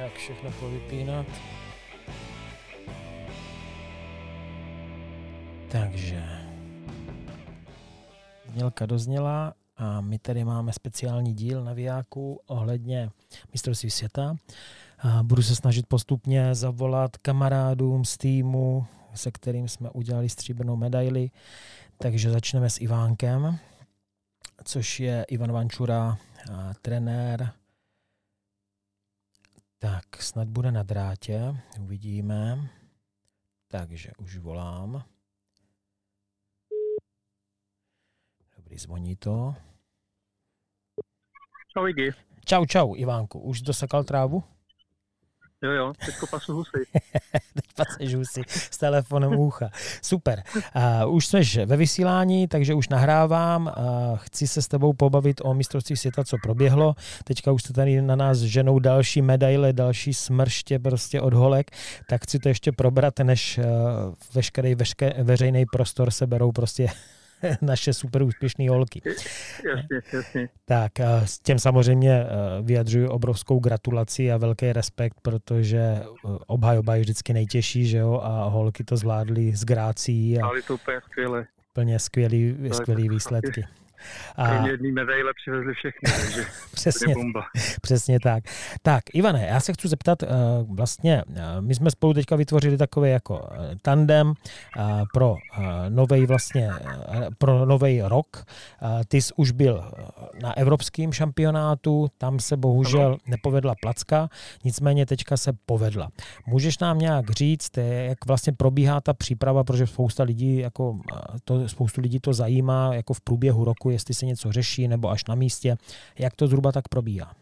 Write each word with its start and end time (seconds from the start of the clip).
Jak 0.00 0.12
všechno 0.12 0.50
povypínat. 0.50 1.26
Takže 5.72 6.24
znělka 8.52 8.86
dozněla 8.86 9.54
a 9.76 10.00
my 10.00 10.18
tady 10.18 10.44
máme 10.44 10.72
speciální 10.72 11.34
díl 11.34 11.64
na 11.64 11.72
Viáku 11.72 12.40
ohledně 12.46 13.10
mistrovství 13.52 13.90
světa. 13.90 14.36
Budu 15.22 15.42
se 15.42 15.56
snažit 15.56 15.86
postupně 15.86 16.54
zavolat 16.54 17.16
kamarádům 17.16 18.04
z 18.04 18.16
týmu, 18.16 18.86
se 19.14 19.30
kterým 19.30 19.68
jsme 19.68 19.90
udělali 19.90 20.28
stříbrnou 20.28 20.76
medaili. 20.76 21.30
Takže 21.98 22.30
začneme 22.30 22.70
s 22.70 22.80
Ivánkem, 22.80 23.58
což 24.64 25.00
je 25.00 25.24
Ivan 25.28 25.52
Vančura, 25.52 26.18
trenér. 26.82 27.52
Tak, 29.82 30.22
snad 30.22 30.48
bude 30.48 30.72
na 30.72 30.82
drátě, 30.82 31.56
uvidíme. 31.80 32.70
Takže 33.68 34.10
už 34.18 34.36
volám. 34.36 35.04
Dobrý, 38.56 38.78
zvoní 38.78 39.16
to. 39.16 39.54
Čau, 41.72 41.86
Igi. 41.86 42.10
Čau, 42.44 42.66
čau, 42.66 42.94
Ivánku. 42.96 43.40
Už 43.40 43.62
dosekal 43.62 44.04
trávu? 44.04 44.44
Jo, 45.62 45.70
jo, 45.70 45.92
teďko 46.06 46.26
pasu 46.26 46.54
husy. 46.54 46.86
Teď 47.54 47.64
paseš 47.76 48.14
husy 48.14 48.42
s 48.48 48.78
telefonem 48.78 49.38
ucha. 49.38 49.70
Super. 50.02 50.42
Uh, 51.04 51.14
už 51.14 51.26
jsme 51.26 51.40
ve 51.66 51.76
vysílání, 51.76 52.48
takže 52.48 52.74
už 52.74 52.88
nahrávám. 52.88 53.66
Uh, 53.66 54.18
chci 54.18 54.48
se 54.48 54.62
s 54.62 54.68
tebou 54.68 54.92
pobavit 54.92 55.40
o 55.44 55.54
mistrovství 55.54 55.96
světa, 55.96 56.24
co 56.24 56.36
proběhlo. 56.42 56.94
Teďka 57.24 57.52
už 57.52 57.62
se 57.62 57.72
tady 57.72 58.02
na 58.02 58.16
nás 58.16 58.38
ženou 58.38 58.78
další 58.78 59.22
medaile, 59.22 59.72
další 59.72 60.14
smrště 60.14 60.78
prostě 60.78 61.20
od 61.20 61.34
holek. 61.34 61.70
Tak 62.08 62.22
chci 62.22 62.38
to 62.38 62.48
ještě 62.48 62.72
probrat, 62.72 63.18
než 63.18 63.58
uh, 63.58 63.64
veškerý 64.34 64.74
veške, 64.74 65.14
veřejný 65.22 65.66
prostor 65.66 66.10
se 66.10 66.26
berou 66.26 66.52
prostě 66.52 66.88
naše 67.62 67.94
super 67.94 68.22
úspěšné 68.22 68.70
holky. 68.70 69.02
Jasně, 69.06 70.02
jasně. 70.12 70.48
Tak 70.64 70.92
s 71.24 71.38
těm 71.38 71.58
samozřejmě 71.58 72.12
eh, 72.12 72.26
vyjadřuji 72.62 73.08
obrovskou 73.08 73.58
gratulaci 73.58 74.32
a 74.32 74.36
velký 74.36 74.72
respekt, 74.72 75.16
protože 75.22 75.78
eh, 75.78 76.04
obhajoba 76.46 76.94
je 76.94 77.00
vždycky 77.00 77.32
nejtěžší, 77.32 77.86
že 77.86 77.98
jo, 77.98 78.20
a 78.22 78.44
holky 78.44 78.84
to 78.84 78.96
zvládly 78.96 79.56
s 79.56 79.64
grácí. 79.64 80.38
A 80.38 80.46
Ale 80.46 80.62
to 80.62 80.74
úplně 80.74 81.00
skvěle. 81.00 81.46
Plně 81.72 81.98
skvělý, 81.98 82.56
skvělý 82.72 83.08
výsledky. 83.08 83.64
A... 84.36 84.48
Kromě 84.48 84.70
jedné 84.70 84.92
medaile 84.92 85.32
přivezli 85.42 85.74
všechny, 85.74 86.12
takže 86.24 86.44
přesně, 86.74 87.14
bomba. 87.14 87.44
přesně 87.82 88.18
tak. 88.20 88.44
Tak, 88.82 89.04
Ivane, 89.14 89.46
já 89.46 89.60
se 89.60 89.72
chci 89.72 89.88
zeptat, 89.88 90.22
eh, 90.22 90.26
vlastně 90.68 91.22
eh, 91.36 91.60
my 91.60 91.74
jsme 91.74 91.90
spolu 91.90 92.14
teďka 92.14 92.36
vytvořili 92.36 92.76
takový 92.76 93.10
jako 93.10 93.48
eh, 93.52 93.76
tandem 93.82 94.34
pro 95.12 95.36
nový 95.88 96.26
vlastně, 96.26 96.70
pro 97.38 97.66
nový 97.66 98.02
rok. 98.02 98.44
Ty 99.08 99.22
jsi 99.22 99.34
už 99.36 99.50
byl 99.50 99.92
na 100.42 100.56
evropském 100.56 101.12
šampionátu, 101.12 102.08
tam 102.18 102.40
se 102.40 102.56
bohužel 102.56 103.06
ano. 103.06 103.16
nepovedla 103.26 103.74
placka, 103.82 104.28
nicméně 104.64 105.06
teďka 105.06 105.36
se 105.36 105.52
povedla. 105.66 106.08
Můžeš 106.46 106.78
nám 106.78 106.98
nějak 106.98 107.30
říct, 107.30 107.76
jak 107.76 108.26
vlastně 108.26 108.52
probíhá 108.52 109.00
ta 109.00 109.14
příprava, 109.14 109.64
protože 109.64 109.86
spousta 109.86 110.22
lidí, 110.22 110.56
jako 110.56 110.98
to, 111.44 111.68
spoustu 111.68 112.00
lidí 112.00 112.20
to 112.20 112.32
zajímá, 112.32 112.94
jako 112.94 113.14
v 113.14 113.20
průběhu 113.20 113.64
roku, 113.64 113.89
jestli 113.92 114.14
se 114.14 114.26
něco 114.26 114.52
řeší 114.52 114.88
nebo 114.88 115.10
až 115.10 115.24
na 115.24 115.34
místě. 115.34 115.76
Jak 116.18 116.34
to 116.34 116.46
zhruba 116.46 116.72
tak 116.72 116.88
probíhá? 116.88 117.34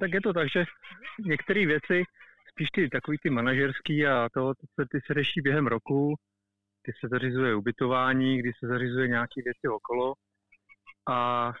Tak 0.00 0.10
je 0.14 0.20
to 0.20 0.32
tak, 0.32 0.48
že 0.52 0.64
některé 1.18 1.66
věci, 1.66 2.04
spíš 2.50 2.68
ty 2.74 2.88
takový 2.88 3.18
ty 3.22 3.30
manažerský 3.30 4.06
a 4.06 4.28
to, 4.34 4.52
ty 4.90 5.00
se 5.06 5.14
řeší 5.14 5.40
během 5.40 5.66
roku, 5.66 6.14
kdy 6.84 6.92
se 7.00 7.08
zařizuje 7.08 7.54
ubytování, 7.54 8.38
kdy 8.38 8.52
se 8.58 8.66
zařizuje 8.66 9.08
nějaké 9.08 9.42
věci 9.44 9.68
okolo 9.68 10.14
a 11.08 11.52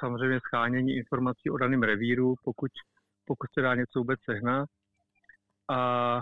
samozřejmě 0.00 0.40
schánění 0.40 0.96
informací 0.96 1.50
o 1.50 1.58
daném 1.58 1.82
revíru, 1.82 2.34
pokud, 2.44 2.70
pokud 3.24 3.46
se 3.54 3.62
dá 3.62 3.74
něco 3.74 3.98
vůbec 3.98 4.20
sehnat. 4.24 4.68
A 5.70 6.20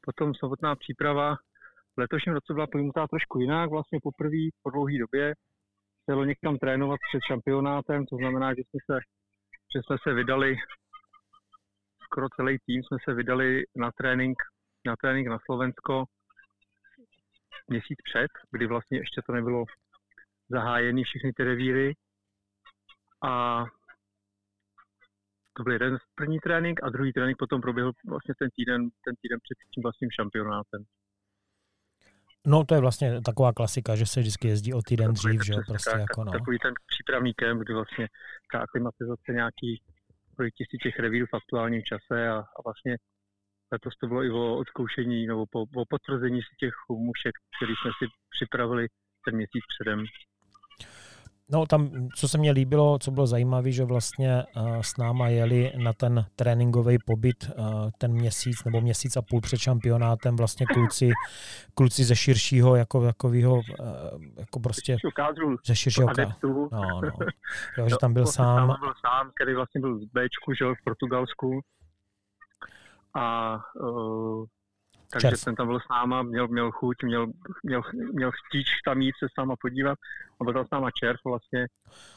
potom 0.00 0.34
samotná 0.34 0.76
příprava 0.76 1.36
v 1.96 2.00
letošním 2.00 2.34
roce 2.34 2.54
byla 2.54 2.66
pojmutá 2.66 3.06
trošku 3.06 3.40
jinak, 3.40 3.70
vlastně 3.70 3.98
poprvé 4.02 4.48
po 4.62 4.70
dlouhé 4.70 4.98
době 4.98 5.34
chtělo 6.02 6.24
někam 6.24 6.58
trénovat 6.58 6.98
před 7.08 7.20
šampionátem, 7.28 8.06
to 8.06 8.16
znamená, 8.16 8.54
že 8.54 8.62
jsme 8.62 8.80
se, 8.90 9.00
že 9.74 9.80
jsme 9.82 9.96
se 10.02 10.14
vydali, 10.14 10.56
skoro 12.04 12.26
celý 12.36 12.58
tým 12.66 12.82
jsme 12.82 12.98
se 13.04 13.14
vydali 13.14 13.62
na 13.76 13.90
trénink, 13.92 14.38
na 14.86 14.96
trénink 14.96 15.28
na 15.28 15.38
Slovensko 15.44 16.04
měsíc 17.68 17.98
před, 18.04 18.30
kdy 18.50 18.66
vlastně 18.66 18.98
ještě 18.98 19.20
to 19.26 19.32
nebylo 19.32 19.64
zahájený 20.48 21.04
všechny 21.04 21.32
ty 21.32 21.44
revíry. 21.44 21.94
A 23.24 23.64
to 25.56 25.62
byl 25.62 25.72
jeden 25.72 25.98
první 26.14 26.38
trénink 26.38 26.82
a 26.82 26.90
druhý 26.90 27.12
trénink 27.12 27.38
potom 27.38 27.60
proběhl 27.60 27.92
vlastně 28.08 28.34
ten 28.38 28.48
týden, 28.56 28.88
ten 29.04 29.14
týden 29.22 29.38
před 29.42 29.58
tím 29.74 29.82
vlastním 29.82 30.10
šampionátem. 30.10 30.84
No 32.46 32.64
to 32.64 32.74
je 32.74 32.80
vlastně 32.80 33.20
taková 33.20 33.52
klasika, 33.52 33.96
že 33.96 34.06
se 34.06 34.20
vždycky 34.20 34.48
jezdí 34.48 34.74
o 34.74 34.82
týden 34.82 35.12
dřív, 35.12 35.44
že 35.44 35.52
jo, 35.52 35.60
prostě 35.66 35.90
tak, 35.90 36.00
jako 36.00 36.24
no. 36.24 36.32
Takový 36.32 36.58
ten 36.58 36.74
přípravný 36.86 37.34
kemp, 37.34 37.60
kdy 37.60 37.74
vlastně 37.74 38.08
ta 38.52 38.58
aklimatizace 38.58 39.32
nějaký 39.32 39.82
tisíc 40.54 40.80
těch 40.82 40.98
revírů 40.98 41.26
v 41.26 41.36
aktuálním 41.36 41.82
čase 41.82 42.28
a, 42.28 42.38
a 42.38 42.62
vlastně 42.64 42.96
letos 43.72 43.94
to 43.96 44.06
bylo 44.06 44.24
i 44.24 44.30
o 44.30 44.56
odzkoušení 44.56 45.26
nebo 45.26 45.46
po, 45.50 45.60
o 45.62 45.84
potvrzení 45.88 46.40
si 46.42 46.54
těch 46.58 46.74
mušek, 46.88 47.34
který 47.56 47.74
jsme 47.76 47.90
si 47.98 48.06
připravili 48.30 48.88
ten 49.24 49.34
měsíc 49.36 49.64
předem. 49.74 50.04
No 51.52 51.66
tam, 51.66 52.08
co 52.16 52.28
se 52.28 52.38
mně 52.38 52.50
líbilo, 52.50 52.98
co 52.98 53.10
bylo 53.10 53.26
zajímavé, 53.26 53.72
že 53.72 53.84
vlastně 53.84 54.44
uh, 54.56 54.80
s 54.80 54.96
náma 54.96 55.28
jeli 55.28 55.72
na 55.76 55.92
ten 55.92 56.26
tréninkový 56.36 56.98
pobyt 57.06 57.50
uh, 57.58 57.90
ten 57.98 58.12
měsíc 58.12 58.64
nebo 58.64 58.80
měsíc 58.80 59.16
a 59.16 59.22
půl 59.22 59.40
před 59.40 59.58
šampionátem 59.58 60.36
vlastně 60.36 60.66
kluci, 60.66 61.10
kluci 61.74 62.04
ze 62.04 62.16
širšího, 62.16 62.76
jako 62.76 63.04
takového, 63.04 63.54
uh, 63.54 63.62
jako 64.38 64.60
prostě 64.60 64.96
ze 65.66 65.76
širšího 65.76 66.08
kádru. 66.08 66.68
No, 66.72 67.00
no. 67.02 67.10
Jo, 67.78 67.88
že 67.88 67.96
tam 68.00 68.12
byl 68.12 68.26
sám. 68.26 68.68
Tam 68.68 68.80
byl 68.80 68.92
sám, 69.06 69.30
který 69.34 69.54
vlastně 69.54 69.80
byl 69.80 69.98
z 69.98 70.04
Bčku, 70.04 70.54
že 70.58 70.64
v 70.64 70.84
Portugalsku. 70.84 71.60
A 73.14 73.56
uh, 73.80 74.44
takže 75.12 75.30
Čas. 75.30 75.40
jsem 75.40 75.54
tam 75.56 75.66
byl 75.66 75.80
s 75.80 75.88
náma, 75.90 76.22
měl, 76.22 76.48
měl 76.48 76.70
chuť, 76.70 76.96
měl, 77.02 77.26
měl, 77.62 77.82
měl 78.12 78.30
chtíč 78.30 78.68
tam 78.84 79.00
jít 79.00 79.14
se 79.18 79.26
s 79.26 79.36
náma 79.38 79.54
podívat. 79.60 79.98
A 80.40 80.44
byl 80.44 80.52
tam 80.52 80.66
s 80.66 80.70
náma 80.70 80.90
červ 80.90 81.20
vlastně, 81.24 81.66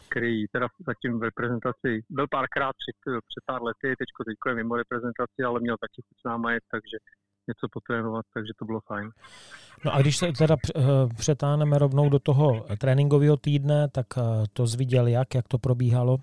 který 0.09 0.47
teda 0.47 0.67
zatím 0.87 1.19
v 1.19 1.23
reprezentaci 1.23 2.03
byl 2.09 2.27
párkrát 2.27 2.73
před, 2.81 2.97
před 3.29 3.43
pár 3.45 3.63
lety, 3.63 3.95
teďko, 4.01 4.23
teďko 4.23 4.49
je 4.49 4.55
mimo 4.55 4.75
reprezentaci, 4.75 5.39
ale 5.47 5.59
měl 5.59 5.77
taky 5.77 6.01
chuť 6.07 6.17
s 6.21 6.23
náma 6.25 6.51
jet, 6.51 6.63
takže 6.71 6.97
něco 7.47 7.67
potrénovat, 7.71 8.25
takže 8.33 8.51
to 8.59 8.65
bylo 8.65 8.79
fajn. 8.87 9.09
No 9.85 9.93
a 9.93 10.01
když 10.01 10.17
se 10.17 10.31
teda 10.37 10.55
eh, 10.75 10.81
přetáhneme 11.17 11.79
rovnou 11.79 12.09
do 12.09 12.19
toho 12.19 12.65
tréninkového 12.77 13.37
týdne, 13.37 13.87
tak 13.89 14.07
eh, 14.17 14.21
to 14.53 14.67
zviděl 14.67 15.07
jak, 15.07 15.35
jak 15.35 15.47
to 15.47 15.57
probíhalo? 15.57 16.17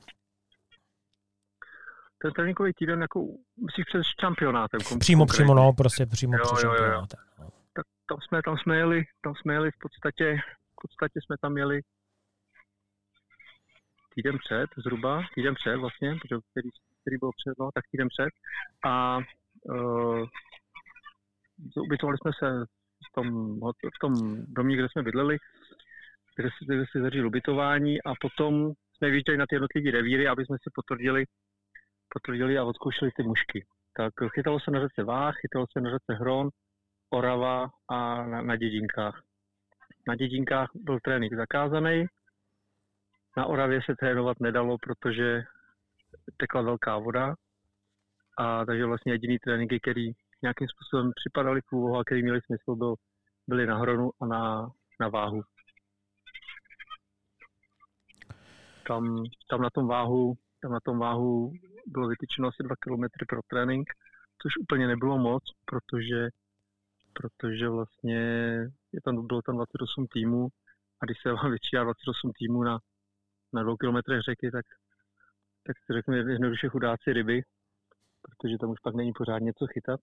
Ten 2.22 2.32
tréninkový 2.32 2.72
týden 2.72 3.03
jako 3.03 3.20
myslíš 3.66 3.84
před 3.86 4.03
šampionátem. 4.20 4.81
Přímo, 4.81 4.97
konkrétně. 4.98 5.26
přímo, 5.26 5.54
no, 5.54 5.72
prostě 5.72 6.06
přímo 6.06 6.36
jo, 6.36 6.42
před 6.44 6.54
jo, 6.54 6.60
šampionátem. 6.60 7.20
Jo. 7.38 7.44
No. 7.44 7.50
Tak 7.76 7.86
tam 8.08 8.19
jsme, 8.20 8.42
tam 8.42 8.56
jsme 8.58 8.76
jeli, 8.76 9.05
tam 9.25 9.34
jsme 9.34 9.52
jeli 9.55 9.70
v 9.70 9.78
podstatě, 9.81 10.37
v 10.72 10.76
podstatě 10.82 11.20
jsme 11.25 11.37
tam 11.43 11.56
jeli 11.56 11.81
týden 14.14 14.38
před, 14.44 14.70
zhruba, 14.76 15.22
týden 15.34 15.55
před 15.55 15.76
vlastně, 15.76 16.14
protože 16.22 16.40
který, 16.50 16.69
který 17.00 17.17
byl 17.19 17.31
před, 17.40 17.55
no, 17.58 17.70
tak 17.75 17.84
týden 17.90 18.08
před. 18.08 18.32
A 18.84 19.19
uh, 19.62 20.26
ubytovali 21.84 22.19
jsme 22.19 22.31
se 22.38 22.64
v 23.08 23.12
tom, 23.14 23.26
v 23.96 23.99
tom 24.00 24.12
domě, 24.49 24.76
kde 24.76 24.88
jsme 24.88 25.02
bydleli, 25.02 25.37
kde 26.37 26.49
kde 26.67 26.84
si 26.93 27.00
zařídil 27.00 27.26
ubytování 27.26 28.02
a 28.02 28.12
potom 28.20 28.72
jsme 28.96 29.11
vyjížděli 29.11 29.38
na 29.38 29.46
ty 29.49 29.55
jednotlivé 29.55 29.90
revíry, 29.90 30.28
aby 30.28 30.44
jsme 30.44 30.56
si 30.56 30.70
potvrdili, 30.75 31.25
potvrdili 32.14 32.58
a 32.58 32.64
odzkoušeli 32.64 33.10
ty 33.16 33.22
mušky. 33.22 33.66
Tak 33.96 34.12
chytalo 34.34 34.60
se 34.60 34.70
na 34.70 34.80
řece 34.80 35.04
Vách, 35.04 35.34
chytalo 35.40 35.66
se 35.72 35.80
na 35.80 35.90
řece 35.90 36.14
Hron, 36.14 36.48
Orava 37.10 37.70
a 37.88 38.26
na, 38.26 38.42
na 38.42 38.56
dědinkách. 38.56 39.22
Na 40.08 40.14
dědinkách 40.14 40.70
byl 40.74 40.98
trénink 41.00 41.34
zakázaný, 41.34 42.06
na 43.36 43.46
Oravě 43.46 43.80
se 43.82 43.94
trénovat 43.96 44.40
nedalo, 44.40 44.76
protože 44.78 45.42
tekla 46.36 46.62
velká 46.62 46.98
voda, 46.98 47.34
a 48.38 48.64
takže 48.64 48.86
vlastně 48.86 49.12
jediný 49.12 49.38
tréninky, 49.38 49.80
který 49.80 50.12
nějakým 50.42 50.68
způsobem 50.68 51.12
připadaly 51.14 51.60
v 51.60 51.72
úvahu 51.72 51.96
a 51.96 52.04
který 52.04 52.22
měli 52.22 52.40
smysl, 52.40 52.76
byl, 52.76 52.94
byly 53.48 53.66
na 53.66 53.78
hronu 53.78 54.10
a 54.20 54.26
na, 54.26 54.70
na 55.00 55.08
váhu. 55.08 55.42
Tam, 58.86 59.24
tam 59.50 59.62
na 59.62 59.70
tom 59.70 59.86
váhu 59.86 60.34
tam 60.62 60.72
na 60.72 60.80
tom 60.80 60.98
váhu 60.98 61.52
bylo 61.86 62.08
vytyčeno 62.08 62.48
asi 62.48 62.62
2 62.62 62.74
km 62.76 63.04
pro 63.28 63.40
trénink, 63.48 63.88
což 64.42 64.52
úplně 64.60 64.86
nebylo 64.86 65.18
moc, 65.18 65.42
protože, 65.64 66.28
protože 67.12 67.68
vlastně 67.68 68.18
je 68.92 69.00
tam, 69.04 69.26
bylo 69.26 69.42
tam 69.42 69.56
28 69.56 70.06
týmů 70.06 70.48
a 71.02 71.04
když 71.04 71.18
se 71.22 71.32
vám 71.32 71.52
vyčítá 71.52 71.84
28 71.84 72.32
týmů 72.38 72.62
na, 72.62 72.78
na 73.52 73.62
dvou 73.62 73.76
kilometrech 73.76 74.20
řeky, 74.22 74.50
tak, 74.50 74.66
tak 75.66 75.76
si 75.78 75.92
řeknu 75.92 76.14
jednoduše 76.14 76.68
chudáci 76.68 77.12
ryby, 77.12 77.42
protože 78.22 78.58
tam 78.60 78.70
už 78.70 78.80
pak 78.80 78.94
není 78.94 79.12
pořád 79.12 79.38
něco 79.38 79.66
chytat. 79.66 80.00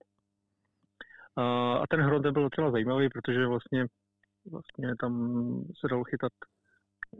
A, 1.36 1.74
a 1.74 1.84
ten 1.90 2.02
hron 2.02 2.22
ten 2.22 2.34
byl 2.34 2.44
docela 2.44 2.72
zajímavý, 2.72 3.10
protože 3.10 3.48
vlastně, 3.48 3.86
vlastně 4.52 4.96
tam 5.00 5.14
se 5.80 5.88
dalo 5.88 6.04
chytat 6.04 6.32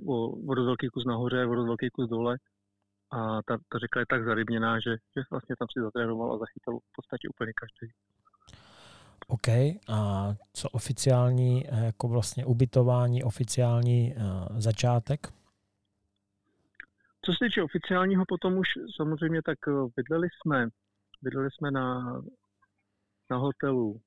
o, 0.08 0.30
o 0.30 0.56
velký 0.56 0.88
kus 0.90 1.06
nahoře, 1.06 1.46
o 1.46 1.50
velký 1.50 1.90
kus 1.90 2.10
dole. 2.10 2.38
A 3.12 3.42
ta, 3.48 3.58
ta 3.70 3.80
řeka 3.80 4.00
je 4.00 4.06
tak 4.10 4.26
zarybněná, 4.26 4.80
že, 4.80 4.92
že 4.92 5.22
vlastně 5.32 5.56
tam 5.60 5.68
si 5.74 5.82
zatrénoval 5.82 6.34
a 6.34 6.38
zachytal 6.38 6.80
v 6.80 6.92
podstatě 6.96 7.30
úplně 7.30 7.54
každý. 7.54 7.94
OK. 9.28 9.48
A 9.90 10.28
co 10.54 10.70
oficiální, 10.70 11.68
eh, 11.68 11.86
jako 11.86 12.08
vlastně 12.08 12.46
ubytování, 12.46 13.24
oficiální 13.24 14.16
uh, 14.16 14.60
začátek? 14.60 15.28
Co 17.26 17.32
se 17.32 17.38
týče 17.46 17.64
oficiálního, 17.64 18.24
potom 18.28 18.58
už 18.58 18.68
samozřejmě 18.96 19.42
tak 19.42 19.58
eh, 19.68 19.72
bydleli 19.96 20.28
jsme, 20.30 20.68
bydleli 21.22 21.50
jsme 21.52 21.72
na, 21.72 22.14
na 23.30 23.38
hotelu 23.38 24.02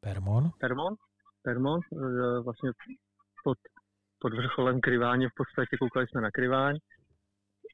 Permon. 0.00 0.50
Permon, 0.60 0.94
Permon 1.42 1.80
vlastně 2.44 2.70
pod, 3.44 3.58
pod 4.18 4.34
vrcholem 4.34 4.80
Kryváně 4.80 5.28
v 5.28 5.34
podstatě 5.36 5.76
koukali 5.76 6.06
jsme 6.06 6.20
na 6.20 6.30
Kryváň. 6.30 6.78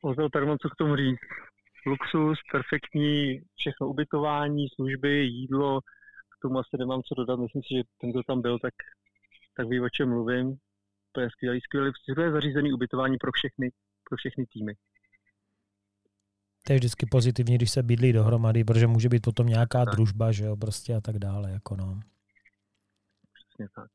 Hotel 0.02 0.30
Permon, 0.30 0.58
co 0.58 0.68
k 0.70 0.76
tomu 0.76 0.96
říct? 0.96 1.18
Luxus, 1.86 2.38
perfektní, 2.52 3.40
všechno 3.56 3.88
ubytování, 3.88 4.68
služby, 4.68 5.24
jídlo, 5.24 5.80
k 6.38 6.42
tomu 6.42 6.58
asi 6.58 6.76
nemám 6.78 7.02
co 7.02 7.14
dodat. 7.14 7.40
Myslím 7.40 7.62
si, 7.62 7.74
že 7.76 7.82
ten, 8.00 8.10
kdo 8.10 8.22
tam 8.22 8.42
byl, 8.42 8.58
tak, 8.58 8.74
tak 9.56 9.68
ví, 9.68 9.80
o 9.80 9.88
čem 9.88 10.08
mluvím. 10.08 10.56
To 11.12 11.20
je 11.20 11.30
skvělý, 11.30 11.60
skvělý, 11.60 11.92
skvělé 12.10 12.32
zařízený 12.32 12.72
ubytování 12.72 13.16
pro 13.18 13.30
všechny, 13.32 13.70
pro 14.08 14.16
všechny 14.16 14.46
týmy. 14.46 14.74
To 16.66 16.72
je 16.72 16.78
vždycky 16.78 17.06
pozitivní, 17.06 17.54
když 17.54 17.70
se 17.70 17.82
bydlí 17.82 18.12
dohromady, 18.12 18.64
protože 18.64 18.86
může 18.86 19.08
být 19.08 19.22
potom 19.22 19.46
nějaká 19.46 19.84
tak. 19.84 19.94
družba, 19.94 20.32
že 20.32 20.44
jo, 20.44 20.56
prostě 20.56 20.94
a 20.94 21.00
tak 21.00 21.18
dále, 21.18 21.50
jako 21.50 21.76
no. 21.76 22.00
Přesně 23.34 23.68
tak. 23.74 23.90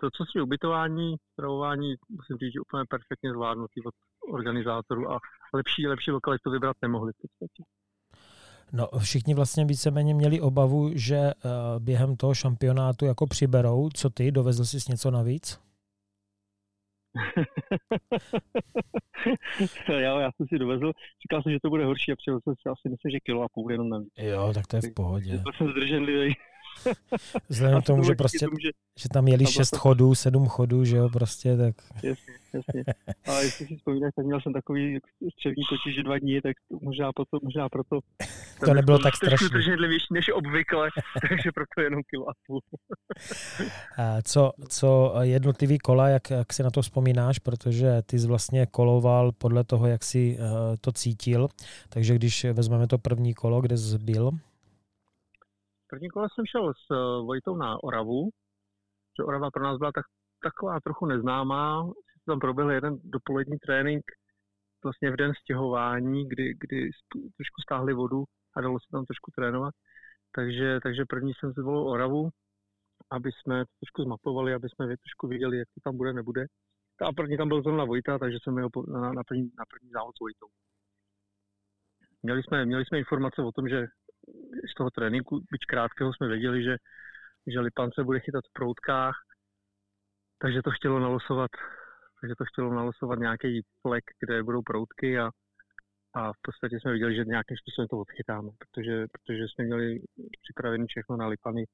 To, 0.00 0.10
co 0.10 0.24
si 0.32 0.40
ubytování, 0.40 1.16
stravování, 1.32 1.94
musím 2.08 2.36
říct, 2.36 2.52
že 2.52 2.60
úplně 2.60 2.84
perfektně 2.88 3.30
zvládnutý 3.32 3.82
od 3.82 3.94
organizátorů 4.30 5.12
a 5.12 5.18
lepší, 5.54 5.86
lepší 5.86 6.10
lokalitu 6.10 6.50
vybrat 6.50 6.76
nemohli 6.82 7.12
v 7.12 7.16
podstatě. 7.22 7.62
No, 8.72 8.88
všichni 8.98 9.34
vlastně 9.34 9.64
víceméně 9.64 10.14
měli 10.14 10.40
obavu, 10.40 10.90
že 10.94 11.18
uh, 11.18 11.30
během 11.78 12.16
toho 12.16 12.34
šampionátu 12.34 13.04
jako 13.04 13.26
přiberou. 13.26 13.88
Co 13.94 14.10
ty, 14.10 14.32
dovezl 14.32 14.64
jsi 14.64 14.78
něco 14.90 15.10
navíc? 15.10 15.60
já, 19.88 20.20
já 20.20 20.30
jsem 20.36 20.46
si 20.48 20.58
dovezl, 20.58 20.92
říkal 21.22 21.42
jsem, 21.42 21.52
že 21.52 21.58
to 21.62 21.70
bude 21.70 21.84
horší 21.84 22.12
a 22.12 22.16
přijel 22.16 22.40
jsem 22.40 22.54
si 22.54 22.68
asi 22.68 22.88
myslím, 22.88 23.10
že 23.10 23.20
kilo 23.20 23.42
a 23.42 23.48
půl 23.54 23.72
jenom 23.72 23.88
navíc. 23.88 24.12
Jo, 24.16 24.52
tak 24.54 24.66
to 24.66 24.76
je 24.76 24.82
v 24.82 24.94
pohodě. 24.94 25.38
To 25.38 25.52
jsem 25.56 25.70
zdrženlivý. 25.70 26.34
Vzhledem 27.48 27.82
k 27.82 27.84
tomu, 27.84 28.04
že 28.04 28.14
prostě, 28.14 28.46
tomu, 28.46 28.58
že, 28.58 28.70
že 28.98 29.08
tam 29.08 29.28
jeli 29.28 29.46
šest 29.46 29.76
chodů, 29.76 30.14
sedm 30.14 30.46
chodů, 30.46 30.84
že 30.84 30.96
jo, 30.96 31.08
prostě, 31.08 31.56
tak... 31.56 31.74
Jasně, 31.94 32.34
jasně. 32.52 32.84
A 33.26 33.38
jestli 33.38 33.66
si 33.66 33.76
vzpomínáš, 33.76 34.12
tak 34.16 34.24
měl 34.26 34.40
jsem 34.40 34.52
takový 34.52 34.98
střevní 35.32 35.62
že 35.94 36.02
dva 36.02 36.18
dní, 36.18 36.40
tak 36.40 36.56
možná 36.82 37.12
proto, 37.12 37.38
možná 37.42 37.68
proto... 37.68 37.98
To 38.64 38.74
nebylo 38.74 38.98
tak 38.98 39.16
strašné. 39.16 39.48
zdrženlivější 39.48 40.06
než 40.10 40.30
obvykle, 40.34 40.88
takže 41.28 41.52
proto 41.54 41.80
jenom 41.80 42.00
kilo 42.10 42.30
a 42.30 42.32
půl. 42.46 42.60
a 43.98 44.22
co, 44.22 44.52
co 44.68 45.14
jednotlivý 45.20 45.78
kola, 45.78 46.08
jak, 46.08 46.30
jak 46.30 46.52
si 46.52 46.62
na 46.62 46.70
to 46.70 46.82
vzpomínáš, 46.82 47.38
protože 47.38 48.02
ty 48.06 48.18
jsi 48.18 48.26
vlastně 48.26 48.66
koloval 48.66 49.32
podle 49.32 49.64
toho, 49.64 49.86
jak 49.86 50.04
si 50.04 50.38
uh, 50.40 50.46
to 50.80 50.92
cítil, 50.92 51.48
takže 51.88 52.14
když 52.14 52.44
vezmeme 52.44 52.86
to 52.86 52.98
první 52.98 53.34
kolo, 53.34 53.60
kde 53.60 53.76
jsi 53.78 53.98
byl, 53.98 54.30
První 55.90 56.08
kole 56.08 56.28
jsem 56.34 56.46
šel 56.46 56.72
s 56.74 56.90
eh, 56.90 57.22
Vojtou 57.22 57.56
na 57.56 57.82
Oravu, 57.82 58.30
že 59.18 59.24
Orava 59.24 59.50
pro 59.50 59.62
nás 59.62 59.78
byla 59.78 59.92
tak, 59.92 60.04
taková 60.42 60.80
trochu 60.80 61.06
neznámá. 61.06 61.90
Tam 62.26 62.38
proběhl 62.38 62.70
jeden 62.70 62.98
dopolední 63.04 63.58
trénink 63.58 64.04
vlastně 64.84 65.10
v 65.10 65.16
den 65.16 65.32
stěhování, 65.40 66.28
kdy, 66.28 66.54
kdy 66.60 66.90
trošku 67.36 67.62
stáhli 67.62 67.94
vodu 67.94 68.24
a 68.56 68.60
dalo 68.60 68.80
se 68.80 68.86
tam 68.92 69.04
trošku 69.04 69.30
trénovat. 69.36 69.74
Takže, 70.32 70.78
takže 70.82 71.04
první 71.08 71.32
jsem 71.34 71.52
zvolil 71.52 71.88
Oravu, 71.88 72.28
aby 73.10 73.30
jsme 73.32 73.64
to 73.64 73.72
trošku 73.80 74.02
zmapovali, 74.02 74.54
aby 74.54 74.68
jsme 74.68 74.86
trošku 74.86 75.28
viděli, 75.28 75.58
jak 75.58 75.68
to 75.74 75.80
tam 75.84 75.96
bude, 75.96 76.12
nebude. 76.12 76.46
A 77.00 77.12
první 77.12 77.36
tam 77.36 77.48
byl 77.48 77.62
zrovna 77.62 77.84
Vojta, 77.84 78.18
takže 78.18 78.38
jsem 78.42 78.54
měl 78.54 78.68
na, 78.88 79.12
na, 79.12 79.22
první, 79.24 79.50
na 79.58 79.64
první 79.70 79.90
závod 79.90 80.16
s 80.16 80.20
Vojtou. 80.20 80.46
Měli 82.22 82.42
jsme, 82.42 82.64
měli 82.64 82.84
jsme 82.84 82.98
informace 82.98 83.42
o 83.42 83.52
tom, 83.52 83.68
že 83.68 83.86
z 84.70 84.74
toho 84.74 84.90
tréninku, 84.90 85.40
byť 85.52 85.62
krátkého, 85.68 86.14
jsme 86.14 86.28
věděli, 86.28 86.62
že, 86.62 86.76
že 87.46 87.60
Lipan 87.60 87.90
se 87.94 88.04
bude 88.04 88.20
chytat 88.20 88.44
v 88.44 88.52
proutkách, 88.52 89.16
takže 90.38 90.62
to 90.62 90.70
chtělo 90.70 90.98
nalosovat, 91.00 91.50
takže 92.20 92.34
to 92.38 92.44
chtělo 92.44 92.74
nalosovat 92.74 93.18
nějaký 93.18 93.62
plek, 93.82 94.04
kde 94.20 94.42
budou 94.42 94.62
proutky 94.62 95.18
a, 95.18 95.30
a 96.14 96.32
v 96.32 96.36
podstatě 96.42 96.80
jsme 96.80 96.92
viděli, 96.92 97.16
že 97.16 97.24
nějakým 97.24 97.56
způsobem 97.56 97.88
to 97.88 97.98
odchytáme, 97.98 98.50
protože, 98.58 99.06
protože 99.12 99.44
jsme 99.48 99.64
měli 99.64 100.00
připravené 100.42 100.84
všechno 100.88 101.16
na 101.16 101.26
Lipany 101.26 101.64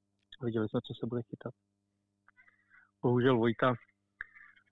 a 0.41 0.45
viděli 0.45 0.69
jsme, 0.69 0.81
co 0.85 0.95
se 0.95 1.06
bude 1.06 1.23
chytat. 1.23 1.55
Bohužel 3.03 3.37
Vojta, 3.37 3.75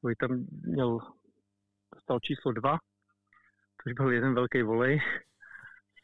Vojta 0.03 0.27
měl, 0.67 0.99
dostal 1.95 2.21
číslo 2.21 2.53
dva, 2.53 2.79
což 3.83 3.93
byl 3.93 4.13
jeden 4.13 4.35
velký 4.35 4.63
volej, 4.63 5.01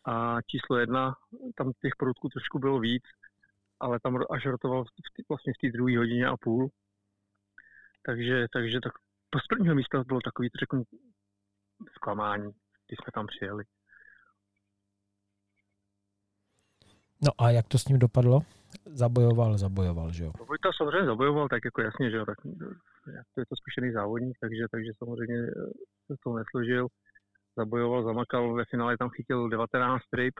a 0.04 0.42
číslo 0.42 0.76
jedna, 0.76 1.14
tam 1.54 1.72
těch 1.82 1.92
produktů 1.98 2.28
trošku 2.28 2.58
bylo 2.58 2.80
víc, 2.80 3.02
ale 3.80 4.00
tam 4.00 4.18
až 4.30 4.46
rotoval 4.46 4.84
v 4.84 4.88
tý, 5.16 5.22
vlastně 5.28 5.52
v 5.52 5.60
té 5.60 5.72
druhé 5.72 5.98
hodině 5.98 6.26
a 6.26 6.36
půl. 6.36 6.70
Takže, 8.02 8.46
takže 8.52 8.80
tak 8.80 8.92
to 9.30 9.38
z 9.38 9.46
prvního 9.46 9.74
místa 9.74 10.04
bylo 10.04 10.20
takový, 10.24 10.48
řeknu, 10.60 10.82
zklamání, 11.94 12.52
když 12.86 12.98
jsme 13.02 13.12
tam 13.14 13.26
přijeli. 13.26 13.64
No 17.22 17.30
a 17.38 17.50
jak 17.50 17.68
to 17.68 17.78
s 17.78 17.88
ním 17.88 17.98
dopadlo? 17.98 18.40
Zabojoval, 18.84 19.58
zabojoval, 19.58 20.12
že 20.12 20.24
jo? 20.24 20.32
No, 20.38 20.46
to 20.62 20.72
samozřejmě 20.76 21.06
zabojoval, 21.06 21.48
tak 21.48 21.64
jako 21.64 21.82
jasně, 21.82 22.10
že 22.10 22.16
jo, 22.16 22.26
tak 22.26 22.38
to 23.34 23.40
je 23.40 23.46
to 23.46 23.56
zkušený 23.56 23.92
závodník, 23.92 24.38
takže, 24.40 24.64
takže 24.70 24.92
samozřejmě 24.98 25.46
se 26.06 26.14
to 26.24 26.36
nesložil 26.36 26.86
zabojoval, 27.58 28.04
zamakal, 28.04 28.54
ve 28.54 28.64
finále 28.64 28.96
tam 28.96 29.10
chytil 29.10 29.48
19 29.48 30.02
ryb, 30.12 30.34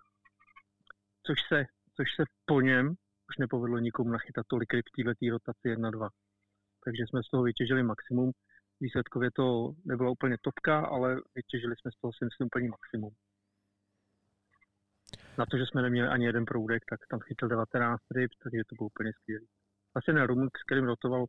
což 1.26 1.38
se, 1.48 1.64
což 1.96 2.06
se 2.16 2.22
po 2.46 2.60
něm 2.60 2.87
už 3.30 3.37
nepovedlo 3.38 3.78
nikomu 3.78 4.10
nachytat 4.10 4.46
tolik 4.46 4.75
ryb 4.75 4.87
v 4.88 4.96
této 4.96 5.30
rotaci 5.30 5.66
1-2. 5.76 6.08
Takže 6.84 7.02
jsme 7.06 7.22
z 7.22 7.30
toho 7.30 7.42
vytěžili 7.42 7.82
maximum. 7.82 8.30
Výsledkově 8.80 9.30
to 9.30 9.72
nebyla 9.84 10.10
úplně 10.10 10.37
topka, 10.42 10.80
ale 10.80 11.08
vytěžili 11.34 11.75
jsme 11.76 11.90
z 11.90 12.00
toho 12.00 12.12
si 12.12 12.25
myslím 12.25 12.46
úplně 12.46 12.68
maximum. 12.68 13.12
Na 15.38 15.46
to, 15.46 15.58
že 15.58 15.66
jsme 15.66 15.82
neměli 15.82 16.08
ani 16.08 16.26
jeden 16.26 16.44
proudek, 16.44 16.82
tak 16.90 17.00
tam 17.10 17.20
chytil 17.20 17.48
19 17.48 18.00
ryb, 18.16 18.30
takže 18.42 18.62
to 18.68 18.75
bylo 18.78 18.87
úplně 18.87 19.12
skvělé. 19.12 19.46
Asi 19.94 20.12
na 20.12 20.26
Rumuk, 20.26 20.58
s 20.58 20.62
kterým 20.62 20.84
rotoval, 20.84 21.25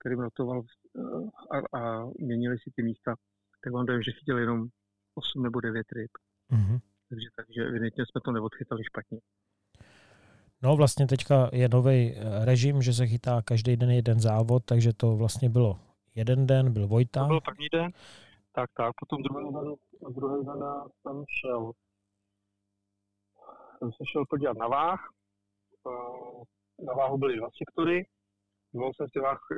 kterým 0.00 0.20
rotoval 0.20 0.62
eh, 0.62 1.00
a, 1.56 1.78
a 1.78 2.06
měnili 2.18 2.56
si 2.58 2.70
ty 2.76 2.82
místa, 2.82 3.14
tak 3.64 3.72
vám 3.72 3.86
dojem, 3.86 4.02
že 4.02 4.12
chytil 4.12 4.38
jenom 4.38 4.68
8 5.20 5.42
nebo 5.42 5.60
9 5.60 5.86
ryb. 5.92 6.10
Mm-hmm. 6.52 6.78
Takže, 7.08 7.28
takže 7.36 7.60
evidentně 7.68 8.04
jsme 8.06 8.20
to 8.24 8.32
neodchytali 8.32 8.84
špatně. 8.84 9.18
No 10.62 10.76
vlastně 10.76 11.06
teďka 11.06 11.50
je 11.52 11.68
nový 11.68 12.14
eh, 12.14 12.44
režim, 12.44 12.82
že 12.82 12.92
se 12.92 13.06
chytá 13.06 13.42
každý 13.42 13.76
den 13.76 13.90
jeden 13.90 14.20
závod, 14.20 14.64
takže 14.64 14.92
to 14.92 15.16
vlastně 15.16 15.48
bylo 15.48 15.78
jeden 16.14 16.46
den, 16.46 16.72
byl 16.72 16.86
Vojta. 16.86 17.20
To 17.20 17.26
byl 17.26 17.40
první 17.40 17.68
den, 17.72 17.92
tak 18.54 18.70
tak, 18.76 18.92
potom 19.00 19.22
druhý 19.22 19.44
den, 19.54 19.74
druhý 20.14 20.46
den 20.46 20.62
jsem 21.00 21.24
šel, 21.40 21.72
jsem 23.78 23.92
se 23.92 24.04
šel 24.12 24.24
podívat 24.28 24.56
na 24.56 24.68
váh, 24.68 25.00
eh, 25.86 26.84
na 26.86 26.92
váhu 26.94 27.18
byly 27.18 27.36
dva 27.36 27.48
sektory, 27.58 28.06
zvolil 28.72 28.92
jsem 28.96 29.06
si 29.12 29.18
váh, 29.20 29.40
eh, 29.52 29.56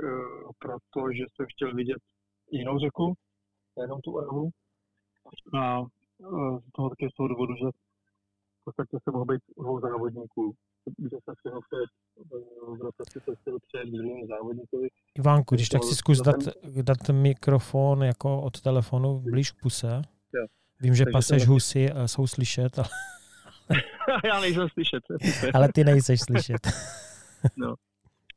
protože 0.59 1.25
jsem 1.35 1.47
chtěl 1.53 1.75
vidět 1.75 2.03
jinou 2.51 2.79
řeku, 2.79 3.15
jenom 3.81 4.01
tu 4.01 4.13
Oravu, 4.13 4.51
a 5.55 5.83
z 6.69 6.73
toho 6.73 6.89
taky 6.89 7.09
z 7.13 7.15
toho 7.15 7.29
důvodu, 7.29 7.55
že 7.55 7.67
v 8.61 8.65
podstatě 8.65 8.97
se 9.05 9.11
mohl 9.11 9.25
být 9.25 9.43
dvou 9.59 9.81
závodníků. 9.81 10.55
Že 10.99 11.17
se 11.25 11.33
všechno 11.39 11.61
před 11.61 11.89
v 12.79 12.81
rotaci 12.83 13.21
se 13.21 13.37
chtěl 13.41 13.59
před 13.69 13.91
druhým 13.91 14.27
závodníkovi. 14.27 14.89
Ivánku, 15.19 15.55
když 15.55 15.69
tak 15.69 15.85
si 15.85 15.95
zkus 15.95 16.21
dát, 16.21 16.37
dát 16.83 17.09
mikrofon 17.13 18.03
jako 18.05 18.43
od 18.43 18.61
telefonu 18.61 19.21
blíž 19.21 19.51
k 19.51 19.61
puse. 19.63 20.03
Vím, 20.81 20.95
že 20.95 21.05
paseš 21.13 21.47
husy 21.47 21.91
a 21.91 22.09
jsou 22.09 22.27
slyšet, 22.27 22.79
ale... 22.79 22.89
Já 24.25 24.41
nejsem 24.41 24.69
slyšet. 24.69 25.03
ale 25.55 25.69
ty 25.75 25.85
nejseš 25.85 26.21
slyšet. 26.21 26.69
no. 27.57 27.75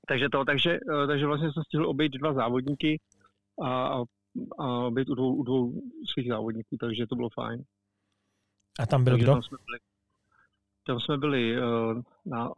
Takže 0.07 0.29
to, 0.31 0.45
takže, 0.45 0.71
eh, 0.73 1.07
takže 1.07 1.25
vlastně 1.25 1.53
jsem 1.53 1.63
stihl 1.63 1.89
obejít 1.89 2.13
dva 2.13 2.33
závodníky 2.33 2.99
a, 3.63 3.87
a 3.87 4.03
být 4.89 5.09
u 5.09 5.15
dvou, 5.15 5.35
u 5.35 5.43
dvou 5.43 5.81
svých 6.13 6.27
závodníků, 6.27 6.77
takže 6.79 7.07
to 7.07 7.15
bylo 7.15 7.29
fajn. 7.29 7.63
A 8.79 8.85
tam 8.85 9.03
byl 9.03 9.13
takže 9.13 9.23
kdo? 9.23 9.33
Tam 9.33 9.43
jsme 9.43 9.57
byli, 9.65 9.79
tam 10.87 10.99
jsme 10.99 11.17
byli 11.17 11.61
uh, 11.61 12.01
na 12.25 12.49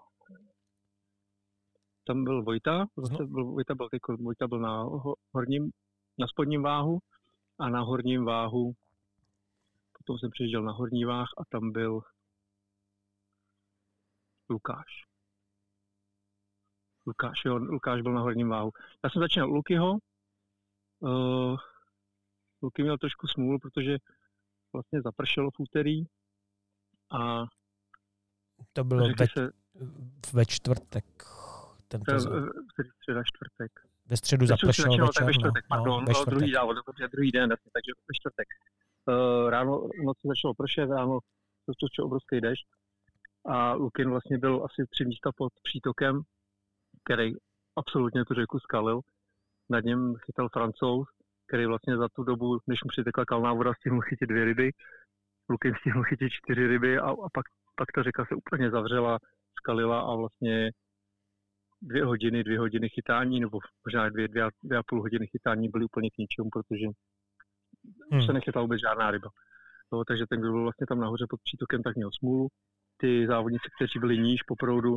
tam 2.07 2.23
byl 2.23 2.43
Vojta, 2.43 2.85
zase 2.97 3.25
byl, 3.25 3.45
Vojta 3.45 3.75
byl, 3.75 3.87
Vojta 4.19 4.47
byl 4.47 4.59
na 4.59 4.85
horním, 5.33 5.71
na 6.17 6.27
spodním 6.27 6.61
váhu 6.61 6.99
a 7.59 7.69
na 7.69 7.81
horním 7.81 8.25
váhu 8.25 8.73
potom 10.07 10.19
jsem 10.19 10.31
přijížděl 10.31 10.63
na 10.63 10.71
horní 10.71 11.05
váh 11.05 11.29
a 11.37 11.41
tam 11.49 11.71
byl 11.71 12.01
Lukáš. 14.49 15.05
Lukáš, 17.07 17.45
jo, 17.45 17.57
Lukáš 17.57 18.01
byl 18.01 18.13
na 18.13 18.21
horním 18.21 18.49
váhu. 18.49 18.71
Já 19.03 19.09
jsem 19.09 19.19
začínal 19.19 19.51
u 19.51 19.55
Lukyho. 19.55 19.97
Uh, 20.99 21.57
Luky 22.61 22.83
měl 22.83 22.97
trošku 22.97 23.27
smůlu, 23.27 23.59
protože 23.59 23.97
vlastně 24.73 25.01
zapršelo 25.01 25.51
v 25.51 25.59
úterý 25.59 26.05
a 27.11 27.45
to 28.73 28.83
bylo 28.83 29.07
ve, 29.19 29.27
se, 29.27 29.51
ve 30.33 30.45
čtvrtek. 30.45 31.05
Tento 31.87 32.11
to, 32.11 32.19
středa, 33.01 33.23
čtvrtek. 33.23 33.71
Ve 34.05 34.17
středu 34.17 34.45
zapršelo 34.45 34.91
večer, 34.91 35.13
tak 35.15 35.25
ve 35.25 35.33
čtvrtek, 35.33 35.63
no, 35.63 35.67
pardon, 35.77 35.99
no, 35.99 36.05
ve 36.07 36.13
čtvrtek. 36.13 36.33
druhý 36.33 36.53
závod, 36.53 36.77
druhý 37.11 37.31
den, 37.31 37.49
takže 37.49 37.91
ve 38.09 38.13
čtvrtek. 38.13 38.47
Uh, 39.05 39.49
ráno 39.49 39.89
noci 40.05 40.27
začalo 40.27 40.53
pršet, 40.53 40.89
ráno 40.89 41.19
to 41.65 42.03
obrovský 42.05 42.41
dešť 42.41 42.67
a 43.45 43.73
Lukin 43.73 44.09
vlastně 44.09 44.37
byl 44.37 44.65
asi 44.65 44.87
tři 44.89 45.05
místa 45.05 45.31
pod 45.37 45.53
přítokem, 45.63 46.21
který 47.03 47.33
absolutně 47.75 48.25
tu 48.25 48.33
řeku 48.33 48.59
skalil. 48.59 49.01
Nad 49.69 49.83
něm 49.83 50.15
chytal 50.25 50.49
francouz, 50.49 51.07
který 51.47 51.65
vlastně 51.65 51.97
za 51.97 52.07
tu 52.15 52.23
dobu, 52.23 52.59
než 52.67 52.83
mu 52.83 52.87
přitekla 52.87 53.25
kalná 53.25 53.53
voda, 53.53 53.73
stihl 53.73 54.01
chytit 54.01 54.29
dvě 54.29 54.45
ryby. 54.45 54.71
Lukin 55.49 55.73
stihl 55.79 56.03
chytit 56.03 56.29
čtyři 56.31 56.67
ryby 56.67 56.97
a, 56.97 57.09
a 57.09 57.27
pak, 57.33 57.45
pak 57.75 57.91
ta 57.95 58.03
řeka 58.03 58.25
se 58.25 58.35
úplně 58.35 58.71
zavřela, 58.71 59.19
skalila 59.59 59.99
a 60.01 60.15
vlastně 60.15 60.71
dvě 61.81 62.05
hodiny, 62.05 62.43
dvě 62.43 62.59
hodiny 62.59 62.89
chytání, 62.89 63.39
nebo 63.39 63.59
možná 63.85 64.09
dvě, 64.09 64.27
dvě, 64.27 64.47
dvě 64.63 64.77
a 64.77 64.83
půl 64.87 65.01
hodiny 65.01 65.27
chytání 65.27 65.69
byly 65.69 65.85
úplně 65.85 66.09
k 66.09 66.17
ničemu, 66.17 66.49
protože 66.49 66.85
hmm. 68.11 68.21
se 68.21 68.33
nechytala 68.33 68.63
vůbec 68.63 68.81
žádná 68.81 69.11
ryba. 69.11 69.29
No, 69.93 70.03
takže 70.05 70.25
ten, 70.29 70.39
kdo 70.39 70.51
byl 70.51 70.63
vlastně 70.63 70.87
tam 70.87 70.99
nahoře 70.99 71.25
pod 71.29 71.39
přítokem, 71.43 71.83
tak 71.83 71.95
měl 71.95 72.09
smůlu. 72.19 72.47
Ty 72.97 73.27
závodníci, 73.27 73.69
kteří 73.75 73.99
byli 73.99 74.17
níž 74.17 74.43
po 74.43 74.55
proudu, 74.55 74.95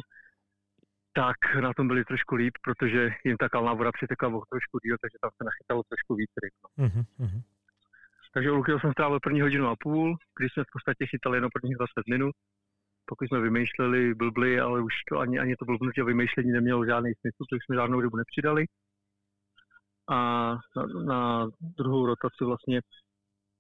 tak 1.12 1.36
na 1.60 1.72
tom 1.74 1.88
byli 1.88 2.04
trošku 2.04 2.34
líp, 2.34 2.54
protože 2.64 3.10
jim 3.24 3.36
ta 3.36 3.48
kalná 3.48 3.74
voda 3.74 3.92
přitekla 3.92 4.28
o 4.28 4.42
trošku 4.50 4.78
díl, 4.84 4.96
takže 5.00 5.18
tam 5.20 5.30
se 5.36 5.44
nachytalo 5.44 5.82
trošku 5.82 6.14
víc 6.14 6.30
ryb. 6.42 6.54
No. 6.62 6.86
Mm-hmm. 6.86 7.42
Takže 8.34 8.50
u 8.50 8.54
Lukyho 8.54 8.80
jsem 8.80 8.92
strávil 8.92 9.20
první 9.20 9.40
hodinu 9.40 9.66
a 9.68 9.76
půl, 9.80 10.16
když 10.38 10.52
jsme 10.52 10.64
v 10.64 10.72
podstatě 10.72 11.06
chytali 11.06 11.36
jenom 11.36 11.50
prvních 11.50 11.76
20 11.76 11.92
minut. 12.10 12.34
Pokud 13.06 13.28
jsme 13.28 13.40
vymýšleli 13.40 14.14
blbly, 14.14 14.60
ale 14.60 14.80
už 14.80 14.92
to 15.08 15.18
ani, 15.18 15.38
ani 15.38 15.56
to 15.56 15.64
blbnutí 15.64 16.00
a 16.00 16.04
vymýšlení 16.04 16.52
nemělo 16.52 16.86
žádný 16.86 17.12
smysl, 17.14 17.44
takže 17.50 17.64
jsme 17.64 17.76
žádnou 17.76 18.00
rybu 18.00 18.16
nepřidali. 18.16 18.64
A 20.10 20.16
na, 20.76 20.86
na 21.04 21.46
druhou 21.78 22.06
rotaci 22.06 22.44
vlastně 22.44 22.80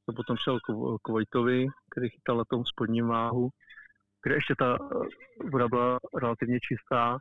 to 0.06 0.12
potom 0.12 0.36
šel 0.36 0.58
k 1.02 1.08
Vojtovi, 1.08 1.66
který 1.90 2.08
chytal 2.10 2.36
na 2.36 2.44
tom 2.50 2.64
spodním 2.64 3.06
váhu, 3.06 3.48
kde 4.22 4.34
ještě 4.34 4.54
ta 4.58 4.78
voda 5.52 5.68
byla 5.68 5.98
relativně 6.22 6.58
čistá 6.60 7.18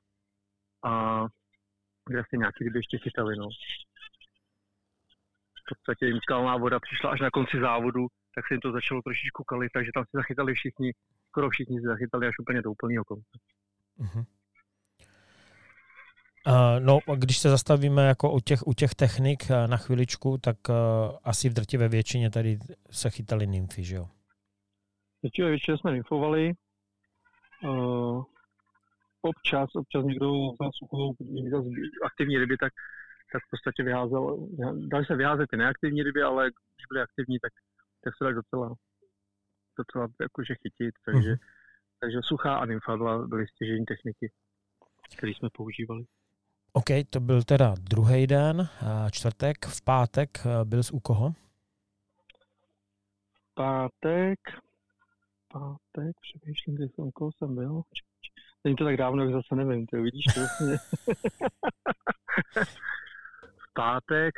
a 0.84 1.24
kde 2.10 2.20
asi 2.20 2.38
nějaký 2.38 2.64
ryby 2.64 2.80
ještě 2.80 2.98
chytali. 2.98 3.36
No. 3.38 3.48
V 5.66 5.70
podstatě 5.70 6.06
jim 6.06 6.20
skalná 6.22 6.58
voda 6.58 6.80
přišla 6.80 7.12
až 7.12 7.20
na 7.20 7.30
konci 7.30 7.60
závodu, 7.60 8.08
tak 8.36 8.48
se 8.48 8.54
jim 8.54 8.62
to 8.62 8.72
začalo 8.72 9.02
trošičku 9.02 9.44
kalit, 9.44 9.72
takže 9.74 9.92
tam 9.94 10.04
se 10.04 10.10
zachytali 10.14 10.54
všichni, 10.54 10.92
skoro 11.28 11.50
všichni 11.50 11.82
se 11.82 11.88
zachytali 11.88 12.28
až 12.28 12.40
úplně 12.40 12.62
do 12.62 12.72
úplného 12.72 13.04
konce. 13.06 13.30
Uh-huh. 14.00 14.26
Uh, 16.48 16.80
no, 16.80 17.00
když 17.16 17.38
se 17.38 17.50
zastavíme 17.50 18.06
jako 18.06 18.32
u 18.32 18.40
těch, 18.40 18.68
u 18.68 18.74
těch 18.74 18.96
technik 18.96 19.44
uh, 19.50 19.68
na 19.68 19.78
chviličku, 19.78 20.38
tak 20.38 20.58
uh, 20.70 20.76
asi 21.24 21.50
v 21.50 21.54
drtivé 21.54 21.88
většině 21.88 22.30
tady 22.30 22.58
se 22.92 23.10
chytali 23.10 23.48
nymfy, 23.48 23.84
že 23.84 23.96
jo? 23.96 24.10
Drtivé 25.24 25.50
většině 25.50 25.78
jsme 25.78 25.92
nymfovali. 25.92 26.54
Uh, 27.64 28.24
občas, 29.22 29.70
občas 29.76 30.06
někdo 30.06 30.28
za 30.62 30.70
suchovou, 30.74 31.16
někdo 31.20 31.64
aktivní 32.06 32.38
ryby, 32.38 32.58
tak, 32.58 32.74
tak 33.34 33.42
v 33.44 33.50
podstatě 33.52 33.84
vyházel, 33.84 34.48
dali 34.88 35.06
se 35.06 35.16
vyházet 35.16 35.48
ty 35.52 35.58
neaktivní 35.58 36.04
ryby, 36.04 36.22
ale 36.22 36.44
když 36.46 36.86
byly 36.92 37.02
aktivní, 37.02 37.40
tak, 37.40 37.54
tak 38.04 38.14
se 38.18 38.24
dali 38.24 38.36
docela, 38.36 38.76
docela 39.78 40.08
jakože 40.22 40.54
chytit, 40.56 40.96
takže, 41.06 41.34
uh-huh. 41.34 41.48
takže 42.00 42.20
suchá 42.24 42.56
a 42.56 42.66
nymfa 42.66 42.98
byla, 42.98 43.28
byly 43.28 43.48
stěžení 43.48 43.86
techniky, 43.86 44.32
které 45.18 45.32
jsme 45.32 45.50
používali. 45.54 46.04
OK, 46.74 46.86
to 47.10 47.20
byl 47.20 47.44
teda 47.44 47.76
druhý 47.82 48.28
den, 48.28 48.70
čtvrtek. 49.12 49.66
V 49.66 49.82
pátek 49.84 50.30
byl 50.64 50.84
z 50.84 50.92
u 50.92 51.00
koho? 51.00 51.34
Pátek, 53.54 54.40
pátek, 55.48 56.16
přemýšlím, 56.22 56.76
kde 56.76 56.86
jsem, 56.90 57.12
koho 57.12 57.32
jsem 57.32 57.56
byl. 57.56 57.82
Není 58.64 58.76
to 58.76 58.86
tak 58.86 58.98
dávno, 58.98 59.24
jak 59.24 59.34
zase 59.34 59.56
nevím, 59.56 59.86
to 59.86 59.98
vidíš 59.98 60.26
to 60.34 60.40
vlastně. 60.40 60.78
v 63.58 63.74
pátek 63.74 64.36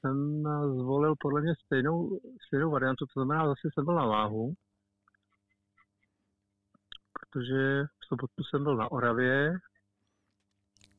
jsem 0.00 0.42
zvolil 0.76 1.14
podle 1.20 1.40
mě 1.40 1.54
stejnou, 1.64 2.20
stejnou 2.46 2.70
variantu, 2.70 3.06
to 3.06 3.20
znamená, 3.20 3.46
zase 3.46 3.68
jsem 3.74 3.84
byl 3.84 3.94
na 3.94 4.06
váhu, 4.06 4.54
protože 7.20 7.84
v 7.84 8.06
sobotu 8.08 8.44
jsem 8.50 8.64
byl 8.64 8.76
na 8.76 8.92
Oravě, 8.92 9.60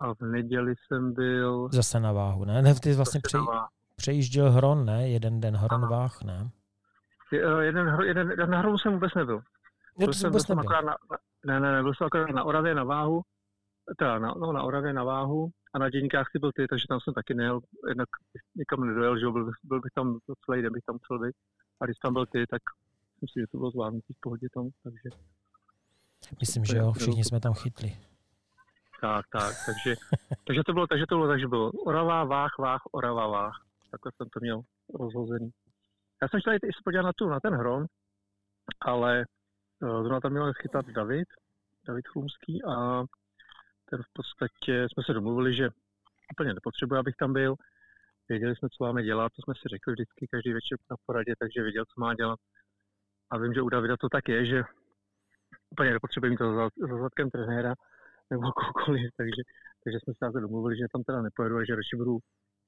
a 0.02 0.14
v 0.14 0.22
neděli 0.22 0.74
jsem 0.76 1.14
byl... 1.14 1.70
Zase 1.72 2.00
na 2.00 2.12
váhu, 2.12 2.46
ne? 2.46 2.62
ne 2.62 2.76
ty 2.76 2.94
vlastně 2.94 3.22
pře... 3.24 3.38
přejížděl 3.96 4.52
Hron, 4.52 4.86
ne? 4.86 5.10
Jeden 5.10 5.42
den 5.42 5.56
Hron 5.56 5.90
váh, 5.90 6.22
ne? 6.22 6.50
Eh, 7.34 7.64
jeden, 7.64 7.98
jeden, 8.06 8.30
jeden, 8.30 8.50
na 8.50 8.60
Hronu 8.60 8.78
jsem 8.78 8.94
vůbec 8.94 9.14
nebyl. 9.14 9.42
Byl 9.98 10.14
jsem, 10.14 10.32
vůbec 10.32 10.48
nebyl. 10.48 10.64
Na, 10.64 10.96
ne, 11.46 11.60
ne, 11.60 11.72
ne, 11.72 11.84
byl 11.84 11.94
jsem 11.94 12.08
akorát 12.08 12.30
na 12.30 12.44
Oravě 12.44 12.76
na 12.76 12.84
váhu, 12.84 13.22
teda 13.98 14.20
na, 14.20 14.34
no, 14.38 14.54
na 14.54 14.64
Oravě 14.64 14.94
na 14.94 15.04
váhu 15.04 15.50
a 15.74 15.80
na 15.80 15.90
děníkách 15.90 16.28
si 16.32 16.40
byl 16.40 16.52
ty, 16.56 16.68
takže 16.68 16.86
tam 16.90 17.00
jsem 17.00 17.14
taky 17.14 17.34
nejel, 17.34 17.60
jednak 17.88 18.10
nikam 18.56 18.88
nedojel, 18.88 19.20
že 19.20 19.26
byl, 19.26 19.52
byl 19.64 19.82
bych 19.82 19.92
tam 19.96 20.20
celý 20.46 20.62
den, 20.62 20.74
bych 20.74 20.84
tam 20.84 20.98
musel 21.02 21.20
být. 21.20 21.36
A 21.82 21.86
když 21.86 21.98
tam 21.98 22.14
byl 22.14 22.26
ty, 22.26 22.48
tak 22.48 22.62
myslím, 23.22 23.44
že 23.44 23.48
to 23.48 23.58
bylo 23.58 23.72
zvládnutý 23.72 24.14
v 24.14 24.20
pohodě 24.20 24.48
tam, 24.54 24.70
takže... 24.84 25.10
Myslím, 26.40 26.66
že 26.66 26.78
jo, 26.78 26.92
všichni 26.92 27.24
jsme 27.24 27.40
tam 27.40 27.54
chytli. 27.54 27.98
Tak, 29.02 29.26
tak, 29.32 29.54
takže, 29.66 29.96
takže 30.48 30.62
to 30.66 30.74
bylo, 30.74 30.88
takže 30.88 31.06
to 31.10 31.16
bylo, 31.16 31.28
takže 31.28 31.48
bylo 31.48 31.72
Orava, 31.72 32.24
Váh, 32.24 32.58
Váh, 32.60 32.82
Orava, 32.92 33.28
Váh. 33.28 33.56
Takhle 33.92 34.12
jsem 34.18 34.30
to 34.30 34.40
měl 34.40 34.62
rozhozený. 35.00 35.50
Já 36.22 36.28
jsem 36.28 36.40
chtěl 36.40 36.54
jít 36.54 36.64
i 36.64 36.74
se 36.74 36.82
podívat 36.84 37.04
na, 37.04 37.12
tu, 37.16 37.30
na 37.30 37.40
ten 37.40 37.54
hrom, 37.54 37.86
ale 38.82 39.26
zrovna 39.82 40.20
tam 40.20 40.32
měl 40.32 40.54
chytat 40.54 40.86
David, 40.86 41.28
David 41.88 42.08
Chlumský 42.08 42.64
a 42.64 43.04
ten 43.90 44.04
v 44.04 44.14
podstatě 44.14 44.88
jsme 44.92 45.04
se 45.04 45.14
domluvili, 45.14 45.56
že 45.56 45.70
úplně 46.34 46.54
nepotřebuje, 46.54 47.00
abych 47.00 47.16
tam 47.16 47.34
byl. 47.34 47.56
Věděli 48.30 48.56
jsme, 48.56 48.70
co 48.70 48.84
máme 48.84 49.04
dělat, 49.04 49.32
to 49.36 49.42
jsme 49.42 49.54
si 49.54 49.70
řekli 49.70 49.94
vždycky 49.94 50.28
každý 50.32 50.54
večer 50.54 50.78
na 50.92 50.98
poradě, 51.06 51.34
takže 51.40 51.62
věděl, 51.62 51.86
co 51.86 52.02
má 52.02 52.14
dělat. 52.14 52.40
A 53.32 53.38
vím, 53.38 53.54
že 53.54 53.62
u 53.62 53.70
Davida 53.70 53.98
to 53.98 54.10
tak 54.10 54.30
je, 54.30 54.46
že 54.46 54.64
úplně 55.70 55.92
nepotřebuje 55.92 56.30
mít 56.30 56.38
to 56.38 56.56
za, 56.56 56.70
za 56.90 56.98
zadkem 56.98 57.30
trenéra, 57.30 57.74
nebo 58.30 58.52
kohokoliv, 58.52 59.12
takže, 59.18 59.42
takže 59.84 60.00
jsme 60.00 60.14
se 60.32 60.40
domluvili, 60.40 60.78
že 60.78 60.86
tam 60.94 61.04
teda 61.04 61.22
nepojedu 61.22 61.58
a 61.58 61.66
že 61.66 61.76
radši 61.76 61.96
budu, 61.96 62.18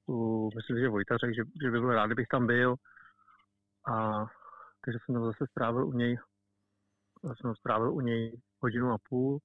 u, 0.08 0.50
myslím, 0.56 0.78
že 0.78 0.88
Vojta 0.88 1.16
řekl, 1.16 1.34
že, 1.34 1.42
že 1.62 1.70
by 1.70 1.80
byl 1.80 1.92
rád, 1.94 2.06
kdybych 2.06 2.28
tam 2.28 2.46
byl. 2.46 2.74
A 3.92 4.24
takže 4.84 4.98
jsem 5.04 5.14
tam 5.14 5.24
zase 5.24 5.46
strávil 5.50 5.86
u 5.86 5.92
něj, 5.92 6.18
jsem 7.34 7.54
strávil 7.54 7.94
u 7.94 8.00
něj 8.00 8.40
hodinu 8.60 8.92
a 8.92 8.98
půl 9.08 9.38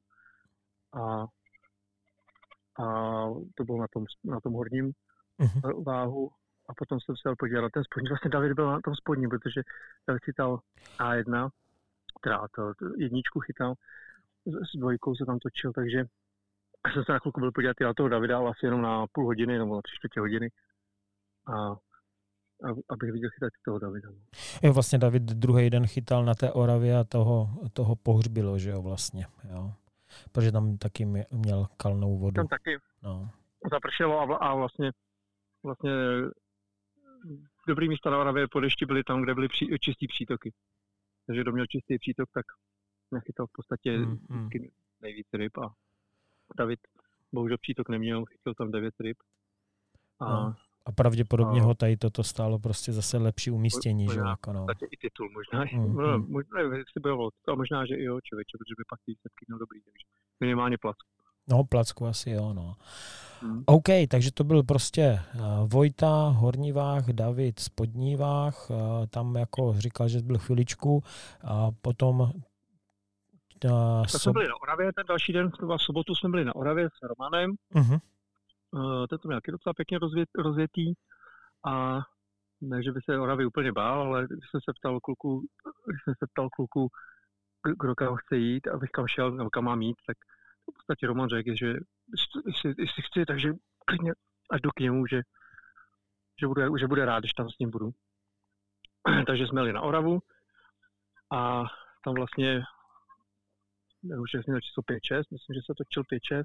a, 0.94 1.26
a 2.84 2.86
to 3.56 3.64
bylo 3.64 3.78
na 3.78 3.88
tom, 3.88 4.06
na 4.24 4.40
tom 4.40 4.54
horním 4.54 4.92
uh-huh. 5.40 5.84
váhu 5.84 6.30
a 6.70 6.74
potom 6.74 7.00
jsem 7.00 7.16
se 7.16 7.36
podívat 7.40 7.62
na 7.62 7.70
ten 7.70 7.84
spodní. 7.84 8.10
Vlastně 8.10 8.30
David 8.30 8.54
byl 8.54 8.72
na 8.72 8.82
tom 8.82 8.96
spodním, 8.96 9.30
protože 9.30 9.62
David 10.08 10.24
chytal 10.24 10.60
A1, 10.98 11.50
teda 12.22 12.48
to, 12.56 12.74
to 12.74 12.86
jedničku 12.98 13.40
chytal 13.40 13.74
s 14.46 14.78
dvojkou 14.78 15.16
se 15.16 15.26
tam 15.26 15.40
točil, 15.40 15.74
takže 15.74 16.04
jsem 16.94 17.04
se 17.04 17.12
na 17.12 17.20
chvilku 17.20 17.40
byl 17.40 17.52
podívat 17.52 17.80
na 17.82 17.94
toho 17.94 18.10
Davida, 18.10 18.38
ale 18.38 18.50
asi 18.50 18.66
jenom 18.66 18.82
na 18.82 19.06
půl 19.12 19.26
hodiny 19.26 19.58
nebo 19.58 19.76
na 19.76 19.82
tři 19.82 19.96
čtvrtě 19.96 20.20
hodiny. 20.20 20.52
A 21.48 21.76
abych 22.90 23.12
viděl 23.12 23.30
chytat 23.30 23.54
toho 23.66 23.80
Davida. 23.80 24.10
Jo, 24.64 24.74
vlastně 24.74 25.00
David 25.00 25.24
druhý 25.24 25.70
den 25.70 25.88
chytal 25.88 26.26
na 26.26 26.36
té 26.36 26.52
Oravě 26.52 26.98
a 26.98 27.04
toho, 27.04 27.50
toho 27.74 27.96
pohřbilo, 27.96 28.60
že 28.60 28.70
jo, 28.70 28.82
vlastně. 28.82 29.26
Jo. 29.50 29.74
Protože 30.32 30.52
tam 30.52 30.78
taky 30.78 31.06
měl 31.32 31.68
kalnou 31.78 32.18
vodu. 32.18 32.36
Tam 32.36 32.48
taky 32.48 32.78
no. 33.04 33.30
zapršelo 33.72 34.20
a, 34.20 34.38
a 34.38 34.56
vlastně, 34.56 34.92
vlastně 35.64 35.92
dobrý 37.68 37.90
místa 37.90 38.10
na 38.10 38.20
Oravě 38.20 38.48
po 38.48 38.60
dešti 38.60 38.86
byly 38.86 39.04
tam, 39.04 39.22
kde 39.22 39.34
byly 39.34 39.48
pří, 39.48 39.68
čistý 39.82 40.08
přítoky. 40.08 40.54
Takže 41.28 41.42
kdo 41.42 41.52
měl 41.52 41.66
čistý 41.66 41.98
přítok, 42.00 42.30
tak 42.34 42.46
nachytal 43.12 43.48
v 43.48 43.52
podstatě 43.52 43.98
hmm, 43.98 44.18
hmm. 44.30 44.50
nejvíc 45.02 45.28
ryb 45.34 45.58
a 45.58 45.74
David 46.58 46.80
bohužel 47.32 47.58
přítok 47.58 47.90
neměl, 47.90 48.26
chytil 48.26 48.54
tam 48.54 48.72
devět 48.72 48.94
ryb. 49.00 49.18
A, 50.20 50.34
no. 50.34 50.56
A 50.90 50.92
pravděpodobně 50.92 51.62
a, 51.62 51.64
ho 51.64 51.74
tady 51.74 51.98
toto 51.98 52.24
stálo 52.24 52.60
prostě 52.60 52.94
zase 52.94 53.18
lepší 53.18 53.52
umístění, 53.52 54.06
možná, 54.06 54.24
že 54.24 54.30
jako 54.30 54.54
no. 54.54 54.66
i 54.92 54.98
titul 54.98 55.30
možná, 55.30 55.66
hmm, 55.72 55.96
no, 56.04 56.08
hmm. 56.08 56.32
možná, 56.32 56.60
jestli 56.60 57.02
bylo, 57.02 57.30
to 57.46 57.56
možná, 57.56 57.86
že 57.86 57.96
i 57.96 58.04
jo, 58.04 58.20
člověče, 58.24 58.58
protože 58.58 58.74
by 58.78 58.84
pak 58.90 59.00
výsledky 59.08 59.46
měl 59.48 59.60
dobrý, 59.60 59.80
takže 59.82 60.06
minimálně 60.40 60.78
placku. 60.78 61.10
No, 61.50 61.64
placku 61.64 62.06
asi 62.06 62.30
jo, 62.32 62.54
no. 62.54 62.76
Hmm. 63.42 63.64
OK, 63.66 63.90
takže 64.10 64.32
to 64.32 64.44
byl 64.44 64.64
prostě 64.64 65.20
uh, 65.36 65.70
Vojta, 65.70 66.28
Hornivách, 66.28 67.06
David, 67.06 67.60
Spodnívách, 67.60 68.70
uh, 68.70 68.78
tam 69.10 69.36
jako 69.36 69.74
říkal, 69.78 70.08
že 70.08 70.22
byl 70.22 70.38
chviličku 70.38 71.04
a 71.44 71.72
potom 71.82 72.20
uh, 72.20 72.32
tak 74.04 74.22
jsme 74.22 74.32
byli 74.32 74.48
na 74.48 74.62
Oravě, 74.62 74.94
ten 74.94 75.06
další 75.08 75.34
den, 75.34 75.52
v 75.78 75.78
sobotu 75.78 76.16
jsme 76.16 76.30
byli 76.30 76.46
na 76.46 76.56
Oravě 76.56 76.88
s 76.88 77.08
Romanem. 77.08 77.52
Uh-huh. 77.76 78.00
Ten 79.10 79.20
to 79.20 79.28
měl 79.28 79.38
taky 79.38 79.52
docela 79.52 79.74
pěkně 79.74 80.00
rozvět, 80.00 80.30
rozjetý 80.38 80.94
a 81.66 82.00
ne, 82.62 82.84
že 82.84 82.92
by 82.92 83.02
se 83.02 83.20
Oravy 83.20 83.46
úplně 83.46 83.72
bál, 83.72 84.02
ale 84.02 84.28
když 84.28 84.50
jsem 84.52 84.62
se 84.62 84.74
ptal 84.80 85.00
kluku, 85.00 85.48
když 85.86 86.04
jsem 86.04 86.14
se 86.20 86.28
ptal 86.32 86.50
kluku, 86.50 86.88
kdo 87.80 87.96
kam 87.96 88.16
chce 88.16 88.38
jít, 88.38 88.68
abych 88.68 88.90
kam 88.90 89.08
šel, 89.08 89.32
nebo 89.32 89.50
kam 89.50 89.64
mám 89.64 89.82
jít, 89.82 89.98
tak 90.08 90.18
v 90.72 90.74
podstatě 90.74 91.08
Roman 91.08 91.30
řekl, 91.30 91.56
že 91.56 91.74
jestli, 92.78 93.02
chci, 93.02 93.26
takže 93.26 93.54
klidně 93.86 94.14
až 94.52 94.62
do 94.62 94.72
k 94.72 94.80
němu, 94.80 95.06
že, 95.08 95.22
že, 96.40 96.48
bude, 96.48 96.68
že 96.80 96.88
bude 96.88 97.06
rád, 97.06 97.20
když 97.20 97.34
tam 97.34 97.50
s 97.50 97.60
ním 97.60 97.70
budu. 97.70 97.92
takže 99.28 99.48
jsme 99.48 99.62
jeli 99.62 99.74
na 99.74 99.82
Oravu 99.82 100.20
a 101.34 101.64
tam 102.04 102.14
vlastně 102.14 102.64
už 104.22 104.32
jsem 104.32 104.42
měl 104.48 104.62
číslo 104.62 104.84
5-6, 104.84 105.24
myslím, 105.32 105.54
že 105.54 105.62
se 105.66 105.74
točil 105.78 106.04
5-6 106.04 106.44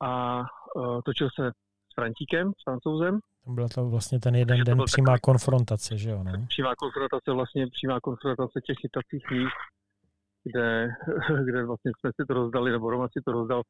a 0.00 0.40
uh, 0.40 1.00
točil 1.04 1.28
se 1.40 1.50
s 1.90 1.94
Frantíkem, 1.94 2.52
s 2.60 2.62
francouzem. 2.64 3.18
Byla 3.46 3.68
to 3.68 3.88
vlastně 3.88 4.20
ten 4.20 4.34
jeden 4.34 4.64
den 4.64 4.78
přímá 4.84 5.12
takový, 5.12 5.20
konfrontace, 5.20 5.98
že 5.98 6.10
jo? 6.10 6.22
No? 6.22 6.32
Přímá 6.48 6.74
konfrontace, 6.74 7.32
vlastně 7.32 7.66
přímá 7.66 8.00
konfrontace 8.00 8.60
těch 8.60 8.76
chytacích 8.80 9.30
míst, 9.30 9.60
kde, 10.44 10.88
kde 11.44 11.64
vlastně 11.64 11.92
jsme 12.00 12.10
si 12.20 12.26
to 12.26 12.34
rozdali, 12.34 12.70
nebo 12.70 12.90
Roman 12.90 13.08
si 13.08 13.20
to 13.24 13.32
rozdal 13.32 13.62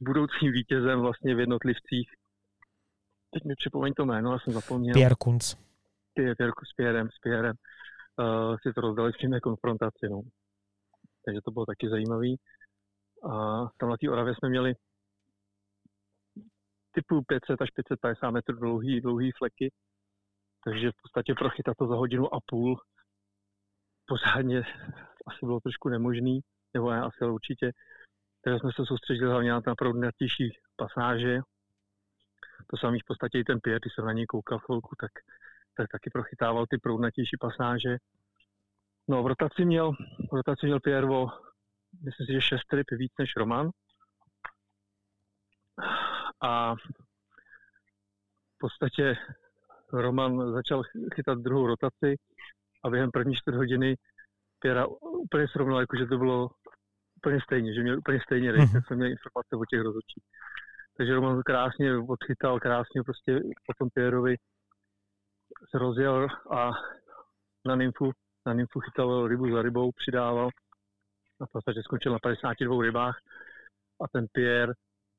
s 0.00 0.04
budoucím 0.04 0.52
vítězem 0.52 1.00
vlastně 1.00 1.34
v 1.34 1.40
jednotlivcích. 1.40 2.10
Teď 3.30 3.44
mi 3.44 3.54
připomeň 3.54 3.92
to 3.96 4.04
jméno, 4.04 4.32
já 4.32 4.38
jsem 4.38 4.52
zapomněl. 4.52 4.94
Pierre 4.94 5.14
Kunz. 5.18 5.56
Pierre, 6.14 6.34
Pierre, 6.34 6.52
s 6.72 6.74
Pierrem, 6.76 7.08
s 7.10 7.18
Pierrem. 7.18 7.56
Uh, 8.16 8.56
si 8.62 8.72
to 8.72 8.80
rozdali 8.80 9.12
v 9.12 9.16
přímé 9.16 9.40
konfrontaci, 9.40 10.08
no 10.10 10.22
takže 11.24 11.40
to 11.44 11.50
bylo 11.50 11.66
taky 11.66 11.88
zajímavý. 11.88 12.36
A 13.30 13.32
tam 13.78 13.88
na 13.88 13.96
té 13.96 14.10
Oravě 14.10 14.34
jsme 14.34 14.48
měli 14.48 14.74
typu 16.92 17.22
500 17.22 17.62
až 17.62 17.70
550 17.70 18.30
metrů 18.30 18.56
dlouhý, 18.56 19.00
dlouhý 19.00 19.32
fleky, 19.32 19.72
takže 20.64 20.90
v 20.90 21.02
podstatě 21.02 21.34
prochytat 21.34 21.76
to 21.76 21.86
za 21.86 21.94
hodinu 21.94 22.34
a 22.34 22.38
půl 22.46 22.80
pořádně 24.06 24.62
asi 25.26 25.38
bylo 25.42 25.60
trošku 25.60 25.88
nemožný, 25.88 26.40
nebo 26.74 26.90
ne, 26.90 27.00
asi 27.00 27.18
ale 27.20 27.32
určitě. 27.32 27.72
Takže 28.44 28.58
jsme 28.58 28.70
se 28.76 28.86
soustředili 28.86 29.30
hlavně 29.30 29.52
na 29.52 29.74
proudnatější 29.78 30.58
pasáže. 30.76 31.40
To 32.66 32.76
samý 32.76 33.00
v 33.00 33.04
podstatě 33.06 33.38
i 33.38 33.44
ten 33.44 33.60
Pierre, 33.60 33.80
když 33.80 33.94
jsem 33.94 34.04
na 34.04 34.12
něj 34.12 34.26
koukal 34.26 34.58
chvilku, 34.58 34.96
tak, 35.00 35.10
tak 35.76 35.88
taky 35.92 36.10
prochytával 36.10 36.66
ty 36.66 36.78
proudnatější 36.78 37.36
pasáže. 37.40 37.96
No, 39.08 39.22
v 39.22 39.26
rotaci 39.26 39.64
měl, 39.64 39.92
v 40.30 40.32
rotaci 40.32 40.66
měl 40.66 40.80
Piervo, 40.80 41.26
myslím 42.04 42.26
si, 42.26 42.32
že 42.32 42.40
šest 42.40 42.72
ryb 42.72 42.86
víc 42.90 43.12
než 43.18 43.36
Roman. 43.36 43.70
A 46.42 46.74
v 46.74 48.58
podstatě 48.58 49.16
Roman 49.92 50.52
začal 50.52 50.82
chytat 51.14 51.38
druhou 51.38 51.66
rotaci 51.66 52.16
a 52.84 52.90
během 52.90 53.10
první 53.10 53.34
čtvrt 53.34 53.56
hodiny 53.56 53.96
Pěra 54.58 54.86
úplně 55.00 55.48
srovnal, 55.48 55.80
jakože 55.80 56.06
to 56.06 56.18
bylo 56.18 56.50
úplně 57.16 57.40
stejně, 57.40 57.74
že 57.74 57.82
měl 57.82 57.98
úplně 57.98 58.20
stejně 58.26 58.52
ryb, 58.52 58.60
mm-hmm. 58.60 58.86
jsem 58.86 58.96
měl 58.96 59.10
informace 59.10 59.56
o 59.56 59.64
těch 59.70 59.80
rozhodčích. 59.80 60.24
Takže 60.96 61.14
Roman 61.14 61.36
to 61.36 61.42
krásně 61.42 61.96
odchytal, 61.96 62.60
krásně 62.60 63.02
prostě 63.02 63.40
potom 63.66 63.88
Pierovi 63.94 64.36
se 65.70 65.78
rozjel 65.78 66.28
a 66.50 66.70
na 67.66 67.76
nymfu 67.76 68.12
na 68.46 68.54
nymfu 68.54 68.80
chytal 68.80 69.28
rybu 69.28 69.52
za 69.52 69.62
rybou, 69.62 69.90
přidával 69.92 70.48
a 71.40 71.46
v 71.46 71.52
podstatě 71.52 71.82
skončil 71.82 72.12
na 72.12 72.18
52 72.18 72.82
rybách 72.82 73.18
a 74.04 74.08
ten 74.12 74.26
Pierre 74.32 74.72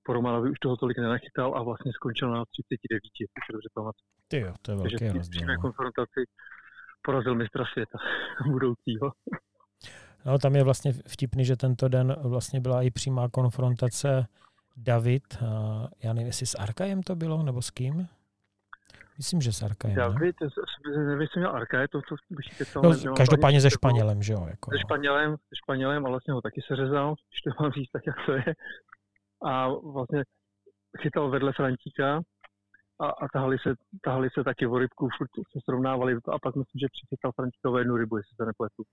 po 0.04 0.14
Romanovi 0.14 0.50
už 0.50 0.60
toho 0.60 0.78
tolik 0.78 0.98
nenachytal 0.98 1.58
a 1.58 1.64
vlastně 1.64 1.92
skončil 1.94 2.32
na 2.32 2.46
39, 2.46 3.02
což 3.34 3.54
dobře 3.54 3.70
pamatuju. 3.74 4.08
Ty 4.28 4.40
jo, 4.40 4.54
to 4.62 4.72
je 4.72 4.78
velký 4.78 4.92
Takže 4.92 5.14
rozdíl. 5.14 5.40
Takže 5.40 5.56
no. 5.56 5.62
konfrontaci 5.62 6.22
porazil 7.02 7.36
mistra 7.36 7.66
světa 7.74 7.98
budoucího. 8.52 9.12
No, 10.26 10.40
tam 10.40 10.56
je 10.56 10.64
vlastně 10.64 10.94
vtipný, 11.08 11.46
že 11.46 11.56
tento 11.56 11.88
den 11.88 12.16
vlastně 12.24 12.60
byla 12.60 12.82
i 12.82 12.92
přímá 12.92 13.30
konfrontace 13.30 14.28
David, 14.78 15.24
já 16.04 16.14
nevím, 16.14 16.28
jestli 16.28 16.46
s 16.46 16.56
Arkajem 16.56 17.04
to 17.04 17.16
bylo, 17.16 17.44
nebo 17.44 17.62
s 17.62 17.70
kým? 17.70 18.08
Myslím, 19.18 19.42
že 19.42 19.54
s 19.54 19.64
Arkajem. 19.64 19.98
Já 19.98 20.08
vím, 20.08 20.32
nevím, 20.98 21.22
jestli 21.22 21.40
měl 21.40 21.52
Arkaje, 21.56 21.88
to, 21.88 22.02
co 22.02 22.16
bych 22.30 22.58
kecal. 22.58 22.84
No, 22.84 23.14
každopádně 23.18 23.62
se 23.62 23.70
Španělem, 23.70 24.24
že 24.24 24.34
jo? 24.34 24.46
Jako, 24.50 24.72
se 24.72 24.80
Španělem, 24.80 25.38
se 25.38 25.56
Španělem, 25.64 26.06
a 26.06 26.10
vlastně 26.10 26.34
ho 26.34 26.42
taky 26.42 26.62
seřezal, 26.68 27.16
když 27.30 27.42
to 27.42 27.64
mám 27.64 27.72
říct 27.72 27.92
tak, 27.92 28.08
jak 28.08 28.16
to 28.26 28.32
je. 28.32 28.56
A 29.44 29.68
vlastně 29.70 30.24
chytal 31.02 31.30
vedle 31.30 31.54
Frantíka 31.54 32.22
a, 33.00 33.06
a 33.06 33.28
tahali, 33.34 33.58
se, 33.60 33.74
tahali 34.04 34.30
se 34.34 34.44
taky 34.44 34.68
o 34.68 34.78
rybku, 34.78 35.10
furt 35.18 35.30
se 35.54 35.60
srovnávali 35.64 36.14
a 36.16 36.40
pak 36.42 36.56
myslím, 36.56 36.80
že 36.80 36.88
přichytal 36.92 37.32
Frantíkovi 37.32 37.82
jednu 37.82 37.98
rybu, 37.98 38.18
jestli 38.18 38.36
to 38.38 38.46
nepletu. 38.46 38.84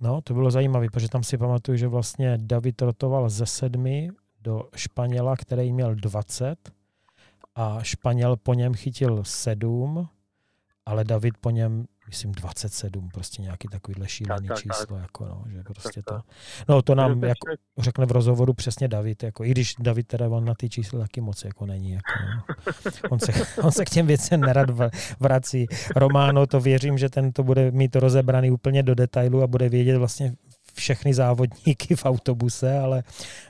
No, 0.00 0.20
to 0.20 0.34
bylo 0.34 0.50
zajímavé, 0.50 0.86
protože 0.92 1.08
tam 1.08 1.22
si 1.22 1.38
pamatuju, 1.38 1.76
že 1.76 1.88
vlastně 1.88 2.38
David 2.40 2.82
rotoval 2.82 3.28
ze 3.28 3.46
sedmi 3.46 4.10
do 4.40 4.68
Španěla, 4.76 5.36
který 5.36 5.72
měl 5.72 5.94
20 5.94 6.72
a 7.54 7.82
Španěl 7.82 8.36
po 8.36 8.54
něm 8.54 8.74
chytil 8.74 9.24
sedm, 9.24 10.08
ale 10.86 11.04
David 11.04 11.34
po 11.40 11.50
něm, 11.50 11.86
myslím, 12.08 12.32
27, 12.32 13.08
prostě 13.08 13.42
nějaký 13.42 13.68
takovýhle 13.68 14.08
šílený 14.08 14.48
tak, 14.48 14.56
tak, 14.56 14.62
číslo, 14.62 14.96
tak. 14.96 15.02
jako 15.02 15.24
no, 15.24 15.44
že 15.52 15.62
prostě 15.62 16.02
tak, 16.02 16.22
to. 16.22 16.32
No 16.68 16.82
to 16.82 16.94
nám 16.94 17.24
jako, 17.24 17.46
řekne 17.78 18.06
v 18.06 18.10
rozhovoru 18.10 18.54
přesně 18.54 18.88
David, 18.88 19.22
jako, 19.22 19.44
i 19.44 19.50
když 19.50 19.74
David 19.78 20.06
teda 20.06 20.28
on 20.28 20.44
na 20.44 20.54
ty 20.54 20.68
čísla 20.68 21.00
taky 21.00 21.20
moc 21.20 21.44
jako 21.44 21.66
není, 21.66 21.92
jako, 21.92 22.12
no. 22.36 22.42
on, 23.10 23.18
se, 23.18 23.32
on 23.62 23.72
se 23.72 23.84
k 23.84 23.90
těm 23.90 24.06
věcem 24.06 24.40
nerad 24.40 24.70
vrací. 25.20 25.66
Románo, 25.96 26.46
to 26.46 26.60
věřím, 26.60 26.98
že 26.98 27.08
ten 27.08 27.32
to 27.32 27.42
bude 27.42 27.70
mít 27.70 27.96
rozebraný 27.96 28.50
úplně 28.50 28.82
do 28.82 28.94
detailu 28.94 29.42
a 29.42 29.46
bude 29.46 29.68
vědět 29.68 29.98
vlastně 29.98 30.32
všechny 30.74 31.14
závodníky 31.14 31.96
v 31.96 32.04
autobuse, 32.04 32.78
ale 32.78 33.02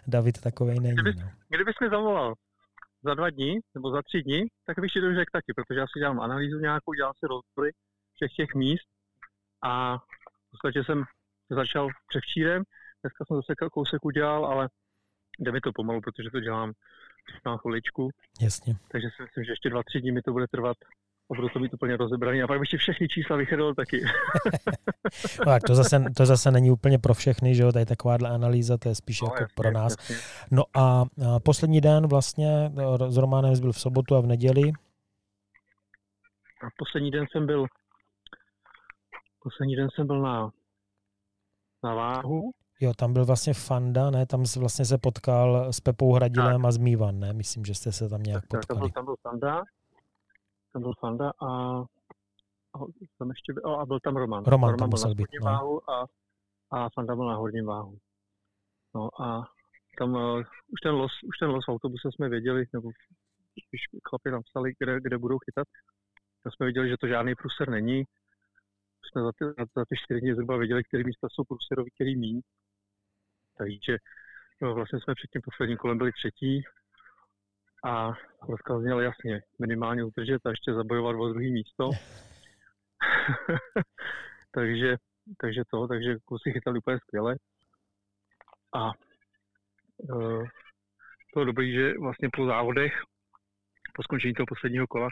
David 0.06 0.40
takovej 0.40 0.80
není. 0.80 0.94
Kdyby, 0.94 1.20
no. 1.22 1.30
kdybys 1.48 1.74
mi 1.82 1.88
zavolal, 1.90 2.34
za 3.04 3.14
dva 3.14 3.30
dní 3.30 3.58
nebo 3.74 3.90
za 3.90 4.02
tři 4.02 4.22
dny, 4.22 4.46
tak 4.66 4.78
bych 4.78 4.92
ti 4.92 5.00
to 5.00 5.14
řekl 5.14 5.30
taky, 5.32 5.52
protože 5.56 5.80
já 5.80 5.86
si 5.86 5.98
dělám 5.98 6.20
analýzu 6.20 6.58
nějakou, 6.58 6.92
dělám 6.92 7.12
si 7.18 7.26
rozbory 7.26 7.70
všech 8.18 8.32
těch 8.32 8.54
míst 8.54 8.88
a 9.62 9.98
v 9.98 10.50
podstatě 10.50 10.84
jsem 10.84 11.04
začal 11.50 11.88
převčírem, 12.08 12.62
dneska 13.02 13.24
jsem 13.24 13.36
zase 13.36 13.70
kousek 13.72 14.04
udělal, 14.04 14.46
ale 14.46 14.68
jde 15.38 15.52
mi 15.52 15.60
to 15.60 15.72
pomalu, 15.72 16.00
protože 16.00 16.30
to 16.30 16.40
dělám 16.40 16.72
na 17.46 17.56
chviličku. 17.56 18.10
Jasně. 18.40 18.74
Takže 18.92 19.08
si 19.16 19.22
myslím, 19.22 19.44
že 19.44 19.52
ještě 19.52 19.70
dva, 19.70 19.82
tři 19.82 20.00
dny 20.00 20.12
mi 20.12 20.22
to 20.22 20.32
bude 20.32 20.46
trvat 20.50 20.76
a 21.30 21.34
budu 21.34 21.48
to 21.48 21.58
mít 21.58 21.74
úplně 21.74 21.96
rozebraný. 21.96 22.42
A 22.42 22.46
pak 22.46 22.60
bych 22.60 22.68
všechny 22.78 23.08
čísla 23.08 23.36
vychytal 23.36 23.74
taky. 23.74 24.04
no, 25.38 25.44
tak 25.44 25.62
to 25.62 25.74
zase, 25.74 26.04
to 26.16 26.26
zase 26.26 26.50
není 26.50 26.70
úplně 26.70 26.98
pro 26.98 27.14
všechny, 27.14 27.54
že 27.54 27.62
jo, 27.62 27.72
tady 27.72 27.86
takováhle 27.86 28.30
analýza, 28.30 28.78
to 28.78 28.88
je 28.88 28.94
spíš 28.94 29.20
no, 29.20 29.26
jako 29.26 29.42
jasně, 29.42 29.54
pro 29.54 29.70
nás. 29.70 29.96
Jasně. 29.98 30.16
No 30.50 30.64
a, 30.76 31.02
a 31.02 31.04
poslední 31.40 31.80
den 31.80 32.06
vlastně 32.06 32.70
s 33.08 33.16
Románem 33.16 33.60
byl 33.60 33.72
v 33.72 33.80
sobotu 33.80 34.16
a 34.16 34.20
v 34.20 34.26
neděli. 34.26 34.72
A 36.62 36.68
poslední 36.78 37.10
den 37.10 37.26
jsem 37.32 37.46
byl 37.46 37.66
poslední 39.48 39.76
den 39.76 39.88
jsem 39.94 40.06
byl 40.06 40.22
na, 40.22 40.50
na 41.84 41.94
váhu. 41.94 42.52
Jo, 42.80 42.92
tam 42.94 43.12
byl 43.12 43.24
vlastně 43.24 43.54
Fanda, 43.54 44.10
ne? 44.10 44.26
Tam 44.26 44.42
vlastně 44.58 44.84
se 44.84 44.98
potkal 44.98 45.72
s 45.72 45.80
Pepou 45.80 46.12
Hradilem 46.12 46.62
tak. 46.62 46.68
a 46.68 46.72
s 46.72 46.78
Mívan, 46.78 47.20
ne? 47.20 47.32
Myslím, 47.32 47.64
že 47.64 47.74
jste 47.74 47.92
se 47.92 48.08
tam 48.08 48.22
nějak 48.22 48.46
potkali. 48.46 48.66
Tam 48.66 48.78
byl, 48.78 48.90
tam 48.90 49.04
byl 49.04 49.16
Fanda, 49.22 49.62
tam 50.72 50.82
byl 50.82 50.92
Fanda 51.00 51.32
a, 51.42 51.48
a 52.74 52.78
tam 53.18 53.28
ještě 53.28 53.52
byl, 53.52 53.80
a 53.80 53.86
byl 53.86 54.00
tam 54.00 54.16
Roman. 54.16 54.44
Roman, 54.44 54.70
Roman 54.70 54.78
tam 54.78 54.90
musel 54.90 55.14
být. 55.14 55.26
No. 55.40 55.44
Váhu 55.44 55.90
a, 55.90 56.06
a 56.70 56.88
Fanda 56.94 57.16
byl 57.16 57.26
na 57.26 57.36
horním 57.36 57.66
váhu. 57.66 57.98
No 58.94 59.22
a 59.22 59.48
tam 59.98 60.12
uh, 60.14 60.38
už 60.74 60.80
ten 60.82 60.94
los, 60.94 61.12
už 61.28 61.38
ten 61.40 61.50
los 61.50 61.64
v 61.66 61.70
autobuse 61.70 62.08
jsme 62.14 62.28
věděli, 62.28 62.64
nebo 62.72 62.88
když 63.70 63.80
chlapi 64.08 64.30
nám 64.30 64.42
psali, 64.42 64.72
kde, 64.78 65.00
kde 65.00 65.18
budou 65.18 65.38
chytat, 65.38 65.66
tak 66.44 66.54
jsme 66.54 66.66
věděli, 66.66 66.88
že 66.88 66.96
to 67.00 67.06
žádný 67.06 67.34
průser 67.34 67.68
není. 67.70 68.04
Jsme 69.08 69.22
za 69.22 69.32
ty, 69.32 69.44
za 69.76 69.84
ty 69.88 69.96
čtyři 69.96 70.20
dny 70.20 70.34
zhruba 70.34 70.56
věděli, 70.56 70.84
které 70.84 71.04
místa 71.04 71.28
jsou 71.30 71.44
průserový, 71.44 71.90
který 71.90 72.16
míň. 72.16 72.40
Takže 73.58 73.96
no, 74.62 74.74
vlastně 74.74 75.00
jsme 75.00 75.14
před 75.14 75.30
tím 75.30 75.42
posledním 75.42 75.78
kolem 75.78 75.98
byli 75.98 76.12
třetí 76.12 76.62
a 77.84 78.12
rozkaz 78.48 78.80
zněl 78.80 79.00
jasně, 79.00 79.42
minimálně 79.58 80.04
udržet 80.04 80.46
a 80.46 80.50
ještě 80.50 80.74
zabojovat 80.74 81.16
o 81.16 81.28
druhé 81.28 81.50
místo. 81.50 81.90
takže, 84.54 84.96
takže 85.40 85.62
to, 85.70 85.88
takže 85.88 86.16
kluci 86.24 86.52
chytali 86.52 86.78
úplně 86.78 86.98
skvěle. 86.98 87.36
A 88.74 88.92
uh, 89.96 90.44
to 91.34 91.44
dobrý, 91.44 91.72
že 91.72 91.94
vlastně 91.98 92.28
po 92.36 92.46
závodech, 92.46 92.92
po 93.94 94.02
skončení 94.02 94.34
toho 94.34 94.46
posledního 94.46 94.86
kola, 94.86 95.08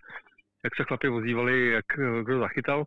jak 0.65 0.77
se 0.77 0.85
chlapi 0.85 1.09
vozívali, 1.09 1.71
jak 1.71 1.85
eh, 1.99 2.23
kdo 2.25 2.39
zachytal, 2.39 2.85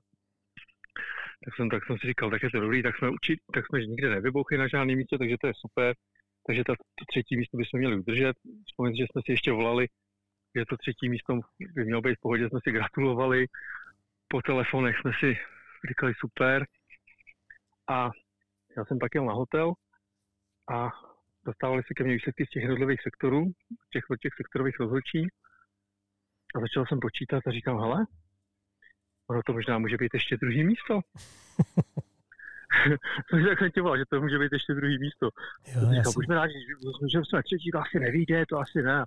tak 1.46 1.56
jsem, 1.56 1.70
tak 1.70 1.86
jsem 1.86 1.98
si 1.98 2.08
říkal, 2.08 2.30
tak 2.30 2.44
je 2.44 2.50
to 2.50 2.60
dobrý, 2.60 2.84
tak 2.84 2.98
jsme, 2.98 3.10
učit, 3.10 3.40
tak 3.54 3.66
jsme 3.68 3.80
nikde 3.80 4.10
nevybouchli 4.10 4.58
na 4.58 4.68
žádném 4.68 4.98
místě, 4.98 5.18
takže 5.18 5.36
to 5.42 5.48
je 5.48 5.54
super. 5.56 5.96
Takže 6.48 6.64
ta, 6.64 6.74
to 6.74 7.06
třetí 7.08 7.38
místo 7.38 7.58
bychom 7.58 7.80
měli 7.80 8.00
udržet. 8.00 8.36
Vzpomnět, 8.68 8.96
že 8.96 9.06
jsme 9.12 9.22
si 9.26 9.32
ještě 9.32 9.52
volali, 9.52 9.88
že 10.56 10.66
to 10.70 10.78
třetí 10.78 11.10
místo 11.10 11.40
by 11.76 11.86
mělo 11.86 12.02
být 12.02 12.16
v 12.16 12.22
pohodě, 12.22 12.50
jsme 12.50 12.60
si 12.64 12.72
gratulovali. 12.72 13.46
Po 14.28 14.42
telefonech 14.42 14.96
jsme 14.98 15.12
si 15.20 15.38
říkali 15.90 16.14
super. 16.18 16.66
A 17.90 18.10
já 18.78 18.86
jsem 18.86 19.00
pak 19.00 19.16
jel 19.16 19.26
na 19.26 19.34
hotel 19.34 19.74
a 20.72 20.90
dostávali 21.46 21.84
se 21.84 21.94
ke 21.94 22.04
mně 22.04 22.14
výsledky 22.14 22.46
z 22.46 22.50
těch 22.50 22.64
jednotlivých 22.64 23.02
sektorů, 23.02 23.52
těch, 23.94 24.04
těch 24.22 24.34
sektorových 24.38 24.80
rozhodčí. 24.80 25.28
A 26.56 26.60
začal 26.60 26.86
jsem 26.86 27.00
počítat 27.00 27.48
a 27.48 27.52
říkám, 27.52 27.80
hele, 27.80 28.06
ono 29.30 29.42
to 29.46 29.54
možná 29.54 29.78
může 29.78 29.98
být 29.98 30.14
ještě 30.14 30.38
druhý 30.38 30.64
místo. 30.64 31.00
jsem 33.30 33.40
si 33.44 33.50
tak 33.50 33.62
netěval, 33.62 33.98
že 33.98 34.04
to 34.10 34.22
může 34.22 34.40
být 34.40 34.52
ještě 34.54 34.74
druhý 34.74 35.00
místo. 35.00 35.30
Jo, 35.76 36.12
buďme 36.16 36.36
rádi, 36.36 36.54
že 37.12 37.20
jsme 37.20 37.44
třetí, 37.44 37.72
to 37.72 37.80
asi 37.80 38.00
nevíde, 38.00 38.46
to 38.50 38.60
asi 38.60 38.82
ne. 38.82 39.06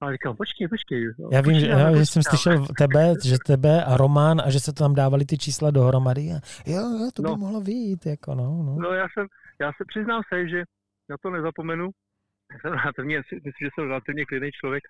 A 0.00 0.12
říkám, 0.12 0.36
počkej, 0.36 0.68
počkej. 0.68 1.14
Já 1.32 1.40
vím, 1.40 1.60
že, 1.60 1.66
já, 1.66 1.96
že 1.96 2.06
jsem 2.06 2.22
slyšel 2.22 2.66
tebe, 2.78 3.14
že 3.24 3.36
tebe 3.46 3.84
a 3.84 3.96
Román 3.96 4.40
a 4.40 4.50
že 4.50 4.60
se 4.60 4.72
tam 4.72 4.94
dávali 4.94 5.24
ty 5.24 5.38
čísla 5.38 5.70
dohromady. 5.70 6.20
A 6.20 6.38
jo, 6.66 6.80
jo, 6.80 7.10
to 7.14 7.22
by 7.22 7.28
no. 7.28 7.36
mohlo 7.36 7.60
být. 7.60 8.06
Jako 8.06 8.34
no, 8.34 8.62
no. 8.66 8.76
no 8.78 8.92
já, 8.92 9.06
jsem, 9.12 9.26
já 9.60 9.72
se 9.72 9.84
přiznám 9.88 10.22
se, 10.32 10.48
že 10.48 10.64
na 11.08 11.16
to 11.22 11.30
nezapomenu. 11.30 11.90
Já 12.52 12.58
jsem 12.60 12.72
relativně, 12.72 13.16
myslím, 13.32 13.62
že 13.62 13.68
jsem 13.74 13.88
relativně 13.88 14.26
klidný 14.26 14.50
člověk, 14.52 14.84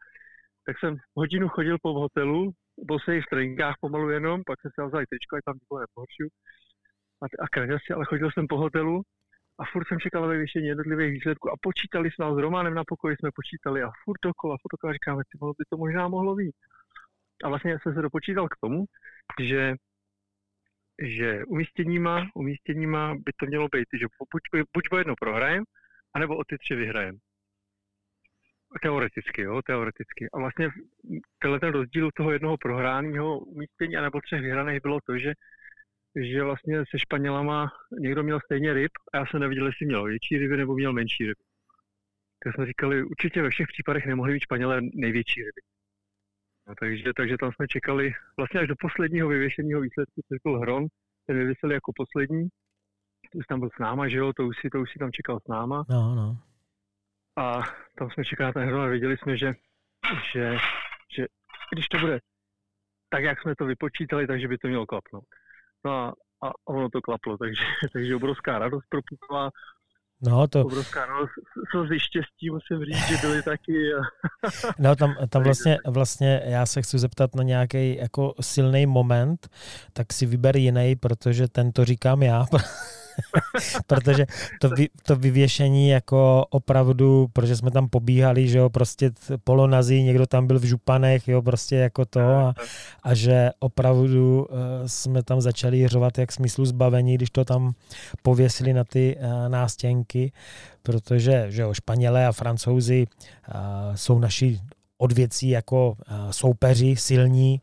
tak 0.66 0.78
jsem 0.78 0.96
hodinu 1.16 1.48
chodil 1.48 1.76
po 1.82 1.92
hotelu, 1.92 2.52
bosej 2.86 3.20
v 3.20 3.30
trenkách 3.30 3.74
pomalu 3.80 4.10
jenom, 4.10 4.42
pak 4.46 4.60
jsem 4.60 4.70
si 4.74 4.86
vzal 4.86 5.04
tričko, 5.10 5.36
ať 5.36 5.44
tam 5.44 5.54
nikoho 5.54 5.80
nepohoršuju. 5.80 6.28
A, 7.22 7.26
a 7.44 7.46
kražasy, 7.48 7.90
ale 7.94 8.04
chodil 8.04 8.30
jsem 8.30 8.46
po 8.46 8.56
hotelu 8.56 9.02
a 9.58 9.64
furt 9.72 9.88
jsem 9.88 10.00
čekal 10.00 10.22
ve 10.22 10.32
vyvěšení 10.32 10.66
jednotlivých 10.66 11.12
výsledků 11.12 11.50
a 11.50 11.56
počítali 11.60 12.10
jsme 12.10 12.34
s 12.34 12.38
Románem 12.38 12.74
na 12.74 12.84
pokoji, 12.86 13.16
jsme 13.16 13.30
počítali 13.34 13.82
a 13.82 13.90
furt 14.04 14.20
dokola, 14.22 14.56
furt 14.62 14.72
dokola 14.72 14.92
říkáme, 14.92 15.22
ty 15.24 15.38
by 15.58 15.64
to 15.70 15.76
možná 15.76 16.08
mohlo 16.08 16.34
být. 16.34 16.54
A 17.44 17.48
vlastně 17.48 17.78
jsem 17.82 17.94
se 17.94 18.02
dopočítal 18.02 18.48
k 18.48 18.56
tomu, 18.60 18.84
že 19.40 19.74
že 21.02 21.44
umístěníma, 21.44 22.26
umístěníma 22.34 23.14
by 23.14 23.32
to 23.36 23.46
mělo 23.46 23.68
být, 23.68 23.88
že 24.00 24.06
buď, 24.32 24.64
buď 24.74 24.84
o 24.92 24.96
jedno 24.96 25.14
prohrajem, 25.20 25.64
anebo 26.14 26.36
o 26.36 26.44
ty 26.44 26.58
tři 26.58 26.74
vyhrajem. 26.74 27.18
Teoreticky, 28.82 29.42
jo, 29.42 29.62
teoreticky. 29.62 30.28
A 30.32 30.38
vlastně 30.38 30.68
tenhle 31.38 31.60
ten 31.60 31.70
rozdíl 31.70 32.10
toho 32.16 32.32
jednoho 32.32 32.56
prohráného 32.56 33.38
umístění 33.38 33.96
a 33.96 34.02
nebo 34.02 34.20
třech 34.20 34.40
vyhraných 34.40 34.82
bylo 34.82 34.98
to, 35.06 35.18
že, 35.18 35.32
že 36.22 36.42
vlastně 36.42 36.78
se 36.78 36.98
Španělama 36.98 37.72
někdo 38.00 38.22
měl 38.22 38.40
stejně 38.40 38.72
ryb 38.72 38.92
a 39.12 39.16
já 39.16 39.26
jsem 39.26 39.40
neviděl, 39.40 39.66
jestli 39.66 39.86
měl 39.86 40.04
větší 40.04 40.38
ryby 40.38 40.56
nebo 40.56 40.74
měl 40.74 40.92
menší 40.92 41.24
ryby. 41.24 41.42
Tak 42.44 42.54
jsme 42.54 42.66
říkali, 42.66 43.04
určitě 43.04 43.42
ve 43.42 43.50
všech 43.50 43.66
případech 43.66 44.06
nemohli 44.06 44.32
být 44.32 44.40
Španělé 44.40 44.80
největší 44.94 45.40
ryby. 45.40 45.60
No, 46.68 46.74
takže, 46.80 47.12
takže 47.16 47.36
tam 47.40 47.52
jsme 47.52 47.68
čekali 47.68 48.12
vlastně 48.36 48.60
až 48.60 48.68
do 48.68 48.74
posledního 48.80 49.28
vyvěšeného 49.28 49.80
výsledku, 49.80 50.20
což 50.28 50.38
byl 50.42 50.58
Hron, 50.58 50.86
ten 51.26 51.38
vyvěsili 51.38 51.74
jako 51.74 51.92
poslední. 51.96 52.48
To 53.32 53.38
už 53.38 53.46
tam 53.46 53.60
byl 53.60 53.68
s 53.76 53.78
náma, 53.78 54.08
že 54.08 54.16
jo, 54.16 54.32
to 54.32 54.46
už 54.46 54.56
si, 54.60 54.70
to 54.70 54.80
už 54.80 54.92
si 54.92 54.98
tam 54.98 55.12
čekal 55.12 55.40
s 55.40 55.48
náma. 55.48 55.84
No, 55.90 56.14
no. 56.14 56.38
A 57.36 57.62
tam 57.98 58.10
jsme 58.10 58.24
čekali 58.24 58.52
ten 58.52 58.68
hru 58.68 58.80
a 58.80 58.86
věděli 58.86 59.16
jsme, 59.16 59.36
že, 59.36 59.52
že, 60.32 60.56
že 61.16 61.26
když 61.72 61.88
to 61.88 61.98
bude 61.98 62.20
tak, 63.08 63.24
jak 63.24 63.40
jsme 63.40 63.56
to 63.56 63.64
vypočítali, 63.64 64.26
takže 64.26 64.48
by 64.48 64.58
to 64.58 64.68
mělo 64.68 64.86
klapnout. 64.86 65.24
No 65.84 65.92
a, 65.92 66.12
a 66.42 66.50
ono 66.68 66.88
to 66.90 67.00
klaplo, 67.00 67.38
takže, 67.38 67.62
takže 67.92 68.16
obrovská 68.16 68.58
radost 68.58 68.84
propukla. 68.88 69.50
No, 70.22 70.48
to... 70.48 70.60
Obrovská 70.60 71.06
radost, 71.06 71.30
slzy 71.70 72.00
štěstí, 72.00 72.50
musím 72.50 72.84
říct, 72.84 73.08
že 73.08 73.16
byly 73.26 73.42
taky. 73.42 73.72
no, 74.78 74.96
tam, 74.96 75.14
tam 75.28 75.42
vlastně, 75.42 75.78
vlastně 75.86 76.42
já 76.44 76.66
se 76.66 76.82
chci 76.82 76.98
zeptat 76.98 77.34
na 77.34 77.42
nějaký 77.42 77.96
jako 77.96 78.34
silný 78.40 78.86
moment, 78.86 79.48
tak 79.92 80.12
si 80.12 80.26
vyber 80.26 80.56
jiný, 80.56 80.96
protože 80.96 81.48
ten 81.48 81.72
to 81.72 81.84
říkám 81.84 82.22
já. 82.22 82.44
protože 83.86 84.26
to, 84.60 84.68
vy, 84.68 84.88
to 85.02 85.16
vyvěšení 85.16 85.88
jako 85.88 86.46
opravdu, 86.50 87.28
protože 87.32 87.56
jsme 87.56 87.70
tam 87.70 87.88
pobíhali, 87.88 88.48
že 88.48 88.58
jo, 88.58 88.70
prostě 88.70 89.10
polonazí, 89.44 90.02
někdo 90.02 90.26
tam 90.26 90.46
byl 90.46 90.58
v 90.58 90.64
županech, 90.64 91.28
jo, 91.28 91.42
prostě 91.42 91.76
jako 91.76 92.04
to 92.04 92.20
a, 92.20 92.54
a 93.02 93.14
že 93.14 93.50
opravdu 93.58 94.46
uh, 94.50 94.56
jsme 94.86 95.22
tam 95.22 95.40
začali 95.40 95.88
řovat 95.88 96.18
jak 96.18 96.32
smyslu 96.32 96.64
zbavení, 96.64 97.14
když 97.14 97.30
to 97.30 97.44
tam 97.44 97.72
pověsili 98.22 98.72
na 98.72 98.84
ty 98.84 99.16
uh, 99.16 99.48
nástěnky, 99.48 100.32
protože, 100.82 101.46
že 101.48 101.62
jo, 101.62 101.74
Španělé 101.74 102.26
a 102.26 102.32
Francouzi 102.32 103.06
uh, 103.06 103.94
jsou 103.94 104.18
naši 104.18 104.60
odvěcí 104.98 105.48
jako 105.48 105.88
uh, 105.88 106.30
soupeři 106.30 106.96
silní 106.96 107.60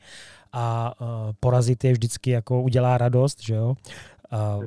a 0.54 0.94
uh, 1.02 1.08
porazit 1.40 1.84
je 1.84 1.92
vždycky 1.92 2.30
jako 2.32 2.62
udělá 2.62 2.98
radost, 2.98 3.44
že 3.44 3.54
jo. 3.56 3.76
A, 4.34 4.60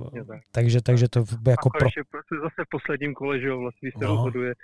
takže, 0.50 0.82
takže 0.82 1.08
to 1.08 1.24
jako... 1.48 1.68
A 1.74 1.78
pro... 1.78 1.88
prostě 2.10 2.34
zase 2.42 2.64
v 2.66 2.70
posledním 2.70 3.14
kole, 3.14 3.40
že 3.40 3.46
jo, 3.46 3.58
vlastně 3.58 3.90
se 3.98 4.04
no. 4.04 4.16
rozhoduje, 4.16 4.54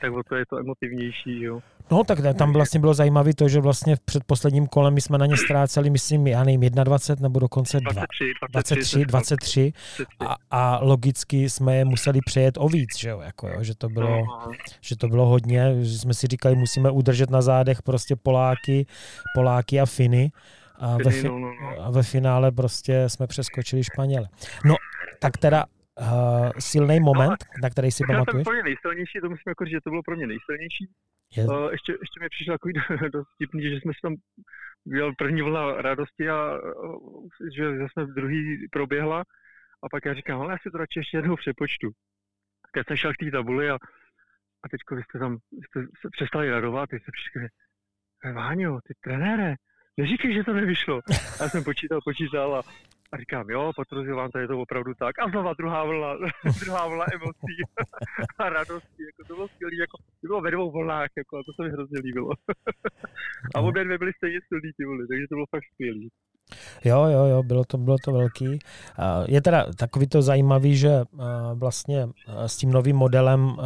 tak 0.00 0.12
o 0.12 0.22
to 0.22 0.34
je 0.34 0.46
to 0.46 0.58
emotivnější, 0.58 1.42
jo. 1.42 1.60
No, 1.90 2.04
tak 2.04 2.18
tam 2.38 2.52
vlastně 2.52 2.80
bylo 2.80 2.94
zajímavé 2.94 3.34
to, 3.34 3.48
že 3.48 3.60
vlastně 3.60 3.96
v 3.96 4.00
předposledním 4.00 4.66
kole 4.66 4.90
my 4.90 5.00
jsme 5.00 5.18
na 5.18 5.26
ně 5.26 5.36
ztráceli, 5.36 5.90
myslím, 5.90 6.26
já 6.26 6.44
nevím, 6.44 6.60
21 6.60 7.22
nebo 7.22 7.40
dokonce 7.40 7.80
23, 7.80 8.24
23, 8.52 9.04
23, 9.04 9.04
23 9.04 9.72
a, 10.20 10.36
a, 10.50 10.84
logicky 10.84 11.50
jsme 11.50 11.76
je 11.76 11.84
museli 11.84 12.20
přejet 12.26 12.54
o 12.58 12.68
víc, 12.68 12.98
že 12.98 13.08
jo, 13.08 13.20
jako 13.20 13.48
jo, 13.48 13.62
že 13.62 13.74
to 13.74 13.88
bylo, 13.88 14.16
no, 14.16 14.52
že 14.80 14.96
to 14.96 15.08
bylo 15.08 15.26
hodně, 15.26 15.74
že 15.80 15.98
jsme 15.98 16.14
si 16.14 16.26
říkali, 16.26 16.56
musíme 16.56 16.90
udržet 16.90 17.30
na 17.30 17.42
zádech 17.42 17.82
prostě 17.82 18.16
Poláky, 18.16 18.86
Poláky 19.34 19.80
a 19.80 19.86
Finy, 19.86 20.30
a 20.84 20.96
ve, 21.04 21.10
fi- 21.10 21.28
no, 21.28 21.38
no, 21.38 21.54
no. 21.60 21.80
a 21.80 21.90
ve 21.90 22.02
finále 22.02 22.52
prostě 22.52 23.08
jsme 23.08 23.26
přeskočili 23.26 23.84
Španěle. 23.84 24.28
No, 24.64 24.74
tak 25.20 25.32
teda 25.36 25.64
uh, 26.00 26.50
silný 26.58 27.00
moment, 27.00 27.40
no, 27.40 27.62
na 27.62 27.70
který 27.70 27.90
si 27.90 28.04
pamatuješ? 28.06 28.44
To 28.44 28.50
pro 28.50 28.54
mě 28.54 28.62
nejsilnější, 28.62 29.20
to 29.20 29.28
musím 29.28 29.48
jako 29.48 29.64
říct, 29.64 29.72
že 29.72 29.80
to 29.84 29.90
bylo 29.90 30.02
pro 30.02 30.16
mě 30.16 30.26
nejsilnější. 30.26 30.84
Je... 31.36 31.44
Uh, 31.44 31.72
ještě, 31.72 31.92
ještě 31.92 32.20
mi 32.20 32.28
přišlo 32.28 32.54
takový 32.54 32.72
dost 33.12 33.28
vtipný, 33.34 33.62
že 33.62 33.76
jsme 33.80 33.92
si 33.92 34.00
tam 34.02 34.14
byl 34.86 35.12
první 35.18 35.42
vlna 35.42 35.82
radosti 35.82 36.28
a 36.28 36.38
uh, 36.54 37.28
že, 37.56 37.64
že 37.78 37.86
jsme 37.92 38.04
v 38.04 38.14
druhý 38.14 38.68
proběhla 38.72 39.24
a 39.82 39.88
pak 39.90 40.04
já 40.04 40.14
říkám, 40.14 40.40
ale 40.40 40.52
já 40.52 40.58
si 40.62 40.70
to 40.70 40.78
radši 40.78 40.98
ještě 40.98 41.16
jednou 41.16 41.36
přepočtu. 41.36 41.90
Když 42.72 42.86
jsem 42.86 42.96
šel 42.96 43.12
k 43.12 43.16
té 43.16 43.30
tabuli 43.30 43.70
a, 43.70 43.74
a 44.64 44.68
teď 44.70 44.80
vy 44.90 45.02
jste 45.02 45.18
tam 45.18 45.38
jste 45.66 45.80
se 45.80 46.08
přestali 46.16 46.50
radovat, 46.50 46.90
vy 46.92 47.00
jste 47.00 47.12
přišli, 47.12 47.48
Váňo, 48.34 48.80
ty 48.86 48.94
trenére, 49.00 49.54
neříkej, 49.96 50.34
že 50.34 50.44
to 50.44 50.52
nevyšlo. 50.52 51.00
Já 51.40 51.48
jsem 51.48 51.64
počítal, 51.64 52.00
počítal 52.04 52.56
a, 52.56 52.62
a 53.12 53.16
říkám, 53.16 53.50
jo, 53.50 53.72
potvrzuji 53.76 54.12
vám, 54.12 54.30
to 54.30 54.38
je 54.38 54.48
to 54.48 54.60
opravdu 54.60 54.94
tak. 54.94 55.18
A 55.18 55.30
znova 55.30 55.52
druhá 55.58 55.84
vlna, 55.84 56.14
druhá 56.60 56.86
vlna 56.86 57.04
emocí 57.14 57.54
a 58.38 58.48
radosti. 58.48 59.02
Jako 59.02 59.24
to 59.28 59.34
bylo 59.34 59.48
skvělé, 59.48 59.76
jako, 59.80 59.96
to 60.20 60.26
bylo 60.26 60.40
ve 60.40 60.50
dvou 60.50 60.70
vlnách, 60.70 61.10
jako, 61.16 61.36
a 61.36 61.42
to 61.46 61.52
se 61.52 61.62
mi 61.62 61.70
hrozně 61.70 61.98
líbilo. 61.98 62.30
a 63.54 63.60
obě 63.60 63.84
dvě 63.84 63.98
byly 63.98 64.12
stejně 64.16 64.38
silný 64.48 64.70
ty 64.76 64.84
vlny, 64.84 65.06
takže 65.08 65.26
to 65.28 65.34
bylo 65.34 65.46
fakt 65.50 65.64
skvělé. 65.72 66.06
Jo, 66.84 67.04
jo, 67.04 67.24
jo, 67.24 67.42
bylo 67.42 67.64
to, 67.64 67.78
bylo 67.78 67.96
to 68.04 68.12
velký. 68.12 68.58
Je 69.28 69.42
teda 69.42 69.66
takový 69.72 70.06
to 70.06 70.22
zajímavý, 70.22 70.76
že 70.76 70.90
vlastně 71.54 72.08
s 72.46 72.56
tím 72.56 72.70
novým 72.70 72.96
modelem 72.96 73.56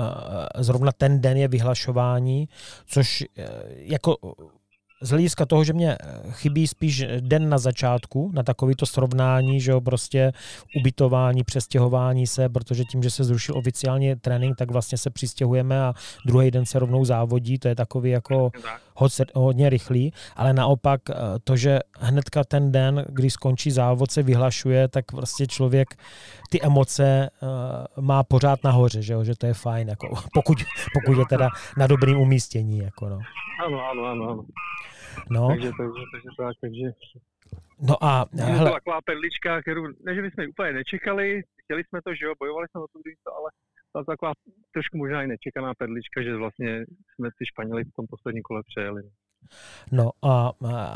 zrovna 0.59 0.93
ten 0.93 1.21
den 1.21 1.37
je 1.37 1.49
vyhlašování, 1.49 2.49
což 2.87 3.25
jako 3.69 4.17
z 5.01 5.11
hlediska 5.11 5.47
toho, 5.47 5.65
že 5.65 5.73
mě 5.73 5.97
chybí 6.31 6.67
spíš 6.67 7.05
den 7.21 7.49
na 7.49 7.59
začátku, 7.59 8.31
na 8.35 8.43
takovýto 8.43 8.87
srovnání, 8.87 9.61
že 9.61 9.71
jo, 9.71 9.81
prostě 9.81 10.33
ubytování, 10.81 11.45
přestěhování 11.45 12.27
se, 12.27 12.49
protože 12.49 12.85
tím, 12.85 13.03
že 13.03 13.11
se 13.11 13.25
zrušil 13.25 13.59
oficiálně 13.59 14.17
trénink, 14.17 14.57
tak 14.57 14.71
vlastně 14.71 14.99
se 14.99 15.11
přistěhujeme 15.11 15.81
a 15.81 15.95
druhý 16.27 16.51
den 16.51 16.67
se 16.67 16.79
rovnou 16.79 17.05
závodí, 17.05 17.59
to 17.59 17.69
je 17.69 17.75
takový 17.75 18.11
jako 18.11 18.51
hodně 19.35 19.71
rychlý, 19.71 20.13
ale 20.37 20.53
naopak 20.53 21.01
eh, 21.11 21.15
to, 21.45 21.57
že 21.57 21.79
hnedka 21.99 22.45
ten 22.45 22.73
den, 22.73 23.05
kdy 23.09 23.31
skončí 23.31 23.71
závod, 23.71 24.11
se 24.11 24.23
vyhlašuje, 24.23 24.89
tak 24.89 25.13
vlastně 25.13 25.47
člověk 25.47 25.97
ty 26.51 26.63
emoce 26.63 27.31
uh, 27.43 28.05
má 28.05 28.23
pořád 28.23 28.65
nahoře, 28.65 29.03
že, 29.03 29.13
jo? 29.13 29.25
že 29.25 29.37
to 29.37 29.47
je 29.47 29.55
fajn, 29.55 29.89
jako, 29.89 30.09
pokud, 30.35 30.59
pokud 30.95 31.19
je 31.19 31.25
teda 31.29 31.49
na 31.77 31.87
dobrým 31.87 32.19
umístění. 32.19 32.79
Jako, 32.79 33.09
no. 33.09 33.19
Ano, 33.67 33.91
ano, 33.91 34.05
ano. 34.05 34.31
ano. 34.31 34.45
No. 35.31 35.49
Takže, 35.49 35.71
takže, 35.79 36.03
takže 36.13 36.29
tak, 36.39 36.55
takže... 36.61 36.87
No 37.89 38.05
a... 38.05 38.27
Hele. 38.33 38.71
To 38.71 38.75
taková 38.75 39.01
perlička, 39.01 39.63
kterou, 39.63 39.87
ne, 39.87 40.15
že 40.15 40.23
bychom 40.23 40.43
ji 40.43 40.49
úplně 40.49 40.73
nečekali, 40.73 41.43
chtěli 41.65 41.85
jsme 41.85 42.03
to, 42.03 42.15
že 42.15 42.27
jo, 42.27 42.33
bojovali 42.39 42.67
jsme 42.69 42.81
o 42.81 42.87
to 42.93 42.99
ale 43.39 43.51
to 43.93 44.05
taková 44.05 44.33
trošku 44.73 44.97
možná 44.97 45.23
i 45.23 45.27
nečekaná 45.27 45.75
perlička, 45.75 46.23
že 46.23 46.37
vlastně 46.37 46.85
jsme 47.15 47.29
si 47.37 47.47
Španěli 47.47 47.85
v 47.85 47.93
tom 47.97 48.07
posledním 48.07 48.43
kole 48.43 48.63
přejeli. 48.67 49.03
No 49.93 50.11
a 50.23 50.53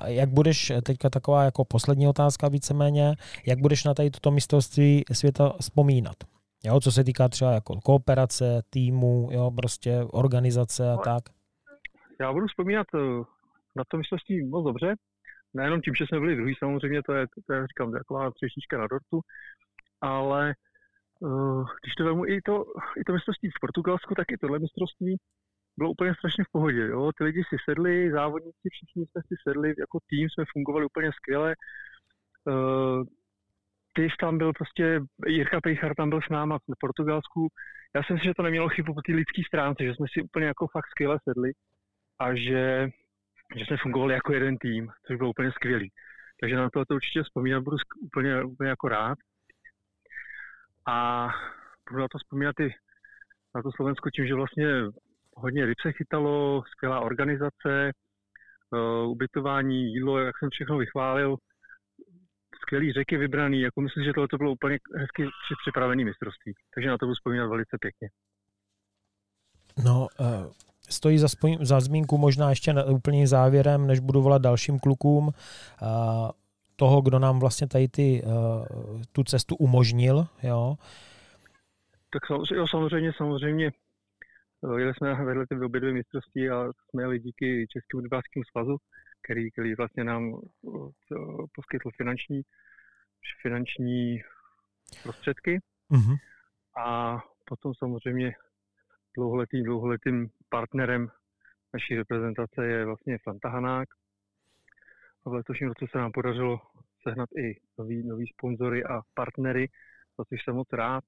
jak 0.06 0.28
budeš, 0.28 0.72
teďka 0.85 1.11
taková 1.11 1.44
jako 1.44 1.64
poslední 1.64 2.08
otázka 2.08 2.48
víceméně, 2.48 3.14
jak 3.46 3.58
budeš 3.58 3.85
na 3.85 3.94
tady 3.94 4.11
toto 4.11 4.30
mistrovství 4.30 5.04
světa 5.12 5.52
vzpomínat? 5.61 6.16
Jo, 6.64 6.80
co 6.80 6.92
se 6.92 7.04
týká 7.04 7.28
třeba 7.28 7.52
jako 7.52 7.80
kooperace, 7.80 8.62
týmu, 8.70 9.28
jo, 9.32 9.50
prostě 9.50 10.00
organizace 10.12 10.90
a 10.90 10.96
tak. 10.96 11.22
Já 12.20 12.32
budu 12.32 12.46
vzpomínat 12.46 12.87
eh, 12.94 13.24
na 13.76 13.85
to 13.88 13.96
mistrovství 13.96 14.48
moc 14.48 14.64
dobře. 14.64 14.94
Nejenom 15.54 15.80
tím, 15.80 15.94
že 15.94 16.06
jsme 16.06 16.20
byli 16.20 16.37
druhý, 16.37 16.54
samozřejmě 16.58 17.02
to 17.02 17.12
je, 17.12 17.26
to 17.46 17.52
je 17.52 17.66
říkám, 17.66 17.92
taková 17.92 18.30
třešnička 18.30 18.78
na 18.78 18.87
dortu, 18.87 19.20
ale 20.00 20.54
uh, 21.20 21.64
když 21.82 21.94
to 21.94 22.04
vemu 22.04 22.26
i 22.26 22.40
to, 22.42 22.64
i 23.00 23.04
to 23.04 23.12
mistrovství 23.12 23.50
v 23.50 23.61
Portugalsku, 23.61 24.14
tak 24.14 24.32
i 24.32 24.37
tohle 24.37 24.58
mistrovství 24.58 25.16
bylo 25.76 25.90
úplně 25.90 26.14
strašně 26.14 26.44
v 26.44 26.52
pohodě. 26.52 26.87
Jo? 26.87 27.11
Ty 27.18 27.24
lidi 27.24 27.42
si 27.48 27.56
sedli, 27.64 28.11
závodníci, 28.11 28.68
všichni 28.72 29.06
jsme 29.06 29.22
si 29.22 29.35
sedli, 29.48 29.68
jako 29.78 29.98
tým 30.06 30.28
jsme 30.30 30.44
fungovali 30.52 30.85
úplně 30.87 31.11
skvěle. 31.12 31.54
Uh, 32.44 33.04
ty 33.92 34.08
tam 34.20 34.38
byl 34.38 34.52
prostě, 34.52 35.00
Jirka 35.26 35.61
Pejchar 35.61 35.94
tam 35.94 36.11
byl 36.11 36.20
s 36.22 36.28
náma 36.28 36.58
v 36.58 36.78
Portugalsku. 36.80 37.48
Já 37.94 38.02
si 38.02 38.12
myslím, 38.12 38.30
že 38.30 38.35
to 38.35 38.42
nemělo 38.42 38.68
chybu 38.68 38.94
po 38.94 39.02
té 39.02 39.12
lidské 39.12 39.42
stránce, 39.46 39.85
že 39.85 39.94
jsme 39.94 40.06
si 40.12 40.22
úplně 40.22 40.46
jako 40.46 40.66
fakt 40.66 40.90
skvěle 40.90 41.18
sedli 41.28 41.52
a 42.18 42.35
že, 42.35 42.88
že 43.56 43.64
jsme 43.64 43.76
fungovali 43.76 44.14
jako 44.14 44.32
jeden 44.32 44.58
tým, 44.58 44.90
což 45.06 45.16
bylo 45.16 45.30
úplně 45.30 45.52
skvělý. 45.52 45.90
Takže 46.40 46.56
na 46.56 46.70
to, 46.70 46.84
to 46.84 46.94
určitě 46.94 47.22
vzpomínat 47.22 47.62
budu 47.62 47.76
úplně, 48.02 48.44
úplně 48.44 48.70
jako 48.70 48.88
rád. 48.88 49.18
A 50.86 51.28
budu 51.90 52.00
na 52.00 52.08
to 52.08 52.18
vzpomínat 52.18 52.60
i 52.60 52.74
na 53.54 53.62
to 53.62 53.70
Slovensko 53.72 54.10
tím, 54.10 54.26
že 54.26 54.34
vlastně 54.34 54.66
hodně 55.36 55.66
ryb 55.66 55.80
se 55.82 55.92
chytalo, 55.92 56.62
skvělá 56.70 57.00
organizace, 57.00 57.92
uh, 58.70 59.10
ubytování, 59.10 59.92
jídlo, 59.92 60.18
jak 60.18 60.38
jsem 60.38 60.50
všechno 60.50 60.78
vychválil, 60.78 61.36
skvělý 62.62 62.92
řeky 62.92 63.16
vybraný, 63.16 63.60
jako 63.60 63.80
myslím, 63.80 64.04
že 64.04 64.12
tohle 64.12 64.28
to 64.28 64.36
bylo 64.36 64.52
úplně 64.52 64.78
hezky 64.96 65.28
připravený 65.62 66.04
mistrovství. 66.04 66.52
Takže 66.74 66.88
na 66.88 66.98
to 66.98 67.06
budu 67.06 67.14
vzpomínat 67.14 67.46
velice 67.46 67.76
pěkně. 67.80 68.08
No, 69.84 70.08
uh, 70.20 70.52
stojí 70.88 71.18
za, 71.18 71.26
spoj- 71.26 71.64
za 71.64 71.80
zmínku 71.80 72.18
možná 72.18 72.50
ještě 72.50 72.72
na 72.72 72.84
úplně 72.84 73.26
závěrem, 73.26 73.86
než 73.86 74.00
budu 74.00 74.22
volat 74.22 74.42
dalším 74.42 74.78
klukům, 74.78 75.26
uh, 75.26 76.30
toho, 76.76 77.00
kdo 77.00 77.18
nám 77.18 77.40
vlastně 77.40 77.68
tady 77.68 77.88
ty, 77.88 78.22
uh, 78.26 79.02
tu 79.12 79.24
cestu 79.24 79.56
umožnil, 79.56 80.26
jo. 80.42 80.76
Tak 82.12 82.26
samozřejmě, 82.26 82.66
samozřejmě, 82.70 83.12
samozřejmě 83.16 83.72
Jeli 84.76 84.94
jsme 84.94 85.24
vedle 85.24 85.46
ty 85.46 85.54
obě 85.54 85.80
dvě 85.80 85.92
mistrovství 85.92 86.50
a 86.50 86.72
jsme 86.72 87.02
jeli 87.02 87.18
díky 87.18 87.66
Českému 87.68 88.00
rybářskému 88.00 88.44
svazu, 88.44 88.76
který, 89.24 89.50
který 89.50 89.74
vlastně 89.74 90.04
nám 90.04 90.40
poskytl 91.54 91.90
finanční, 91.96 92.42
finanční 93.42 94.22
prostředky. 95.02 95.60
Mm-hmm. 95.90 96.16
A 96.86 97.18
potom 97.44 97.74
samozřejmě 97.74 98.34
dlouholetým, 99.16 99.64
dlouholetým 99.64 100.30
partnerem 100.52 101.08
naší 101.74 101.96
reprezentace 101.96 102.66
je 102.66 102.84
vlastně 102.84 103.18
Fanta 103.18 103.48
Hanák. 103.48 103.88
A 105.26 105.30
v 105.30 105.32
letošním 105.32 105.68
roce 105.68 105.84
se 105.90 105.98
nám 105.98 106.12
podařilo 106.12 106.60
sehnat 107.02 107.28
i 107.32 107.60
nový, 107.78 108.08
nový 108.08 108.26
sponzory 108.26 108.84
a 108.84 109.00
partnery, 109.14 109.68
za 110.18 110.24
což 110.24 110.44
jsem 110.44 110.54
moc 110.54 110.68
rád. 110.72 111.04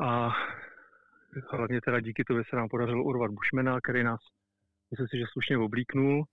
A 0.00 0.30
hlavně 1.50 1.80
teda 1.80 2.00
díky 2.00 2.24
tomu 2.24 2.44
se 2.44 2.56
nám 2.56 2.68
podařilo 2.68 3.04
urvat 3.04 3.30
Bushmana, 3.30 3.80
který 3.80 4.04
nás, 4.04 4.20
myslím 4.90 5.08
si, 5.08 5.18
že 5.18 5.24
slušně 5.32 5.58
oblíknul. 5.58 6.24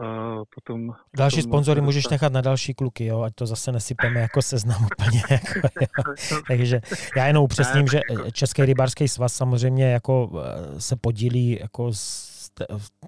A 0.00 0.40
potom, 0.54 0.92
další 1.16 1.36
potom 1.36 1.50
sponzory 1.50 1.80
můžeš 1.80 2.08
nechat 2.08 2.32
na 2.32 2.40
další 2.40 2.74
kluky, 2.74 3.04
jo, 3.06 3.20
ať 3.20 3.34
to 3.34 3.46
zase 3.46 3.72
nesypeme 3.72 4.20
jako 4.20 4.42
seznam 4.42 4.84
úplně. 4.84 5.22
Jako, 5.80 6.14
Takže 6.48 6.80
já 7.16 7.26
jenom 7.26 7.44
upřesním, 7.44 7.86
že 7.86 8.00
jako- 8.10 8.30
Český 8.30 8.64
rybářský 8.64 9.08
svaz 9.08 9.34
samozřejmě 9.34 9.90
jako 9.90 10.42
eh, 10.44 10.80
se 10.80 10.96
podílí 10.96 11.58
jako 11.60 11.92
s 11.92 12.38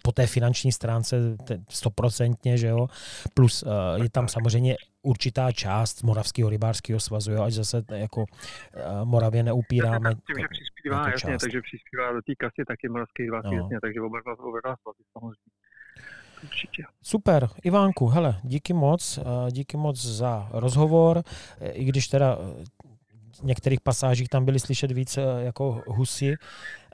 po 0.02 0.12
té 0.12 0.26
finanční 0.26 0.72
stránce 0.72 1.36
stoprocentně, 1.68 2.58
že 2.58 2.66
jo, 2.66 2.86
plus 3.34 3.62
uh, 3.62 4.02
je 4.02 4.10
tam 4.10 4.28
samozřejmě 4.28 4.76
určitá 5.02 5.52
část 5.52 6.02
Moravského 6.02 6.50
rybářského 6.50 7.00
svazu, 7.00 7.32
jo, 7.32 7.42
ať 7.42 7.52
zase 7.52 7.82
jako 7.92 8.20
uh, 8.20 8.26
Moravě 9.04 9.42
neupíráme. 9.42 10.14
Tím, 10.14 10.36
že 10.40 10.48
přispívá, 10.50 11.08
jasně, 11.08 11.32
část. 11.32 11.40
takže 11.40 11.60
přispívá 11.62 12.12
do 12.12 12.22
té 12.22 12.34
kasy 12.34 12.64
taky 12.68 12.88
Moravský 12.88 13.22
rybářský, 13.22 13.56
no. 13.56 13.62
jasně, 13.62 13.78
takže 13.80 14.00
oba 14.00 14.20
dva, 14.20 14.32
oba 14.38 14.60
dva 14.64 14.76
svazy 14.76 15.02
samozřejmě. 15.12 15.59
Určitě. 16.42 16.82
Super, 17.02 17.48
Ivánku, 17.62 18.06
hele, 18.06 18.40
díky 18.44 18.72
moc, 18.72 19.18
díky 19.50 19.76
moc 19.76 19.96
za 20.02 20.48
rozhovor, 20.52 21.22
i 21.72 21.84
když 21.84 22.08
teda 22.08 22.38
v 23.40 23.42
některých 23.42 23.80
pasážích 23.80 24.28
tam 24.28 24.44
byly 24.44 24.60
slyšet 24.60 24.92
více 24.92 25.20
jako 25.38 25.82
husy. 25.86 26.36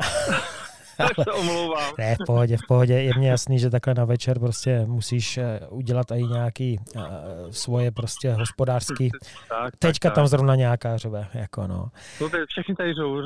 se 1.24 1.32
omlouvám. 1.32 1.92
Ne, 1.98 2.14
v 2.14 2.26
pohodě, 2.26 2.56
v 2.56 2.66
pohodě. 2.68 2.94
Je 2.94 3.12
mně 3.16 3.30
jasný, 3.30 3.58
že 3.58 3.70
takhle 3.70 3.94
na 3.94 4.04
večer 4.04 4.38
prostě 4.38 4.86
musíš 4.86 5.38
eh, 5.38 5.60
udělat 5.70 6.10
i 6.10 6.22
nějaký 6.22 6.78
uh, 6.96 7.02
svoje 7.50 7.90
prostě 7.90 8.32
hospodářský. 8.32 9.10
Tak, 9.48 9.76
Teďka 9.76 10.08
tak, 10.08 10.14
tam 10.14 10.24
tak. 10.24 10.30
zrovna 10.30 10.54
nějaká 10.54 10.96
řve, 10.96 11.28
jako 11.34 11.66
no. 11.66 11.90
No 12.20 12.30
to 12.30 12.36
všechny 12.48 12.74
tady 12.74 12.94
to, 12.94 13.22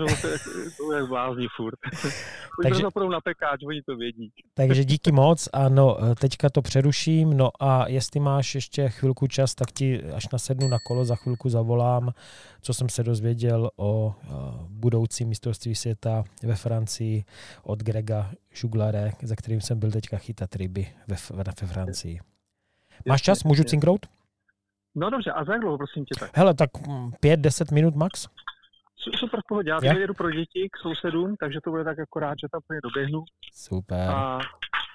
to 0.77 0.93
je 0.93 1.05
blázní 1.07 1.47
furt. 1.57 1.79
takže, 2.63 2.83
to 2.95 3.09
na 3.09 3.21
pekáč, 3.21 3.61
oni 3.67 3.83
to 3.83 3.97
vědí. 3.97 4.33
takže 4.55 4.85
díky 4.85 5.13
moc, 5.13 5.49
ano, 5.53 5.97
eh, 6.05 6.15
teďka 6.15 6.51
to 6.51 6.63
přeruším, 6.63 7.37
no 7.37 7.51
a 7.61 7.89
jestli 7.89 8.21
máš 8.21 8.55
ještě 8.55 8.89
chvilku 8.89 9.27
čas, 9.27 9.55
tak 9.55 9.71
ti 9.71 10.03
až 10.03 10.29
nasednu 10.33 10.69
na 10.69 10.79
kolo, 10.87 11.05
za 11.05 11.17
chvilku 11.17 11.49
zavolám, 11.49 12.13
co 12.61 12.75
jsem 12.75 12.89
se 12.89 13.03
dozvěděl 13.03 13.71
o 13.77 14.15
budoucí 14.69 15.25
mistrovství 15.25 15.75
světa 15.75 16.25
ve 16.43 16.55
Francii 16.55 17.25
od 17.63 17.83
Grega 17.83 18.31
Žuglare, 18.51 19.13
za 19.23 19.37
kterým 19.37 19.61
jsem 19.61 19.79
byl 19.79 19.91
teďka 19.91 20.17
chytat 20.17 20.57
ryby 20.57 20.87
ve, 21.09 21.17
ve 21.33 21.67
Francii. 21.67 22.21
Máš 23.09 23.23
čas? 23.23 23.45
Můžu 23.45 23.65
cinknout? 23.65 24.07
No 24.95 25.11
dobře, 25.11 25.31
a 25.31 25.45
za 25.45 25.53
jak 25.53 25.61
dlouho, 25.61 25.79
prosím 25.79 26.05
tě 26.05 26.15
tak? 26.21 26.37
Hele, 26.37 26.55
tak 26.55 26.71
5-10 27.23 27.75
minut 27.75 27.95
max. 27.95 28.27
Super, 29.19 29.41
v 29.41 29.49
pohodě. 29.49 29.71
Já 29.83 29.99
jedu 29.99 30.15
pro 30.15 30.31
děti 30.31 30.69
k 30.73 30.79
sousedům, 30.83 31.37
takže 31.41 31.59
to 31.65 31.71
bude 31.71 31.85
tak 31.85 31.99
akorát, 31.99 32.35
že 32.43 32.47
tam 32.53 32.61
doběhnu. 32.83 33.25
Super. 33.55 34.11
A 34.11 34.39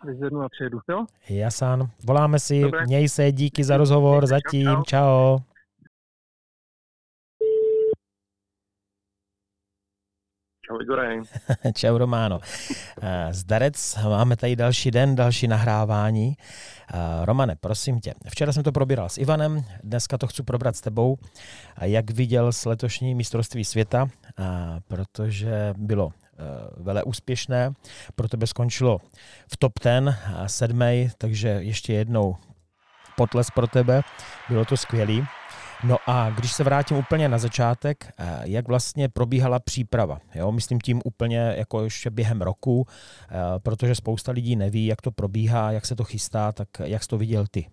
vyzvednu 0.05 0.41
a 0.41 0.49
přijedu, 0.49 0.79
jo? 0.89 1.05
Jasan. 1.29 1.89
Voláme 2.07 2.39
si, 2.39 2.61
Dobré. 2.61 2.85
měj 2.85 3.09
se, 3.09 3.31
díky 3.31 3.63
za 3.63 3.77
rozhovor, 3.77 4.25
zatím, 4.27 4.69
čau. 4.87 5.39
Čau. 10.67 10.81
Igore. 10.81 11.21
Čau 11.73 11.97
Románo. 11.97 12.39
Eh, 13.01 13.33
zdarec, 13.33 13.97
máme 14.03 14.35
tady 14.35 14.55
další 14.55 14.91
den, 14.91 15.15
další 15.15 15.47
nahrávání. 15.47 16.37
Eh, 16.93 17.25
Romane, 17.25 17.55
prosím 17.55 17.99
tě, 17.99 18.13
včera 18.29 18.53
jsem 18.53 18.63
to 18.63 18.71
probíral 18.71 19.09
s 19.09 19.17
Ivanem, 19.17 19.63
dneska 19.83 20.17
to 20.17 20.27
chci 20.27 20.43
probrat 20.43 20.75
s 20.75 20.81
tebou. 20.81 21.17
Jak 21.81 22.11
viděl 22.11 22.51
s 22.51 22.65
letošní 22.65 23.15
mistrovství 23.15 23.65
světa, 23.65 24.07
protože 24.87 25.73
bylo 25.77 26.11
eh, 26.13 26.43
vele 26.77 27.03
úspěšné, 27.03 27.73
pro 28.15 28.27
tebe 28.27 28.47
skončilo 28.47 28.99
v 29.51 29.57
top 29.57 29.73
10, 29.83 30.15
sedmej, 30.47 31.09
takže 31.17 31.47
ještě 31.47 31.93
jednou 31.93 32.35
potles 33.17 33.51
pro 33.51 33.67
tebe, 33.67 34.01
bylo 34.49 34.65
to 34.65 34.77
skvělý. 34.77 35.25
No 35.83 35.95
a 36.07 36.29
když 36.29 36.53
se 36.53 36.63
vrátím 36.63 36.97
úplně 36.97 37.29
na 37.29 37.37
začátek, 37.37 38.13
eh, 38.17 38.41
jak 38.43 38.67
vlastně 38.67 39.09
probíhala 39.09 39.59
příprava? 39.59 40.19
Jo, 40.35 40.51
myslím 40.51 40.79
tím 40.79 41.01
úplně 41.05 41.37
jako 41.57 41.83
ještě 41.83 42.09
během 42.09 42.41
roku, 42.41 42.85
eh, 42.87 43.59
protože 43.59 43.95
spousta 43.95 44.31
lidí 44.31 44.55
neví, 44.55 44.85
jak 44.85 45.01
to 45.01 45.11
probíhá, 45.11 45.71
jak 45.71 45.85
se 45.85 45.95
to 45.95 46.03
chystá, 46.03 46.51
tak 46.51 46.67
jak 46.83 47.03
jsi 47.03 47.09
to 47.09 47.17
viděl 47.17 47.45
ty? 47.51 47.67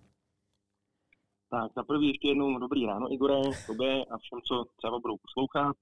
Tak 1.49 1.71
za 1.75 1.83
prvý 1.83 2.07
ještě 2.07 2.27
jednou 2.27 2.59
dobrý 2.59 2.85
ráno, 2.85 3.13
Igore, 3.13 3.41
tobě 3.67 4.05
a 4.05 4.17
všem, 4.17 4.39
co 4.47 4.65
třeba 4.77 4.99
budou 4.99 5.17
poslouchat. 5.17 5.75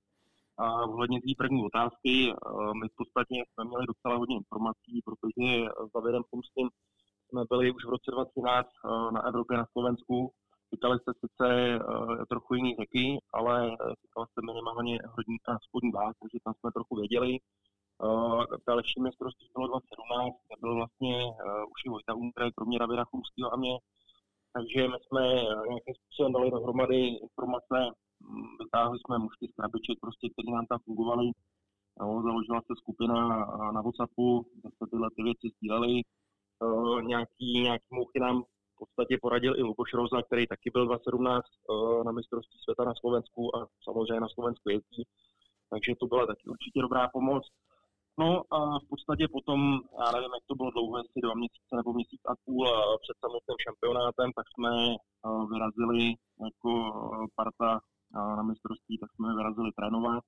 A 0.58 0.84
ohledně 0.84 1.20
té 1.22 1.32
první 1.38 1.66
otázky, 1.66 2.14
eh, 2.30 2.36
my 2.82 2.88
v 2.88 2.96
podstatě 2.96 3.36
jsme 3.54 3.64
měli 3.66 3.86
docela 3.88 4.16
hodně 4.16 4.36
informací, 4.36 5.02
protože 5.06 5.48
Davidem 5.96 6.24
Pomstým 6.32 6.70
jsme 7.30 7.42
byli 7.50 7.72
už 7.72 7.86
v 7.86 7.90
roce 7.90 8.12
2013 8.12 8.70
na 9.14 9.22
Evropě 9.28 9.58
na 9.58 9.66
Slovensku 9.72 10.32
Chytali 10.72 10.98
se 11.00 11.12
sice 11.24 11.48
uh, 11.80 12.26
trochu 12.30 12.56
jiný 12.56 12.76
řeky, 12.80 13.20
ale 13.34 13.56
chytali 14.02 14.28
se 14.34 14.40
minimálně 14.50 15.00
hodní 15.16 15.38
a 15.48 15.60
spodní 15.60 15.92
váh, 15.92 16.14
takže 16.22 16.38
tam 16.44 16.54
jsme 16.54 16.72
trochu 16.72 16.96
věděli. 16.96 17.32
Uh, 18.04 18.44
další 18.68 18.98
mistrovství 19.02 19.48
bylo 19.56 19.68
2017, 19.68 20.36
kde 20.46 20.56
byl 20.64 20.74
vlastně 20.76 21.16
uh, 21.26 21.72
už 21.74 21.80
i 21.86 21.90
Vojta 21.90 22.14
Umtre, 22.14 22.52
kromě 22.52 22.80
Davida 22.80 23.06
Chumského 23.06 23.54
a 23.54 23.58
mě. 23.58 23.76
Takže 24.54 24.88
my 24.88 24.98
jsme 25.02 25.24
nějakým 25.72 25.96
způsobem 26.00 26.34
dali 26.34 26.52
dohromady 26.52 27.00
informace, 27.26 27.78
mm, 28.20 28.52
vytáhli 28.64 28.98
jsme 29.00 29.18
mužky 29.26 29.48
z 29.48 29.56
krabiček, 29.58 29.98
prostě, 30.02 30.26
které 30.30 30.52
nám 30.56 30.66
tam 30.66 30.80
fungovaly. 30.86 31.28
No, 32.00 32.06
založila 32.28 32.62
se 32.62 32.74
skupina 32.82 33.18
na 33.76 33.82
WhatsAppu, 33.82 34.46
kde 34.56 34.70
se 34.78 34.84
tyhle 34.92 35.10
ty 35.16 35.24
věci 35.24 35.48
sdílely. 35.56 35.96
Uh, 36.66 37.02
nějaký, 37.02 37.50
nějaký 37.68 37.90
mouchy 37.92 38.20
nám 38.20 38.44
podstatě 38.82 39.18
poradil 39.22 39.54
i 39.58 39.62
Luboš 39.62 39.94
Roza, 39.94 40.22
který 40.22 40.48
taky 40.48 40.70
byl 40.76 40.86
2017 40.86 41.46
eh, 41.46 42.04
na 42.08 42.12
mistrovství 42.12 42.58
světa 42.64 42.84
na 42.84 42.96
Slovensku 43.02 43.56
a 43.56 43.68
samozřejmě 43.86 44.20
na 44.20 44.34
Slovensku 44.36 44.70
jezdí. 44.70 45.04
Takže 45.72 45.92
to 46.00 46.06
byla 46.12 46.26
taky 46.32 46.46
určitě 46.54 46.80
dobrá 46.82 47.04
pomoc. 47.18 47.44
No 48.24 48.30
a 48.56 48.58
v 48.84 48.86
podstatě 48.92 49.26
potom, 49.38 49.60
já 50.02 50.08
nevím, 50.16 50.34
jak 50.38 50.46
to 50.48 50.56
bylo 50.60 50.72
dlouho, 50.72 50.98
jestli 50.98 51.22
dva 51.22 51.36
měsíce 51.42 51.74
nebo 51.80 51.90
měsíc 51.94 52.22
a 52.32 52.34
půl 52.46 52.62
eh, 52.68 52.74
před 53.04 53.18
samotným 53.24 53.60
šampionátem, 53.66 54.30
tak 54.38 54.46
jsme 54.50 54.72
eh, 54.96 55.46
vyrazili 55.52 56.06
jako 56.48 56.72
parta 57.36 57.72
na 58.14 58.44
mistrovství, 58.44 58.98
tak 58.98 59.10
jsme 59.12 59.36
vyrazili 59.36 59.72
trénovat, 59.72 60.24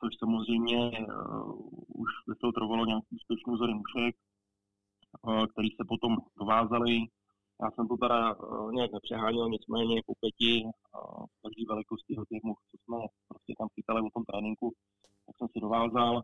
což 0.00 0.12
samozřejmě 0.22 0.80
už 2.02 2.10
vyfiltrovalo 2.28 2.84
nějaký 2.86 3.12
úspěšný 3.18 3.54
vzory 3.54 3.74
mušek, 3.74 4.14
který 5.52 5.68
se 5.68 5.84
potom 5.88 6.16
dovázali 6.40 6.94
já 7.62 7.70
jsem 7.70 7.88
to 7.88 7.96
teda 7.96 8.34
uh, 8.34 8.72
nějak 8.72 8.92
nepřeháněl, 8.92 9.48
nicméně 9.48 10.02
po 10.06 10.12
pěti 10.20 10.64
uh, 10.64 11.26
v 11.32 11.36
každé 11.42 11.62
velikosti 11.68 12.12
much, 12.44 12.62
co 12.70 12.76
jsme 12.82 12.98
prostě 13.28 13.52
tam 13.58 13.68
chytali 13.74 14.00
o 14.00 14.10
tom 14.14 14.24
tréninku, 14.24 14.72
tak 15.26 15.36
jsem 15.36 15.48
si 15.52 15.60
dovázal. 15.60 16.22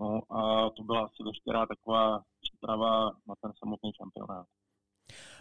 No 0.00 0.20
a 0.36 0.70
to 0.70 0.82
byla 0.82 1.00
asi 1.00 1.22
veškerá 1.24 1.66
taková 1.66 2.22
příprava 2.40 3.04
na 3.04 3.34
ten 3.42 3.52
samotný 3.58 3.90
šampionát. 3.92 4.46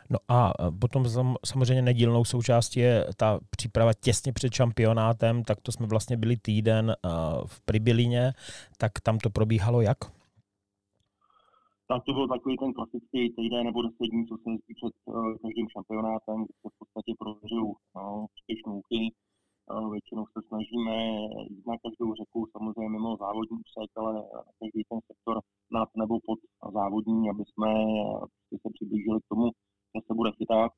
No 0.10 0.20
a 0.28 0.54
potom 0.80 1.06
samozřejmě 1.46 1.82
nedílnou 1.82 2.26
součástí 2.26 2.80
je 2.80 3.06
ta 3.18 3.40
příprava 3.50 3.94
těsně 3.94 4.34
před 4.34 4.54
šampionátem, 4.54 5.44
tak 5.44 5.62
to 5.62 5.72
jsme 5.72 5.88
vlastně 5.88 6.18
byli 6.18 6.38
týden 6.38 6.96
v 7.46 7.62
Pribilině, 7.62 8.34
tak 8.78 8.92
tam 9.04 9.18
to 9.18 9.30
probíhalo 9.30 9.82
jak? 9.82 9.98
Tak 11.92 12.02
to 12.06 12.14
byl 12.14 12.28
takový 12.28 12.56
ten 12.58 12.74
klasický 12.74 13.22
týden 13.38 13.64
nebo 13.66 13.82
deset 13.82 14.08
dní, 14.12 14.24
co 14.28 14.36
se 14.38 14.50
jezdí 14.52 14.74
před 14.80 14.94
uh, 15.06 15.38
každým 15.44 15.68
šampionátem, 15.76 16.38
kde 16.46 16.56
se 16.62 16.68
v 16.74 16.78
podstatě 16.80 17.12
prověřují 17.22 17.72
no, 17.96 18.26
úky. 18.82 19.02
Uh, 19.72 19.92
většinou 19.94 20.24
se 20.34 20.40
snažíme 20.50 20.96
jít 21.52 21.66
na 21.72 21.76
každou 21.84 22.10
řeku, 22.22 22.40
samozřejmě 22.54 22.90
mimo 22.98 23.10
závodní 23.24 23.58
úsek, 23.66 23.90
ale 24.02 24.14
každý 24.60 24.82
ten 24.90 25.00
sektor 25.10 25.36
nad 25.78 25.90
nebo 26.02 26.14
pod 26.28 26.40
závodní, 26.78 27.22
aby 27.30 27.44
jsme 27.50 27.72
uh, 27.86 28.26
se 28.64 28.70
přiblížili 28.76 29.20
k 29.22 29.30
tomu, 29.32 29.46
že 29.94 30.00
se 30.08 30.14
bude 30.20 30.32
chytat. 30.38 30.72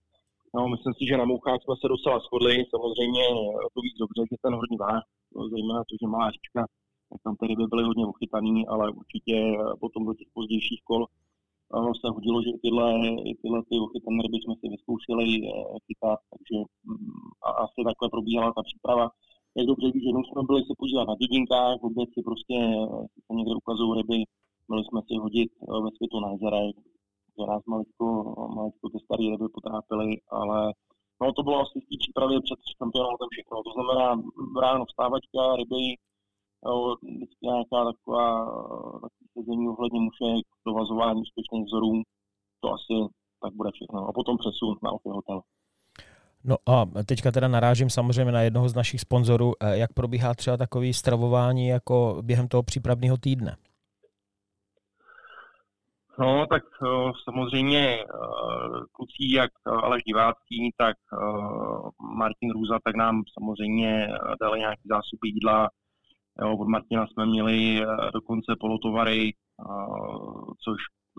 No, 0.55 0.61
myslím 0.73 0.93
si, 0.97 1.03
že 1.09 1.21
na 1.21 1.25
mouchách 1.31 1.59
jsme 1.61 1.75
se 1.81 1.87
docela 1.95 2.17
shodli. 2.19 2.55
Samozřejmě 2.73 3.25
to 3.73 3.79
víc 3.85 3.95
dobře, 4.03 4.21
že 4.31 4.43
ten 4.43 4.53
horní 4.59 4.77
váh, 4.85 5.03
zejména 5.53 5.81
to, 5.89 5.93
že 6.01 6.07
má 6.15 6.25
tak 7.11 7.21
tam 7.23 7.35
ty 7.35 7.47
ryby 7.47 7.67
byly 7.67 7.83
hodně 7.83 8.05
uchytaný, 8.05 8.67
ale 8.67 8.91
určitě 8.91 9.35
potom 9.79 10.05
do 10.05 10.13
těch 10.13 10.27
pozdějších 10.33 10.81
kol 10.83 11.05
eh, 11.05 11.93
se 12.01 12.07
hodilo, 12.15 12.41
že 12.43 12.51
tyhle, 12.61 12.87
tyhle 13.41 13.59
ty 13.69 13.75
uchytané 13.87 14.19
ryby 14.23 14.37
jsme 14.37 14.55
si 14.59 14.65
vyzkoušeli 14.69 15.25
eh, 15.37 15.49
chytat, 15.85 16.19
takže 16.31 16.57
mm, 16.83 17.27
a 17.47 17.49
asi 17.63 17.79
takhle 17.89 18.07
probíhala 18.09 18.53
ta 18.53 18.63
příprava. 18.63 19.05
Jak 19.57 19.67
dobře 19.67 19.91
víš, 19.91 20.03
jednou 20.03 20.23
jsme 20.23 20.41
byli 20.49 20.61
se 20.61 20.73
podívat 20.81 21.07
na 21.07 21.15
dědinkách, 21.21 21.81
vůbec 21.81 22.09
si 22.13 22.21
prostě 22.29 22.55
eh, 22.55 23.05
se 23.25 23.31
někde 23.37 23.53
ukazují 23.61 23.91
ryby, 23.99 24.19
měli 24.67 24.83
jsme 24.85 25.01
si 25.07 25.13
hodit 25.25 25.51
ve 25.85 25.89
světu 25.95 26.19
na 26.19 26.29
jezerech, 26.31 26.75
že 27.35 27.43
nás 27.51 27.63
maličko, 27.71 28.05
maličko 28.55 28.85
ty 28.89 28.99
staré 29.05 29.23
ryby 29.33 29.47
potrápily, 29.57 30.09
ale 30.39 30.73
no 31.21 31.33
to 31.33 31.43
bylo 31.43 31.57
asi 31.61 31.79
v 31.79 31.87
té 31.89 31.95
přípravě 32.01 32.41
před 32.41 32.59
šampionátem 32.77 33.27
všechno. 33.31 33.55
To 33.67 33.71
znamená 33.75 34.07
ráno 34.61 34.85
vstávačka, 34.85 35.41
ryby, 35.55 35.83
vždycky 37.03 37.41
nějaká 37.41 37.91
taková 37.91 38.27
sezení 39.37 39.67
ohledně 39.67 39.99
mušek, 39.99 40.45
dovazování 40.67 41.21
úspěšných 41.21 41.65
vzorů, 41.65 42.01
to 42.61 42.73
asi 42.73 42.93
tak 43.41 43.53
bude 43.53 43.69
všechno. 43.73 44.07
A 44.07 44.13
potom 44.13 44.37
přesun 44.37 44.75
na 44.83 44.91
Opel 44.91 45.13
Hotel. 45.13 45.41
No 46.43 46.55
a 46.65 46.85
teďka 47.05 47.31
teda 47.31 47.47
narážím 47.47 47.89
samozřejmě 47.89 48.31
na 48.31 48.41
jednoho 48.41 48.69
z 48.69 48.75
našich 48.75 49.01
sponzorů. 49.01 49.53
Eh, 49.59 49.77
jak 49.77 49.93
probíhá 49.93 50.33
třeba 50.33 50.57
takový 50.57 50.93
stravování 50.93 51.67
jako 51.67 52.17
během 52.21 52.47
toho 52.47 52.63
přípravného 52.63 53.17
týdne? 53.17 53.55
No, 56.19 56.45
tak 56.49 56.63
uh, 56.81 57.11
samozřejmě 57.23 57.97
uh, 57.97 58.83
kluci, 58.91 59.35
jak 59.35 59.51
Aleš 59.65 60.03
Divácký, 60.03 60.73
tak 60.77 60.97
Martin 62.17 62.51
Růza, 62.51 62.79
tak 62.83 62.95
nám 62.95 63.23
samozřejmě 63.33 64.07
dali 64.41 64.59
nějaký 64.59 64.81
zásoby 64.85 65.27
jídla, 65.27 65.69
Jo, 66.39 66.57
od 66.57 66.67
Martina 66.67 67.07
jsme 67.07 67.25
měli 67.25 67.81
eh, 67.81 67.85
dokonce 68.13 68.55
polotovary, 68.59 69.29
eh, 69.29 69.33
což 70.63 70.77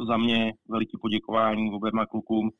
za 0.08 0.16
mě 0.16 0.52
veliký 0.68 0.98
poděkování 1.02 1.72
oběma 1.72 2.06
klukům 2.06 2.50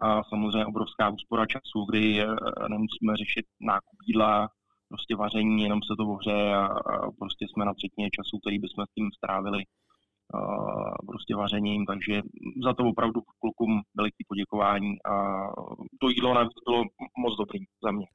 a 0.00 0.22
samozřejmě 0.24 0.66
obrovská 0.66 1.08
úspora 1.10 1.46
času, 1.46 1.84
kdy 1.88 2.20
eh, 2.20 2.26
nemusíme 2.68 3.16
řešit 3.16 3.46
nákup 3.60 3.98
jídla, 4.06 4.48
prostě 4.88 5.16
vaření, 5.16 5.62
jenom 5.62 5.80
se 5.82 5.94
to 5.98 6.04
ohřeje 6.08 6.56
a, 6.56 6.68
prostě 7.18 7.46
jsme 7.48 7.64
na 7.64 7.74
třetině 7.74 8.08
času, 8.10 8.38
který 8.38 8.58
bychom 8.58 8.84
s 8.86 8.94
tím 8.94 9.08
strávili 9.16 9.64
prostě 11.06 11.36
vařením, 11.36 11.86
takže 11.86 12.22
za 12.64 12.74
to 12.74 12.84
opravdu 12.84 13.20
klukům 13.40 13.82
veliký 13.96 14.24
poděkování 14.28 15.02
a 15.04 15.14
to 16.00 16.08
jídlo 16.08 16.34
bylo 16.66 16.84
moc 17.18 17.36
dobrý 17.38 17.58
za 17.84 17.90
mě. 17.90 18.06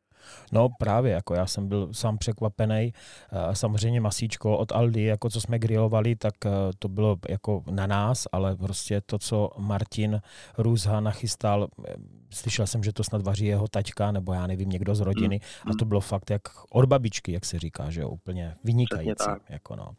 No 0.52 0.70
právě, 0.70 1.12
jako 1.12 1.36
já 1.36 1.48
jsem 1.48 1.68
byl 1.68 1.90
sám 1.92 2.18
překvapený. 2.18 2.94
Eh, 3.32 3.56
samozřejmě 3.56 4.02
masíčko 4.02 4.58
od 4.58 4.72
Aldi, 4.72 5.04
jako 5.04 5.30
co 5.30 5.42
jsme 5.42 5.60
grilovali, 5.60 6.16
tak 6.16 6.46
eh, 6.46 6.50
to 6.80 6.88
bylo 6.88 7.18
jako 7.30 7.64
na 7.72 7.88
nás, 7.88 8.28
ale 8.32 8.56
prostě 8.56 9.02
to, 9.02 9.20
co 9.20 9.52
Martin 9.58 10.22
Růzha 10.58 11.00
nachystal, 11.00 11.68
eh, 11.88 11.94
slyšel 12.30 12.68
jsem, 12.68 12.84
že 12.84 12.94
to 12.94 13.04
snad 13.04 13.22
vaří 13.22 13.46
jeho 13.46 13.68
taťka, 13.68 14.12
nebo 14.12 14.34
já 14.34 14.48
nevím, 14.48 14.70
někdo 14.70 14.96
z 14.96 15.00
rodiny 15.00 15.40
mm. 15.66 15.72
a 15.72 15.76
to 15.80 15.86
bylo 15.86 16.00
fakt 16.02 16.30
jak 16.30 16.42
od 16.70 16.86
babičky, 16.86 17.32
jak 17.32 17.46
se 17.46 17.60
říká, 17.60 17.90
že 17.90 18.02
jo, 18.02 18.10
úplně 18.10 18.56
vynikající. 18.64 19.26
Tak. 19.26 19.42
Jako 19.50 19.76
no. 19.76 19.92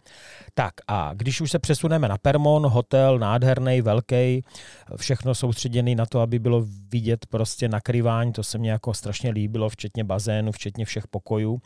tak 0.55 0.75
a 0.89 1.15
když 1.15 1.41
už 1.41 1.51
se 1.51 1.59
přesuneme 1.59 2.09
na 2.09 2.19
Permon, 2.19 2.67
hotel 2.67 3.19
nádherný, 3.19 3.83
velký, 3.83 4.45
všechno 4.97 5.35
soustředěný 5.35 5.95
na 5.95 6.07
to, 6.07 6.21
aby 6.21 6.39
bylo 6.39 6.65
vidět 6.89 7.27
prostě 7.27 7.69
nakrývání, 7.69 8.33
to 8.33 8.43
se 8.43 8.59
mně 8.59 8.71
jako 8.71 8.95
strašně 8.95 9.31
líbilo, 9.31 9.69
včetně 9.69 10.05
bazénu, 10.11 10.53
včetně 10.53 10.85
všech 10.85 11.07
pokojů. 11.07 11.59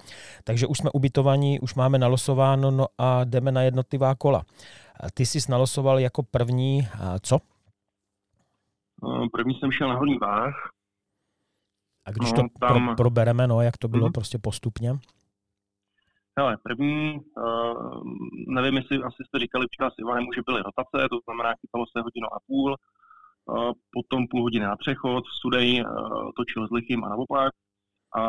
Takže 0.44 0.66
už 0.66 0.78
jsme 0.78 0.90
ubytovaní, 0.90 1.61
už 1.61 1.74
máme 1.74 1.98
nalosováno, 1.98 2.71
no 2.71 2.87
a 2.98 3.25
jdeme 3.25 3.52
na 3.52 3.62
jednotlivá 3.62 4.14
kola. 4.14 4.42
Ty 5.14 5.27
jsi 5.27 5.38
nalosoval 5.50 5.98
jako 5.98 6.23
první, 6.23 6.88
co? 7.21 7.38
No, 9.02 9.29
první 9.33 9.54
jsem 9.54 9.73
šel 9.73 9.88
na 9.88 9.96
hodný 9.96 10.18
váh. 10.18 10.54
A 12.06 12.10
když 12.10 12.33
no, 12.33 12.37
to 12.37 12.42
tam... 12.60 12.68
pro, 12.68 12.96
probereme, 12.96 13.46
no, 13.46 13.62
jak 13.62 13.77
to 13.79 13.88
bylo 13.88 14.06
mm-hmm. 14.06 14.12
prostě 14.12 14.38
postupně? 14.38 14.90
Hele, 16.38 16.56
první, 16.62 17.21
uh, 17.21 18.02
nevím, 18.48 18.77
jestli 18.77 18.96
asi 19.08 19.21
jste 19.27 19.38
říkali 19.38 19.66
včera 19.66 19.90
s 19.90 19.98
Ivanem, 19.98 20.27
že 20.37 20.46
byly 20.46 20.62
rotace, 20.68 20.96
to 21.14 21.18
znamená, 21.25 21.50
chytalo 21.60 21.85
se 21.87 21.98
hodinu 22.06 22.29
a 22.37 22.38
půl, 22.46 22.71
uh, 22.71 23.73
potom 23.96 24.21
půl 24.31 24.42
hodiny 24.42 24.64
na 24.73 24.77
přechod, 24.77 25.25
Sudej 25.40 25.68
uh, 25.81 25.87
točil 26.37 26.68
s 26.68 26.71
lichým 26.79 27.04
a 27.04 27.08
naopak, 27.08 27.52
a 28.15 28.25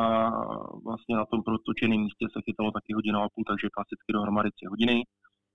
vlastně 0.86 1.16
na 1.16 1.26
tom 1.26 1.44
protočeném 1.44 2.00
místě 2.00 2.26
se 2.34 2.40
chytalo 2.46 2.72
taky 2.72 2.94
hodinu 2.94 3.20
a 3.20 3.30
půl, 3.34 3.44
takže 3.48 3.74
klasicky 3.74 4.14
dohromady 4.14 4.52
tři 4.52 4.66
hodiny. 4.70 5.04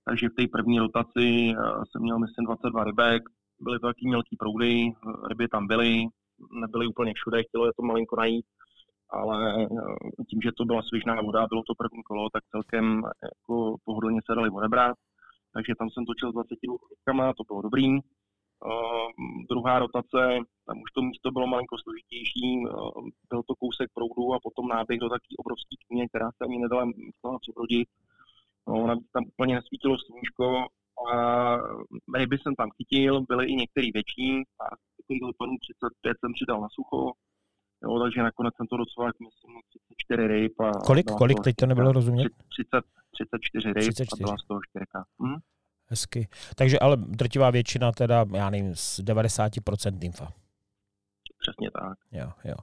Takže 0.04 0.28
v 0.28 0.34
té 0.38 0.44
první 0.52 0.78
rotaci 0.78 1.26
eh, 1.50 1.54
jsem 1.88 2.02
měl, 2.02 2.18
myslím, 2.18 2.44
22 2.44 2.84
rybek, 2.84 3.22
byly 3.60 3.78
to 3.78 3.86
taky 3.86 4.06
mělký 4.08 4.36
proudy, 4.36 4.92
ryby 5.28 5.48
tam 5.48 5.66
byly, 5.66 6.04
nebyly 6.60 6.86
úplně 6.86 7.12
všude, 7.14 7.42
chtělo 7.42 7.66
je 7.66 7.72
to 7.76 7.82
malinko 7.82 8.16
najít, 8.16 8.46
ale 9.10 9.66
tím, 10.28 10.40
že 10.42 10.50
to 10.56 10.64
byla 10.64 10.82
svěžná 10.82 11.20
voda, 11.22 11.46
bylo 11.46 11.62
to 11.66 11.74
první 11.74 12.02
kolo, 12.02 12.30
tak 12.32 12.42
celkem 12.50 13.02
jako 13.22 13.76
pohodlně 13.84 14.20
se 14.26 14.34
dali 14.34 14.50
odebrát. 14.50 14.96
Takže 15.54 15.74
tam 15.78 15.90
jsem 15.90 16.04
točil 16.06 16.30
s 16.30 16.34
22 16.34 16.76
chvíľkama, 16.78 17.34
to 17.34 17.44
bylo 17.44 17.62
dobrý. 17.62 17.98
Uh, 18.64 19.10
druhá 19.50 19.78
rotace, 19.78 20.20
tam 20.66 20.76
už 20.84 20.90
to 20.94 21.02
místo 21.02 21.30
bylo 21.30 21.46
malinko 21.46 21.76
složitější, 21.78 22.46
uh, 22.58 23.08
byl 23.30 23.42
to 23.42 23.54
kousek 23.54 23.88
proudu 23.94 24.34
a 24.34 24.42
potom 24.42 24.68
náběh 24.68 25.00
do 25.00 25.08
takové 25.08 25.36
obrovské 25.38 25.74
knihy, 25.86 26.08
která 26.08 26.28
se 26.30 26.44
ani 26.44 26.58
nedala 26.58 26.84
přebrodit. 27.42 27.88
No, 28.68 28.86
navíc 28.86 29.10
tam 29.12 29.24
úplně 29.32 29.54
nesvítilo 29.54 29.96
sluníčko 29.98 30.66
a 31.06 31.14
ryby 32.14 32.36
jsem 32.38 32.54
tam 32.54 32.68
chytil, 32.76 33.20
byly 33.20 33.46
i 33.46 33.54
některé 33.54 33.86
větší, 33.94 34.28
a 34.62 34.64
takových 34.96 35.22
dopadů 35.30 35.52
35 35.60 36.16
jsem 36.20 36.32
přidal 36.32 36.60
na 36.60 36.68
sucho, 36.68 37.12
jo, 37.82 37.98
takže 38.02 38.22
nakonec 38.22 38.54
jsem 38.56 38.66
to 38.66 38.76
docela, 38.76 39.06
myslím, 39.06 39.52
34 39.68 40.26
ryb. 40.26 40.60
A 40.60 40.70
kolik, 40.86 41.06
kolik, 41.18 41.40
teď 41.44 41.54
to 41.56 41.66
nebylo 41.66 41.92
rozumět? 41.92 42.32
30, 42.48 42.84
34 43.10 43.72
ryb 43.72 43.92
34. 43.94 44.08
a 44.12 44.16
byla 44.24 44.36
z 44.38 44.46
toho 44.46 44.60
4. 44.70 44.84
Hm? 45.22 45.38
Hezky. 45.90 46.28
Takže 46.54 46.78
ale 46.78 46.96
drtivá 46.96 47.50
většina 47.50 47.92
teda, 47.92 48.24
já 48.34 48.50
nevím, 48.50 48.74
z 48.76 49.00
90% 49.00 49.98
nymfa. 49.98 50.32
Přesně 51.40 51.70
tak. 51.70 51.98
Jo, 52.12 52.32
jo. 52.44 52.54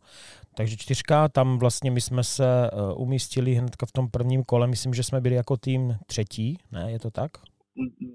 Takže 0.55 0.77
čtyřka, 0.77 1.29
tam 1.29 1.59
vlastně 1.59 1.91
my 1.91 2.01
jsme 2.01 2.23
se 2.23 2.71
uh, 2.71 3.01
umístili 3.01 3.53
hnedka 3.53 3.85
v 3.85 3.91
tom 3.91 4.09
prvním 4.09 4.43
kole, 4.43 4.67
myslím, 4.67 4.93
že 4.93 5.03
jsme 5.03 5.21
byli 5.21 5.35
jako 5.35 5.57
tým 5.57 5.97
třetí, 6.05 6.57
ne, 6.71 6.91
je 6.91 6.99
to 6.99 7.11
tak? 7.11 7.31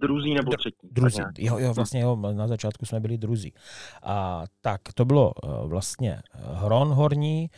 Druzí 0.00 0.34
nebo 0.34 0.52
třetí. 0.56 0.88
Druzí, 0.92 1.22
jo, 1.38 1.58
jo, 1.58 1.74
vlastně 1.74 2.00
jo, 2.00 2.16
na 2.16 2.48
začátku 2.48 2.86
jsme 2.86 3.00
byli 3.00 3.18
druzí. 3.18 3.52
A 4.02 4.44
tak, 4.60 4.80
to 4.94 5.04
bylo 5.04 5.32
uh, 5.44 5.68
vlastně 5.68 6.20
Hron 6.32 6.88
horní 6.88 7.50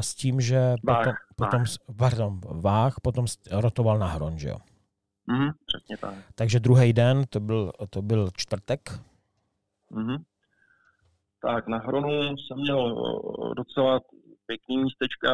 s 0.00 0.14
tím, 0.14 0.40
že 0.40 0.74
váh, 0.84 0.98
potom, 0.98 1.14
potom 1.36 1.60
váh. 1.60 1.96
pardon, 1.96 2.40
váh, 2.44 2.94
potom 3.02 3.26
rotoval 3.50 3.98
na 3.98 4.06
Hron, 4.06 4.38
že 4.38 4.48
jo? 4.48 4.56
Mm, 5.32 5.50
přesně 5.66 5.96
tak. 5.96 6.14
Takže 6.34 6.60
druhý 6.60 6.92
den, 6.92 7.24
to 7.30 7.40
byl, 7.40 7.72
to 7.90 8.02
byl 8.02 8.28
čtvrtek. 8.36 8.80
Mm. 9.90 10.16
Tak 11.42 11.68
na 11.68 11.78
Hronu 11.78 12.36
jsem 12.36 12.56
měl 12.56 12.96
docela 13.56 14.00
pěkný 14.46 14.78
místečka, 14.78 15.30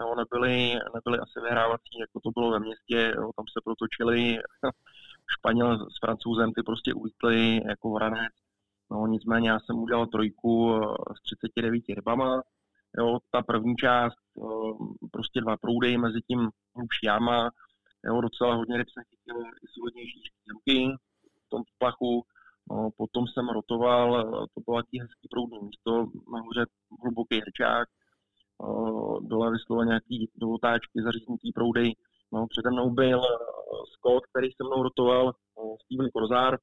jo, 0.00 0.14
nebyly, 0.16 0.74
nebyly 0.94 1.18
asi 1.18 1.40
vyhrávací, 1.40 1.98
jako 2.00 2.20
to 2.20 2.30
bylo 2.30 2.50
ve 2.50 2.60
městě, 2.60 3.12
jo, 3.16 3.30
tam 3.36 3.44
se 3.52 3.60
protočili 3.64 4.38
Španěl 5.38 5.78
s 5.78 5.98
Francouzem, 6.04 6.52
ty 6.52 6.62
prostě 6.62 6.94
ulítli 6.94 7.60
jako 7.68 7.90
vranec. 7.90 8.32
No, 8.90 9.06
nicméně 9.06 9.50
já 9.50 9.60
jsem 9.60 9.78
udělal 9.78 10.06
trojku 10.06 10.80
s 11.18 11.22
39 11.22 11.84
rybama. 11.88 12.42
Jo, 12.98 13.18
ta 13.30 13.42
první 13.42 13.76
část, 13.76 14.16
prostě 15.12 15.40
dva 15.40 15.56
proudy, 15.56 15.98
mezi 15.98 16.20
tím 16.28 16.50
už 16.74 17.02
jáma, 17.04 17.50
jo, 18.06 18.20
docela 18.20 18.54
hodně 18.54 18.76
ryb 18.76 18.88
jsem 18.90 19.04
chytil 19.10 19.36
i 19.64 19.66
svobodnější 19.72 20.20
ruky 20.52 20.76
v 21.46 21.48
tom 21.48 21.62
plachu. 21.78 22.24
No, 22.70 22.90
potom 22.96 23.24
jsem 23.26 23.48
rotoval, 23.48 24.08
to 24.54 24.60
bylo 24.64 24.76
taký 24.82 25.00
hezký 25.00 25.28
proudný 25.30 25.58
místo, 25.62 25.90
nahoře 26.34 26.64
hluboký 27.02 27.40
hrčák, 27.40 27.88
dole 29.20 29.50
vyslovo 29.50 29.82
nějaký 29.82 30.30
do 30.34 30.50
otáčky 30.50 31.02
zaříznutý 31.02 31.52
proudy. 31.52 31.92
No, 32.32 32.46
přede 32.46 32.70
mnou 32.70 32.90
byl 32.90 33.20
Scott, 33.92 34.26
který 34.26 34.48
se 34.48 34.64
mnou 34.64 34.82
rotoval, 34.82 35.32
Steven 35.84 36.10
Korzár, 36.14 36.58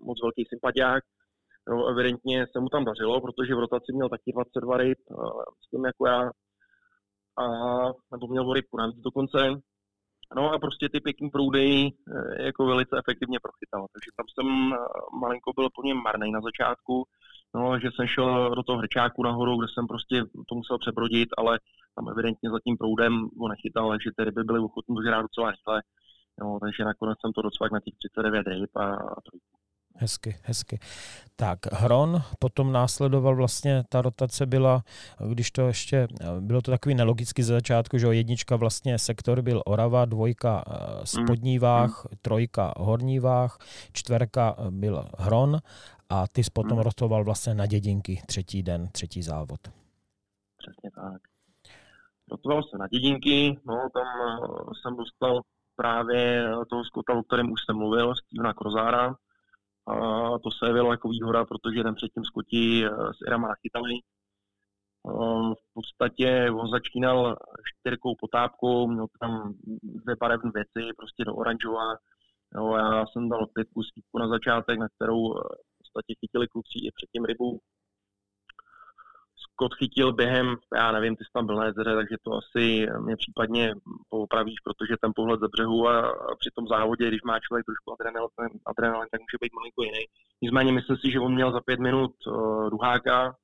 moc 0.00 0.22
velký 0.22 0.44
sympatiák. 0.48 1.04
Jo, 1.68 1.86
evidentně 1.86 2.46
se 2.52 2.60
mu 2.60 2.68
tam 2.68 2.84
dařilo, 2.84 3.20
protože 3.20 3.54
v 3.54 3.58
rotaci 3.58 3.92
měl 3.92 4.08
taky 4.08 4.32
22 4.32 4.76
ryb, 4.76 4.98
s 5.64 5.70
tím 5.70 5.84
jako 5.84 6.06
já, 6.06 6.20
a, 7.42 7.44
nebo 8.12 8.26
měl 8.28 8.52
rybku 8.52 8.76
navíc 8.76 8.96
dokonce. 8.96 9.38
No 10.36 10.52
a 10.52 10.58
prostě 10.58 10.88
ty 10.88 11.00
pěkný 11.00 11.30
proudy 11.30 11.88
eh, 11.88 12.42
jako 12.42 12.66
velice 12.66 12.98
efektivně 12.98 13.38
prochytal. 13.42 13.86
Takže 13.92 14.10
tam 14.16 14.26
jsem 14.28 14.72
eh, 14.72 14.76
malinko 15.20 15.52
byl 15.52 15.68
po 15.74 15.82
něm 15.82 15.96
marný 15.96 16.32
na 16.32 16.40
začátku, 16.40 17.04
no, 17.54 17.78
že 17.78 17.88
jsem 17.94 18.06
šel 18.06 18.50
do 18.54 18.62
toho 18.62 18.78
hrčáku 18.78 19.22
nahoru, 19.22 19.58
kde 19.58 19.68
jsem 19.74 19.86
prostě 19.86 20.24
to 20.48 20.54
musel 20.54 20.78
přebrodit, 20.78 21.28
ale 21.38 21.58
tam 21.94 22.08
evidentně 22.08 22.50
za 22.50 22.58
tím 22.64 22.76
proudem 22.76 23.28
ho 23.40 23.48
nechytal, 23.48 23.90
takže 23.90 24.10
ty 24.16 24.24
ryby 24.24 24.44
byly 24.44 24.58
ochotné 24.60 24.94
dožrát 24.94 25.22
docela 25.22 25.50
rychle. 25.50 25.82
No, 26.40 26.58
takže 26.60 26.84
nakonec 26.84 27.18
jsem 27.20 27.32
to 27.32 27.42
docvak 27.42 27.72
na 27.72 27.80
těch 27.80 27.94
39 27.98 28.46
ryb 28.46 28.76
a, 28.76 28.84
a 28.94 29.20
trojku. 29.26 29.56
Hezky, 30.00 30.36
hezky. 30.42 30.78
Tak, 31.36 31.58
Hron, 31.72 32.22
potom 32.38 32.72
následoval 32.72 33.36
vlastně, 33.36 33.84
ta 33.88 34.02
rotace 34.02 34.46
byla, 34.46 34.82
když 35.28 35.50
to 35.50 35.66
ještě, 35.66 36.08
bylo 36.40 36.62
to 36.62 36.70
takový 36.70 36.94
nelogický 36.94 37.42
ze 37.42 37.52
začátku, 37.52 37.98
že 37.98 38.06
jednička 38.06 38.56
vlastně 38.56 38.98
sektor 38.98 39.42
byl 39.42 39.62
Orava, 39.66 40.04
dvojka 40.04 40.64
eh, 40.66 41.06
spodní 41.06 41.58
mm. 41.58 41.62
váh, 41.62 42.06
trojka 42.22 42.74
horní 42.76 43.18
váh, 43.18 43.58
čtverka 43.92 44.56
byl 44.70 45.04
Hron 45.18 45.58
a 46.08 46.26
ty 46.28 46.44
jsi 46.44 46.50
potom 46.50 46.78
mm. 46.78 46.84
rotoval 46.84 47.24
vlastně 47.24 47.54
na 47.54 47.66
dědinky 47.66 48.22
třetí 48.26 48.62
den, 48.62 48.88
třetí 48.92 49.22
závod. 49.22 49.60
Přesně 50.58 50.90
tak. 50.94 51.20
Rotoval 52.30 52.62
se 52.62 52.78
na 52.78 52.88
dědinky, 52.88 53.60
no 53.66 53.88
tam 53.94 54.06
eh, 54.06 54.70
jsem 54.82 54.96
dostal 54.96 55.40
právě 55.76 56.48
toho 56.70 56.84
skota, 56.84 57.12
o 57.12 57.22
kterém 57.22 57.52
už 57.52 57.60
jsem 57.64 57.76
mluvil, 57.76 58.14
Stevena 58.14 58.54
Krozára, 58.54 59.14
to 60.42 60.50
se 60.50 60.66
jevilo 60.66 60.90
jako 60.90 61.08
výhoda, 61.08 61.44
protože 61.44 61.82
ten 61.82 61.94
předtím 61.94 62.24
skoti 62.24 62.84
eh, 62.86 62.90
s 62.90 63.26
Irama 63.26 63.48
nachytali. 63.48 63.94
V 65.54 65.72
podstatě 65.74 66.50
on 66.50 66.70
začínal 66.70 67.36
čtyřkou 67.64 68.14
potápkou, 68.20 68.88
měl 68.88 69.06
tam 69.20 69.54
dvě 69.82 70.16
barevné 70.20 70.50
věci, 70.54 70.92
prostě 70.96 71.24
do 71.24 71.34
oranžova. 71.34 71.96
Jo, 72.54 72.76
já 72.76 73.06
jsem 73.06 73.28
dal 73.28 73.46
pětku 73.46 73.82
skýtku 73.82 74.18
na 74.18 74.28
začátek, 74.28 74.78
na 74.78 74.88
kterou 74.88 75.36
eh, 75.36 75.40
v 75.74 75.78
podstatě 75.78 76.14
chytili 76.20 76.48
kluci 76.48 76.78
i 76.78 76.90
předtím 76.96 77.24
rybu. 77.24 77.60
Scott 79.60 79.74
chytil 79.74 80.12
během, 80.12 80.56
já 80.74 80.92
nevím, 80.92 81.16
ty 81.16 81.24
jsi 81.24 81.30
tam 81.32 81.46
byl 81.46 81.56
na 81.56 81.64
jezeře, 81.64 81.94
takže 81.94 82.16
to 82.22 82.30
asi 82.32 82.86
mě 83.04 83.16
případně 83.16 83.74
poopravíš, 84.08 84.60
protože 84.64 84.94
ten 85.00 85.12
pohled 85.16 85.40
ze 85.40 85.48
břehu 85.48 85.88
a, 85.88 85.94
při 86.38 86.50
tom 86.54 86.66
závodě, 86.68 87.08
když 87.08 87.22
má 87.22 87.40
člověk 87.40 87.66
trošku 87.66 87.92
adrenalin, 87.92 88.60
adrenalin 88.66 89.08
tak 89.10 89.20
může 89.20 89.38
být 89.40 89.52
malinko 89.54 89.82
jiný. 89.82 90.04
Nicméně 90.42 90.72
myslím 90.72 90.96
si, 90.96 91.12
že 91.12 91.20
on 91.20 91.34
měl 91.34 91.52
za 91.52 91.60
pět 91.60 91.80
minut 91.80 92.12
uh, 92.26 92.70
duháka. 92.70 93.36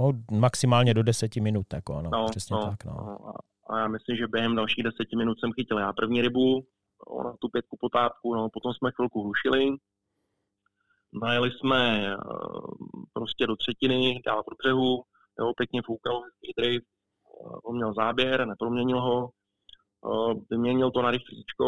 No, 0.00 0.12
maximálně 0.30 0.94
do 0.94 1.02
deseti 1.02 1.40
minut, 1.40 1.66
jako, 1.72 2.02
no, 2.02 2.10
no 2.12 2.26
přesně 2.30 2.56
no, 2.56 2.66
tak. 2.70 2.84
No. 2.84 2.92
no. 2.92 3.32
A, 3.70 3.78
já 3.78 3.88
myslím, 3.88 4.16
že 4.16 4.26
během 4.26 4.56
dalších 4.56 4.84
deseti 4.84 5.16
minut 5.16 5.40
jsem 5.40 5.52
chytil 5.52 5.78
já 5.78 5.92
první 5.92 6.22
rybu, 6.22 6.66
ona 7.06 7.32
tu 7.40 7.48
pětku 7.48 7.76
potápku, 7.80 8.34
no, 8.34 8.48
potom 8.52 8.74
jsme 8.74 8.90
chvilku 8.94 9.22
hlušili, 9.22 9.76
najeli 11.22 11.50
jsme 11.50 12.10
prostě 13.12 13.46
do 13.46 13.56
třetiny, 13.56 14.22
dál 14.26 14.42
pro 14.42 14.56
břehu, 14.56 15.02
jo, 15.40 15.52
pěkně 15.56 15.80
foukal 15.86 16.22
hezký 16.22 16.52
drift, 16.58 16.86
eh, 16.86 17.56
on 17.64 17.76
měl 17.76 17.94
záběr, 17.94 18.46
neproměnil 18.46 19.00
ho, 19.00 19.28
eh, 20.08 20.34
vyměnil 20.50 20.90
to 20.90 21.02
na 21.02 21.10
rychlíčko 21.10 21.66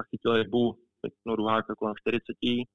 a 0.00 0.02
chytil 0.10 0.36
rybu 0.36 0.76
pěknou 1.00 1.36
duháka 1.36 1.74
kolem 1.74 1.94
40. 1.96 2.66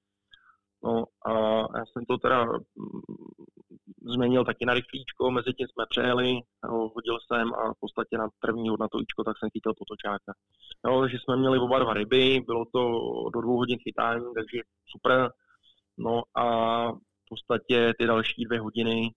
No 0.83 1.03
a 1.25 1.31
já 1.77 1.85
jsem 1.85 2.05
to 2.05 2.17
teda 2.17 2.45
mm, 2.45 3.01
změnil 4.13 4.45
taky 4.45 4.65
na 4.65 4.73
rychlíčko, 4.73 5.31
mezi 5.31 5.53
tím 5.53 5.67
jsme 5.67 5.85
přejeli, 5.89 6.29
jo, 6.65 6.89
hodil 6.95 7.17
jsem 7.27 7.53
a 7.53 7.73
v 7.73 7.79
podstatě 7.79 8.17
na 8.17 8.27
první 8.39 8.69
hodnatovíčko 8.69 9.23
tak 9.23 9.37
jsem 9.37 9.49
chytil 9.49 9.73
potočáka. 9.77 10.33
Jo, 10.87 11.01
takže 11.01 11.17
jsme 11.19 11.37
měli 11.37 11.59
oba 11.59 11.79
dva 11.79 11.93
ryby, 11.93 12.39
bylo 12.45 12.65
to 12.73 12.81
do 13.33 13.41
dvou 13.41 13.57
hodin 13.57 13.79
chytání, 13.83 14.25
takže 14.35 14.57
super. 14.91 15.29
No 15.97 16.23
a 16.35 16.45
v 16.91 17.25
podstatě 17.29 17.93
ty 17.99 18.05
další 18.07 18.43
dvě 18.45 18.59
hodiny 18.59 19.11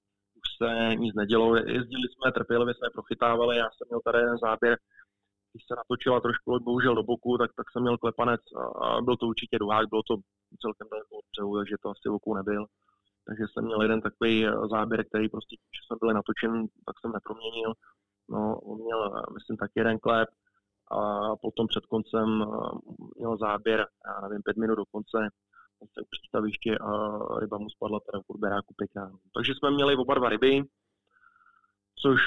se 0.62 0.97
nic 0.97 1.14
nedělo. 1.14 1.57
Jezdili 1.57 2.07
jsme, 2.09 2.32
trpělivě 2.32 2.74
jsme 2.74 2.88
prochytávali, 2.92 3.57
já 3.57 3.68
jsem 3.70 3.86
měl 3.88 4.01
tady 4.05 4.18
jeden 4.18 4.38
záběr, 4.38 4.78
když 5.53 5.64
se 5.66 5.74
natočila 5.76 6.20
trošku 6.20 6.51
loď 6.51 6.62
bohužel 6.62 6.95
do 6.95 7.03
boku, 7.03 7.38
tak, 7.38 7.51
tak 7.57 7.66
jsem 7.70 7.82
měl 7.82 7.99
klepanec 7.99 8.40
a 8.82 9.01
byl 9.01 9.16
to 9.16 9.26
určitě 9.26 9.59
duhák, 9.59 9.88
bylo 9.88 10.03
to 10.03 10.14
celkem 10.62 10.88
daleko 10.92 11.12
od 11.16 11.26
břehu, 11.30 11.57
takže 11.59 11.76
to 11.82 11.88
asi 11.90 12.09
oku 12.09 12.34
nebyl. 12.34 12.64
Takže 13.26 13.45
jsem 13.47 13.64
měl 13.64 13.82
jeden 13.82 14.01
takový 14.01 14.47
záběr, 14.70 15.01
který 15.09 15.28
prostě, 15.28 15.57
když 15.57 15.80
jsme 15.86 15.97
byli 16.01 16.14
natočen, 16.14 16.53
tak 16.86 16.97
jsem 17.01 17.12
neproměnil. 17.12 17.72
No, 18.28 18.40
on 18.70 18.76
měl, 18.86 19.01
myslím, 19.34 19.57
taky 19.57 19.76
jeden 19.76 19.99
klep 19.99 20.28
a 20.90 21.01
potom 21.36 21.66
před 21.66 21.86
koncem 21.86 22.28
měl 23.16 23.36
záběr, 23.36 23.86
já 24.07 24.20
nevím, 24.28 24.42
pět 24.42 24.57
minut 24.57 24.74
do 24.74 24.84
konce, 24.92 25.18
se 25.93 26.01
přístaviště 26.11 26.78
a 26.78 26.91
ryba 27.41 27.59
mu 27.59 27.70
spadla 27.70 28.01
teda 28.01 28.22
v 28.22 28.39
beráku 28.39 28.74
pěkná. 28.76 29.12
Takže 29.35 29.53
jsme 29.55 29.70
měli 29.70 29.97
oba 29.97 30.14
dva 30.14 30.28
ryby, 30.28 30.62
což 32.03 32.20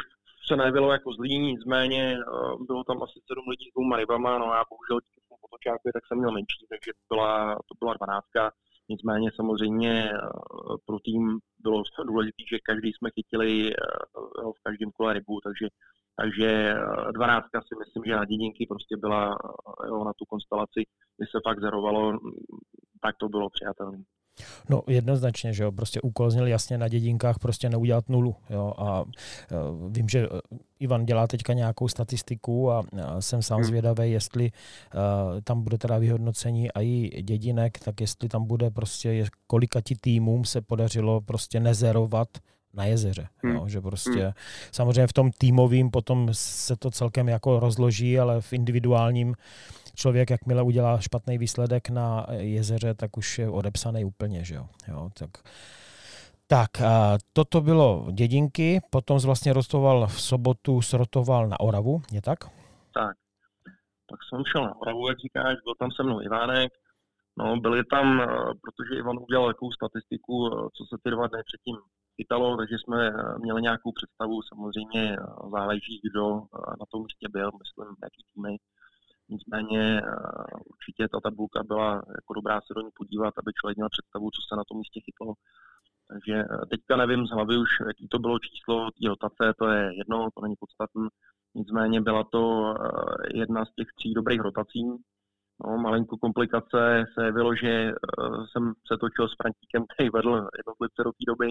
se 0.47 0.55
nejevilo 0.55 0.91
jako 0.91 1.13
zlý, 1.13 1.39
nicméně 1.39 2.03
eh, 2.19 2.63
bylo 2.67 2.83
tam 2.83 3.03
asi 3.03 3.19
sedm 3.27 3.47
lidí 3.49 3.65
s 3.69 3.73
dvouma 3.73 3.97
rybama, 3.97 4.37
no 4.37 4.45
já 4.45 4.63
bohužel 4.69 4.99
díky 4.99 5.19
tomu 5.29 5.39
potočáku 5.41 5.83
tak 5.93 6.05
jsem 6.05 6.17
měl 6.17 6.31
menší, 6.31 6.63
takže 6.69 6.91
to 6.93 7.15
byla, 7.15 7.55
to 7.55 7.73
byla 7.79 7.93
dvanáctka. 7.93 8.51
Nicméně 8.89 9.29
samozřejmě 9.35 10.11
pro 10.85 10.99
tým 10.99 11.39
bylo 11.59 11.83
důležité, 12.05 12.43
že 12.51 12.65
každý 12.69 12.89
jsme 12.93 13.09
chytili 13.15 13.71
v 14.57 14.59
každém 14.63 14.91
kole 14.91 15.13
rybu, 15.13 15.39
takže 15.43 15.67
takže 16.21 16.73
12 17.11 17.45
si 17.67 17.75
myslím, 17.79 18.03
že 18.05 18.15
na 18.15 18.25
dědinky 18.25 18.65
prostě 18.69 18.97
byla 18.97 19.37
jo, 19.87 20.03
na 20.03 20.13
tu 20.13 20.25
konstelaci, 20.25 20.81
kdy 21.17 21.27
se 21.31 21.39
fakt 21.47 21.61
zerovalo, 21.61 22.19
tak 23.01 23.15
to 23.17 23.29
bylo 23.29 23.49
přijatelné. 23.49 24.03
No 24.69 24.81
jednoznačně, 24.87 25.53
že 25.53 25.63
jo, 25.63 25.71
prostě 25.71 26.01
úkol 26.01 26.31
zněl 26.31 26.47
jasně 26.47 26.77
na 26.77 26.87
dědinkách 26.87 27.39
prostě 27.39 27.69
neudělat 27.69 28.09
nulu, 28.09 28.35
jo, 28.49 28.73
a 28.77 29.01
uh, 29.01 29.07
vím, 29.91 30.09
že 30.09 30.19
e, 30.19 30.27
Ivan 30.79 31.05
dělá 31.05 31.27
teďka 31.27 31.53
nějakou 31.53 31.87
statistiku 31.87 32.71
a 32.71 32.79
uh, 32.79 32.99
jsem 33.19 33.41
sám 33.41 33.57
hmm. 33.57 33.65
zvědavý, 33.65 34.11
jestli 34.11 34.51
uh, 34.51 35.41
tam 35.43 35.61
bude 35.61 35.77
teda 35.77 35.97
vyhodnocení 35.97 36.71
a 36.71 36.81
i 36.81 37.23
dědinek, 37.23 37.79
tak 37.79 38.01
jestli 38.01 38.29
tam 38.29 38.45
bude 38.45 38.69
prostě, 38.69 39.25
kolika 39.47 39.81
ti 39.81 39.95
týmům 39.95 40.45
se 40.45 40.61
podařilo 40.61 41.21
prostě 41.21 41.59
nezerovat 41.59 42.27
na 42.73 42.85
jezeře. 42.85 43.27
Hmm. 43.43 43.55
Jo, 43.55 43.67
že 43.67 43.81
prostě 43.81 44.23
hmm. 44.23 44.33
samozřejmě 44.71 45.07
v 45.07 45.13
tom 45.13 45.31
týmovým 45.37 45.91
potom 45.91 46.29
se 46.31 46.75
to 46.75 46.91
celkem 46.91 47.29
jako 47.29 47.59
rozloží, 47.59 48.19
ale 48.19 48.41
v 48.41 48.53
individuálním 48.53 49.35
člověk, 49.97 50.29
jakmile 50.29 50.61
udělá 50.61 50.99
špatný 50.99 51.37
výsledek 51.37 51.89
na 51.89 52.25
jezeře, 52.37 52.93
tak 52.93 53.17
už 53.17 53.39
je 53.39 53.49
odepsaný 53.49 54.05
úplně, 54.05 54.43
že 54.43 54.55
jo. 54.55 54.65
jo 54.87 55.09
tak 55.19 55.29
tak, 56.49 56.81
a 56.81 57.17
toto 57.33 57.61
bylo 57.61 58.07
dědinky, 58.11 58.79
potom 58.89 59.19
vlastně 59.19 59.53
rostoval 59.53 60.07
v 60.07 60.21
sobotu, 60.21 60.81
srotoval 60.81 61.47
na 61.47 61.59
Oravu, 61.59 62.01
je 62.11 62.21
tak? 62.21 62.39
Tak, 62.93 63.15
tak 64.09 64.19
jsem 64.29 64.43
šel 64.51 64.63
na 64.63 64.81
Oravu, 64.81 65.07
jak 65.07 65.19
říkáš, 65.19 65.55
byl 65.63 65.73
tam 65.79 65.91
se 65.91 66.03
mnou 66.03 66.21
Ivánek, 66.21 66.71
no 67.37 67.57
byli 67.57 67.83
tam, 67.83 68.21
eh, 68.21 68.25
protože 68.63 68.99
Ivan 68.99 69.17
udělal 69.17 69.47
takovou 69.47 69.71
statistiku, 69.71 70.35
eh, 70.47 70.69
co 70.75 70.83
se 70.89 70.95
ty 71.03 71.11
dva 71.11 71.27
dny 71.27 71.41
předtím 71.45 71.75
chytalo, 72.15 72.57
takže 72.57 72.75
jsme 72.79 73.07
eh, 73.07 73.39
měli 73.39 73.61
nějakou 73.61 73.91
představu, 73.91 74.41
samozřejmě 74.41 75.15
záleží, 75.51 76.01
kdo 76.07 76.25
na 76.81 76.85
tom 76.91 77.01
místě 77.03 77.27
byl, 77.29 77.49
myslím, 77.61 77.95
jaký 78.03 78.21
týmy, 78.33 78.57
Nicméně 79.29 80.01
eh, 80.01 80.03
určitě 80.65 81.07
ta 81.11 81.19
tabulka 81.19 81.63
byla 81.63 81.91
jako 81.93 82.33
dobrá 82.33 82.61
se 82.61 82.73
do 82.73 82.81
ní 82.81 82.89
podívat, 82.95 83.33
aby 83.37 83.53
člověk 83.53 83.77
měl 83.77 83.89
představu, 83.89 84.31
co 84.31 84.41
se 84.47 84.55
na 84.55 84.63
tom 84.63 84.77
místě 84.77 84.99
chytlo. 85.05 85.33
Takže 86.09 86.35
eh, 86.35 86.65
teďka 86.71 86.95
nevím 86.95 87.27
z 87.27 87.31
hlavy 87.31 87.57
už, 87.57 87.69
jaký 87.87 88.07
to 88.07 88.19
bylo 88.19 88.39
číslo 88.39 88.91
té 88.91 89.07
rotace, 89.07 89.53
to 89.59 89.65
je 89.69 89.83
jedno, 89.97 90.29
to 90.35 90.41
není 90.41 90.55
podstatné. 90.59 91.07
Nicméně 91.55 92.01
byla 92.01 92.23
to 92.23 92.41
eh, 92.73 93.39
jedna 93.41 93.65
z 93.65 93.71
těch 93.77 93.87
tří 93.97 94.13
dobrých 94.13 94.39
rotací. 94.39 94.81
No, 95.65 95.77
malinko 95.77 96.17
komplikace 96.17 97.05
se 97.13 97.25
jevilo, 97.25 97.55
že 97.55 97.91
jsem 98.51 98.73
se 98.87 98.97
točil 98.97 99.27
s 99.27 99.35
Frantíkem, 99.41 99.85
který 99.93 100.09
vedl 100.09 100.47
jednotlivce 100.59 101.03
do 101.03 101.11
té 101.11 101.23
doby. 101.27 101.47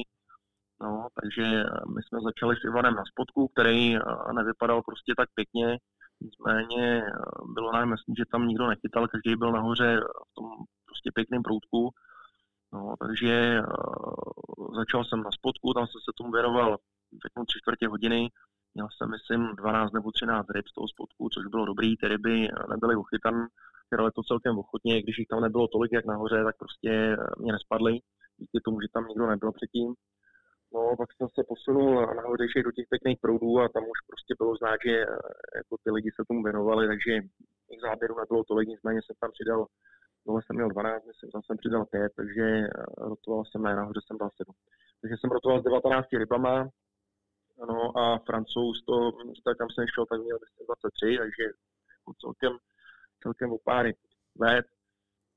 No, 0.80 1.08
takže 1.18 1.64
my 1.94 2.00
jsme 2.02 2.18
začali 2.28 2.56
s 2.56 2.64
Ivanem 2.64 2.94
na 2.94 3.02
spodku, 3.10 3.48
který 3.48 3.98
nevypadal 4.32 4.82
prostě 4.82 5.12
tak 5.16 5.28
pěkně. 5.34 5.78
Nicméně 6.20 7.02
eh, 7.02 7.10
bylo 7.54 7.72
nám 7.72 7.90
jasný, 7.90 8.14
že 8.18 8.24
tam 8.30 8.48
nikdo 8.48 8.66
nechytal, 8.66 9.08
každý 9.08 9.36
byl 9.36 9.52
nahoře 9.52 10.00
v 10.30 10.34
tom 10.34 10.46
prostě 10.86 11.10
pěkném 11.14 11.42
proutku. 11.42 11.90
No, 12.72 12.94
takže 13.00 13.60
uh, 13.60 14.74
začal 14.76 15.04
jsem 15.04 15.22
na 15.22 15.30
spodku, 15.30 15.74
tam 15.74 15.86
jsem 15.86 16.00
se 16.04 16.12
tomu 16.16 16.32
věnoval 16.32 16.78
řeknu 17.26 17.44
tři 17.44 17.58
čtvrtě 17.62 17.88
hodiny. 17.88 18.30
Měl 18.74 18.88
jsem, 18.96 19.10
myslím, 19.10 19.56
12 19.56 19.92
nebo 19.92 20.12
13 20.12 20.46
ryb 20.50 20.68
z 20.68 20.74
toho 20.74 20.88
spodku, 20.88 21.28
což 21.28 21.46
bylo 21.46 21.66
dobrý. 21.66 21.96
Ty 21.96 22.08
ryby 22.08 22.48
nebyly 22.70 22.96
uchytan, 22.96 23.46
ale 23.98 24.12
to 24.12 24.22
celkem 24.22 24.58
ochotně, 24.58 25.02
když 25.02 25.18
jich 25.18 25.28
tam 25.28 25.40
nebylo 25.40 25.68
tolik 25.68 25.92
jak 25.92 26.04
nahoře, 26.06 26.44
tak 26.44 26.56
prostě 26.58 27.16
mě 27.38 27.52
nespadly. 27.52 27.92
Díky 28.38 28.60
tomu, 28.64 28.80
že 28.80 28.88
tam 28.92 29.06
nikdo 29.08 29.26
nebyl 29.26 29.52
předtím. 29.52 29.94
No, 30.74 30.96
pak 30.96 31.08
jsem 31.12 31.28
se 31.28 31.42
posunul 31.48 32.06
na 32.18 32.22
hodejších 32.22 32.62
do 32.62 32.72
těch 32.72 32.88
pěkných 32.88 33.18
proudů 33.20 33.60
a 33.60 33.68
tam 33.68 33.82
už 33.82 33.98
prostě 34.10 34.34
bylo 34.38 34.56
znát, 34.56 34.78
že 34.86 34.94
eh, 35.02 35.06
jako 35.60 35.76
ty 35.82 35.90
lidi 35.90 36.10
se 36.14 36.22
tomu 36.28 36.42
věnovali, 36.42 36.86
takže 36.86 37.12
těch 37.68 37.80
záběrů 37.80 38.14
nebylo 38.18 38.44
tolik, 38.44 38.68
nicméně 38.68 39.00
jsem 39.02 39.16
tam 39.20 39.30
přidal, 39.32 39.66
dole 40.26 40.42
jsem 40.42 40.56
měl 40.56 40.68
12, 40.68 41.06
myslím, 41.06 41.30
tam 41.30 41.42
jsem 41.42 41.56
přidal 41.56 41.84
5, 41.84 42.12
takže 42.16 42.42
eh, 42.42 42.68
rotoval 42.96 43.44
jsem 43.44 43.62
na 43.62 43.76
nahoře 43.76 44.00
jsem 44.06 44.18
dal 44.18 44.30
7. 44.36 44.54
Takže 45.00 45.14
jsem 45.16 45.30
rotoval 45.30 45.60
s 45.60 45.64
19 45.64 46.12
rybama, 46.12 46.68
no 47.68 47.98
a 47.98 48.18
francouz 48.18 48.84
to 48.84 48.96
místa, 49.26 49.54
kam 49.54 49.68
jsem 49.70 49.86
šel, 49.94 50.06
tak 50.06 50.20
měl 50.20 50.38
23, 50.66 51.18
takže 51.18 51.44
celkem, 52.20 52.52
celkem 53.22 53.52
o 53.52 53.58
pár 53.58 53.86
let. 54.40 54.66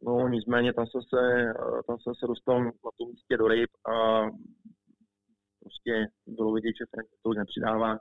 No 0.01 0.27
nicméně 0.27 0.73
tam 0.73 0.87
jsem 0.87 1.01
se, 1.01 1.21
eh, 1.49 1.83
tam 1.87 1.99
jsem 1.99 2.15
se 2.15 2.27
dostal 2.27 2.63
na 2.63 2.91
tom 2.97 3.09
místě 3.09 3.37
do 3.37 3.47
ryb 3.47 3.69
a 3.85 4.25
prostě 5.61 6.07
bylo 6.27 6.53
vidět, 6.53 6.73
že 6.79 6.85
Frank 6.91 7.07
to 7.23 7.33
nepřidává, 7.33 7.97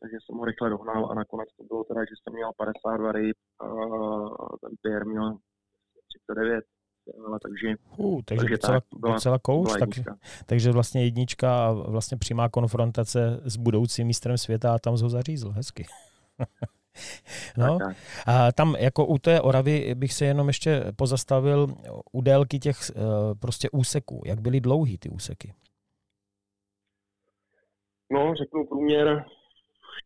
takže 0.00 0.16
jsem 0.20 0.36
ho 0.38 0.44
rychle 0.44 0.70
dohnal 0.70 1.10
a 1.10 1.14
nakonec 1.14 1.48
to 1.56 1.64
bylo 1.64 1.84
teda, 1.84 2.00
že 2.04 2.14
jsem 2.16 2.32
měl 2.34 2.50
52 2.56 3.12
ryb 3.12 3.36
a 3.60 3.66
ten 4.62 4.72
Pierre 4.82 5.04
měl 5.04 5.36
39. 6.08 6.64
Ale 7.26 7.38
takže, 7.42 7.68
uh, 7.96 8.20
takže, 8.24 8.40
takže 8.40 8.54
docela, 8.54 8.80
tak, 8.80 9.00
byla, 9.00 9.14
docela 9.14 9.38
kouč, 9.38 9.68
tak, 9.78 9.88
takže 10.46 10.72
vlastně 10.72 11.04
jednička 11.04 11.66
a 11.66 11.72
vlastně 11.72 12.16
přímá 12.16 12.48
konfrontace 12.48 13.40
s 13.44 13.56
budoucím 13.56 14.06
mistrem 14.06 14.38
světa 14.38 14.74
a 14.74 14.78
tam 14.78 14.92
ho 15.02 15.08
zařízl, 15.08 15.50
hezky. 15.50 15.86
No, 17.56 17.78
a 18.26 18.52
tam 18.52 18.74
jako 18.78 19.06
u 19.06 19.18
té 19.18 19.40
Oravy 19.40 19.94
bych 19.94 20.12
se 20.12 20.24
jenom 20.24 20.48
ještě 20.48 20.84
pozastavil 20.96 21.74
u 22.12 22.20
délky 22.20 22.58
těch 22.58 22.76
uh, 22.94 23.02
prostě 23.38 23.70
úseků. 23.70 24.22
Jak 24.26 24.40
byly 24.40 24.60
dlouhý 24.60 24.98
ty 24.98 25.08
úseky? 25.08 25.54
No, 28.12 28.34
řeknu 28.34 28.66
průměr 28.66 29.24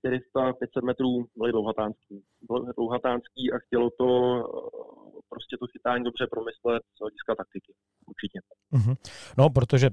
400-500 0.05 0.53
metrů 0.85 1.27
byly 1.37 1.53
dlouhatánský. 1.53 2.23
Byly 2.51 2.73
dlouhatánský 2.77 3.53
a 3.53 3.59
chtělo 3.59 3.91
to 3.99 4.07
eh, 4.39 5.21
prostě 5.29 5.57
to 5.61 5.67
chytání 5.67 6.05
dobře 6.05 6.27
promyslet 6.31 6.83
z 6.97 7.01
hlediska 7.01 7.35
taktiky. 7.35 7.73
Určitě. 8.07 8.39
Mm-hmm. 8.73 8.97
No, 9.39 9.51
protože 9.51 9.91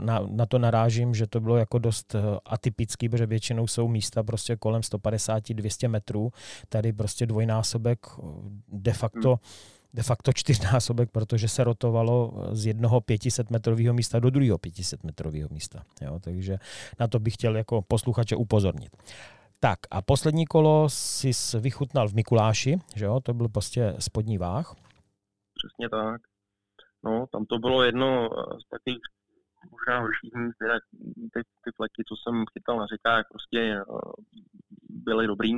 na, 0.00 0.20
na 0.30 0.46
to 0.46 0.58
narážím, 0.58 1.14
že 1.14 1.26
to 1.26 1.40
bylo 1.40 1.56
jako 1.56 1.78
dost 1.78 2.14
eh, 2.14 2.20
atypický, 2.44 3.08
protože 3.08 3.26
většinou 3.26 3.66
jsou 3.66 3.88
místa 3.88 4.22
prostě 4.22 4.56
kolem 4.56 4.80
150-200 4.80 5.88
metrů. 5.88 6.30
Tady 6.68 6.92
prostě 6.92 7.26
dvojnásobek 7.26 7.98
eh, 8.18 8.22
de 8.68 8.92
facto 8.92 9.30
mm 9.30 9.36
de 9.94 10.02
facto 10.02 10.32
čtyřnásobek, 10.32 11.10
protože 11.10 11.48
se 11.48 11.64
rotovalo 11.64 12.32
z 12.52 12.66
jednoho 12.66 13.00
500 13.00 13.50
metrového 13.50 13.94
místa 13.94 14.18
do 14.18 14.30
druhého 14.30 14.58
500 14.58 15.04
metrového 15.04 15.48
místa. 15.52 15.82
Jo, 16.00 16.20
takže 16.20 16.58
na 17.00 17.08
to 17.08 17.18
bych 17.18 17.34
chtěl 17.34 17.56
jako 17.56 17.82
posluchače 17.82 18.36
upozornit. 18.36 18.96
Tak 19.60 19.78
a 19.90 20.02
poslední 20.02 20.46
kolo 20.46 20.88
si 20.88 21.30
vychutnal 21.60 22.08
v 22.08 22.14
Mikuláši, 22.14 22.78
že 22.94 23.04
jo? 23.04 23.20
to 23.20 23.34
byl 23.34 23.48
prostě 23.48 23.94
spodní 23.98 24.38
váh. 24.38 24.74
Přesně 25.54 25.88
tak. 25.88 26.20
No, 27.04 27.26
tam 27.32 27.44
to 27.44 27.58
bylo 27.58 27.82
jedno 27.82 28.28
z 28.64 28.68
takových 28.68 29.00
možná 29.70 30.00
horších 30.00 30.34
míst, 30.34 30.56
ty, 31.32 31.40
ty 31.64 31.70
fleky, 31.76 32.02
co 32.08 32.14
jsem 32.16 32.44
chytal 32.52 32.76
na 32.78 32.86
řekách, 32.86 33.24
prostě 33.32 33.58
eh, 33.58 33.84
byly 34.88 35.26
dobrý. 35.26 35.52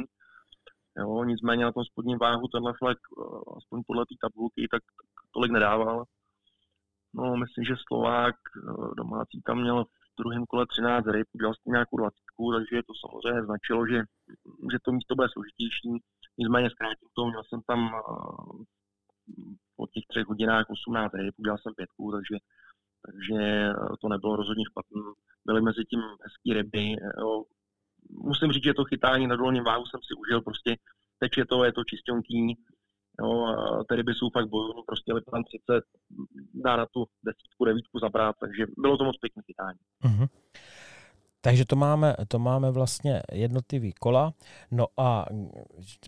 Jo, 0.99 1.25
nicméně 1.25 1.65
na 1.65 1.73
tom 1.73 1.85
spodním 1.85 2.19
váhu 2.19 2.49
tenhle 2.49 2.73
flek, 2.79 2.99
eh, 2.99 3.55
aspoň 3.57 3.83
podle 3.87 4.07
té 4.07 4.15
tabulky, 4.21 4.69
tak 4.71 4.83
tolik 5.35 5.53
nedával. 5.53 6.05
No, 7.15 7.37
myslím, 7.37 7.65
že 7.65 7.85
Slovák 7.87 8.35
eh, 8.35 8.95
domácí 8.97 9.43
tam 9.45 9.61
měl 9.61 9.85
v 9.85 10.23
druhém 10.23 10.45
kole 10.47 10.67
13 10.67 11.07
ryb, 11.07 11.27
udělal 11.33 11.55
s 11.55 11.63
tím 11.63 11.73
nějakou 11.73 11.97
20, 11.97 12.15
takže 12.57 12.83
to 12.87 12.93
samozřejmě 13.03 13.43
značilo, 13.43 13.87
že, 13.87 13.99
že 14.73 14.79
to 14.85 14.93
místo 14.93 15.15
bude 15.15 15.29
složitější. 15.33 15.89
Nicméně 16.39 16.71
zkrátím 16.71 17.09
to, 17.17 17.27
měl 17.27 17.43
jsem 17.45 17.61
tam 17.67 17.81
eh, 17.95 18.65
po 19.77 19.87
těch 19.87 20.05
třech 20.09 20.27
hodinách 20.27 20.67
18 20.71 21.15
ryb, 21.15 21.35
udělal 21.39 21.59
jsem 21.59 21.75
pětku, 21.75 22.13
takže, 22.13 22.37
takže 23.07 23.73
to 24.01 24.09
nebylo 24.09 24.37
rozhodně 24.37 24.65
špatné. 24.71 25.03
Byly 25.47 25.61
mezi 25.61 25.85
tím 25.91 26.01
hezký 26.25 26.53
ryby, 26.53 26.97
jo, 27.21 27.45
musím 28.11 28.53
říct, 28.53 28.65
že 28.65 28.75
to 28.75 28.85
chytání 28.85 29.27
na 29.27 29.37
dolním 29.37 29.65
váhu 29.65 29.87
jsem 29.87 30.01
si 30.03 30.15
užil, 30.15 30.43
prostě 30.43 30.77
teče 31.19 31.45
to, 31.45 31.65
je 31.65 31.73
to 31.73 31.85
čistionký, 31.85 32.57
jo, 33.21 33.57
ty 33.89 33.97
ryby 33.97 34.13
jsou 34.15 34.31
fakt 34.31 34.49
bojovní, 34.49 34.83
prostě 34.87 35.13
Lipman 35.13 35.45
30 35.45 35.85
dá 36.55 36.77
na 36.77 36.87
tu 36.87 37.07
desítku, 37.25 37.65
devítku 37.65 37.99
zabrat, 37.99 38.37
takže 38.41 38.65
bylo 38.79 38.97
to 38.97 39.05
moc 39.05 39.17
pěkné 39.19 39.43
chytání. 39.47 39.79
Mm-hmm. 40.05 40.29
Takže 41.45 41.65
to 41.65 41.77
máme, 41.77 42.17
to 42.29 42.39
máme 42.39 42.71
vlastně 42.71 43.23
jednotlivý 43.33 43.93
kola. 43.93 44.33
No 44.71 44.87
a 44.97 45.27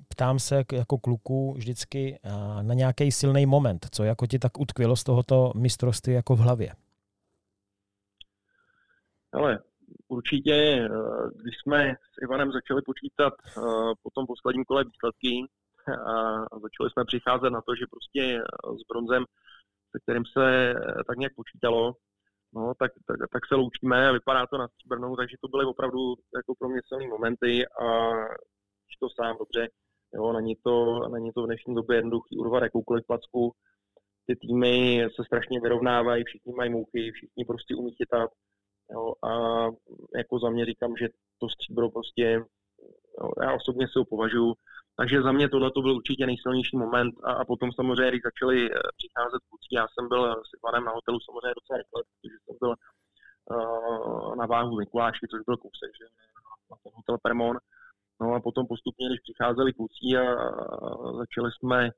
ptám 0.08 0.38
se 0.38 0.64
jako 0.72 0.98
kluku 0.98 1.54
vždycky 1.56 2.18
na 2.62 2.74
nějaký 2.74 3.12
silný 3.12 3.46
moment, 3.46 3.86
co 3.90 4.04
jako 4.04 4.26
ti 4.26 4.38
tak 4.38 4.60
utkvělo 4.60 4.96
z 4.96 5.04
tohoto 5.04 5.52
mistrovství 5.56 6.12
jako 6.12 6.36
v 6.36 6.38
hlavě? 6.38 6.72
Ale 9.32 9.58
určitě, 10.08 10.54
eh, 10.54 10.88
když 11.42 11.54
jsme 11.62 11.94
s 12.12 12.22
Ivanem 12.22 12.52
začali 12.52 12.82
počítat 12.82 13.34
eh, 13.46 13.60
po 14.02 14.10
tom 14.14 14.26
posledním 14.26 14.64
kole 14.64 14.84
výsledky 14.84 15.34
a 15.88 16.14
začali 16.66 16.90
jsme 16.90 17.04
přicházet 17.04 17.50
na 17.50 17.60
to, 17.60 17.74
že 17.74 17.86
prostě 17.90 18.22
eh, 18.38 18.76
s 18.80 18.82
bronzem 18.88 19.24
se 19.90 20.00
kterým 20.02 20.24
se 20.38 20.74
tak 21.08 21.16
nějak 21.18 21.34
počítalo, 21.34 21.92
no, 22.54 22.72
tak, 22.78 22.90
tak, 23.06 23.16
tak 23.32 23.42
se 23.46 23.54
loučíme 23.54 24.08
a 24.08 24.12
vypadá 24.12 24.46
to 24.46 24.58
na 24.58 24.68
stříbrnou, 24.68 25.16
takže 25.16 25.36
to 25.40 25.48
byly 25.48 25.64
opravdu 25.64 26.00
jako 26.36 26.54
pro 26.58 26.68
mě 26.68 26.80
silné 26.88 27.06
momenty 27.08 27.66
a 27.66 27.86
to 29.00 29.08
sám 29.22 29.36
dobře, 29.38 29.68
jo, 30.14 30.32
není 30.32 30.54
to, 30.64 31.00
není 31.08 31.32
to 31.32 31.42
v 31.42 31.46
dnešní 31.46 31.74
době 31.74 31.96
jednoduchý 31.96 32.36
urvat 32.36 32.62
jakoukoliv 32.62 33.06
placku, 33.06 33.52
ty 34.26 34.36
týmy 34.36 35.06
se 35.16 35.24
strašně 35.24 35.60
vyrovnávají, 35.60 36.24
všichni 36.24 36.52
mají 36.52 36.70
mouchy, 36.70 37.12
všichni 37.12 37.44
prostě 37.44 37.74
umí 37.74 37.94
chytat, 37.94 38.30
jo, 38.90 39.12
a 39.24 39.30
jako 40.16 40.38
za 40.38 40.50
mě 40.50 40.64
říkám, 40.66 40.96
že 40.96 41.08
to 41.38 41.48
stříbro 41.48 41.90
prostě, 41.90 42.44
jo, 43.20 43.30
já 43.42 43.54
osobně 43.54 43.86
si 43.86 43.98
ho 43.98 44.04
považuji, 44.04 44.54
takže 44.96 45.22
za 45.22 45.32
mě 45.32 45.48
tohle 45.48 45.70
to 45.70 45.80
byl 45.82 45.96
určitě 45.96 46.26
nejsilnější 46.26 46.76
moment 46.76 47.14
a, 47.24 47.32
a 47.32 47.44
potom 47.44 47.72
samozřejmě, 47.72 48.10
když 48.10 48.22
začali 48.30 48.56
eh, 48.66 48.78
přicházet 48.96 49.40
kluci, 49.48 49.68
já 49.72 49.86
jsem 49.88 50.08
byl 50.08 50.22
s 50.48 50.50
Ivanem 50.58 50.84
na 50.84 50.92
hotelu 50.92 51.18
samozřejmě 51.20 51.54
docela 51.60 51.78
rychle, 51.78 52.02
protože 52.10 52.36
jsem 52.44 52.56
byl 52.62 52.72
uh, 52.74 54.36
na 54.36 54.46
váhu 54.46 54.76
Mikuláši, 54.76 55.26
což 55.30 55.40
byl 55.48 55.56
kousek, 55.56 55.90
že 56.00 56.06
na 56.70 56.76
ten 56.82 56.92
hotel 56.94 57.18
Permon. 57.22 57.56
No 58.20 58.34
a 58.34 58.40
potom 58.40 58.66
postupně, 58.66 59.08
když 59.08 59.20
přicházeli 59.20 59.72
kluci 59.72 60.06
a, 60.18 60.24
a 60.32 61.12
začali 61.22 61.50
jsme 61.52 61.90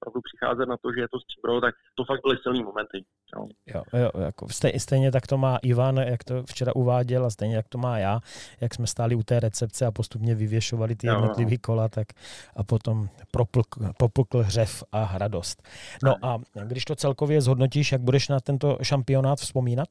opravdu 0.00 0.20
přicházet 0.28 0.66
na 0.68 0.76
to, 0.82 0.88
že 0.92 1.00
je 1.00 1.08
to 1.08 1.20
stříbro, 1.20 1.60
tak 1.60 1.74
to 1.94 2.04
fakt 2.04 2.22
byly 2.24 2.36
silné 2.42 2.62
momenty. 2.62 2.98
Jo. 3.36 3.46
Jo, 3.66 3.82
jo, 4.00 4.10
jako 4.20 4.48
stejně, 4.48 4.80
stejně 4.80 5.12
tak 5.12 5.26
to 5.26 5.38
má 5.38 5.56
Ivan, 5.56 5.96
jak 5.96 6.24
to 6.24 6.42
včera 6.42 6.76
uváděl, 6.76 7.26
a 7.26 7.30
stejně 7.30 7.56
jak 7.56 7.68
to 7.68 7.78
má 7.78 7.98
já, 7.98 8.20
jak 8.60 8.74
jsme 8.74 8.86
stáli 8.86 9.14
u 9.14 9.22
té 9.22 9.40
recepce 9.40 9.86
a 9.86 9.90
postupně 9.90 10.34
vyvěšovali 10.34 10.96
ty 10.96 11.06
jednotlivé 11.06 11.56
kola, 11.56 11.88
tak 11.88 12.08
a 12.56 12.62
potom 12.64 13.08
propukl, 13.30 13.80
popukl 13.98 14.42
hřev 14.42 14.84
a 14.92 15.18
radost. 15.18 15.62
No 16.02 16.14
a 16.22 16.38
když 16.64 16.84
to 16.84 16.96
celkově 16.96 17.40
zhodnotíš, 17.40 17.92
jak 17.92 18.00
budeš 18.00 18.28
na 18.28 18.40
tento 18.40 18.78
šampionát 18.82 19.38
vzpomínat? 19.38 19.88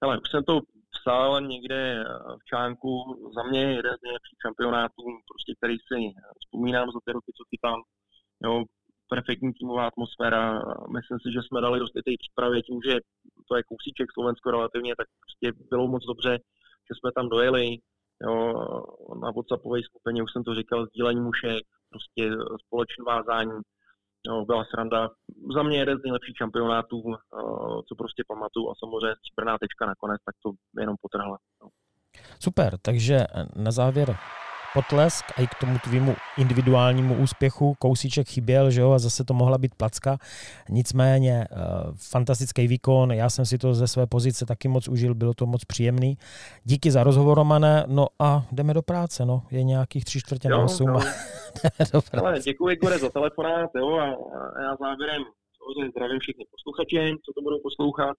Ale 0.00 0.18
už 0.18 0.30
jsem 0.30 0.44
to 0.44 0.60
psal 1.00 1.40
někde 1.40 2.04
v 2.40 2.44
článku, 2.44 2.90
za 3.36 3.42
mě 3.42 3.60
jeden 3.60 3.94
z 3.98 4.02
nejlepších 4.02 4.38
šampionátů, 4.46 5.04
prostě, 5.28 5.54
který 5.58 5.74
si 5.78 6.14
vzpomínám 6.40 6.88
za 6.90 7.00
ty 7.04 7.12
roky, 7.12 7.32
co 7.36 7.44
chytám 7.50 7.80
Jo, 8.44 8.64
perfektní 9.08 9.52
týmová 9.52 9.86
atmosféra. 9.86 10.42
Myslím 10.96 11.18
si, 11.20 11.28
že 11.32 11.40
jsme 11.42 11.60
dali 11.60 11.80
dost 11.80 11.96
i 11.96 12.02
té 12.02 12.14
přípravě 12.22 12.62
tím, 12.62 12.78
že 12.88 12.94
to 13.48 13.56
je 13.56 13.62
kousíček 13.70 14.08
Slovensko 14.12 14.50
relativně, 14.50 14.92
tak 14.96 15.06
prostě 15.22 15.46
bylo 15.70 15.88
moc 15.88 16.02
dobře, 16.06 16.32
že 16.88 16.92
jsme 16.98 17.10
tam 17.16 17.28
dojeli. 17.28 17.66
Jo, 18.26 18.36
na 19.22 19.30
WhatsAppové 19.30 19.78
skupině 19.82 20.22
už 20.22 20.32
jsem 20.32 20.44
to 20.44 20.54
říkal, 20.54 20.86
sdílení 20.86 21.20
mušek, 21.20 21.62
prostě 21.90 22.22
společné 22.64 23.02
vázání. 23.06 23.58
Jo, 24.28 24.44
byla 24.44 24.64
sranda. 24.64 25.10
Za 25.56 25.62
mě 25.62 25.78
jeden 25.78 25.98
z 25.98 26.02
nejlepších 26.02 26.36
šampionátů, 26.36 27.02
co 27.88 27.94
prostě 27.98 28.22
pamatuju 28.28 28.70
a 28.70 28.74
samozřejmě 28.78 29.14
stříbrná 29.16 29.58
tečka 29.58 29.86
nakonec, 29.86 30.20
tak 30.26 30.34
to 30.42 30.50
jenom 30.80 30.96
potrhla. 31.00 31.38
Super, 32.40 32.78
takže 32.82 33.18
na 33.56 33.70
závěr 33.70 34.16
potlesk 34.74 35.24
a 35.36 35.42
i 35.42 35.46
k 35.46 35.54
tomu 35.60 35.78
tvýmu 35.78 36.16
individuálnímu 36.38 37.14
úspěchu 37.14 37.74
kousíček 37.78 38.28
chyběl, 38.28 38.70
že 38.70 38.80
jo, 38.80 38.90
a 38.90 38.98
zase 38.98 39.24
to 39.24 39.34
mohla 39.34 39.58
být 39.58 39.74
placka. 39.74 40.18
Nicméně 40.68 41.48
uh, 41.50 41.58
fantastický 42.10 42.68
výkon, 42.68 43.12
já 43.12 43.30
jsem 43.30 43.46
si 43.46 43.58
to 43.58 43.74
ze 43.74 43.86
své 43.86 44.06
pozice 44.06 44.46
taky 44.46 44.68
moc 44.68 44.88
užil, 44.88 45.14
bylo 45.14 45.34
to 45.34 45.46
moc 45.46 45.64
příjemný. 45.64 46.18
Díky 46.64 46.90
za 46.90 47.04
rozhovor, 47.04 47.38
Romane, 47.38 47.84
no 47.86 48.06
a 48.18 48.42
jdeme 48.52 48.74
do 48.74 48.82
práce, 48.82 49.24
no, 49.24 49.42
je 49.50 49.62
nějakých 49.62 50.04
tři 50.04 50.20
čtvrtě 50.20 50.48
na 50.48 50.58
osm. 50.58 50.86
No. 50.86 51.00
Ale 52.18 52.40
děkuji, 52.40 52.68
Igore, 52.68 52.98
za 52.98 53.10
telefonát, 53.10 53.70
jo, 53.74 53.98
a, 53.98 54.06
já 54.62 54.76
závěrem 54.80 55.22
zdravím 55.90 56.20
všechny 56.20 56.44
posluchače, 56.50 57.16
co 57.24 57.32
to 57.32 57.42
budou 57.42 57.58
poslouchat. 57.62 58.16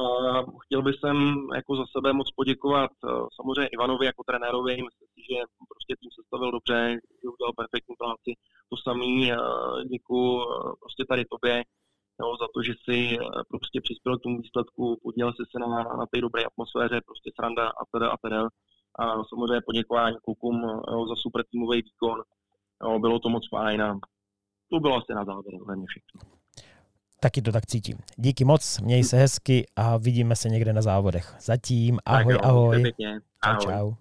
Uh, 0.00 0.58
chtěl 0.64 0.82
bych 0.82 0.96
sem 1.00 1.16
jako 1.54 1.76
za 1.76 1.84
sebe 1.96 2.12
moc 2.12 2.30
poděkovat 2.30 2.90
uh, 3.04 3.26
samozřejmě 3.36 3.68
Ivanovi 3.68 4.06
jako 4.06 4.22
trenérovi. 4.24 4.72
Myslím 4.72 5.08
si, 5.14 5.20
že 5.30 5.38
prostě 5.72 5.92
tým 6.00 6.10
sestavil 6.18 6.50
dobře, 6.52 6.78
že 7.20 7.28
udělal 7.34 7.52
perfektní 7.56 7.94
práci. 8.02 8.30
To 8.70 8.76
samý 8.76 9.32
uh, 9.32 9.36
děkuji 9.94 10.32
uh, 10.36 10.72
prostě 10.82 11.04
tady 11.10 11.24
tobě 11.24 11.54
jo, 12.20 12.28
za 12.40 12.46
to, 12.54 12.62
že 12.62 12.74
si 12.84 13.18
prostě 13.48 13.80
přispěl 13.80 14.18
k 14.18 14.22
tomu 14.22 14.36
výsledku, 14.40 14.98
podílel 15.02 15.32
si 15.32 15.44
se 15.50 15.58
na, 15.58 15.68
na 16.00 16.06
té 16.12 16.20
dobré 16.20 16.44
atmosféře, 16.44 17.00
prostě 17.08 17.30
sranda 17.36 17.66
a 17.68 17.82
teda 17.92 18.08
a 18.10 18.16
teda. 18.24 18.42
A 18.98 19.02
samozřejmě 19.30 19.60
poděkování 19.66 20.16
klukům 20.24 20.56
uh, 20.64 21.08
za 21.08 21.16
super 21.16 21.44
týmový 21.50 21.82
výkon. 21.82 22.18
Jo, 22.82 22.98
bylo 22.98 23.18
to 23.18 23.28
moc 23.28 23.48
fajn 23.48 23.82
a 23.82 23.98
to 24.70 24.80
bylo 24.80 24.96
asi 24.96 25.12
na 25.14 25.24
závěr 25.24 25.54
mě 25.76 25.86
všechno. 25.88 26.35
Taky 27.20 27.42
to 27.42 27.52
tak 27.52 27.66
cítím. 27.66 27.98
Díky 28.16 28.44
moc, 28.44 28.80
měj 28.80 29.04
se 29.04 29.16
hezky 29.16 29.66
a 29.76 29.96
vidíme 29.96 30.36
se 30.36 30.48
někde 30.48 30.72
na 30.72 30.82
závodech. 30.82 31.36
Zatím, 31.40 31.98
ahoj, 32.04 32.32
jo, 32.32 32.40
ahoj. 32.42 32.92
Čau, 33.44 33.56
čau. 33.60 33.94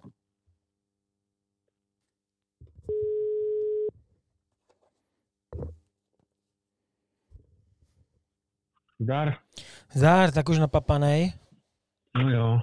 Zdar. 9.00 9.38
Zdar, 9.94 10.32
tak 10.32 10.50
už 10.50 10.60
napapanej. 10.60 11.34
No 12.16 12.30
jo. 12.30 12.60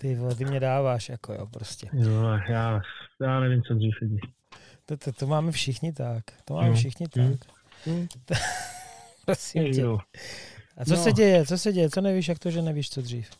Ty, 0.00 0.14
vole, 0.14 0.34
ty 0.34 0.44
mě 0.44 0.60
dáváš, 0.60 1.08
jako 1.08 1.32
jo, 1.32 1.46
prostě. 1.46 1.88
Jo, 1.92 2.22
já, 2.48 2.80
já 3.20 3.40
nevím, 3.40 3.62
co 3.62 3.74
dřív. 3.74 3.94
To, 4.86 4.96
to, 4.96 5.12
to 5.12 5.26
máme 5.26 5.52
všichni 5.52 5.92
tak. 5.92 6.24
To 6.44 6.54
máme 6.54 6.68
no. 6.68 6.74
všichni 6.74 7.06
hmm. 7.16 7.36
tak. 7.36 7.57
Hmm. 7.84 8.06
Prosím 9.24 9.72
tě. 9.72 9.84
A 10.76 10.84
co 10.84 10.90
no. 10.90 10.96
se 10.96 11.12
děje? 11.12 11.46
Co 11.46 11.58
se 11.58 11.72
děje? 11.72 11.90
Co 11.90 12.00
nevíš, 12.00 12.28
jak 12.28 12.38
to, 12.38 12.50
že 12.50 12.62
nevíš, 12.62 12.90
co 12.90 13.02
dřív? 13.02 13.30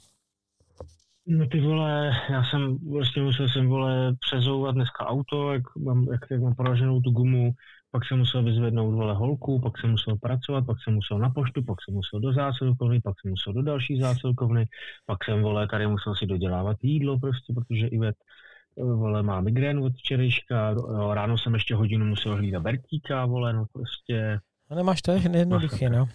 No 1.27 1.47
ty 1.47 1.61
vole, 1.61 2.13
já 2.31 2.45
jsem 2.45 2.79
vlastně 2.91 3.23
musel 3.23 3.49
jsem 3.49 3.69
vole 3.69 4.17
přezouvat 4.21 4.75
dneska 4.75 5.07
auto, 5.07 5.53
jak 5.53 5.77
mám, 5.77 6.07
jak, 6.13 6.21
jak 6.31 6.41
mám 6.41 6.55
poraženou 6.55 7.01
tu 7.01 7.11
gumu, 7.11 7.55
pak 7.91 8.05
jsem 8.05 8.19
musel 8.19 8.43
vyzvednout 8.43 8.95
vole 8.95 9.15
holku, 9.15 9.61
pak 9.61 9.79
jsem 9.79 9.91
musel 9.91 10.17
pracovat, 10.17 10.67
pak 10.67 10.77
jsem 10.83 10.95
musel 10.95 11.19
na 11.19 11.31
poštu, 11.31 11.63
pak 11.63 11.79
jsem 11.83 11.95
musel 11.95 12.21
do 12.21 12.33
zásilkovny, 12.33 13.01
pak 13.01 13.21
jsem 13.21 13.31
musel 13.31 13.53
do 13.53 13.63
další 13.63 14.01
zásilkovny, 14.01 14.69
pak 15.07 15.25
jsem 15.25 15.43
vole 15.43 15.69
tady 15.69 15.87
musel 15.87 16.15
si 16.15 16.27
dodělávat 16.27 16.77
jídlo 16.83 17.19
prostě, 17.19 17.53
protože 17.53 17.87
Ivet 17.87 18.17
vole, 18.79 19.23
má 19.23 19.41
migrénu 19.41 19.85
od 19.85 19.93
včerejška, 19.97 20.75
ráno 21.13 21.39
jsem 21.39 21.55
ještě 21.55 21.75
hodinu 21.75 22.07
musel 22.07 22.37
hlídat 22.37 22.63
Bertíka, 22.63 23.27
vole, 23.27 23.53
no 23.53 23.67
prostě 23.73 24.41
No 24.71 24.77
nemáš 24.77 25.03
to 25.03 25.13
jednoduché, 25.13 25.91
no. 25.91 26.09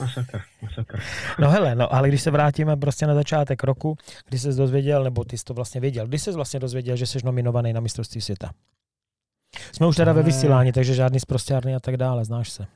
Masakr, 0.00 0.40
masakr. 0.62 1.00
No 1.40 1.50
hele, 1.50 1.74
no 1.74 1.94
ale 1.94 2.08
když 2.08 2.22
se 2.22 2.30
vrátíme 2.30 2.76
prostě 2.76 3.06
na 3.06 3.14
začátek 3.14 3.62
roku, 3.62 3.96
kdy 4.28 4.38
jsi 4.38 4.56
dozvěděl, 4.56 5.04
nebo 5.04 5.24
ty 5.24 5.38
jsi 5.38 5.44
to 5.44 5.54
vlastně 5.54 5.80
věděl, 5.80 6.06
kdy 6.06 6.18
jsi 6.18 6.32
vlastně 6.32 6.60
dozvěděl, 6.60 6.96
že 6.96 7.06
jsi 7.06 7.18
nominovaný 7.24 7.72
na 7.72 7.80
mistrovství 7.80 8.20
světa? 8.20 8.50
Jsme 9.72 9.86
už 9.86 9.96
teda 9.96 10.12
ve 10.12 10.22
vysílání, 10.22 10.72
takže 10.72 10.94
žádný 10.94 11.20
zprostěrný 11.20 11.74
a 11.74 11.80
tak 11.80 11.96
dále, 11.96 12.24
znáš 12.24 12.50
se. 12.50 12.66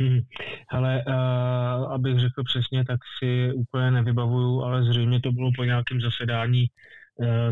Hmm. 0.00 0.20
Ale 0.68 1.04
uh, 1.06 1.92
abych 1.92 2.20
řekl 2.20 2.42
přesně, 2.44 2.84
tak 2.84 3.00
si 3.18 3.52
úplně 3.52 3.90
nevybavuju, 3.90 4.62
ale 4.62 4.84
zřejmě 4.84 5.20
to 5.20 5.32
bylo 5.32 5.50
po 5.56 5.64
nějakém 5.64 6.00
zasedání, 6.00 6.66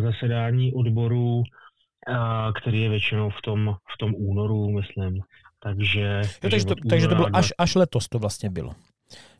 zasedání 0.00 0.72
odboru, 0.72 1.36
uh, 1.36 1.44
který 2.60 2.82
je 2.82 2.88
většinou 2.88 3.30
v 3.30 3.42
tom, 3.42 3.74
v 3.94 3.98
tom 3.98 4.14
únoru, 4.16 4.70
myslím. 4.70 5.20
Takže, 5.62 6.22
jo, 6.42 6.50
takže, 6.50 6.66
to, 6.66 6.74
takže 6.88 7.08
to 7.08 7.14
bylo 7.14 7.28
až, 7.32 7.52
až 7.58 7.74
letos 7.74 8.08
to 8.08 8.18
vlastně 8.18 8.50
bylo. 8.50 8.74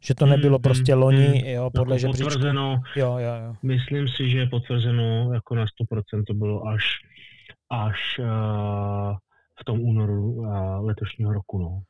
Že 0.00 0.14
to 0.14 0.26
nebylo 0.26 0.58
hmm, 0.58 0.62
prostě 0.62 0.92
hmm, 0.92 1.02
loni, 1.02 1.26
hmm. 1.26 1.46
jo, 1.46 1.70
podle 1.74 1.96
jako 1.96 2.00
žebříčku. 2.00 2.28
Potvrzeno, 2.28 2.82
jo, 2.96 3.18
jo, 3.18 3.34
jo. 3.44 3.54
Myslím 3.62 4.08
si, 4.08 4.30
že 4.30 4.38
je 4.38 4.46
potvrzeno 4.46 5.32
jako 5.32 5.54
na 5.54 5.64
100% 5.64 6.24
to 6.26 6.34
bylo 6.34 6.66
až, 6.66 6.84
až 7.70 8.18
uh, 8.18 9.16
v 9.60 9.64
tom 9.64 9.80
únoru 9.80 10.32
uh, 10.32 10.86
letošního 10.86 11.32
roku. 11.32 11.58
No. 11.58 11.82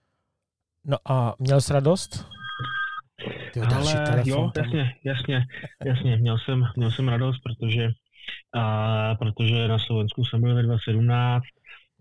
no 0.85 0.97
a 1.09 1.35
měl 1.39 1.61
jsi 1.61 1.73
radost? 1.73 2.27
Tyjo, 3.53 3.67
další 3.67 3.97
Ale 3.97 4.07
telefon, 4.07 4.33
jo, 4.33 4.51
jasně, 4.57 4.95
jasně, 5.05 5.47
jasně, 5.85 6.17
měl 6.17 6.39
jsem, 6.39 6.65
měl 6.77 6.91
jsem 6.91 7.09
radost, 7.09 7.39
protože, 7.39 7.89
uh, 8.57 9.17
protože 9.19 9.69
na 9.69 9.79
Slovensku 9.79 10.25
jsem 10.25 10.41
byl 10.41 10.55
ve 10.55 10.63
2017, 10.63 11.43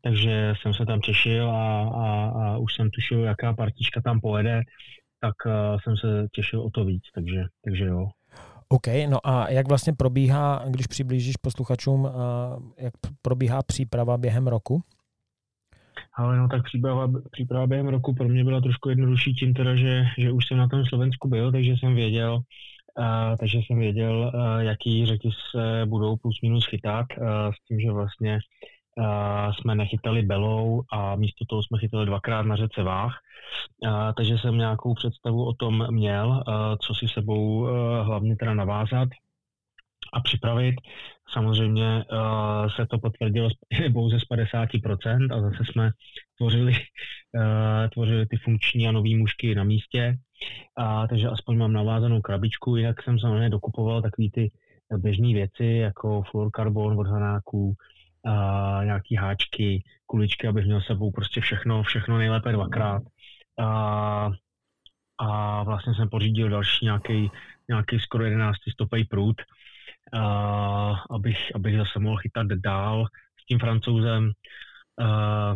takže 0.02 0.54
jsem 0.62 0.74
se 0.74 0.86
tam 0.86 1.02
těšil 1.02 1.52
a, 1.52 1.82
a, 1.82 2.30
a 2.30 2.58
už 2.58 2.76
jsem 2.76 2.90
tušil, 2.90 3.24
jaká 3.24 3.54
partička 3.54 4.02
tam 4.02 4.20
pojede, 4.20 4.62
tak 5.20 5.34
uh, 5.46 5.80
jsem 5.84 5.98
se 5.98 6.28
těšil 6.32 6.62
o 6.62 6.70
to 6.70 6.86
víc, 6.86 7.04
takže, 7.16 7.44
takže 7.64 7.86
jo. 7.86 8.08
OK, 8.70 8.88
no 9.10 9.28
a 9.28 9.50
jak 9.50 9.68
vlastně 9.68 9.94
probíhá, 9.94 10.64
když 10.68 10.88
přiblížíš 10.88 11.38
posluchačům, 11.38 12.02
uh, 12.02 12.12
jak 12.78 12.94
probíhá 13.22 13.64
příprava 13.64 14.18
během 14.18 14.48
roku? 14.48 14.82
Ale 16.14 16.38
no 16.38 16.48
tak 16.48 16.64
příprava, 16.64 17.12
příprava 17.32 17.68
během 17.68 17.88
roku 17.88 18.14
pro 18.14 18.30
mě 18.30 18.44
byla 18.44 18.62
trošku 18.62 18.90
jednodušší 18.90 19.34
tím 19.34 19.54
teda, 19.54 19.76
že, 19.76 20.04
že 20.18 20.32
už 20.32 20.48
jsem 20.48 20.58
na 20.58 20.68
tom 20.68 20.86
Slovensku 20.86 21.28
byl, 21.28 21.52
takže 21.52 21.72
jsem 21.72 21.96
věděl, 21.96 22.40
takže 23.40 23.58
jsem 23.58 23.80
věděl, 23.80 24.32
uh, 24.34 24.60
jaký 24.60 25.06
řeky 25.06 25.30
se 25.52 25.86
budou 25.86 26.18
plus 26.18 26.42
minus 26.44 26.66
chytat, 26.66 27.06
uh, 27.18 27.28
s 27.28 27.68
tím, 27.68 27.80
že 27.80 27.92
vlastně 27.92 28.40
jsme 29.60 29.76
nechytali 29.76 30.22
belou 30.22 30.84
a 30.94 31.16
místo 31.16 31.46
toho 31.46 31.64
jsme 31.64 31.80
chytali 31.80 32.06
dvakrát 32.06 32.42
na 32.42 32.56
řece 32.56 32.84
Váh. 32.84 33.18
takže 34.18 34.38
jsem 34.38 34.58
nějakou 34.58 34.94
představu 34.94 35.46
o 35.46 35.54
tom 35.54 35.88
měl, 35.92 36.44
co 36.82 36.94
si 36.94 37.08
sebou 37.08 37.68
hlavně 38.04 38.36
teda 38.36 38.54
navázat 38.54 39.10
a 40.14 40.22
připravit. 40.22 40.76
Samozřejmě 41.34 42.06
uh, 42.12 42.70
se 42.76 42.86
to 42.86 42.98
potvrdilo 42.98 43.50
pouze 43.94 44.20
z 44.20 44.24
50% 44.24 45.38
a 45.38 45.42
zase 45.42 45.64
jsme 45.66 45.92
tvořili, 46.38 46.72
uh, 46.72 47.90
tvořili 47.94 48.26
ty 48.26 48.38
funkční 48.38 48.88
a 48.88 48.92
nové 48.92 49.16
mužky 49.18 49.56
na 49.56 49.64
místě. 49.64 50.18
A, 50.78 51.08
takže 51.08 51.28
aspoň 51.28 51.58
mám 51.58 51.74
navázanou 51.74 52.22
krabičku, 52.22 52.76
jinak 52.76 53.04
jsem 53.04 53.20
samozřejmě 53.20 53.50
dokupoval 53.50 54.02
takové 54.02 54.28
ty 54.34 54.52
běžné 54.98 55.34
věci, 55.34 55.66
jako 55.66 56.24
fluorkarbon 56.32 57.00
od 57.00 57.08
hanáků, 57.08 57.76
a 58.26 58.84
nějaký 58.84 59.16
háčky, 59.16 59.84
kuličky, 60.06 60.48
abych 60.48 60.66
měl 60.66 60.82
sebou 60.82 61.12
prostě 61.12 61.42
všechno, 61.42 61.84
všechno 61.84 62.18
nejlépe 62.18 62.52
dvakrát. 62.52 63.02
A, 63.60 64.30
a 65.18 65.64
vlastně 65.64 65.94
jsem 65.96 66.10
pořídil 66.10 66.50
další 66.50 66.86
nějaký, 66.86 67.32
nějaký 67.70 68.00
skoro 68.00 68.24
11 68.24 68.58
stopej 68.74 69.06
prut, 69.06 69.42
a, 70.14 71.04
abych, 71.10 71.56
abych 71.56 71.78
zase 71.78 72.00
mohl 72.00 72.18
chytat 72.18 72.48
dál 72.48 73.06
s 73.42 73.46
tím 73.46 73.60
francouzem. 73.60 74.32
A, 75.02 75.56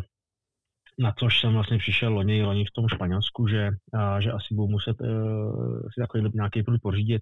na 1.00 1.12
což 1.20 1.40
jsem 1.40 1.54
vlastně 1.54 1.78
přišel 1.78 2.14
loni, 2.14 2.44
loni 2.44 2.66
v 2.66 2.72
tom 2.72 2.88
Španělsku, 2.88 3.48
že, 3.48 3.70
a, 3.94 4.22
že 4.22 4.32
asi 4.32 4.48
budu 4.56 4.68
muset 4.68 5.02
uh, 5.02 5.80
si 5.82 6.02
takový 6.02 6.30
nějaký 6.34 6.64
prut 6.64 6.82
pořídit. 6.82 7.22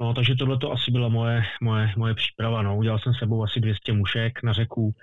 No, 0.00 0.14
takže 0.14 0.34
tohle 0.34 0.58
to 0.58 0.72
asi 0.72 0.90
byla 0.90 1.08
moje, 1.08 1.42
moje, 1.62 1.92
moje 1.96 2.14
příprava. 2.14 2.62
No. 2.62 2.76
Udělal 2.76 2.98
jsem 2.98 3.14
sebou 3.14 3.42
asi 3.44 3.60
200 3.60 3.92
mušek 3.92 4.42
na 4.42 4.52
řeku 4.52 4.94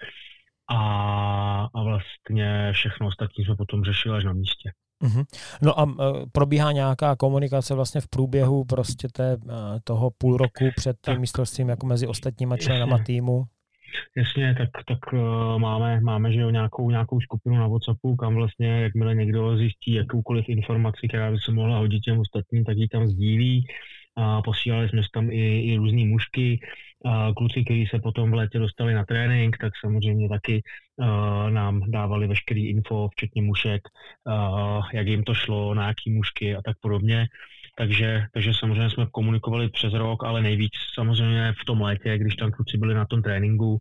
a, 0.69 1.69
a 1.73 1.83
vlastně 1.83 2.71
všechno 2.73 3.07
ostatní 3.07 3.45
jsme 3.45 3.55
potom 3.55 3.83
řešili 3.83 4.17
až 4.17 4.23
na 4.23 4.33
místě. 4.33 4.71
Mm-hmm. 5.05 5.25
No 5.61 5.79
a 5.79 5.83
uh, 5.83 5.93
probíhá 6.31 6.71
nějaká 6.71 7.15
komunikace 7.15 7.75
vlastně 7.75 8.01
v 8.01 8.07
průběhu 8.07 8.63
prostě 8.63 9.07
té, 9.07 9.37
uh, 9.37 9.51
toho 9.83 10.11
půl 10.17 10.37
roku 10.37 10.65
před 10.75 10.97
tím 11.05 11.19
mistrovstvím 11.19 11.69
jako 11.69 11.85
mezi 11.85 12.07
ostatníma 12.07 12.57
členama 12.57 12.97
týmu? 12.97 13.43
Jasně, 14.17 14.55
tak, 14.57 14.69
tak 14.87 15.13
uh, 15.13 15.59
máme, 15.59 16.01
máme 16.01 16.33
že 16.33 16.39
jo, 16.39 16.49
nějakou, 16.49 16.89
nějakou 16.89 17.21
skupinu 17.21 17.55
na 17.55 17.67
WhatsAppu, 17.67 18.15
kam 18.15 18.35
vlastně, 18.35 18.81
jakmile 18.81 19.15
někdo 19.15 19.57
zjistí 19.57 19.93
jakoukoliv 19.93 20.49
informaci, 20.49 21.07
která 21.07 21.31
by 21.31 21.37
se 21.45 21.51
mohla 21.51 21.77
hodit 21.77 21.99
těm 21.99 22.19
ostatním, 22.19 22.63
tak 22.65 22.77
ji 22.77 22.87
tam 22.87 23.07
sdílí. 23.07 23.67
A 24.15 24.41
posílali 24.41 24.89
jsme 24.89 25.01
tam 25.13 25.31
i, 25.31 25.61
i 25.61 25.77
různé 25.77 26.05
mužky. 26.05 26.59
A 27.05 27.33
kluci, 27.35 27.63
kteří 27.63 27.87
se 27.87 27.99
potom 27.99 28.31
v 28.31 28.33
létě 28.33 28.59
dostali 28.59 28.93
na 28.93 29.05
trénink, 29.05 29.57
tak 29.57 29.73
samozřejmě 29.81 30.29
taky 30.29 30.63
uh, 30.97 31.49
nám 31.49 31.91
dávali 31.91 32.27
veškerý 32.27 32.69
info, 32.69 33.09
včetně 33.11 33.41
mušek, 33.41 33.81
uh, 34.27 34.85
jak 34.93 35.07
jim 35.07 35.23
to 35.23 35.33
šlo, 35.33 35.73
na 35.73 35.87
jaký 35.87 36.11
mušky 36.11 36.55
a 36.55 36.61
tak 36.61 36.77
podobně. 36.81 37.27
Takže, 37.77 38.25
takže 38.33 38.53
samozřejmě 38.53 38.89
jsme 38.89 39.05
komunikovali 39.11 39.69
přes 39.69 39.93
rok, 39.93 40.23
ale 40.23 40.41
nejvíc 40.41 40.71
samozřejmě 40.93 41.53
v 41.61 41.65
tom 41.65 41.81
létě, 41.81 42.17
když 42.17 42.35
tam 42.35 42.51
kluci 42.51 42.77
byli 42.77 42.93
na 42.93 43.05
tom 43.05 43.21
tréninku 43.21 43.79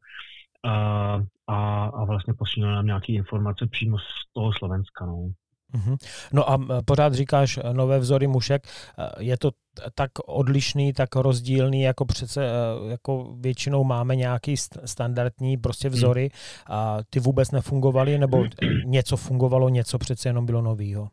a, 0.65 1.23
a, 1.47 1.85
a 1.85 2.05
vlastně 2.05 2.35
posílali 2.35 2.75
nám 2.75 2.87
nějaké 2.87 3.13
informace 3.13 3.67
přímo 3.67 3.99
z 3.99 4.33
toho 4.33 4.53
Slovenska. 4.53 5.07
No. 5.07 5.31
Mhm. 5.75 5.97
No 6.33 6.51
a 6.51 6.59
pořád 6.85 7.15
říkáš 7.15 7.59
e, 7.59 7.75
nové 7.75 7.99
vzory 7.99 8.27
mušek. 8.27 8.67
E, 8.99 9.25
je 9.25 9.39
to 9.39 9.51
tak 9.95 10.11
odlišný, 10.27 10.93
tak 10.93 11.17
rozdílný, 11.17 11.83
jako 11.83 12.05
přece 12.05 12.49
jako 12.89 13.37
většinou 13.41 13.85
máme 13.85 14.17
nějaký 14.17 14.57
standardní 14.85 15.57
prostě 15.57 15.89
hmm. 15.89 15.97
vzory 15.97 16.31
a 16.67 16.99
ty 17.11 17.21
vůbec 17.21 17.51
nefungovaly, 17.51 18.19
nebo 18.19 18.45
něco 18.85 19.17
fungovalo, 19.17 19.69
něco 19.69 19.99
přece 19.99 20.29
jenom 20.29 20.47
bylo 20.47 20.63
novýho? 20.63 21.09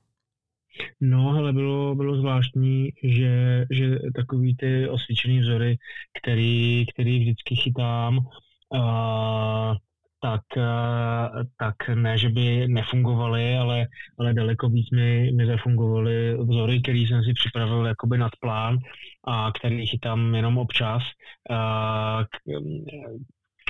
No, 1.01 1.33
hele, 1.33 1.53
bylo, 1.53 1.95
bylo 1.95 2.15
zvláštní, 2.15 2.89
že, 3.03 3.65
že 3.71 3.99
takový 4.15 4.55
ty 4.55 4.89
osvědčený 4.89 5.39
vzory, 5.39 5.77
který, 6.21 6.85
který 6.93 7.19
vždycky 7.19 7.55
chytám, 7.55 8.17
uh, 8.17 9.75
tak, 10.21 10.41
uh, 10.57 11.43
tak 11.57 11.75
ne, 11.95 12.17
že 12.17 12.29
by 12.29 12.67
nefungovaly, 12.67 13.57
ale, 13.57 13.87
ale 14.19 14.33
daleko 14.33 14.69
víc 14.69 14.89
mi, 14.91 15.31
mi 15.31 15.45
zafungovaly 15.45 16.37
vzory, 16.37 16.81
který 16.81 17.07
jsem 17.07 17.23
si 17.23 17.33
připravil 17.33 17.85
jakoby 17.85 18.17
nad 18.17 18.31
plán 18.39 18.77
a 19.27 19.51
který 19.59 19.87
chytám 19.87 20.35
jenom 20.35 20.57
občas, 20.57 21.03
uh, 21.49 22.23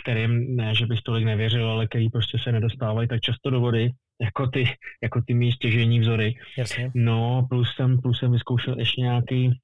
kterým 0.01 0.55
ne, 0.55 0.75
že 0.75 0.85
bych 0.85 1.01
tolik 1.01 1.25
nevěřil, 1.25 1.69
ale 1.69 1.87
který 1.87 2.09
prostě 2.09 2.37
se 2.39 2.51
nedostávají 2.51 3.07
tak 3.07 3.21
často 3.21 3.49
do 3.49 3.59
vody, 3.59 3.91
jako 4.21 4.47
ty, 4.47 4.63
jako 5.03 5.21
ty 5.21 5.33
mý 5.33 5.51
stěžení 5.51 5.99
vzory. 5.99 6.35
Jasně. 6.57 6.91
No, 6.95 7.47
plus 7.49 7.75
jsem, 7.75 8.01
plus 8.01 8.19
jsem 8.19 8.31
vyzkoušel 8.31 8.79
ještě 8.79 9.01
nějaký, 9.01 9.59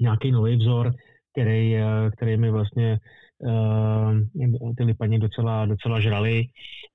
nějaký 0.00 0.30
nový 0.30 0.56
vzor, 0.56 0.94
který, 1.32 1.76
eh, 1.76 2.10
který 2.16 2.36
mi 2.36 2.50
vlastně 2.50 2.98
uh, 3.44 4.74
ty 4.76 4.84
lipaně 4.84 5.18
docela, 5.18 5.66
docela 5.66 6.00
žrali. 6.00 6.44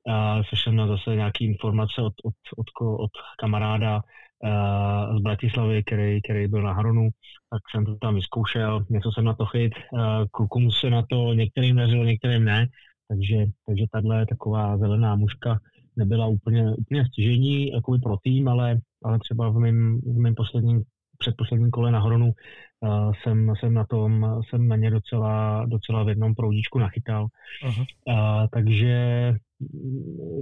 Uh, 0.09 0.43
slyšel 0.43 0.73
jsem 0.73 0.87
zase 0.87 1.15
nějaké 1.15 1.45
informace 1.45 2.01
od, 2.01 2.13
od, 2.23 2.33
od, 2.57 2.65
od 2.99 3.11
kamaráda 3.39 3.95
uh, 3.95 5.17
z 5.17 5.21
Bratislavy, 5.21 5.83
který, 5.83 6.21
který 6.21 6.47
byl 6.47 6.61
na 6.61 6.73
Hronu, 6.73 7.09
tak 7.49 7.61
jsem 7.71 7.85
to 7.85 7.95
tam 7.95 8.15
vyzkoušel, 8.15 8.85
něco 8.89 9.11
jsem 9.11 9.25
na 9.25 9.33
to 9.33 9.45
chyt, 9.45 9.73
uh, 9.91 9.99
klukům 10.31 10.71
se 10.71 10.89
na 10.89 11.03
to 11.09 11.33
některým 11.33 11.75
dařilo, 11.75 12.03
některým 12.03 12.45
ne, 12.45 12.67
takže, 13.07 13.45
takže 13.67 13.85
tahle 13.91 14.25
taková 14.25 14.77
zelená 14.77 15.15
muška 15.15 15.59
nebyla 15.97 16.27
úplně, 16.27 16.75
úplně 16.75 17.05
stěžení 17.05 17.71
jako 17.71 17.97
pro 18.03 18.17
tým, 18.23 18.47
ale, 18.47 18.79
ale 19.03 19.19
třeba 19.19 19.49
v 19.49 19.55
mém, 19.55 20.01
v 20.01 20.17
mém 20.17 20.35
posledním, 20.35 20.83
předposledním 21.19 21.71
kole 21.71 21.91
na 21.91 21.99
Hronu 21.99 22.25
uh, 22.27 23.13
jsem, 23.13 23.53
jsem, 23.59 23.73
na 23.73 23.85
tom, 23.85 24.41
jsem 24.49 24.67
na 24.67 24.75
ně 24.75 24.91
docela, 24.91 25.65
docela 25.65 26.03
v 26.03 26.09
jednom 26.09 26.35
proudíčku 26.35 26.79
nachytal. 26.79 27.27
Uh-huh. 27.63 27.85
Uh, 28.07 28.47
takže 28.51 28.95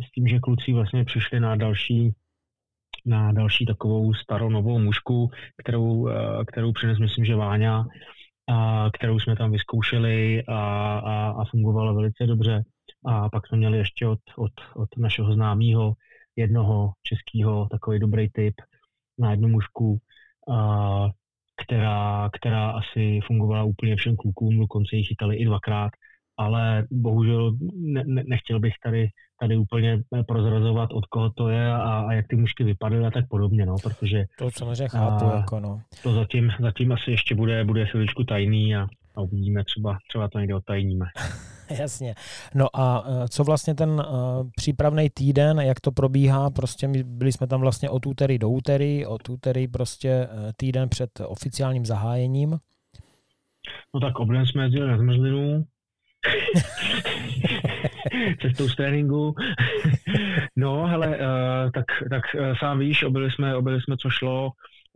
s 0.07 0.11
tím, 0.11 0.27
že 0.27 0.39
kluci 0.39 0.73
vlastně 0.73 1.05
přišli 1.05 1.39
na 1.39 1.55
další 1.55 2.13
na 3.05 3.31
další 3.31 3.65
takovou 3.65 4.13
starou 4.13 4.49
novou 4.49 4.79
mužku, 4.79 5.31
kterou, 5.57 6.09
kterou 6.47 6.71
přines, 6.71 6.99
myslím, 6.99 7.25
že 7.25 7.35
Váňa, 7.35 7.85
a 8.49 8.89
kterou 8.93 9.19
jsme 9.19 9.35
tam 9.35 9.51
vyzkoušeli 9.51 10.43
a, 10.47 10.59
a, 10.99 11.29
a 11.29 11.45
fungovala 11.45 11.93
velice 11.93 12.25
dobře. 12.27 12.63
A 13.05 13.29
pak 13.29 13.47
jsme 13.47 13.57
měli 13.57 13.77
ještě 13.77 14.07
od, 14.07 14.19
od, 14.37 14.51
od 14.75 14.89
našeho 14.97 15.33
známého 15.33 15.93
jednoho 16.35 16.91
českého 17.03 17.67
takový 17.71 17.99
dobrý 17.99 18.29
tip 18.29 18.55
na 19.19 19.31
jednu 19.31 19.47
mužku, 19.47 19.97
a, 19.97 20.06
která, 21.65 22.29
která 22.39 22.69
asi 22.69 23.19
fungovala 23.27 23.63
úplně 23.63 23.95
všem 23.95 24.15
klukům, 24.15 24.57
dokonce 24.57 24.95
ji 24.95 25.03
chytali 25.03 25.35
i 25.35 25.45
dvakrát, 25.45 25.91
ale 26.37 26.87
bohužel 26.91 27.51
ne, 27.75 28.03
ne, 28.05 28.23
nechtěl 28.27 28.59
bych 28.59 28.73
tady, 28.83 29.09
tady 29.39 29.57
úplně 29.57 30.01
prozrazovat, 30.27 30.93
od 30.93 31.05
koho 31.05 31.29
to 31.29 31.49
je 31.49 31.71
a, 31.73 32.05
a 32.07 32.13
jak 32.13 32.27
ty 32.27 32.35
mužky 32.35 32.63
vypadaly 32.63 33.05
a 33.05 33.11
tak 33.11 33.27
podobně, 33.29 33.65
no, 33.65 33.75
protože... 33.83 34.25
To 34.37 34.51
samozřejmě 34.51 34.89
chápu, 34.89 35.25
a, 35.25 35.35
jako 35.35 35.59
no. 35.59 35.81
To 36.03 36.13
zatím, 36.13 36.51
zatím 36.59 36.91
asi 36.91 37.11
ještě 37.11 37.35
bude, 37.35 37.63
bude 37.63 37.85
chviličku 37.85 38.23
tajný 38.23 38.75
a, 38.75 38.87
a 39.15 39.21
uvidíme, 39.21 39.63
třeba, 39.63 39.97
třeba 40.09 40.27
to 40.27 40.39
někde 40.39 40.55
otajníme. 40.55 41.05
Jasně. 41.79 42.15
No 42.55 42.67
a 42.73 43.05
e, 43.07 43.27
co 43.27 43.43
vlastně 43.43 43.75
ten 43.75 43.89
uh, 43.89 44.03
přípravný 44.55 45.09
týden, 45.09 45.59
jak 45.59 45.79
to 45.79 45.91
probíhá? 45.91 46.49
Prostě 46.49 46.87
my 46.87 47.03
byli 47.03 47.31
jsme 47.31 47.47
tam 47.47 47.61
vlastně 47.61 47.89
od 47.89 48.05
úterý 48.05 48.39
do 48.39 48.49
úterý, 48.49 49.05
od 49.05 49.29
úterý 49.29 49.67
prostě 49.67 50.09
e, 50.09 50.29
týden 50.57 50.89
před 50.89 51.09
oficiálním 51.25 51.85
zahájením. 51.85 52.57
No 53.93 53.99
tak 53.99 54.19
obden 54.19 54.45
jsme 54.45 54.63
jezdili 54.63 54.87
na 54.87 54.97
zmrzlinu, 54.97 55.65
cestou 58.41 58.69
z 58.69 58.75
tréninku. 58.75 59.35
no, 60.55 60.87
hele, 60.87 61.17
tak, 61.73 61.85
tak 62.09 62.21
sám 62.59 62.79
víš, 62.79 63.03
obili 63.03 63.31
jsme, 63.31 63.55
obili 63.55 63.81
jsme, 63.81 63.97
co 63.97 64.09
šlo. 64.09 64.51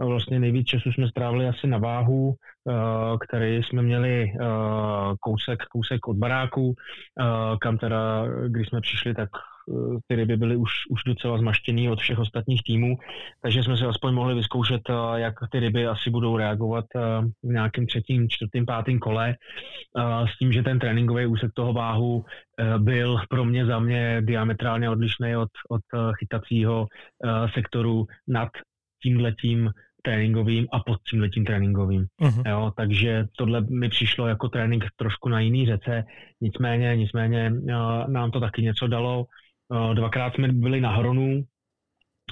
Vlastně 0.06 0.39
nejvíc 0.39 0.68
času 0.68 0.91
jsme 0.91 1.08
strávili 1.08 1.47
asi 1.47 1.68
na 1.68 1.78
váhu, 1.78 2.28
uh, 2.28 3.18
který 3.28 3.64
jsme 3.64 3.82
měli 3.82 4.32
uh, 4.34 5.16
kousek, 5.20 5.60
kousek 5.66 6.08
od 6.08 6.18
baráku, 6.18 6.68
uh, 6.68 7.58
kam 7.62 7.78
teda, 7.78 8.26
když 8.47 8.68
jsme 8.68 8.82
přišli, 8.82 9.14
tak 9.14 9.30
Eh, 9.70 9.97
ty 10.08 10.16
ryby 10.16 10.38
byly 10.38 10.56
už, 10.56 10.72
už 10.89 11.02
docela 11.06 11.38
zmaštěný 11.38 11.89
od 11.89 11.99
všech 11.99 12.20
ostatních 12.20 12.64
týmů, 12.64 12.97
takže 13.41 13.64
jsme 13.64 13.78
si 13.78 13.86
aspoň 13.86 14.14
mohli 14.14 14.36
vyzkoušet, 14.36 14.82
eh, 14.89 15.20
jak 15.20 15.34
ty 15.52 15.60
ryby 15.60 15.88
asi 15.88 16.10
budou 16.10 16.38
reagovat 16.38 16.86
eh, 16.95 16.99
v 17.43 17.47
nějakém 17.47 17.88
třetím, 17.88 18.30
čtvrtým, 18.30 18.66
pátým 18.66 18.99
kole, 18.99 19.36
s 20.34 20.38
tím, 20.38 20.52
že 20.52 20.64
ten 20.64 20.80
tréninkový 20.80 21.26
úsek 21.26 21.52
toho 21.54 21.74
váhu 21.74 22.26
byl 22.78 23.18
pro 23.30 23.45
mě 23.45 23.66
za 23.66 23.80
mě 23.80 24.22
diametrálně 24.22 24.89
odlišný 24.89 25.36
od, 25.36 25.49
od 25.70 25.82
chytacího 26.20 26.88
sektoru 27.54 28.06
nad 28.28 28.49
tímhletím 29.04 29.70
tréninkovým 30.02 30.68
a 30.72 30.80
pod 30.80 30.99
tímhletím 31.10 31.45
tréninkovým. 31.45 32.06
Uh-huh. 32.22 32.49
Jo, 32.49 32.72
takže 32.78 33.28
tohle 33.38 33.62
mi 33.62 33.89
přišlo 33.89 34.28
jako 34.28 34.49
trénink 34.49 34.86
trošku 34.95 35.30
na 35.30 35.39
jiný 35.39 35.66
řece, 35.66 36.04
nicméně, 36.41 36.95
nicméně 36.95 37.54
nám 38.08 38.32
to 38.32 38.39
taky 38.39 38.62
něco 38.62 38.88
dalo. 38.88 39.26
Eh, 39.74 39.95
dvakrát 39.95 40.34
jsme 40.34 40.47
byli 40.47 40.82
na 40.82 40.91
Hronu, 40.91 41.43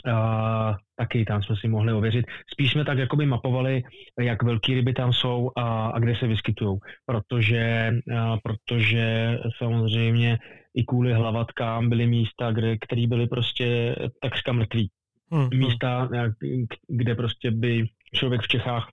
Uh, 0.07 0.75
taky 0.95 1.25
tam 1.25 1.43
jsme 1.43 1.55
si 1.55 1.67
mohli 1.67 1.93
ověřit. 1.93 2.25
Spíš 2.51 2.71
jsme 2.71 2.85
tak 2.85 2.97
jakoby 2.97 3.25
mapovali, 3.25 3.83
jak 4.19 4.43
velké 4.43 4.73
ryby 4.73 4.93
tam 4.93 5.13
jsou 5.13 5.51
a, 5.55 5.87
a 5.87 5.99
kde 5.99 6.15
se 6.15 6.27
vyskytují, 6.27 6.77
protože, 7.05 7.93
uh, 8.11 8.37
protože 8.43 9.37
samozřejmě 9.57 10.37
i 10.75 10.83
kvůli 10.83 11.13
hlavatkám 11.13 11.89
byly 11.89 12.07
místa, 12.07 12.51
kde, 12.51 12.77
které 12.77 13.07
byly 13.07 13.27
prostě 13.27 13.95
takřka 14.21 14.51
mrtví. 14.51 14.89
Hmm. 15.31 15.49
Místa, 15.53 16.09
kde 16.87 17.15
prostě 17.15 17.51
by 17.51 17.85
člověk 18.13 18.41
v 18.41 18.47
Čechách 18.47 18.89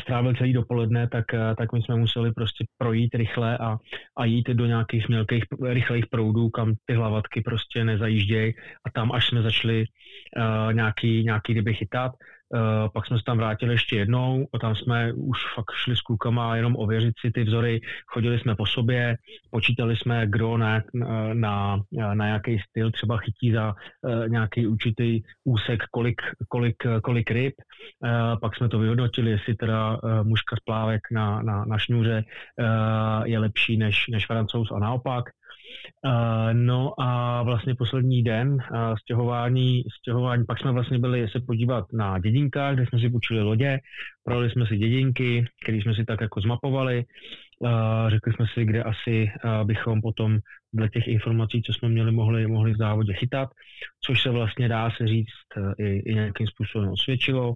strávil 0.00 0.34
celý 0.34 0.52
dopoledne, 0.52 1.08
tak, 1.08 1.24
tak 1.58 1.72
my 1.72 1.82
jsme 1.82 1.96
museli 1.96 2.32
prostě 2.32 2.64
projít 2.78 3.14
rychle 3.14 3.58
a, 3.58 3.78
a 4.16 4.24
jít 4.24 4.48
do 4.48 4.66
nějakých 4.66 5.08
mělkých 5.08 5.44
rychlých 5.62 6.06
proudů, 6.06 6.50
kam 6.50 6.74
ty 6.86 6.94
hlavatky 6.94 7.40
prostě 7.40 7.84
nezajíždějí 7.84 8.54
a 8.86 8.90
tam 8.94 9.12
až 9.12 9.28
jsme 9.28 9.42
začali 9.42 9.84
uh, 9.84 10.74
nějaký, 10.74 11.24
nějaký 11.24 11.52
ryby 11.52 11.74
chytat. 11.74 12.12
Uh, 12.52 12.88
pak 12.94 13.06
jsme 13.06 13.18
se 13.18 13.24
tam 13.24 13.36
vrátili 13.36 13.74
ještě 13.74 13.96
jednou, 13.96 14.48
a 14.52 14.58
tam 14.58 14.76
jsme 14.76 15.12
už 15.12 15.38
fakt 15.54 15.72
šli 15.72 15.96
s 15.96 16.00
klukama 16.00 16.56
jenom 16.56 16.76
ověřit 16.76 17.14
si 17.20 17.30
ty 17.30 17.44
vzory, 17.44 17.80
chodili 18.06 18.38
jsme 18.38 18.54
po 18.54 18.66
sobě, 18.66 19.16
počítali 19.50 19.96
jsme, 19.96 20.26
kdo 20.26 20.56
na, 20.56 20.82
na, 21.32 21.80
na 21.92 22.24
nějaký 22.26 22.58
styl 22.58 22.90
třeba 22.90 23.16
chytí 23.16 23.52
za 23.52 23.74
uh, 24.02 24.28
nějaký 24.28 24.66
určitý 24.66 25.20
úsek, 25.44 25.82
kolik, 25.90 26.20
kolik, 26.48 26.76
kolik 27.02 27.30
ryb, 27.30 27.54
uh, 28.04 28.10
pak 28.40 28.56
jsme 28.56 28.68
to 28.68 28.78
vyhodnotili, 28.78 29.30
jestli 29.30 29.54
teda 29.54 30.00
mužka 30.22 30.56
splávek 30.56 31.00
na, 31.12 31.42
na, 31.42 31.64
na 31.64 31.78
šňůře 31.78 32.24
je 33.24 33.38
lepší 33.38 33.76
než, 33.76 34.04
než 34.10 34.26
francouz 34.26 34.70
a 34.72 34.78
naopak. 34.78 35.24
Uh, 36.04 36.52
no 36.52 37.00
a 37.00 37.42
vlastně 37.42 37.74
poslední 37.74 38.22
den 38.22 38.52
uh, 38.52 38.58
stěhování, 39.02 39.82
stěhování, 40.00 40.44
pak 40.44 40.58
jsme 40.58 40.72
vlastně 40.72 40.98
byli 40.98 41.28
se 41.28 41.40
podívat 41.40 41.84
na 41.92 42.18
dědinkách, 42.18 42.74
kde 42.74 42.86
jsme 42.86 42.98
si 42.98 43.10
půjčili 43.10 43.42
lodě, 43.42 43.78
projeli 44.24 44.50
jsme 44.50 44.66
si 44.66 44.76
dědinky, 44.76 45.44
které 45.62 45.78
jsme 45.78 45.94
si 45.94 46.04
tak 46.04 46.20
jako 46.20 46.40
zmapovali, 46.40 47.04
uh, 47.58 47.70
řekli 48.08 48.32
jsme 48.32 48.46
si, 48.54 48.64
kde 48.64 48.82
asi 48.82 49.30
bychom 49.64 50.00
potom 50.00 50.38
dle 50.72 50.88
těch 50.88 51.08
informací, 51.08 51.62
co 51.62 51.72
jsme 51.72 51.88
měli, 51.88 52.12
mohli, 52.12 52.46
mohli 52.46 52.72
v 52.72 52.76
závodě 52.76 53.12
chytat, 53.12 53.48
což 54.04 54.22
se 54.22 54.30
vlastně 54.30 54.68
dá 54.68 54.90
se 54.90 55.06
říct 55.06 55.78
i, 55.78 55.88
i 55.88 56.14
nějakým 56.14 56.46
způsobem 56.46 56.88
osvědčilo. 56.88 57.54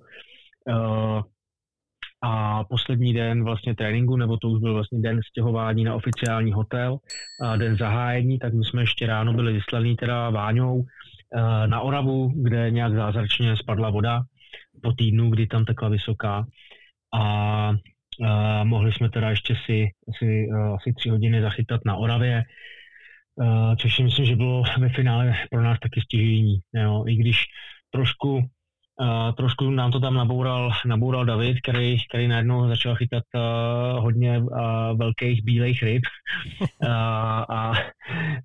Uh, 2.24 2.30
a 2.30 2.64
poslední 2.64 3.14
den 3.14 3.44
vlastně 3.44 3.74
tréninku, 3.74 4.16
nebo 4.16 4.36
to 4.36 4.48
už 4.48 4.60
byl 4.60 4.74
vlastně 4.74 5.00
den 5.00 5.20
stěhování 5.28 5.84
na 5.84 5.94
oficiální 5.94 6.52
hotel, 6.52 6.98
a 7.42 7.56
den 7.56 7.76
zahájení, 7.76 8.38
tak 8.38 8.54
my 8.54 8.64
jsme 8.64 8.82
ještě 8.82 9.06
ráno 9.06 9.32
byli 9.32 9.52
vyslaný 9.52 9.96
teda 9.96 10.30
Váňou 10.30 10.84
eh, 10.84 11.66
na 11.66 11.80
Oravu, 11.80 12.32
kde 12.42 12.70
nějak 12.70 12.94
zázračně 12.94 13.56
spadla 13.56 13.90
voda 13.90 14.22
po 14.82 14.92
týdnu, 14.92 15.30
kdy 15.30 15.46
tam 15.46 15.64
tekla 15.64 15.88
vysoká 15.88 16.46
a 17.14 17.72
eh, 17.72 18.64
mohli 18.64 18.92
jsme 18.92 19.10
teda 19.10 19.30
ještě 19.30 19.56
si, 19.66 19.88
si 20.18 20.48
uh, 20.48 20.74
asi 20.74 20.92
tři 20.92 21.08
hodiny 21.08 21.42
zachytat 21.42 21.80
na 21.84 21.96
Oravě, 21.96 22.42
uh, 23.36 23.74
což 23.74 23.96
si 23.96 24.02
myslím, 24.02 24.26
že 24.26 24.36
bylo 24.36 24.62
ve 24.78 24.88
finále 24.88 25.34
pro 25.50 25.62
nás 25.62 25.78
taky 25.78 26.00
stěžení. 26.00 26.58
I 27.06 27.16
když 27.16 27.44
trošku 27.90 28.48
Uh, 29.00 29.34
trošku 29.34 29.70
nám 29.70 29.92
to 29.92 30.00
tam 30.00 30.14
naboural, 30.14 30.70
naboural 30.86 31.24
David, 31.24 31.56
který, 31.60 31.96
který 32.08 32.28
najednou 32.28 32.68
začal 32.68 32.94
chytat 32.96 33.24
uh, 33.34 34.02
hodně 34.02 34.38
uh, 34.38 34.48
velkých 34.98 35.44
bílejch 35.44 35.82
ryb. 35.82 36.02
uh, 36.60 36.88
a, 37.48 37.72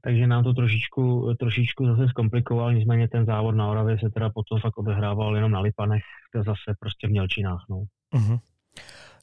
takže 0.02 0.28
nám 0.28 0.44
to 0.44 0.54
trošičku, 0.54 1.34
trošičku 1.40 1.86
zase 1.86 2.08
zkomplikoval, 2.08 2.74
nicméně 2.74 3.08
ten 3.08 3.26
závod 3.26 3.56
na 3.56 3.68
Oravě 3.68 4.00
se 4.00 4.10
teda 4.10 4.30
potom 4.30 4.60
fakt 4.60 4.78
odehrával 4.78 5.36
jenom 5.36 5.52
na 5.52 5.60
Lipanech, 5.60 6.04
zase 6.36 6.76
prostě 6.80 7.08
v 7.08 7.12
Mělčinách. 7.12 7.66
No. 7.70 7.84
Uh-huh. 8.14 8.40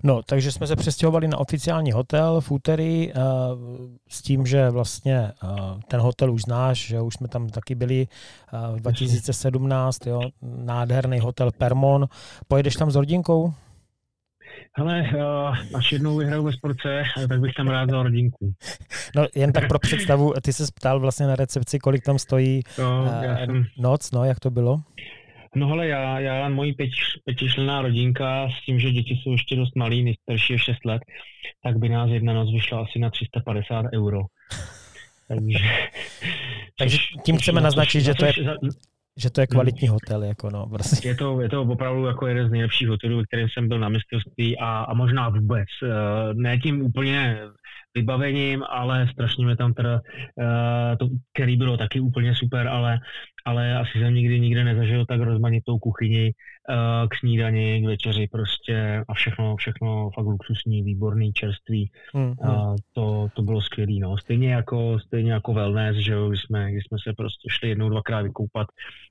No, 0.03 0.23
takže 0.23 0.53
jsme 0.53 0.67
se 0.67 0.77
přestěhovali 0.77 1.29
na 1.29 1.39
oficiální 1.39 1.93
hotel 1.93 2.41
v 2.41 2.51
úterý 2.51 3.13
uh, 3.13 3.23
s 4.09 4.23
tím, 4.23 4.47
že 4.47 4.71
vlastně 4.71 5.33
uh, 5.43 5.81
ten 5.89 6.01
hotel 6.01 6.33
už 6.33 6.43
znáš, 6.43 6.87
že 6.87 7.01
už 7.01 7.15
jsme 7.15 7.29
tam 7.29 7.49
taky 7.49 7.75
byli 7.75 8.07
uh, 8.53 8.77
v 8.77 8.81
2017, 8.81 10.07
jo, 10.07 10.21
nádherný 10.43 11.19
hotel 11.19 11.51
Permon. 11.59 12.09
Pojedeš 12.49 12.75
tam 12.75 12.91
s 12.91 12.97
rodinkou? 12.97 13.53
Hele, 14.73 15.03
až 15.75 15.93
jednou 15.93 16.17
vyhraju 16.17 16.43
ve 16.43 16.53
sportce, 16.53 17.03
tak 17.29 17.41
bych 17.41 17.55
tam 17.57 17.69
rád 17.69 17.91
dal 17.91 18.03
rodinku. 18.03 18.55
No 19.17 19.27
jen 19.35 19.53
tak 19.53 19.69
pro 19.69 19.79
představu, 19.79 20.33
ty 20.43 20.53
se 20.53 20.65
ptal 20.75 21.01
vlastně 21.01 21.27
na 21.27 21.37
recepci, 21.37 21.79
kolik 21.79 22.05
tam 22.05 22.19
stojí 22.19 22.63
no, 22.79 23.05
já 23.23 23.39
jsem... 23.39 23.65
noc, 23.79 24.11
no 24.11 24.25
jak 24.25 24.41
to 24.41 24.51
bylo? 24.51 24.81
No 25.55 25.69
hele, 25.69 25.87
já, 25.87 26.21
já 26.21 26.49
mojí 26.49 26.73
pěti, 26.73 26.97
pětičlená 27.25 27.83
rodinka 27.83 28.49
s 28.51 28.65
tím, 28.65 28.81
že 28.81 28.91
děti 28.91 29.15
jsou 29.15 29.33
ještě 29.33 29.57
dost 29.57 29.77
malý, 29.77 30.05
nejstarší 30.05 30.53
je 30.53 30.59
6 30.59 30.85
let, 30.85 31.03
tak 31.63 31.79
by 31.79 31.89
nás 31.89 32.11
jedna 32.11 32.33
noc 32.33 32.53
vyšla 32.53 32.83
asi 32.83 32.99
na 32.99 33.11
350 33.11 33.85
euro. 33.95 34.21
Takže, 35.29 35.59
Takže 36.79 36.99
tím 37.25 37.39
chceme 37.39 37.61
naznačit, 37.61 38.01
že 38.01 38.15
to 38.15 38.25
je 38.25 38.33
že 39.19 39.31
to 39.31 39.41
je 39.41 39.47
kvalitní 39.47 39.89
hotel. 39.89 40.25
Jako 40.25 40.51
no, 40.51 40.67
prostě. 40.67 41.09
je, 41.09 41.15
to, 41.15 41.41
je 41.41 41.49
to 41.49 41.63
opravdu 41.63 42.07
jako 42.07 42.27
jeden 42.27 42.49
z 42.49 42.51
nejlepších 42.51 42.89
hotelů, 42.89 43.17
ve 43.17 43.25
kterém 43.25 43.49
jsem 43.49 43.69
byl 43.69 43.79
na 43.79 43.89
mistrovství 43.89 44.59
a, 44.59 44.67
a 44.67 44.95
možná 44.95 45.29
vůbec. 45.29 45.69
Eh, 45.83 46.35
ne 46.35 46.59
tím 46.59 46.83
úplně 46.83 47.39
vybavením, 47.95 48.65
ale 48.69 49.09
strašně 49.13 49.47
mi 49.47 49.57
tam 49.57 49.75
teda, 49.75 49.95
uh, 49.95 50.97
to, 50.99 51.09
který 51.35 51.57
bylo 51.57 51.77
taky 51.77 52.01
úplně 52.01 52.35
super, 52.35 52.69
ale, 52.69 52.99
ale 53.45 53.79
asi 53.79 53.99
jsem 53.99 54.15
nikdy 54.15 54.41
nikde 54.41 54.65
nezažil 54.65 55.07
tak 55.07 55.21
rozmanitou 55.21 55.79
kuchyni 55.79 56.33
uh, 56.33 57.09
k 57.09 57.15
snídani, 57.19 57.83
k 57.83 57.87
večeři 57.87 58.29
prostě 58.33 59.05
a 59.09 59.15
všechno, 59.15 59.57
všechno 59.57 60.11
fakt 60.15 60.27
luxusní, 60.27 60.83
výborný, 60.83 61.33
čerstvý. 61.33 61.91
Mm, 62.15 62.35
uh, 62.39 62.77
to, 62.93 63.29
to 63.35 63.43
bylo 63.43 63.63
skvělé. 63.63 63.93
No. 64.01 64.19
Stejně 64.19 64.53
jako, 64.53 64.99
stejně 65.07 65.33
jako 65.33 65.55
wellness, 65.55 65.97
že 65.97 66.13
jo, 66.13 66.29
když 66.29 66.43
jsme, 66.43 66.73
když 66.73 66.85
jsme 66.85 66.99
se 67.03 67.13
prostě 67.17 67.49
šli 67.51 67.69
jednou, 67.69 67.89
dvakrát 67.89 68.23
vykoupat 68.23 68.67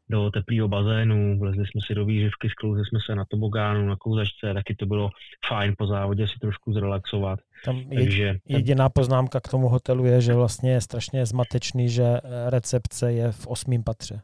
do 0.10 0.32
teplého 0.32 0.68
bazénu, 0.68 1.40
vlezli 1.40 1.66
jsme 1.68 1.82
si 1.88 1.96
do 1.96 2.06
výživky, 2.06 2.50
sklouzli 2.50 2.86
jsme 2.86 3.00
se 3.06 3.16
na 3.16 3.26
tobogánu, 3.26 3.88
na 3.88 3.96
kouzačce, 3.96 4.54
taky 4.54 4.76
to 4.76 4.86
bylo 4.86 5.10
fajn 5.48 5.74
po 5.78 5.88
závodě 5.88 6.28
si 6.28 6.40
trošku 6.40 6.74
zrelaxovat. 6.74 7.40
Tam 7.66 7.84
Takže, 7.96 8.36
jediná 8.48 8.90
poznámka 8.90 9.40
k 9.40 9.48
tomu 9.48 9.70
hotelu 9.70 10.06
je, 10.06 10.22
že 10.22 10.34
vlastně 10.34 10.72
je 10.72 10.82
strašně 10.82 11.26
zmatečný, 11.26 11.90
že 11.90 12.04
eh, 12.04 12.50
recepce 12.50 13.14
je 13.14 13.32
v 13.32 13.48
osmém 13.48 13.84
patře. 13.84 14.22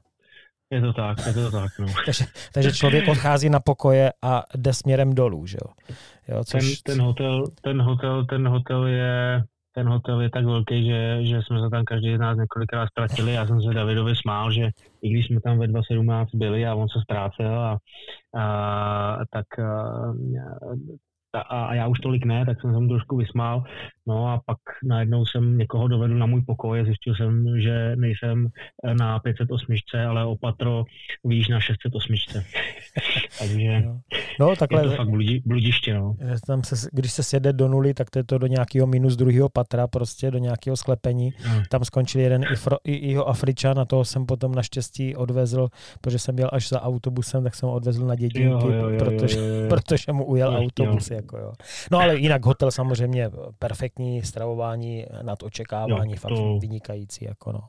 Je 0.71 0.81
to 0.81 0.93
tak, 0.93 1.17
je 1.27 1.33
to 1.33 1.51
tak. 1.51 1.71
No. 1.79 1.87
takže, 2.05 2.25
takže 2.53 2.71
člověk 2.71 3.07
odchází 3.07 3.49
na 3.49 3.59
pokoje 3.59 4.13
a 4.21 4.43
jde 4.55 4.73
směrem 4.73 5.13
dolů, 5.13 5.45
že 5.45 5.57
jo? 5.61 5.95
jo 6.27 6.43
což... 6.43 6.81
ten, 6.81 6.95
ten, 6.95 7.05
hotel, 7.05 7.43
ten, 7.61 7.81
hotel, 7.81 8.25
ten 8.25 8.47
hotel 8.47 8.87
je 8.87 9.43
ten 9.75 9.87
hotel 9.87 10.21
je 10.21 10.29
tak 10.29 10.45
velký, 10.45 10.85
že, 10.85 11.25
že 11.25 11.41
jsme 11.41 11.61
se 11.61 11.69
tam 11.69 11.85
každý 11.85 12.15
z 12.15 12.19
nás 12.19 12.37
několikrát 12.37 12.87
ztratili. 12.87 13.33
Já 13.33 13.47
jsem 13.47 13.61
se 13.61 13.73
Davidovi 13.73 14.15
smál, 14.15 14.51
že 14.51 14.69
i 15.01 15.09
když 15.09 15.27
jsme 15.27 15.41
tam 15.41 15.59
ve 15.59 15.67
2.17 15.67 16.25
byli 16.33 16.65
a 16.65 16.75
on 16.75 16.89
se 16.89 16.99
ztrácel, 17.03 17.59
a, 17.59 17.77
a, 18.35 19.17
tak 19.31 19.45
a, 21.33 21.39
a, 21.41 21.73
já 21.73 21.87
už 21.87 21.99
tolik 21.99 22.25
ne, 22.25 22.45
tak 22.45 22.61
jsem 22.61 22.73
se 22.73 22.79
mu 22.79 22.87
trošku 22.87 23.17
vysmál. 23.17 23.63
No 24.07 24.27
a 24.27 24.41
pak 24.45 24.57
najednou 24.83 25.25
jsem 25.25 25.57
někoho 25.57 25.87
dovedl 25.87 26.15
na 26.15 26.25
můj 26.25 26.41
pokoj 26.41 26.81
a 26.81 26.83
zjistil 26.83 27.15
jsem, 27.15 27.61
že 27.61 27.95
nejsem 27.95 28.47
na 28.99 29.19
508, 29.19 29.75
ale 30.09 30.25
opatro 30.25 30.83
výš 31.23 31.47
na 31.47 31.59
608. 31.59 32.15
Takže 33.39 33.81
no. 33.81 33.99
no, 34.39 34.55
takhle, 34.55 34.85
je 34.85 34.89
to 34.89 34.95
fakt 34.95 35.09
bludi, 35.09 35.41
bludiště. 35.45 35.93
No. 35.93 36.15
Tam 36.47 36.63
se, 36.63 36.89
když 36.91 37.11
se 37.11 37.23
sjede 37.23 37.53
do 37.53 37.67
nuly, 37.67 37.93
tak 37.93 38.09
to 38.09 38.19
je 38.19 38.23
to 38.23 38.37
do 38.37 38.47
nějakého 38.47 38.87
minus 38.87 39.15
druhého 39.15 39.49
patra, 39.49 39.87
prostě 39.87 40.31
do 40.31 40.37
nějakého 40.37 40.77
sklepení. 40.77 41.33
No. 41.47 41.63
Tam 41.69 41.85
skončil 41.85 42.21
jeden 42.21 42.45
ifro, 42.51 42.77
i, 42.83 43.11
jeho 43.11 43.29
Afričan 43.29 43.79
a 43.79 43.85
toho 43.85 44.05
jsem 44.05 44.25
potom 44.25 44.55
naštěstí 44.55 45.15
odvezl, 45.15 45.67
protože 46.01 46.19
jsem 46.19 46.39
jel 46.39 46.49
až 46.53 46.69
za 46.69 46.81
autobusem, 46.81 47.43
tak 47.43 47.55
jsem 47.55 47.69
ho 47.69 47.75
odvezl 47.75 48.05
na 48.05 48.15
dědinky, 48.15 48.67
jo, 48.67 48.71
jo, 48.71 48.89
jo, 48.89 48.99
protože, 48.99 49.39
jo, 49.39 49.45
jo, 49.45 49.61
jo. 49.61 49.69
protože 49.69 50.11
mu 50.11 50.25
ujel 50.25 50.53
jo, 50.53 50.59
autobus. 50.59 51.11
Jo. 51.11 51.15
Jako, 51.15 51.37
jo. 51.37 51.53
No 51.91 51.99
ale 51.99 52.15
jinak 52.15 52.45
hotel 52.45 52.71
samozřejmě 52.71 53.29
perfektní 53.59 53.92
perfektní 53.93 54.21
stravování 54.23 55.05
nad 55.21 55.43
očekávání, 55.43 56.11
jo, 56.11 56.17
fakt 56.19 56.31
to... 56.31 56.59
vynikající. 56.59 57.25
Jako 57.25 57.51
no. 57.51 57.59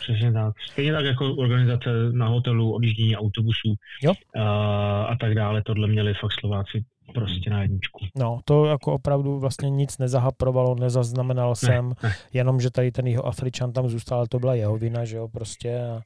Přesně 0.00 0.32
tak. 0.32 0.54
Stejně 0.70 0.92
tak 0.92 1.04
jako 1.04 1.34
organizace 1.34 1.90
na 2.12 2.26
hotelu, 2.28 2.74
odjíždění 2.74 3.16
autobusů 3.16 3.74
jo? 4.02 4.12
A, 4.36 5.02
a 5.04 5.16
tak 5.16 5.34
dále, 5.34 5.62
tohle 5.62 5.88
měli 5.88 6.14
fakt 6.14 6.32
Slováci 6.40 6.84
prostě 7.14 7.50
na 7.50 7.62
jedničku. 7.62 7.98
No, 8.16 8.40
to 8.44 8.66
jako 8.66 8.92
opravdu 8.92 9.38
vlastně 9.38 9.70
nic 9.70 9.98
nezahaprovalo, 9.98 10.74
nezaznamenal 10.74 11.50
ne, 11.50 11.56
jsem, 11.56 11.92
ne. 12.02 12.12
jenom, 12.32 12.60
že 12.60 12.70
tady 12.70 12.92
ten 12.92 13.06
jeho 13.06 13.26
Afričan 13.26 13.72
tam 13.72 13.88
zůstal, 13.88 14.26
to 14.26 14.38
byla 14.38 14.54
jeho 14.54 14.78
vina, 14.78 15.04
že 15.04 15.16
jo, 15.16 15.28
prostě. 15.28 15.80
A, 15.80 16.00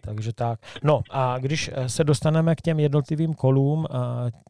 takže 0.00 0.32
tak. 0.32 0.60
No 0.82 1.00
a 1.10 1.38
když 1.38 1.70
eh, 1.74 1.88
se 1.88 2.04
dostaneme 2.04 2.54
k 2.54 2.62
těm 2.62 2.80
jednotlivým 2.80 3.34
kolům 3.34 3.86
eh, 3.90 3.96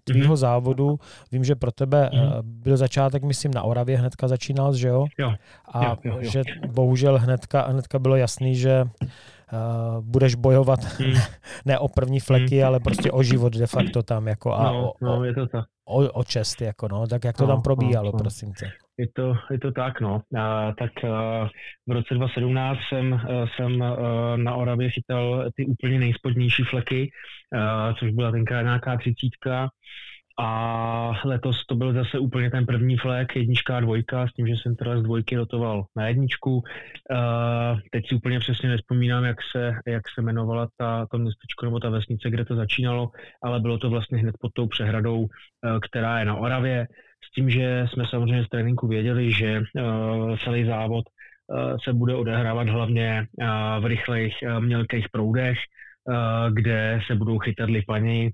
tvýho 0.04 0.34
mm-hmm. 0.34 0.36
závodu, 0.36 0.98
vím, 1.32 1.44
že 1.44 1.54
pro 1.54 1.72
tebe 1.72 2.10
mm-hmm. 2.12 2.42
byl 2.42 2.76
začátek, 2.76 3.22
myslím, 3.22 3.54
na 3.54 3.62
Oravě 3.62 3.98
hnedka 3.98 4.28
začínal, 4.28 4.74
že 4.74 4.88
jo? 4.88 5.06
Jo. 5.18 5.34
A 5.72 5.84
jo, 5.84 5.96
jo, 6.04 6.18
jo. 6.20 6.30
že 6.30 6.42
bohužel 6.66 7.18
hnedka, 7.18 7.66
hnedka 7.66 7.98
bylo 7.98 8.16
jasný, 8.16 8.56
že 8.56 8.84
budeš 10.00 10.34
bojovat 10.34 10.80
hmm. 10.84 11.14
ne 11.64 11.78
o 11.78 11.88
první 11.88 12.20
fleky, 12.20 12.56
hmm. 12.56 12.66
ale 12.66 12.80
prostě 12.80 13.10
o 13.10 13.22
život 13.22 13.52
de 13.56 13.66
facto 13.66 14.02
tam 14.02 14.28
jako 14.28 14.54
a 14.54 14.72
no, 14.72 14.90
o, 14.90 14.94
no, 15.02 15.24
je 15.24 15.34
to 15.34 15.46
tak. 15.46 15.64
O, 15.88 16.08
o 16.08 16.24
čest, 16.24 16.60
jako 16.60 16.88
no, 16.88 17.06
tak 17.06 17.24
jak 17.24 17.36
to 17.36 17.46
no, 17.46 17.48
tam 17.48 17.62
probíhalo, 17.62 18.06
no, 18.06 18.12
no. 18.12 18.18
prosím 18.18 18.52
tě. 18.52 18.70
Je 18.98 19.06
to, 19.14 19.34
je 19.50 19.58
to 19.58 19.72
tak, 19.72 20.00
no. 20.00 20.20
A, 20.38 20.72
tak 20.78 21.04
a, 21.04 21.48
v 21.88 21.92
roce 21.92 22.14
2017 22.14 22.78
jsem, 22.88 23.20
jsem 23.56 23.82
a, 23.82 23.96
na 24.36 24.54
Oravě 24.54 24.90
chytal 24.90 25.50
ty 25.56 25.66
úplně 25.66 25.98
nejspodnější 25.98 26.62
fleky, 26.62 27.10
a, 27.58 27.94
což 27.94 28.10
byla 28.10 28.30
tenkrát 28.30 28.62
nějaká 28.62 28.96
třicítka 28.96 29.68
a 30.40 31.12
letos 31.24 31.66
to 31.66 31.74
byl 31.74 31.92
zase 31.92 32.18
úplně 32.18 32.50
ten 32.50 32.66
první 32.66 32.96
flek, 32.96 33.36
jednička 33.36 33.76
a 33.76 33.80
dvojka, 33.80 34.26
s 34.26 34.32
tím, 34.32 34.46
že 34.46 34.54
jsem 34.54 34.76
teda 34.76 35.00
z 35.00 35.02
dvojky 35.02 35.36
rotoval 35.36 35.84
na 35.96 36.08
jedničku. 36.08 36.56
Uh, 36.56 37.80
teď 37.90 38.08
si 38.08 38.14
úplně 38.14 38.38
přesně 38.38 38.68
nespomínám, 38.68 39.24
jak 39.24 39.36
se, 39.52 39.72
jak 39.86 40.02
se 40.14 40.20
jmenovala 40.20 40.68
ta, 40.76 41.06
to 41.10 41.18
městečko 41.18 41.64
nebo 41.64 41.80
ta 41.80 41.90
vesnice, 41.90 42.30
kde 42.30 42.44
to 42.44 42.56
začínalo, 42.56 43.10
ale 43.42 43.60
bylo 43.60 43.78
to 43.78 43.90
vlastně 43.90 44.18
hned 44.18 44.34
pod 44.40 44.52
tou 44.52 44.66
přehradou, 44.66 45.20
uh, 45.20 45.28
která 45.88 46.18
je 46.18 46.24
na 46.24 46.36
Oravě. 46.36 46.86
S 47.24 47.34
tím, 47.34 47.50
že 47.50 47.86
jsme 47.92 48.04
samozřejmě 48.10 48.44
z 48.44 48.48
tréninku 48.48 48.88
věděli, 48.88 49.32
že 49.32 49.60
uh, 49.60 50.36
celý 50.36 50.64
závod 50.64 51.04
se 51.84 51.92
bude 51.92 52.14
odehrávat 52.14 52.68
hlavně 52.68 53.26
v 53.80 53.86
rychlejch 53.86 54.32
mělkých 54.58 55.08
proudech, 55.08 55.58
kde 56.50 57.00
se 57.06 57.14
budou 57.14 57.38
chytat 57.38 57.70
lipani 57.70 58.30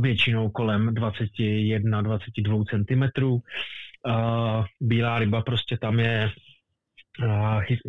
většinou 0.00 0.50
kolem 0.50 0.88
21-22 0.88 2.64
cm. 2.70 3.04
Bílá 4.80 5.18
ryba 5.18 5.42
prostě 5.42 5.78
tam 5.78 6.00
je, 6.00 6.30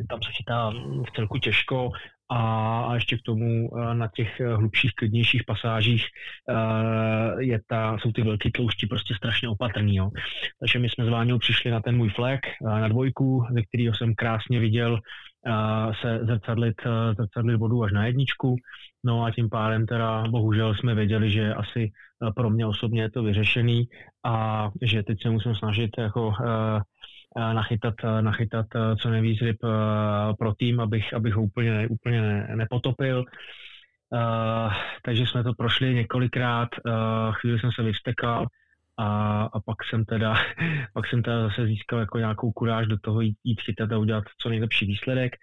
tam 0.09 0.21
se 0.23 0.31
chytá 0.31 0.73
v 1.07 1.11
celku 1.15 1.37
těžko 1.37 1.89
a 2.33 2.95
ještě 2.95 3.17
k 3.17 3.21
tomu 3.21 3.69
na 3.93 4.07
těch 4.15 4.41
hlubších, 4.55 4.91
klidnějších 4.95 5.43
pasážích 5.43 6.05
je 7.39 7.59
ta, 7.67 7.97
jsou 7.97 8.11
ty 8.11 8.21
velké 8.21 8.51
tloušti 8.51 8.87
prostě 8.87 9.15
strašně 9.15 9.49
opatrný. 9.49 9.95
Jo. 9.95 10.09
Takže 10.59 10.79
my 10.79 10.89
jsme 10.89 11.05
s 11.05 11.09
Váňou 11.09 11.39
přišli 11.39 11.71
na 11.71 11.79
ten 11.81 11.97
můj 11.97 12.09
flek, 12.09 12.39
na 12.63 12.87
dvojku, 12.87 13.45
ze 13.53 13.61
kterého 13.61 13.95
jsem 13.95 14.15
krásně 14.15 14.59
viděl 14.59 14.99
se 16.01 16.19
zrcadlit, 16.25 16.75
zrcadlit 17.17 17.59
vodu 17.59 17.83
až 17.83 17.91
na 17.91 18.05
jedničku. 18.05 18.55
No 19.03 19.23
a 19.23 19.31
tím 19.31 19.49
pádem 19.49 19.85
teda 19.85 20.23
bohužel 20.29 20.75
jsme 20.75 20.95
věděli, 20.95 21.31
že 21.31 21.53
asi 21.53 21.91
eh, 21.91 22.31
pro 22.35 22.49
mě 22.49 22.65
osobně 22.65 23.01
je 23.01 23.11
to 23.11 23.23
vyřešený 23.23 23.87
a 24.25 24.69
že 24.81 25.03
teď 25.03 25.21
se 25.21 25.29
musím 25.29 25.55
snažit 25.55 25.91
jako 25.97 26.33
eh, 26.45 27.53
nachytat, 27.53 27.93
nachytat 28.21 28.65
co 29.01 29.09
nejvíc 29.09 29.41
ryb 29.41 29.57
pro 30.39 30.53
tým, 30.53 30.79
abych, 30.79 31.13
abych 31.13 31.33
ho 31.33 31.41
úplně, 31.41 31.87
úplně 31.87 32.21
ne, 32.21 32.55
nepotopil. 32.55 33.25
Uh, 34.13 34.73
takže 35.03 35.25
jsme 35.25 35.43
to 35.43 35.53
prošli 35.53 35.93
několikrát, 35.93 36.69
uh, 36.85 37.33
chvíli 37.33 37.59
jsem 37.59 37.71
se 37.71 37.83
vyvstekal 37.83 38.47
a, 38.99 39.43
a 39.43 39.59
pak 39.59 39.77
jsem 39.89 40.05
teda, 40.05 40.33
pak 40.93 41.07
jsem 41.07 41.23
teda 41.23 41.47
zase 41.47 41.65
získal 41.65 41.99
jako 41.99 42.17
nějakou 42.17 42.51
kuráž 42.51 42.87
do 42.87 42.97
toho 42.99 43.21
jít, 43.21 43.37
jít 43.43 43.61
chytat 43.61 43.91
a 43.91 43.97
udělat 43.97 44.23
co 44.41 44.49
nejlepší 44.49 44.85
výsledek. 44.85 45.35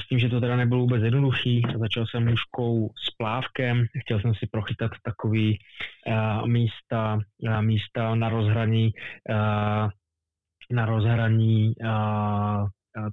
S 0.00 0.08
tím, 0.08 0.18
že 0.18 0.28
to 0.28 0.40
teda 0.40 0.56
nebylo 0.56 0.80
vůbec 0.80 1.02
jednoduchý, 1.02 1.62
začal 1.80 2.06
jsem 2.06 2.28
mužkou 2.28 2.90
s 3.04 3.10
plávkem, 3.10 3.86
chtěl 4.00 4.20
jsem 4.20 4.34
si 4.34 4.46
prochytat 4.46 4.90
takový 5.02 5.58
uh, 6.06 6.46
místa, 6.46 7.18
uh, 7.42 7.62
místa 7.62 8.14
na 8.14 8.28
rozhraní, 8.28 8.90
uh, 9.30 9.90
na 10.70 10.86
rozhraní 10.86 11.74
uh, 11.84 12.68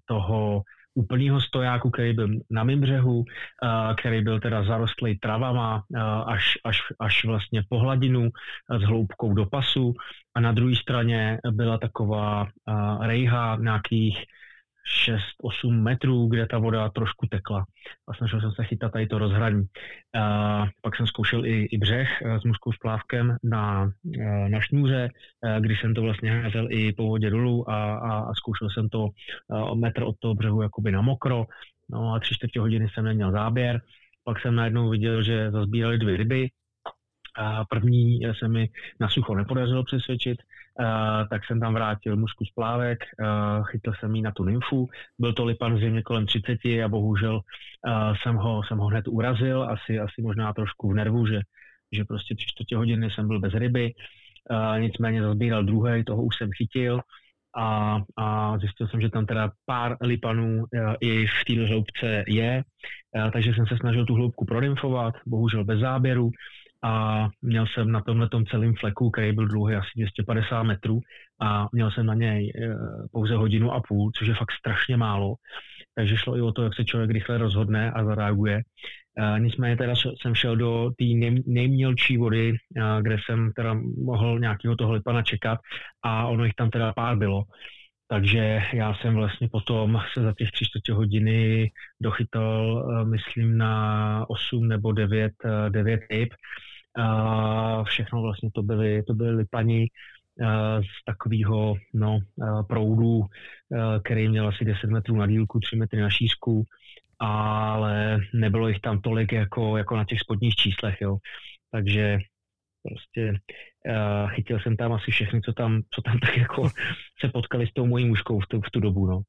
toho 0.05 0.61
úplného 0.99 1.41
stojáku, 1.41 1.89
který 1.89 2.13
byl 2.13 2.27
na 2.51 2.63
mém 2.63 2.81
břehu, 2.81 3.23
který 3.97 4.21
byl 4.21 4.39
teda 4.39 4.63
zarostlý 4.63 5.19
travama 5.19 5.83
až, 6.27 6.59
až, 6.63 6.77
až 6.99 7.25
vlastně 7.25 7.63
po 7.69 7.79
hladinu 7.79 8.29
s 8.67 8.83
hloubkou 8.83 9.33
do 9.33 9.45
pasu. 9.45 9.93
A 10.35 10.39
na 10.39 10.51
druhé 10.51 10.75
straně 10.75 11.39
byla 11.51 11.77
taková 11.77 12.47
rejha 13.01 13.57
nějakých 13.61 14.17
6-8 15.63 15.81
metrů, 15.81 16.27
kde 16.27 16.47
ta 16.47 16.57
voda 16.57 16.89
trošku 16.89 17.27
tekla. 17.27 17.65
A 18.07 18.13
snažil 18.13 18.41
jsem 18.41 18.51
se 18.51 18.63
chytat 18.63 18.91
tady 18.91 19.07
to 19.07 19.17
rozhraní. 19.17 19.65
A 20.15 20.65
pak 20.81 20.95
jsem 20.95 21.07
zkoušel 21.07 21.45
i, 21.45 21.63
i 21.63 21.77
břeh 21.77 22.21
eh, 22.21 22.39
s 22.39 22.43
mužskou 22.43 22.71
splávkem 22.71 23.37
na, 23.43 23.91
eh, 24.19 24.49
na 24.49 24.61
šňůře, 24.61 25.09
eh, 25.45 25.57
když 25.61 25.81
jsem 25.81 25.93
to 25.93 26.01
vlastně 26.01 26.41
házel 26.41 26.67
i 26.71 26.93
po 26.93 27.03
vodě 27.03 27.29
dolů 27.29 27.69
a, 27.69 27.95
a, 27.95 28.19
a 28.19 28.33
zkoušel 28.33 28.69
jsem 28.69 28.89
to 28.89 29.09
metr 29.75 30.03
od 30.03 30.15
toho 30.19 30.35
břehu 30.35 30.61
jakoby 30.61 30.91
na 30.91 31.01
mokro. 31.01 31.45
No 31.89 32.13
a 32.13 32.19
tři 32.19 32.35
čtvrtě 32.35 32.59
hodiny 32.59 32.87
jsem 32.89 33.05
neměl 33.05 33.31
záběr. 33.31 33.81
Pak 34.23 34.41
jsem 34.41 34.55
najednou 34.55 34.89
viděl, 34.89 35.23
že 35.23 35.51
zazbírali 35.51 35.97
dvě 35.97 36.17
ryby, 36.17 36.49
a 37.35 37.65
první 37.65 38.19
se 38.39 38.47
mi 38.47 38.69
na 38.99 39.09
sucho 39.09 39.35
nepodařilo 39.35 39.83
přesvědčit, 39.83 40.37
Uh, 40.79 41.27
tak 41.29 41.45
jsem 41.45 41.59
tam 41.59 41.73
vrátil 41.73 42.15
mužku 42.15 42.45
z 42.45 42.51
plávek, 42.51 42.99
uh, 43.19 43.65
chytil 43.65 43.93
jsem 43.99 44.15
ji 44.15 44.21
na 44.21 44.31
tu 44.31 44.43
nymfu, 44.43 44.89
byl 45.19 45.33
to 45.33 45.45
lipan 45.45 45.77
zřejmě 45.77 46.01
kolem 46.01 46.25
30 46.25 46.57
a 46.83 46.87
bohužel 46.87 47.35
uh, 47.35 48.15
jsem, 48.23 48.35
ho, 48.35 48.61
jsem 48.63 48.77
ho 48.77 48.85
hned 48.85 49.07
urazil, 49.07 49.63
asi, 49.63 49.99
asi 49.99 50.21
možná 50.21 50.53
trošku 50.53 50.89
v 50.89 50.93
nervu, 50.93 51.27
že, 51.27 51.41
že 51.91 52.05
prostě 52.05 52.35
tři 52.35 52.45
čtvrtě 52.47 52.75
hodiny 52.77 53.11
jsem 53.11 53.27
byl 53.27 53.39
bez 53.39 53.53
ryby, 53.53 53.93
uh, 54.51 54.79
nicméně 54.79 55.21
zazbíral 55.21 55.63
druhý, 55.63 56.03
toho 56.03 56.23
už 56.23 56.37
jsem 56.37 56.49
chytil. 56.57 57.01
A, 57.57 57.99
a 58.17 58.57
zjistil 58.57 58.87
jsem, 58.87 59.01
že 59.01 59.09
tam 59.09 59.25
teda 59.25 59.51
pár 59.65 59.97
lipanů 60.01 60.57
uh, 60.57 60.93
i 61.01 61.27
v 61.27 61.45
této 61.47 61.67
hloubce 61.67 62.23
je, 62.27 62.63
uh, 63.15 63.31
takže 63.31 63.53
jsem 63.53 63.67
se 63.67 63.77
snažil 63.77 64.05
tu 64.05 64.15
hloubku 64.15 64.45
prodymfovat, 64.45 65.15
bohužel 65.25 65.63
bez 65.63 65.79
záběru, 65.79 66.31
a 66.83 67.27
měl 67.41 67.65
jsem 67.67 67.91
na 67.91 68.01
tomhle 68.01 68.29
celém 68.49 68.73
fleku, 68.75 69.09
který 69.09 69.31
byl 69.31 69.47
dlouhý 69.47 69.75
asi 69.75 69.89
250 69.95 70.63
metrů 70.63 70.99
a 71.41 71.67
měl 71.71 71.91
jsem 71.91 72.05
na 72.05 72.13
něj 72.13 72.51
eh, 72.55 72.75
pouze 73.11 73.35
hodinu 73.35 73.71
a 73.71 73.81
půl, 73.87 74.11
což 74.11 74.27
je 74.27 74.35
fakt 74.35 74.51
strašně 74.51 74.97
málo. 74.97 75.35
Takže 75.95 76.17
šlo 76.17 76.37
i 76.37 76.41
o 76.41 76.51
to, 76.51 76.63
jak 76.63 76.75
se 76.75 76.85
člověk 76.85 77.11
rychle 77.11 77.37
rozhodne 77.37 77.91
a 77.91 78.03
zareaguje. 78.05 78.61
E, 79.17 79.39
nicméně 79.39 79.77
teda 79.77 79.93
jsem 80.21 80.35
šel 80.35 80.55
do 80.55 80.91
té 80.97 81.05
nej, 81.05 81.43
nejmělčí 81.47 82.17
vody, 82.17 82.53
e, 82.53 83.01
kde 83.01 83.17
jsem 83.25 83.51
teda 83.55 83.73
mohl 84.03 84.39
nějakého 84.39 84.75
toho 84.75 84.93
lipana 84.93 85.21
čekat 85.21 85.59
a 86.03 86.27
ono 86.27 86.43
jich 86.43 86.53
tam 86.53 86.69
teda 86.69 86.93
pár 86.93 87.17
bylo. 87.17 87.43
Takže 88.07 88.61
já 88.73 88.93
jsem 88.93 89.15
vlastně 89.15 89.49
potom 89.51 90.01
se 90.13 90.21
za 90.21 90.33
těch 90.37 90.51
tři 90.51 90.65
čtvrtě 90.65 90.93
hodiny 90.93 91.71
dochytal, 92.01 92.85
myslím, 93.05 93.57
na 93.57 94.25
8 94.29 94.67
nebo 94.67 94.91
9, 94.91 95.33
9 95.69 96.01
ryb 96.11 96.29
všechno 97.83 98.21
vlastně 98.21 98.49
to 98.53 98.63
byly, 98.63 99.03
to 99.03 99.13
byly 99.13 99.31
lipani 99.35 99.87
z 100.79 101.05
takového 101.05 101.75
no, 101.93 102.19
proudu, 102.67 103.21
který 104.03 104.29
měl 104.29 104.47
asi 104.47 104.65
10 104.65 104.87
metrů 104.87 105.15
na 105.15 105.27
dílku, 105.27 105.59
3 105.59 105.75
metry 105.75 106.01
na 106.01 106.09
šířku, 106.09 106.63
ale 107.19 108.19
nebylo 108.33 108.67
jich 108.67 108.79
tam 108.79 109.01
tolik 109.01 109.31
jako, 109.31 109.77
jako 109.77 109.95
na 109.95 110.05
těch 110.05 110.19
spodních 110.19 110.55
číslech. 110.55 111.01
Jo. 111.01 111.17
Takže 111.71 112.19
prostě 112.83 113.39
chytil 114.27 114.59
jsem 114.59 114.77
tam 114.77 114.93
asi 114.93 115.11
všechny, 115.11 115.41
co 115.41 115.53
tam, 115.53 115.81
co 115.89 116.01
tam 116.01 116.19
tak 116.25 116.37
jako 116.37 116.69
se 117.19 117.27
potkali 117.33 117.67
s 117.67 117.73
tou 117.73 117.85
mojí 117.85 118.05
mužkou 118.05 118.39
v 118.39 118.47
tu, 118.47 118.61
v 118.61 118.71
tu 118.71 118.79
dobu. 118.79 119.07
No. 119.07 119.21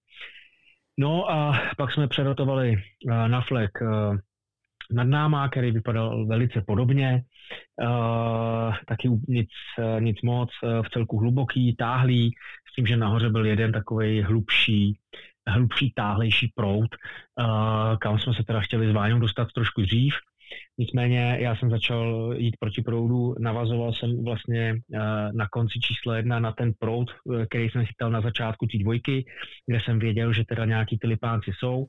no 0.99 1.31
a 1.31 1.61
pak 1.77 1.93
jsme 1.93 2.09
přerotovali 2.09 2.83
na 3.27 3.41
flek 3.41 3.71
nad 4.93 5.05
náma, 5.05 5.49
který 5.49 5.71
vypadal 5.71 6.27
velice 6.27 6.63
podobně. 6.67 7.23
Uh, 7.83 8.75
taky 8.87 9.09
nic, 9.29 9.49
uh, 9.79 10.01
nic 10.01 10.23
moc, 10.23 10.51
uh, 10.63 10.83
v 10.83 10.91
celku 10.91 11.19
hluboký, 11.19 11.77
táhlý, 11.77 12.31
s 12.73 12.75
tím, 12.75 12.87
že 12.87 12.97
nahoře 12.97 13.31
byl 13.31 13.47
jeden 13.47 13.73
takový 13.73 14.23
hlubší, 14.23 14.99
hlubší, 15.47 15.93
táhlejší 15.97 16.53
prout, 16.55 16.89
uh, 17.41 17.97
kam 17.99 18.19
jsme 18.19 18.35
se 18.35 18.43
teda 18.45 18.61
chtěli 18.61 18.89
s 18.89 18.93
Váňou 18.93 19.19
dostat 19.19 19.53
trošku 19.53 19.83
dřív. 19.83 20.15
Nicméně 20.79 21.37
já 21.41 21.57
jsem 21.57 21.71
začal 21.71 22.35
jít 22.37 22.57
proti 22.61 22.83
proudu, 22.83 23.35
navazoval 23.39 23.93
jsem 23.93 24.25
vlastně 24.25 24.75
na 25.35 25.49
konci 25.49 25.81
číslo 25.81 26.15
jedna 26.15 26.41
na 26.41 26.53
ten 26.53 26.73
proud, 26.79 27.11
který 27.49 27.71
jsem 27.71 27.87
chytal 27.87 28.11
na 28.11 28.21
začátku 28.21 28.67
té 28.67 28.79
dvojky, 28.79 29.25
kde 29.67 29.79
jsem 29.85 29.99
věděl, 29.99 30.33
že 30.33 30.45
teda 30.45 30.65
nějaký 30.65 30.99
ty 30.99 31.07
lipánci 31.07 31.51
jsou 31.59 31.87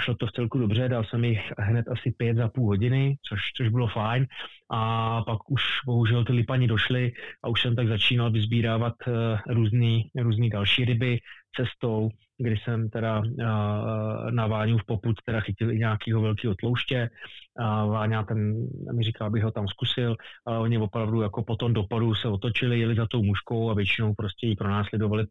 šlo 0.00 0.14
to 0.14 0.26
v 0.26 0.32
celku 0.32 0.58
dobře, 0.58 0.88
dal 0.88 1.04
jsem 1.04 1.24
jich 1.24 1.52
hned 1.58 1.88
asi 1.88 2.10
pět 2.10 2.36
za 2.36 2.48
půl 2.48 2.66
hodiny, 2.66 3.16
což, 3.28 3.40
což 3.56 3.68
bylo 3.68 3.88
fajn. 3.88 4.26
A 4.70 5.22
pak 5.22 5.50
už 5.50 5.62
bohužel 5.86 6.24
ty 6.24 6.32
lipani 6.32 6.66
došly 6.66 7.12
a 7.44 7.48
už 7.48 7.62
jsem 7.62 7.76
tak 7.76 7.88
začínal 7.88 8.30
vyzbírávat 8.30 8.94
uh, 9.06 9.14
různý, 9.54 10.10
různý 10.16 10.50
další 10.50 10.84
ryby 10.84 11.18
cestou, 11.56 12.08
kdy 12.38 12.56
jsem 12.56 12.90
teda 12.90 13.18
uh, 13.20 14.30
na 14.30 14.46
Váňu 14.46 14.78
v 14.78 14.86
poput 14.86 15.16
teda 15.26 15.40
chytil 15.40 15.72
i 15.72 15.78
nějakého 15.78 16.20
velkého 16.20 16.54
tlouště. 16.54 17.10
A 17.58 17.86
Váňa 17.86 18.22
ten 18.22 18.68
mi 18.96 19.02
říkal, 19.02 19.26
abych 19.26 19.42
ho 19.42 19.50
tam 19.50 19.68
zkusil, 19.68 20.16
ale 20.46 20.58
oni 20.58 20.78
opravdu 20.78 21.22
jako 21.22 21.42
po 21.42 21.56
tom 21.56 21.72
dopadu 21.72 22.14
se 22.14 22.28
otočili, 22.28 22.80
jeli 22.80 22.94
za 22.94 23.06
tou 23.06 23.22
mužkou 23.22 23.70
a 23.70 23.74
většinou 23.74 24.14
prostě 24.14 24.46
ji 24.46 24.56
pronásledovali 24.56 25.26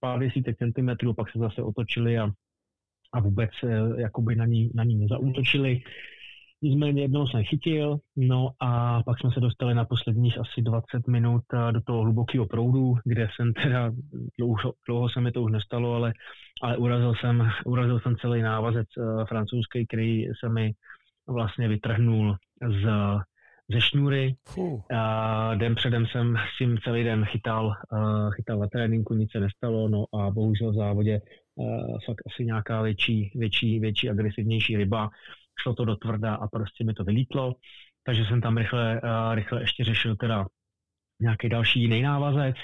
pár 0.00 0.18
desítek 0.18 0.56
centimetrů, 0.58 1.14
pak 1.14 1.30
se 1.30 1.38
zase 1.38 1.62
otočili 1.62 2.18
a 2.18 2.30
a 3.12 3.20
vůbec 3.20 3.50
jakoby 3.96 4.36
na 4.36 4.46
ní, 4.46 4.70
na 4.74 4.84
ní 4.84 4.96
nezautočili. 4.96 5.82
Nicméně 6.62 7.02
jednou 7.02 7.26
jsem 7.26 7.44
chytil, 7.44 7.98
no 8.16 8.50
a 8.60 9.02
pak 9.02 9.20
jsme 9.20 9.30
se 9.30 9.40
dostali 9.40 9.74
na 9.74 9.84
posledních 9.84 10.38
asi 10.38 10.62
20 10.62 11.08
minut 11.08 11.42
do 11.70 11.80
toho 11.80 12.02
hlubokého 12.02 12.46
proudu, 12.46 12.94
kde 13.04 13.28
jsem 13.36 13.52
teda, 13.52 13.92
dlouho, 14.38 14.72
dlouho 14.88 15.08
se 15.08 15.20
mi 15.20 15.32
to 15.32 15.42
už 15.42 15.52
nestalo, 15.52 15.94
ale, 15.94 16.12
ale 16.62 16.76
urazil, 16.76 17.14
jsem, 17.14 17.50
urazil 17.66 18.00
jsem 18.00 18.16
celý 18.16 18.42
návazec 18.42 18.86
uh, 18.96 19.24
francouzský, 19.24 19.86
který 19.86 20.24
se 20.40 20.48
mi 20.48 20.72
vlastně 21.28 21.68
vytrhnul 21.68 22.36
z, 22.62 22.88
ze 23.72 23.80
šňůry. 23.80 24.34
A 24.94 25.54
den 25.54 25.74
předem 25.74 26.06
jsem 26.06 26.36
s 26.36 26.58
tím 26.58 26.78
celý 26.84 27.04
den 27.04 27.24
chytal, 27.24 27.72
chytal 28.36 28.58
na 28.58 28.66
tréninku, 28.66 29.14
nic 29.14 29.32
se 29.32 29.40
nestalo, 29.40 29.88
no 29.88 30.04
a 30.14 30.30
bohužel 30.30 30.70
v 30.72 30.74
závodě 30.74 31.20
fakt 32.06 32.22
asi 32.26 32.44
nějaká 32.44 32.82
větší, 32.82 33.32
větší, 33.34 33.80
větší 33.80 34.10
agresivnější 34.10 34.76
ryba. 34.76 35.10
Šlo 35.62 35.74
to 35.74 35.84
do 35.84 35.96
tvrda 35.96 36.34
a 36.34 36.48
prostě 36.48 36.84
mi 36.84 36.94
to 36.94 37.04
vylítlo, 37.04 37.54
takže 38.04 38.24
jsem 38.24 38.40
tam 38.40 38.56
rychle, 38.56 39.00
uh, 39.02 39.34
rychle 39.34 39.62
ještě 39.62 39.84
řešil 39.84 40.16
teda 40.16 40.46
nějaký 41.20 41.48
další 41.48 41.80
jiný 41.80 42.02
návazec, 42.02 42.56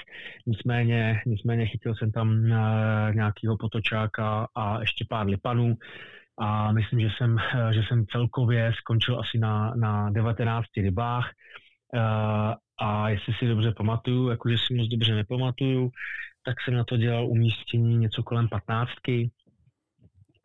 nicméně, 0.45 1.21
nicméně 1.25 1.67
chytil 1.67 1.95
jsem 1.95 2.11
tam 2.11 2.29
uh, 2.29 3.15
nějakého 3.15 3.57
potočáka 3.57 4.47
a 4.55 4.79
ještě 4.79 5.05
pár 5.09 5.27
lipanů. 5.27 5.75
A 6.39 6.71
myslím, 6.71 6.99
že 6.99 7.07
jsem, 7.17 7.37
že 7.71 7.81
jsem 7.87 8.05
celkově 8.05 8.73
skončil 8.77 9.19
asi 9.19 9.37
na, 9.37 9.75
na 9.75 10.09
19 10.09 10.65
rybách. 10.77 11.31
A 12.81 13.09
jestli 13.09 13.33
si 13.33 13.47
dobře 13.47 13.71
pamatuju, 13.71 14.29
jakože 14.29 14.57
si 14.57 14.73
moc 14.73 14.87
dobře 14.87 15.15
nepamatuju, 15.15 15.91
tak 16.45 16.55
jsem 16.61 16.73
na 16.73 16.83
to 16.83 16.97
dělal 16.97 17.27
umístění 17.27 17.97
něco 17.97 18.23
kolem 18.23 18.47
15 18.49 18.89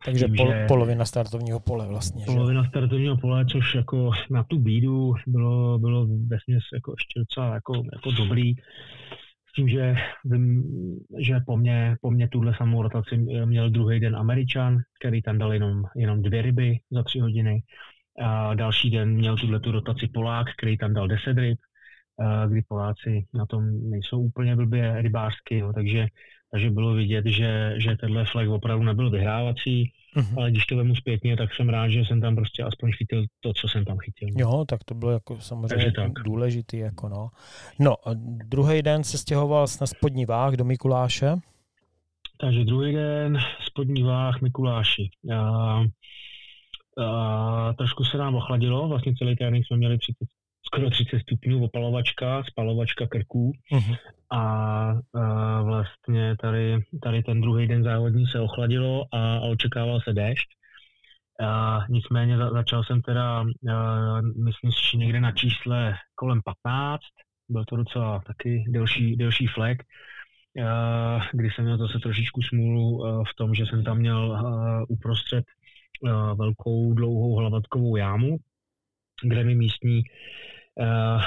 takže 0.05 0.25
tím, 0.25 0.37
pol, 0.37 0.53
polovina 0.69 1.05
startovního 1.05 1.61
pole 1.61 1.87
vlastně. 1.87 2.25
Polovina 2.25 2.63
že? 2.63 2.69
startovního 2.69 3.17
pole, 3.17 3.47
což 3.47 3.75
jako 3.75 4.11
na 4.31 4.45
tu 4.45 4.59
bídu 4.59 5.15
bylo, 5.27 5.79
bylo 5.79 6.07
vesměs 6.07 6.63
jako 6.75 6.95
ještě 6.99 7.21
docela 7.21 7.55
jako, 7.55 7.73
jako 7.93 8.11
dobrý. 8.11 8.55
S 9.49 9.53
tím, 9.57 9.69
že 9.69 9.95
vím, 10.25 10.65
že 11.19 11.41
po 11.47 11.57
mně, 11.57 11.97
po 12.01 12.11
mně 12.11 12.29
tuhle 12.29 12.55
samou 12.57 12.83
rotaci 12.83 13.17
měl 13.45 13.71
druhý 13.71 14.01
den 14.01 14.17
Američan, 14.17 14.79
který 15.01 15.23
tam 15.23 15.39
dal 15.39 15.53
jenom, 15.53 15.83
jenom 15.97 16.23
dvě 16.23 16.43
ryby 16.43 16.79
za 16.91 17.03
tři 17.03 17.21
hodiny. 17.21 17.63
A 18.23 18.55
další 18.55 18.91
den 18.91 19.11
měl 19.15 19.37
tuhle 19.37 19.61
tu 19.61 19.71
rotaci 19.71 20.09
Polák, 20.15 20.47
který 20.59 20.79
tam 20.79 20.95
dal 20.95 21.09
deset 21.09 21.39
ryb, 21.39 21.59
kdy 22.49 22.63
Poláci 22.69 23.27
na 23.35 23.47
tom 23.47 23.91
nejsou 23.91 24.21
úplně 24.21 24.57
blbě 24.57 25.03
rybářsky, 25.03 25.61
no, 25.61 25.73
takže 25.73 26.07
takže 26.51 26.71
bylo 26.71 26.95
vidět, 26.95 27.27
že, 27.27 27.75
že 27.77 27.97
tenhle 27.97 28.25
flag 28.25 28.49
opravdu 28.49 28.85
nebyl 28.85 29.11
vyhrávací, 29.11 29.93
uh-huh. 30.17 30.39
ale 30.39 30.51
když 30.51 30.67
to 30.67 30.77
vemu 30.77 30.95
zpětně, 30.95 31.37
tak 31.37 31.55
jsem 31.55 31.69
rád, 31.69 31.89
že 31.89 32.01
jsem 32.01 32.21
tam 32.21 32.37
prostě 32.37 32.63
aspoň 32.63 32.93
chytil 32.93 33.27
to, 33.41 33.53
co 33.53 33.69
jsem 33.69 33.85
tam 33.85 33.99
chytil. 33.99 34.29
No. 34.29 34.41
Jo, 34.41 34.65
tak 34.69 34.85
to 34.85 34.95
bylo 34.95 35.11
jako 35.11 35.41
samozřejmě 35.41 35.93
tak. 35.93 36.13
důležitý. 36.25 36.79
Jako 36.79 37.09
no. 37.09 37.29
no, 37.79 37.97
druhý 38.47 38.83
den 38.83 39.05
se 39.05 39.19
stěhoval 39.19 39.67
na 39.81 39.87
spodní 39.87 40.27
váh 40.27 40.55
do 40.55 40.65
Mikuláše. 40.65 41.35
Takže 42.41 42.65
druhý 42.65 42.93
den 42.93 43.39
spodní 43.67 44.03
váh 44.03 44.41
Mikuláši. 44.41 45.11
A, 45.35 45.83
a, 47.05 47.73
trošku 47.73 48.05
se 48.05 48.19
nám 48.19 48.35
ochladilo, 48.35 48.89
vlastně 48.89 49.15
celý 49.15 49.37
trénink 49.37 49.67
jsme 49.67 49.77
měli 49.77 49.99
30, 49.99 50.19
skoro 50.67 50.91
30 50.91 51.21
stupňů, 51.21 51.65
opalovačka, 51.65 52.43
spalovačka 52.45 53.07
krků 53.07 53.53
uh-huh. 53.73 53.99
a, 54.31 54.41
a 55.15 55.63
vlastně 55.63 56.37
tady, 56.37 56.79
tady 57.03 57.23
ten 57.23 57.41
druhý 57.41 57.67
den 57.67 57.85
závodní 57.85 58.27
se 58.27 58.41
ochladilo 58.41 59.05
a, 59.13 59.37
a 59.37 59.41
očekával 59.41 60.01
se 60.01 60.13
déšť. 60.13 60.49
A 61.41 61.81
nicméně 61.89 62.39
za, 62.39 62.51
začal 62.51 62.85
jsem 62.85 63.03
teda, 63.03 63.45
a, 63.73 64.21
myslím 64.45 64.73
si, 64.73 64.97
někde 64.97 65.21
na 65.21 65.33
čísle 65.33 65.95
kolem 66.15 66.41
15, 66.45 67.01
byl 67.49 67.65
to 67.65 67.77
docela 67.77 68.21
taky 68.27 68.65
delší, 68.69 69.17
delší 69.17 69.47
flek, 69.47 69.83
a, 70.67 71.21
kdy 71.33 71.51
jsem 71.51 71.65
měl 71.65 71.79
zase 71.79 71.99
trošičku 71.99 72.43
smůlu 72.43 73.05
v 73.25 73.35
tom, 73.37 73.55
že 73.55 73.67
jsem 73.67 73.85
tam 73.85 73.99
měl 73.99 74.33
a, 74.33 74.85
uprostřed 74.89 75.45
a, 76.09 76.35
velkou 76.35 76.95
dlouhou 76.95 77.37
hlavatkovou 77.37 77.97
jámu, 77.97 78.37
kde 79.23 79.45
mi 79.45 79.55
místní 79.55 80.03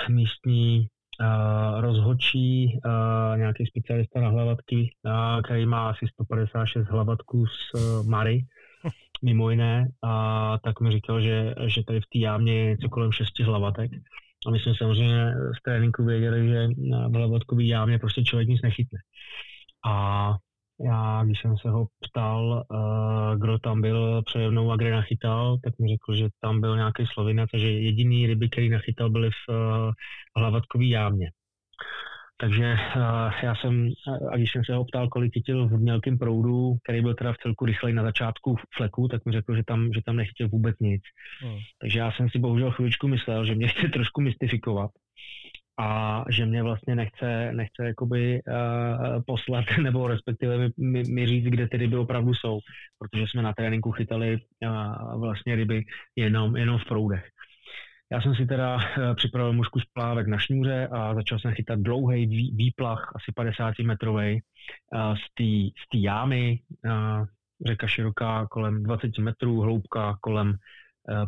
místní 0.09 0.87
uh, 1.21 1.81
rozhodčí, 1.81 2.79
uh, 2.85 3.37
nějaký 3.37 3.65
specialista 3.65 4.21
na 4.21 4.29
hlavatky, 4.29 4.89
uh, 5.05 5.41
který 5.41 5.65
má 5.65 5.89
asi 5.89 6.07
156 6.07 6.87
hlavatků 6.87 7.45
z 7.47 7.79
Mary, 8.07 8.45
mimo 9.23 9.49
jiné, 9.49 9.87
a 10.03 10.57
tak 10.63 10.79
mi 10.81 10.91
říkal, 10.91 11.21
že, 11.21 11.55
že 11.67 11.83
tady 11.83 11.99
v 11.99 12.09
té 12.13 12.19
jámě 12.19 12.53
je 12.53 12.69
něco 12.69 12.89
kolem 12.89 13.11
6 13.11 13.39
hlavatek. 13.39 13.91
A 14.47 14.51
my 14.51 14.59
jsme 14.59 14.73
samozřejmě 14.75 15.33
z 15.59 15.61
tréninku 15.63 16.03
věděli, 16.03 16.47
že 16.47 16.67
v 17.09 17.13
hlavatkový 17.13 17.67
jámě 17.67 17.99
prostě 17.99 18.23
člověk 18.23 18.49
nic 18.49 18.61
nechytne. 18.61 18.99
A 19.85 20.35
já, 20.83 21.23
když 21.25 21.41
jsem 21.41 21.57
se 21.57 21.69
ho 21.69 21.87
ptal, 21.99 22.65
uh, 22.71 23.39
kdo 23.39 23.59
tam 23.59 23.81
byl 23.81 24.21
přede 24.25 24.51
mnou 24.51 24.71
a 24.71 24.75
kde 24.75 24.91
nachytal, 24.91 25.57
tak 25.63 25.73
mi 25.79 25.87
řekl, 25.87 26.15
že 26.15 26.27
tam 26.41 26.61
byl 26.61 26.75
nějaký 26.75 27.05
slovinec 27.13 27.49
a 27.53 27.57
že 27.57 27.71
jediný 27.71 28.27
ryby, 28.27 28.49
který 28.49 28.69
nachytal, 28.69 29.09
byly 29.09 29.29
v 29.29 29.49
uh, 29.49 29.91
hlavatkový 30.37 30.89
jámě. 30.89 31.31
Takže 32.37 32.75
uh, 32.95 33.31
já 33.43 33.55
jsem, 33.55 33.89
a 34.31 34.37
když 34.37 34.51
jsem 34.51 34.65
se 34.65 34.73
ho 34.73 34.85
ptal, 34.85 35.09
kolik 35.09 35.33
chytil 35.33 35.67
v 35.67 35.77
mělkém 35.77 36.17
proudu, 36.17 36.75
který 36.83 37.01
byl 37.01 37.13
teda 37.13 37.33
v 37.33 37.37
celku 37.37 37.65
rychlej 37.65 37.93
na 37.93 38.03
začátku 38.03 38.55
fleku, 38.77 39.07
tak 39.07 39.25
mi 39.25 39.31
řekl, 39.31 39.55
že 39.55 39.63
tam, 39.67 39.93
že 39.93 40.01
tam 40.05 40.15
nechytil 40.15 40.49
vůbec 40.49 40.75
nic. 40.79 41.01
Hmm. 41.41 41.57
Takže 41.81 41.99
já 41.99 42.11
jsem 42.11 42.29
si 42.29 42.39
bohužel 42.39 42.71
chvíličku 42.71 43.07
myslel, 43.07 43.45
že 43.45 43.55
mě 43.55 43.67
chce 43.67 43.87
trošku 43.87 44.21
mystifikovat 44.21 44.91
a 45.79 46.23
že 46.29 46.45
mě 46.45 46.63
vlastně 46.63 46.95
nechce, 46.95 47.51
nechce 47.53 47.85
jakoby 47.85 48.41
uh, 48.47 49.23
poslat, 49.27 49.65
nebo 49.81 50.07
respektive 50.07 50.69
mi, 50.77 51.03
mi 51.03 51.27
říct, 51.27 51.45
kde 51.45 51.67
ty 51.67 51.77
ryby 51.77 51.97
opravdu 51.97 52.33
jsou, 52.33 52.59
protože 52.99 53.25
jsme 53.27 53.41
na 53.41 53.53
tréninku 53.53 53.91
chytali 53.91 54.37
uh, 54.65 55.21
vlastně 55.21 55.55
ryby 55.55 55.83
jenom, 56.15 56.55
jenom 56.55 56.77
v 56.77 56.85
proudech. 56.85 57.29
Já 58.11 58.21
jsem 58.21 58.35
si 58.35 58.45
teda 58.45 58.75
uh, 58.75 59.15
připravil 59.15 59.53
mužku 59.53 59.79
z 59.79 59.85
plávek 59.93 60.27
na 60.27 60.37
šňůře 60.37 60.87
a 60.91 61.15
začal 61.15 61.39
jsem 61.39 61.53
chytat 61.53 61.79
dlouhý 61.79 62.25
vý, 62.25 62.51
výplach, 62.55 63.11
asi 63.15 63.31
50 63.35 63.79
metrový 63.79 64.39
z 65.15 65.89
té 65.89 65.97
jámy, 65.97 66.59
řeka 67.65 67.87
široká 67.87 68.47
kolem 68.47 68.83
20 68.83 69.17
metrů, 69.17 69.61
hloubka 69.61 70.17
kolem 70.21 70.49
Eh, 70.51 70.57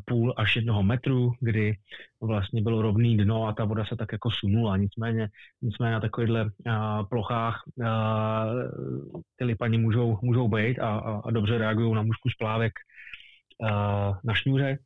půl 0.05 0.33
až 0.37 0.55
jednoho 0.55 0.83
metru, 0.83 1.31
kdy 1.39 1.77
vlastně 2.21 2.61
bylo 2.61 2.81
rovný 2.81 3.17
dno 3.17 3.47
a 3.47 3.53
ta 3.53 3.65
voda 3.65 3.85
se 3.85 3.95
tak 3.95 4.11
jako 4.11 4.31
sunula. 4.31 4.77
Nicméně, 4.77 5.29
nicméně 5.61 5.91
na 5.91 5.99
takovýchhle 5.99 6.43
uh, 6.43 6.51
plochách 7.09 7.63
uh, 7.75 9.21
ty 9.35 9.45
lipani 9.45 9.77
můžou, 9.77 10.19
můžou 10.21 10.47
být 10.47 10.79
a, 10.79 10.89
a, 10.89 11.21
a 11.25 11.31
dobře 11.31 11.57
reagují 11.57 11.93
na 11.93 12.01
mužku 12.01 12.29
splávek 12.29 12.73
na 14.23 14.33
šňůře 14.33 14.77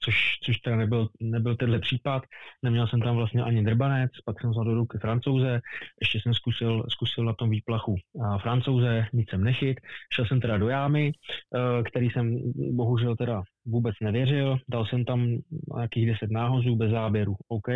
což, 0.00 0.38
což 0.42 0.58
teda 0.58 0.76
nebyl, 0.76 1.08
nebyl 1.20 1.56
tenhle 1.56 1.78
případ. 1.78 2.22
Neměl 2.62 2.86
jsem 2.86 3.00
tam 3.00 3.16
vlastně 3.16 3.42
ani 3.42 3.64
drbanec, 3.64 4.10
pak 4.24 4.40
jsem 4.40 4.50
vzal 4.50 4.64
do 4.64 4.74
ruky 4.74 4.98
francouze, 4.98 5.60
ještě 6.00 6.20
jsem 6.20 6.34
zkusil, 6.34 6.84
zkusil 6.88 7.24
na 7.24 7.32
tom 7.32 7.50
výplachu 7.50 7.96
a 8.24 8.38
francouze, 8.38 9.06
nic 9.12 9.30
jsem 9.30 9.44
nechyt. 9.44 9.80
Šel 10.12 10.26
jsem 10.26 10.40
teda 10.40 10.58
do 10.58 10.68
jámy, 10.68 11.12
eh, 11.12 11.82
který 11.82 12.10
jsem 12.10 12.52
bohužel 12.54 13.16
teda 13.16 13.42
vůbec 13.64 13.94
nevěřil, 14.00 14.58
dal 14.68 14.86
jsem 14.86 15.04
tam 15.04 15.38
nějakých 15.76 16.06
10 16.06 16.30
náhozů 16.30 16.76
bez 16.76 16.90
záběru, 16.90 17.36
OK. 17.48 17.68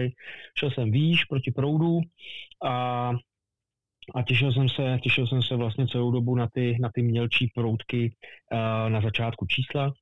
Šel 0.59 0.71
jsem 0.71 0.91
výš 0.91 1.25
proti 1.25 1.51
proudu 1.51 2.01
a 2.65 3.13
a 4.15 4.23
těšil 4.23 4.53
jsem 4.53 4.69
se, 4.69 4.99
těšil 5.03 5.27
jsem 5.27 5.43
se 5.43 5.57
vlastně 5.57 5.87
celou 5.89 6.11
dobu 6.11 6.35
na 6.35 6.49
ty, 6.55 6.77
na 6.81 6.91
ty 6.95 7.03
mělčí 7.03 7.51
proutky 7.55 8.15
uh, 8.53 8.91
na 8.91 9.01
začátku 9.01 9.47
čísla 9.47 9.93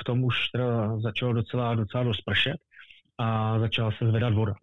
v 0.00 0.04
tom 0.04 0.24
už 0.24 0.48
teda 0.48 1.00
začalo 1.00 1.32
docela, 1.32 1.74
docela 1.74 2.04
dost 2.04 2.20
pršet 2.20 2.56
a 3.18 3.58
začala 3.58 3.92
se 3.92 4.08
zvedat 4.08 4.34
voda. 4.34 4.54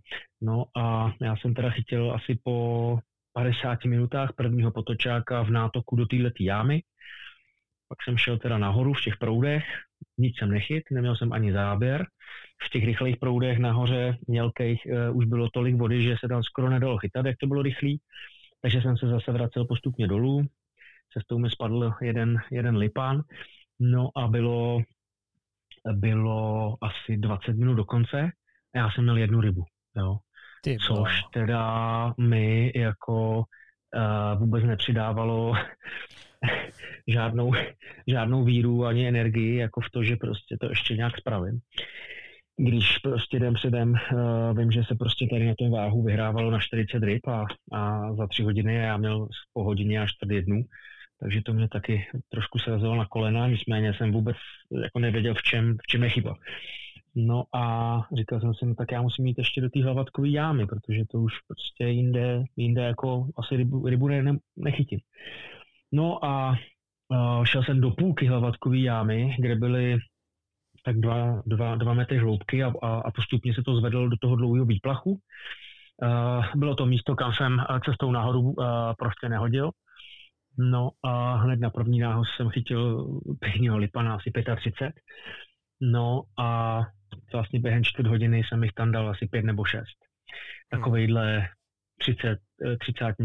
No 0.41 0.65
a 0.77 1.13
já 1.21 1.37
jsem 1.37 1.53
teda 1.53 1.69
chytil 1.69 2.11
asi 2.11 2.39
po 2.43 2.99
50 3.33 3.85
minutách 3.85 4.33
prvního 4.35 4.71
potočáka 4.71 5.43
v 5.43 5.49
nátoku 5.49 5.95
do 5.95 6.05
této 6.05 6.29
jámy. 6.39 6.81
Pak 7.89 8.03
jsem 8.03 8.17
šel 8.17 8.37
teda 8.37 8.57
nahoru 8.57 8.93
v 8.93 9.01
těch 9.01 9.17
proudech, 9.17 9.63
nic 10.17 10.37
jsem 10.37 10.49
nechyt, 10.49 10.83
neměl 10.91 11.15
jsem 11.15 11.33
ani 11.33 11.53
záběr. 11.53 12.05
V 12.63 12.69
těch 12.69 12.83
rychlých 12.83 13.17
proudech 13.17 13.59
nahoře 13.59 14.17
mělkých 14.27 14.87
uh, 15.09 15.17
už 15.17 15.25
bylo 15.25 15.49
tolik 15.53 15.75
vody, 15.75 16.03
že 16.03 16.15
se 16.19 16.27
tam 16.27 16.43
skoro 16.43 16.69
nedalo 16.69 16.97
chytat, 16.97 17.25
jak 17.25 17.37
to 17.37 17.47
bylo 17.47 17.61
rychlý. 17.61 18.01
Takže 18.61 18.81
jsem 18.81 18.97
se 18.97 19.07
zase 19.07 19.31
vracel 19.31 19.65
postupně 19.65 20.07
dolů. 20.07 20.45
Cestou 21.13 21.39
mi 21.39 21.49
spadl 21.49 21.93
jeden, 22.01 22.37
jeden 22.51 22.77
lipan 22.77 23.23
No 23.79 24.09
a 24.15 24.27
bylo, 24.27 24.81
bylo 25.93 26.77
asi 26.81 27.17
20 27.17 27.53
minut 27.53 27.73
do 27.73 27.85
konce 27.85 28.31
a 28.75 28.77
já 28.77 28.91
jsem 28.91 29.03
měl 29.03 29.17
jednu 29.17 29.41
rybu. 29.41 29.63
Jo. 29.97 30.17
Ty 30.63 30.77
což 30.77 31.21
teda 31.33 32.13
mi 32.17 32.71
jako 32.75 33.37
uh, 33.37 34.39
vůbec 34.39 34.63
nepřidávalo 34.63 35.53
žádnou, 37.07 37.51
žádnou 38.07 38.43
víru 38.43 38.85
ani 38.85 39.07
energii 39.07 39.55
jako 39.55 39.81
v 39.81 39.89
to, 39.91 40.03
že 40.03 40.15
prostě 40.15 40.57
to 40.59 40.69
ještě 40.69 40.95
nějak 40.95 41.17
spravím. 41.17 41.59
Když 42.57 42.97
prostě 42.97 43.39
den 43.39 43.53
předem 43.53 43.93
uh, 43.93 44.57
vím, 44.57 44.71
že 44.71 44.83
se 44.83 44.95
prostě 44.95 45.27
tady 45.31 45.47
na 45.47 45.53
tom 45.59 45.71
váhu 45.71 46.03
vyhrávalo 46.03 46.51
na 46.51 46.59
40 46.59 47.03
ryb 47.03 47.27
a, 47.27 47.45
a 47.73 48.13
za 48.13 48.27
tři 48.27 48.43
hodiny 48.43 48.75
já 48.75 48.97
měl 48.97 49.27
po 49.53 49.63
hodině 49.63 50.01
až 50.01 50.13
tady 50.13 50.35
jednu, 50.35 50.63
takže 51.19 51.41
to 51.41 51.53
mě 51.53 51.67
taky 51.69 52.07
trošku 52.29 52.59
srazilo 52.59 52.95
na 52.95 53.05
kolena, 53.05 53.47
nicméně 53.47 53.93
jsem 53.93 54.11
vůbec 54.11 54.37
jako 54.81 54.99
nevěděl, 54.99 55.33
v 55.33 55.41
čem, 55.41 55.77
v 55.83 55.87
čem 55.87 56.03
je 56.03 56.09
chyba. 56.09 56.35
No 57.15 57.43
a 57.55 58.01
říkal 58.17 58.39
jsem 58.39 58.53
si, 58.53 58.65
no 58.65 58.75
tak 58.75 58.91
já 58.91 59.01
musím 59.01 59.25
jít 59.25 59.37
ještě 59.37 59.61
do 59.61 59.69
té 59.69 59.83
hlavatkové 59.83 60.29
jámy, 60.29 60.65
protože 60.65 61.03
to 61.11 61.19
už 61.19 61.33
prostě 61.47 61.83
jinde, 61.83 62.43
jinde 62.57 62.81
jako 62.81 63.27
asi 63.37 63.57
rybu, 63.57 63.87
rybu 63.87 64.07
ne, 64.07 64.37
nechytím. 64.57 64.99
No 65.91 66.25
a 66.25 66.49
uh, 66.49 67.43
šel 67.43 67.63
jsem 67.63 67.81
do 67.81 67.91
půlky 67.91 68.27
hlavatkové 68.27 68.77
jámy, 68.77 69.35
kde 69.39 69.55
byly 69.55 69.97
tak 70.85 70.99
dva, 70.99 71.41
dva, 71.45 71.75
dva 71.75 71.93
metry 71.93 72.17
hloubky 72.17 72.63
a, 72.63 72.73
a, 72.81 72.87
a 72.87 73.11
postupně 73.11 73.53
se 73.53 73.61
to 73.65 73.75
zvedlo 73.75 74.09
do 74.09 74.17
toho 74.21 74.35
dlouhého 74.35 74.65
výplachu. 74.65 75.11
Uh, 75.11 76.45
bylo 76.55 76.75
to 76.75 76.85
místo, 76.85 77.15
kam 77.15 77.33
jsem 77.33 77.57
cestou 77.85 78.11
nahoru 78.11 78.41
uh, 78.41 78.65
prostě 78.97 79.29
nehodil. 79.29 79.71
No 80.57 80.89
a 81.03 81.35
hned 81.35 81.59
na 81.59 81.69
první 81.69 81.99
nához 81.99 82.27
jsem 82.35 82.49
chytil 82.49 83.07
pěkného 83.39 83.77
lipa 83.77 84.03
na 84.03 84.15
asi 84.15 84.31
35. 84.55 84.93
No 85.81 86.23
a 86.39 86.81
vlastně 87.33 87.59
během 87.59 87.83
čtvrt 87.83 88.07
hodiny 88.07 88.43
jsem 88.43 88.63
jich 88.63 88.73
tam 88.73 88.91
dal 88.91 89.09
asi 89.09 89.27
pět 89.27 89.45
nebo 89.45 89.65
šest. 89.65 89.97
Takovejhle 90.69 91.49
30, 91.99 92.39
30 92.79 93.15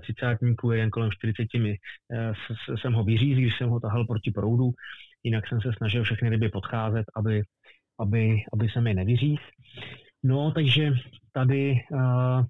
35 0.00 0.56
jeden 0.72 0.90
kolem 0.90 1.10
40 1.10 1.58
mi, 1.58 1.76
eh, 2.12 2.32
jsem 2.76 2.92
ho 2.92 3.04
vyříz, 3.04 3.38
když 3.38 3.58
jsem 3.58 3.68
ho 3.68 3.80
tahal 3.80 4.04
proti 4.04 4.30
proudu, 4.30 4.70
jinak 5.22 5.48
jsem 5.48 5.60
se 5.60 5.72
snažil 5.76 6.04
všechny 6.04 6.28
ryby 6.30 6.48
podcházet, 6.48 7.06
aby, 7.16 7.42
aby, 7.98 8.36
aby 8.52 8.68
se 8.68 8.80
mi 8.80 8.94
nevyříz. 8.94 9.40
No, 10.22 10.52
takže 10.52 10.92
tady 11.32 11.80
uh, 11.92 12.44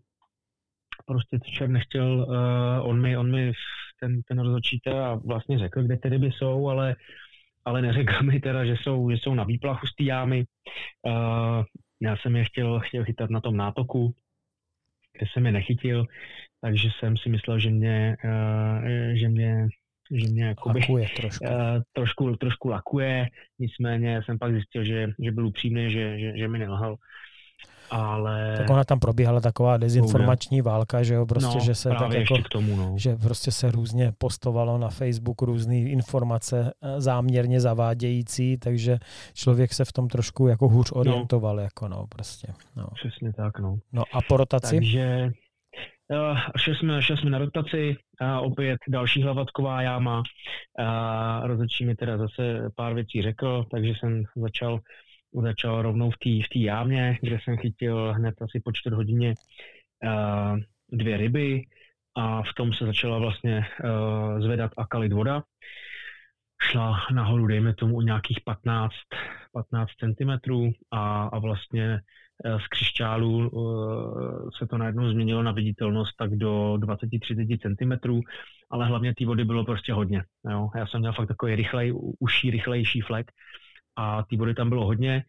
prostě 1.07 1.39
čert 1.39 1.70
nechtěl, 1.70 2.27
uh, 2.28 2.89
on 2.89 3.01
mi, 3.01 3.16
on 3.16 3.31
mi 3.31 3.52
ten, 4.01 4.23
ten 4.23 4.39
rozhodčíte 4.39 5.05
a 5.05 5.15
vlastně 5.15 5.59
řekl, 5.59 5.82
kde 5.82 5.97
ty 5.97 6.09
ryby 6.09 6.32
jsou, 6.32 6.69
ale 6.69 6.97
ale 7.65 7.82
neřekl 7.82 8.24
mi 8.24 8.40
teda, 8.40 8.65
že 8.65 8.77
jsou, 8.82 9.11
že 9.11 9.16
jsou 9.16 9.35
na 9.35 9.44
výplachu 9.44 9.86
z 9.86 9.94
té 9.94 10.05
jámy. 10.05 10.44
Uh, 11.07 11.65
já 12.01 12.16
jsem 12.16 12.36
je 12.36 12.44
chtěl, 12.44 12.81
chtěl 12.81 13.05
chytat 13.05 13.31
na 13.31 13.40
tom 13.40 13.57
nátoku, 13.57 14.15
jsem 15.26 15.47
je 15.47 15.52
nechytil, 15.52 16.05
takže 16.60 16.88
jsem 16.98 17.16
si 17.16 17.28
myslel, 17.28 17.59
že 17.59 17.70
mě, 17.70 18.16
uh, 18.24 19.14
že 19.14 19.28
mě 19.28 19.68
že 20.10 20.26
mě 20.30 20.44
jakoby, 20.44 20.80
lakuje 20.80 21.09
trošku. 21.16 21.44
Uh, 21.44 21.82
trošku, 21.92 22.36
trošku 22.36 22.68
lakuje, 22.68 23.26
nicméně 23.59 24.22
jsem 24.22 24.38
pak 24.38 24.52
zjistil, 24.52 24.84
že, 24.84 25.09
že 25.18 25.32
byl 25.32 25.47
upřímný, 25.47 25.90
že, 25.90 26.18
že, 26.18 26.38
že 26.38 26.48
mi 26.48 26.59
nelhal 26.59 26.97
ale... 27.90 28.54
Tak 28.56 28.70
ona 28.70 28.84
tam 28.84 28.98
probíhala 28.98 29.40
taková 29.40 29.76
dezinformační 29.76 30.62
válka, 30.62 31.02
že 31.02 31.14
jo, 31.14 31.26
prostě, 31.26 31.58
no, 31.58 31.64
že 31.64 31.74
se 31.74 31.88
tak 31.88 32.12
jako, 32.12 32.38
k 32.42 32.48
tomu, 32.48 32.76
no. 32.76 32.94
že 32.96 33.16
prostě 33.16 33.52
se 33.52 33.70
různě 33.70 34.12
postovalo 34.18 34.78
na 34.78 34.88
Facebook 34.88 35.42
různé 35.42 35.76
informace 35.76 36.72
eh, 36.82 37.00
záměrně 37.00 37.60
zavádějící, 37.60 38.58
takže 38.58 38.98
člověk 39.34 39.72
se 39.72 39.84
v 39.84 39.92
tom 39.92 40.08
trošku 40.08 40.46
jako 40.46 40.68
hůř 40.68 40.92
no. 40.92 41.00
orientoval, 41.00 41.56
no. 41.56 41.62
jako 41.62 41.88
no, 41.88 42.06
prostě. 42.08 42.48
No. 42.76 42.86
Přesně 42.94 43.32
tak, 43.32 43.58
no. 43.58 43.78
No 43.92 44.02
a 44.12 44.18
po 44.28 44.36
rotaci? 44.36 44.76
Takže 44.76 45.30
Uh, 46.12 46.38
šli, 46.56 46.74
jsme, 46.74 47.02
šli 47.02 47.16
jsme 47.16 47.30
na 47.30 47.38
rotaci, 47.38 47.96
uh, 48.20 48.46
opět 48.46 48.78
další 48.88 49.22
hlavatková 49.22 49.82
jáma. 49.82 50.18
Uh, 50.18 51.46
rozhodčí 51.46 51.84
mi 51.84 51.94
teda 51.94 52.18
zase 52.18 52.70
pár 52.76 52.94
věcí 52.94 53.22
řekl, 53.22 53.64
takže 53.70 53.92
jsem 54.00 54.24
začal 54.36 54.80
začal 55.35 55.82
rovnou 55.82 56.11
v 56.11 56.19
té 56.19 56.31
v 56.31 56.57
jámě, 56.57 57.19
kde 57.23 57.39
jsem 57.44 57.57
chytil 57.57 58.12
hned 58.12 58.43
asi 58.43 58.61
po 58.65 58.73
čtvrt 58.73 58.94
hodině 58.94 59.35
uh, 60.05 60.59
dvě 60.93 61.16
ryby 61.16 61.62
a 62.16 62.43
v 62.43 62.55
tom 62.57 62.73
se 62.73 62.86
začala 62.86 63.19
vlastně 63.19 63.66
uh, 63.85 64.40
zvedat 64.40 64.73
a 64.77 64.86
kalit 64.86 65.12
voda. 65.12 65.43
Šla 66.62 66.97
nahoru, 67.12 67.47
dejme 67.47 67.74
tomu, 67.74 67.97
o 67.97 68.02
nějakých 68.02 68.40
15, 68.44 68.93
15 69.52 69.90
cm 69.90 70.31
a, 70.90 71.24
a 71.24 71.39
vlastně 71.39 72.01
uh, 72.44 72.61
z 72.61 72.69
křišťálu 72.69 73.51
se 74.59 74.66
to 74.66 74.78
najednou 74.78 75.11
změnilo 75.11 75.43
na 75.43 75.52
viditelnost 75.52 76.16
tak 76.16 76.36
do 76.36 76.74
20-30 76.74 77.59
cm, 77.62 78.20
ale 78.70 78.86
hlavně 78.86 79.15
té 79.15 79.27
vody 79.27 79.44
bylo 79.44 79.65
prostě 79.65 79.93
hodně. 79.93 80.23
Jo? 80.51 80.69
Já 80.77 80.86
jsem 80.86 81.01
měl 81.01 81.12
fakt 81.12 81.28
takový 81.28 81.55
rychlej, 81.55 81.94
uší, 82.20 82.51
rychlejší 82.51 83.01
flek 83.01 83.32
a 84.01 84.22
té 84.22 84.36
vody 84.36 84.55
tam 84.55 84.68
bylo 84.68 84.86
hodně. 84.86 85.24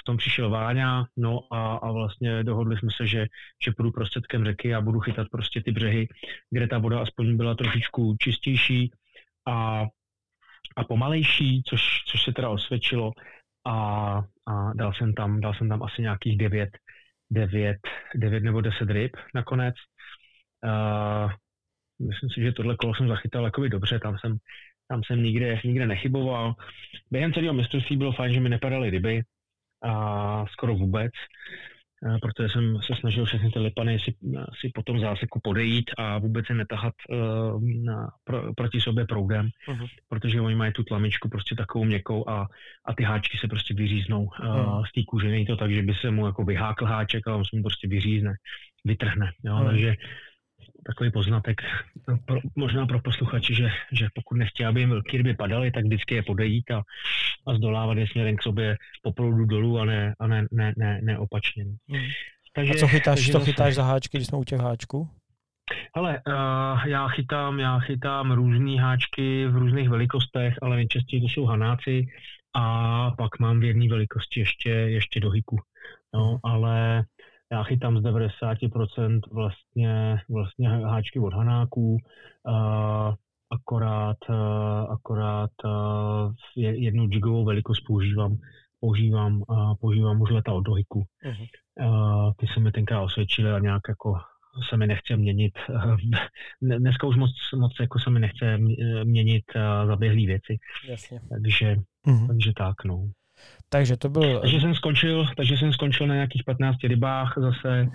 V 0.00 0.04
tom 0.04 0.16
přišel 0.16 0.50
Váňa, 0.50 1.06
no 1.16 1.40
a, 1.50 1.76
a 1.76 1.92
vlastně 1.92 2.44
dohodli 2.44 2.78
jsme 2.78 2.88
se, 2.96 3.06
že, 3.06 3.26
že 3.64 3.72
půjdu 3.76 3.92
prostředkem 3.92 4.44
řeky 4.44 4.74
a 4.74 4.80
budu 4.80 5.00
chytat 5.00 5.28
prostě 5.32 5.62
ty 5.62 5.72
břehy, 5.72 6.08
kde 6.50 6.68
ta 6.68 6.78
voda 6.78 7.00
aspoň 7.00 7.36
byla 7.36 7.54
trošičku 7.54 8.16
čistější 8.20 8.92
a, 9.48 9.86
a 10.76 10.84
pomalejší, 10.84 11.62
což, 11.66 11.82
což 12.06 12.22
se 12.22 12.32
teda 12.32 12.48
osvědčilo 12.50 13.12
a, 13.66 13.74
a 14.46 14.72
dal, 14.74 14.92
jsem 14.94 15.14
tam, 15.14 15.40
dal 15.40 15.54
jsem 15.54 15.68
tam 15.68 15.82
asi 15.82 16.02
nějakých 16.02 16.38
9, 16.38 16.70
9, 17.30 17.78
9 18.14 18.42
nebo 18.42 18.60
10 18.60 18.90
ryb 18.90 19.16
nakonec. 19.34 19.74
Uh, 20.64 21.30
myslím 22.08 22.30
si, 22.30 22.40
že 22.40 22.52
tohle 22.52 22.76
kolo 22.76 22.94
jsem 22.94 23.08
zachytal 23.08 23.44
jakoby 23.44 23.68
dobře, 23.68 23.98
tam 23.98 24.18
jsem 24.18 24.36
tam 24.88 25.02
jsem 25.04 25.22
nikde, 25.22 25.60
nikde 25.64 25.86
nechyboval. 25.86 26.54
Během 27.10 27.32
celého 27.32 27.54
mistrovství 27.54 27.96
bylo 27.96 28.12
fajn, 28.12 28.34
že 28.34 28.40
mi 28.40 28.48
nepadaly 28.48 28.90
ryby, 28.90 29.22
a 29.82 30.46
skoro 30.46 30.74
vůbec, 30.74 31.12
protože 32.22 32.48
jsem 32.48 32.78
se 32.82 32.94
snažil 33.00 33.24
všechny 33.24 33.50
ty 33.50 33.58
lipany 33.58 34.00
si, 34.00 34.14
si 34.60 34.70
po 34.74 34.82
tom 34.82 35.00
záseku 35.00 35.40
podejít 35.44 35.90
a 35.98 36.18
vůbec 36.18 36.46
se 36.46 36.54
netahat 36.54 36.94
uh, 37.08 37.62
na, 37.84 38.08
pro, 38.24 38.54
proti 38.54 38.80
sobě 38.80 39.06
proudem, 39.06 39.48
uh-huh. 39.68 39.88
protože 40.08 40.40
oni 40.40 40.54
mají 40.54 40.72
tu 40.72 40.82
tlamičku 40.82 41.28
prostě 41.28 41.54
takovou 41.54 41.84
měkkou 41.84 42.28
a, 42.28 42.46
a 42.84 42.94
ty 42.94 43.02
háčky 43.02 43.38
se 43.38 43.48
prostě 43.48 43.74
vyříznou 43.74 44.22
uh, 44.22 44.30
uh-huh. 44.30 44.84
z 44.86 44.92
té 44.92 45.00
kůže. 45.08 45.28
Není 45.28 45.46
to 45.46 45.56
tak, 45.56 45.72
že 45.72 45.82
by 45.82 45.94
se 45.94 46.10
mu 46.10 46.26
jako 46.26 46.44
vyhákl 46.44 46.84
háček, 46.84 47.26
ale 47.26 47.36
on 47.36 47.44
se 47.44 47.56
mu 47.56 47.62
prostě 47.62 47.88
vyřízne, 47.88 48.34
vytrhne. 48.84 49.30
Jo? 49.44 49.54
Uh-huh. 49.54 49.66
Takže 49.66 49.94
takový 50.88 51.10
poznatek 51.10 51.60
pro, 52.24 52.40
možná 52.56 52.86
pro 52.86 53.00
posluchači, 53.00 53.54
že, 53.54 53.68
že 53.92 54.08
pokud 54.14 54.34
nechtějí, 54.34 54.66
aby 54.66 54.80
jim 54.80 54.90
velké 54.90 55.16
ryby 55.16 55.34
padaly, 55.34 55.70
tak 55.70 55.84
vždycky 55.84 56.14
je 56.14 56.22
podejít 56.22 56.70
a, 56.70 56.82
a 57.46 57.54
zdolávat 57.54 57.98
je 57.98 58.06
směrem 58.06 58.36
k 58.36 58.42
sobě 58.42 58.76
po 59.02 59.12
proudu 59.12 59.44
dolů 59.44 59.78
a 59.78 59.84
ne, 59.84 60.14
a 60.18 60.26
ne, 60.26 60.46
ne, 60.52 60.72
ne, 60.76 61.00
ne 61.02 61.18
opačně. 61.18 61.64
Hmm. 61.64 62.06
Takže, 62.52 62.74
a 62.74 62.76
co 62.76 62.88
chytáš, 62.88 63.16
takže 63.16 63.32
co 63.32 63.40
chytáš 63.40 63.74
za 63.74 63.84
háčky, 63.84 64.18
když 64.18 64.26
jsme 64.26 64.38
u 64.38 64.44
těch 64.44 64.60
háčků? 64.60 65.08
Hele, 65.96 66.20
uh, 66.26 66.86
já 66.86 67.08
chytám, 67.08 67.60
já 67.60 67.78
chytám 67.78 68.32
různé 68.32 68.80
háčky 68.80 69.46
v 69.46 69.56
různých 69.56 69.88
velikostech, 69.88 70.54
ale 70.62 70.76
nejčastěji 70.76 71.22
to 71.22 71.28
jsou 71.28 71.44
hanáci 71.44 72.06
a 72.54 73.10
pak 73.10 73.38
mám 73.38 73.60
v 73.60 73.64
jedné 73.64 73.88
velikosti 73.88 74.40
ještě, 74.40 74.70
ještě 74.70 75.20
do 75.20 75.30
hyku. 75.30 75.56
No, 76.14 76.28
hmm. 76.28 76.38
ale 76.42 77.04
já 77.52 77.62
chytám 77.62 77.98
z 77.98 78.02
90% 78.02 79.20
vlastně, 79.32 80.16
vlastně 80.30 80.68
háčky 80.68 81.18
od 81.18 81.34
hanáků, 81.34 81.96
uh, 82.48 83.14
akorát, 83.50 84.16
uh, 84.30 84.92
akorát 84.92 85.50
uh, 85.64 86.32
jednu 86.56 87.08
jigovou 87.10 87.44
velikost 87.44 87.80
používám, 87.80 88.36
používám, 88.80 89.42
uh, 89.48 89.74
používám 89.80 90.20
už 90.20 90.30
leta 90.30 90.52
od 90.52 90.60
dohyku. 90.60 91.04
Uh-huh. 91.24 91.48
Uh, 91.80 92.32
ty 92.36 92.46
se 92.54 92.60
mi 92.60 92.72
tenkrát 92.72 93.02
osvědčily 93.02 93.50
a 93.50 93.58
nějak 93.58 93.82
jako 93.88 94.14
se 94.68 94.76
mi 94.76 94.86
nechce 94.86 95.16
měnit. 95.16 95.58
Dneska 96.78 97.06
už 97.06 97.16
moc, 97.16 97.30
moc 97.56 97.72
jako 97.80 97.98
se 97.98 98.10
mi 98.10 98.20
nechce 98.20 98.58
měnit 99.04 99.44
zaběhlý 99.86 100.26
věci. 100.26 100.58
Jasně. 100.88 101.20
Takže, 101.30 101.76
uh-huh. 102.06 102.26
takže 102.26 102.52
tak, 102.56 102.84
no. 102.84 103.10
Takže 103.68 103.96
to 103.96 104.08
byl... 104.08 104.40
Takže 104.40 104.60
jsem 104.60 104.74
skončil, 104.74 105.26
takže 105.36 105.56
jsem 105.56 105.72
skončil 105.72 106.06
na 106.06 106.14
nějakých 106.14 106.44
15 106.44 106.76
rybách 106.82 107.34
zase 107.36 107.88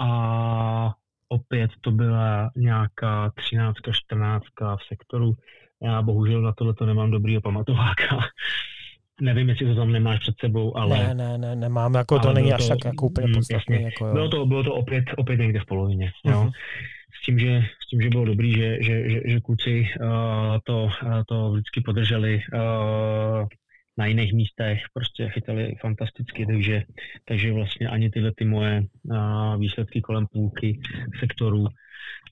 a 0.00 0.94
opět 1.28 1.70
to 1.80 1.90
byla 1.90 2.50
nějaká 2.56 3.32
13, 3.34 3.76
14 3.92 4.44
v 4.60 4.88
sektoru. 4.88 5.32
Já 5.82 6.02
bohužel 6.02 6.42
na 6.42 6.52
tohle 6.52 6.74
to 6.74 6.86
nemám 6.86 7.10
dobrýho 7.10 7.40
pamatováka. 7.40 8.18
Nevím, 9.20 9.48
jestli 9.48 9.66
to 9.66 9.74
tam 9.74 9.92
nemáš 9.92 10.18
před 10.20 10.34
sebou, 10.40 10.76
ale... 10.76 10.98
Ne, 10.98 11.14
ne, 11.14 11.38
ne, 11.38 11.56
nemám, 11.56 11.94
jako 11.94 12.18
to 12.18 12.32
není 12.32 12.48
to, 12.48 12.54
až 12.54 12.68
tak 12.68 12.84
jako 12.84 13.06
úplně 13.06 13.26
mm, 13.26 13.34
podstatné. 13.34 13.82
Jako, 13.82 14.06
jo. 14.06 14.12
Bylo, 14.12 14.28
to, 14.28 14.46
bylo 14.46 14.62
to 14.62 14.74
opět, 14.74 15.04
opět 15.16 15.36
někde 15.36 15.60
v 15.60 15.66
polovině, 15.66 16.12
uh-huh. 16.26 16.32
jo. 16.32 16.40
Mhm. 16.40 16.50
S 17.22 17.26
tím, 17.26 17.38
že, 17.38 17.62
s 17.86 17.88
tím, 17.90 18.02
že 18.02 18.08
bylo 18.08 18.24
dobrý, 18.24 18.52
že, 18.52 18.82
že, 18.82 19.10
že, 19.10 19.20
že 19.24 19.40
kluci 19.40 19.88
uh, 20.00 20.08
to, 20.64 20.84
uh, 20.84 21.22
to 21.28 21.50
vždycky 21.50 21.80
podrželi 21.80 22.40
uh, 22.54 23.46
na 23.98 24.06
jiných 24.06 24.32
místech 24.32 24.78
prostě 24.94 25.28
chytali 25.28 25.74
fantasticky, 25.80 26.46
takže, 26.46 26.82
takže 27.24 27.52
vlastně 27.52 27.88
ani 27.88 28.10
tyhle 28.10 28.32
ty 28.36 28.44
moje 28.44 28.84
výsledky 29.58 30.00
kolem 30.00 30.26
půlky 30.26 30.80
sektoru 31.20 31.66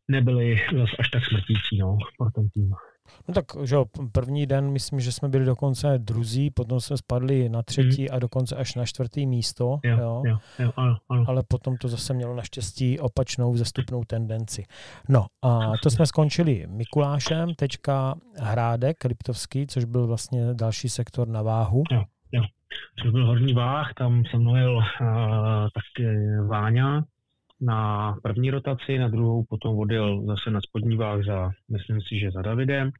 nebyly 0.09 0.61
až 0.99 1.09
tak 1.09 1.25
smrtící 1.25 1.79
no, 1.79 1.99
pro 2.19 2.31
ten 2.31 2.49
tým. 2.49 2.71
No 3.29 3.35
tak, 3.35 3.45
že 3.65 3.77
první 4.13 4.47
den 4.47 4.71
myslím, 4.71 5.01
že 5.01 5.13
jsme 5.13 5.29
byli 5.29 5.45
dokonce 5.45 5.99
druzí, 5.99 6.51
potom 6.51 6.81
jsme 6.81 6.97
spadli 6.97 7.49
na 7.49 7.63
třetí 7.63 8.03
mm. 8.03 8.09
a 8.13 8.19
dokonce 8.19 8.57
až 8.57 8.75
na 8.75 8.85
čtvrtý 8.85 9.27
místo. 9.27 9.79
Jo, 9.85 9.99
jo. 9.99 10.23
Jo, 10.27 10.39
jo, 10.59 10.73
ano, 10.77 10.97
ano. 11.09 11.25
Ale 11.29 11.43
potom 11.49 11.77
to 11.77 11.89
zase 11.89 12.15
mělo 12.15 12.37
naštěstí 12.37 13.01
opačnou 13.01 13.53
vzestupnou 13.53 14.05
tendenci. 14.05 14.65
No 15.09 15.27
a 15.43 15.73
to 15.83 15.91
jsme 15.91 16.07
skončili 16.07 16.67
Mikulášem, 16.69 17.55
teďka 17.55 18.15
Hrádek 18.39 19.05
Liptovský, 19.05 19.67
což 19.67 19.85
byl 19.85 20.07
vlastně 20.07 20.55
další 20.55 20.89
sektor 20.89 21.29
na 21.29 21.43
váhu. 21.43 21.83
Jo, 21.93 22.03
jo. 22.33 22.43
Což 23.03 23.11
byl 23.11 23.27
horní 23.27 23.55
váh, 23.55 23.95
tam 23.95 24.23
jsem 24.25 24.43
mluvil 24.43 24.77
uh, 24.77 24.85
taky 25.75 26.07
Váňa, 26.49 27.05
na 27.61 28.13
první 28.23 28.51
rotaci, 28.51 28.99
na 28.99 29.09
druhou 29.09 29.45
potom 29.45 29.79
odjel 29.79 30.27
zase 30.27 30.51
na 30.51 30.61
spodní 30.61 30.97
váh 30.97 31.25
za, 31.25 31.51
myslím 31.71 32.01
si, 32.01 32.19
že 32.19 32.31
za 32.31 32.43
Davidem. 32.43 32.91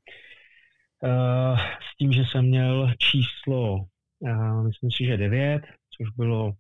Uh, 1.03 1.59
s 1.59 1.97
tím, 1.99 2.13
že 2.13 2.23
jsem 2.25 2.45
měl 2.45 2.93
číslo, 2.99 3.77
uh, 4.19 4.67
myslím 4.67 4.91
si, 4.91 5.05
že 5.05 5.17
9, 5.17 5.63
což 5.97 6.09
bylo, 6.17 6.53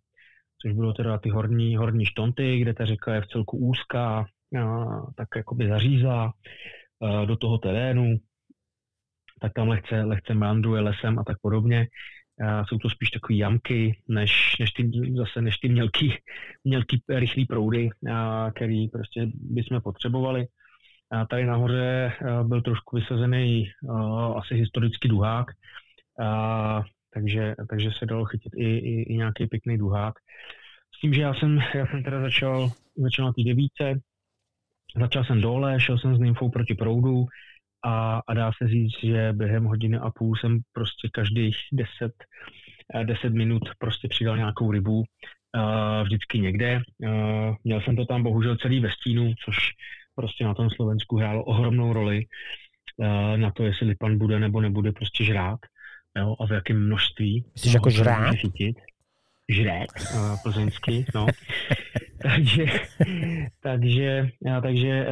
což 0.62 0.72
bylo 0.72 0.92
teda 0.92 1.18
ty 1.18 1.30
horní, 1.30 1.76
horní 1.76 2.04
štonty, 2.06 2.58
kde 2.58 2.74
ta 2.74 2.84
řeka 2.84 3.14
je 3.14 3.20
v 3.20 3.26
celku 3.26 3.56
úzká, 3.58 4.26
uh, 4.50 5.10
tak 5.16 5.28
jakoby 5.36 5.68
zařízla 5.68 6.32
uh, 7.00 7.26
do 7.26 7.36
toho 7.36 7.58
terénu, 7.58 8.16
tak 9.40 9.52
tam 9.52 9.68
lehce, 9.68 10.04
lehce 10.04 10.34
meandruje 10.34 10.80
lesem 10.80 11.18
a 11.18 11.24
tak 11.24 11.36
podobně 11.42 11.86
jsou 12.68 12.78
to 12.78 12.90
spíš 12.90 13.10
takové 13.10 13.36
jamky, 13.36 13.98
než, 14.08 14.56
než 14.60 14.70
ty, 14.70 14.90
zase 15.16 15.42
než 15.42 15.56
ty 15.56 15.68
mělký, 15.68 16.14
mělký 16.64 17.02
rychlý 17.08 17.46
proudy, 17.46 17.90
který 18.54 18.88
prostě 18.88 19.26
bychom 19.34 19.80
potřebovali. 19.80 20.46
A 21.10 21.26
tady 21.26 21.46
nahoře 21.46 22.12
byl 22.42 22.62
trošku 22.62 22.96
vysazený 22.96 23.70
asi 24.36 24.54
historický 24.54 25.08
duhák, 25.08 25.46
a, 26.20 26.82
takže, 27.14 27.54
takže 27.70 27.90
se 27.98 28.06
dalo 28.06 28.24
chytit 28.24 28.52
i, 28.56 28.64
i, 28.64 29.02
i 29.02 29.16
nějaký 29.16 29.46
pěkný 29.46 29.78
duhák. 29.78 30.14
S 30.96 31.00
tím, 31.00 31.14
že 31.14 31.22
já 31.22 31.34
jsem, 31.34 31.58
já 31.74 31.86
jsem 31.86 32.02
teda 32.02 32.20
začal, 32.20 32.70
začal 32.96 33.26
na 33.26 33.32
té 33.32 33.42
devíce, 33.42 34.00
začal 35.00 35.24
jsem 35.24 35.40
dole, 35.40 35.80
šel 35.80 35.98
jsem 35.98 36.16
s 36.16 36.18
nymfou 36.18 36.50
proti 36.50 36.74
proudu, 36.74 37.26
a, 37.86 38.22
a 38.26 38.34
dá 38.34 38.50
se 38.62 38.68
říct, 38.68 39.00
že 39.04 39.32
během 39.32 39.64
hodiny 39.64 39.98
a 39.98 40.10
půl 40.10 40.36
jsem 40.36 40.58
prostě 40.72 41.08
každých 41.12 41.56
10, 41.72 42.12
10 43.04 43.24
eh, 43.24 43.30
minut 43.30 43.62
prostě 43.78 44.08
přidal 44.08 44.36
nějakou 44.36 44.70
rybu, 44.70 44.98
uh, 44.98 46.02
vždycky 46.02 46.38
někde. 46.38 46.80
Uh, 46.98 47.54
měl 47.64 47.80
jsem 47.80 47.96
to 47.96 48.06
tam 48.06 48.22
bohužel 48.22 48.56
celý 48.56 48.80
ve 48.80 48.90
stínu, 48.90 49.34
což 49.44 49.56
prostě 50.14 50.44
na 50.44 50.54
tom 50.54 50.70
Slovensku 50.70 51.16
hrálo 51.16 51.44
ohromnou 51.44 51.92
roli 51.92 52.24
na 53.36 53.50
to, 53.50 53.64
jestli 53.64 53.94
pan 53.94 54.18
bude 54.18 54.40
nebo 54.40 54.60
nebude 54.60 54.92
prostě 54.92 55.24
žrát 55.24 55.58
jo, 56.16 56.36
a 56.40 56.46
v 56.46 56.50
jakém 56.50 56.86
množství. 56.86 57.44
Myslíš 57.54 57.74
jako 57.74 57.90
žrát? 57.90 58.34
Chytit 58.34 58.76
žrát 59.48 59.88
plzeňsky, 60.42 61.04
no. 61.14 61.26
takže, 62.26 62.66
takže, 63.60 64.28
takže, 64.62 65.06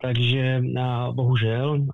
takže 0.00 0.62
bohužel 1.12 1.86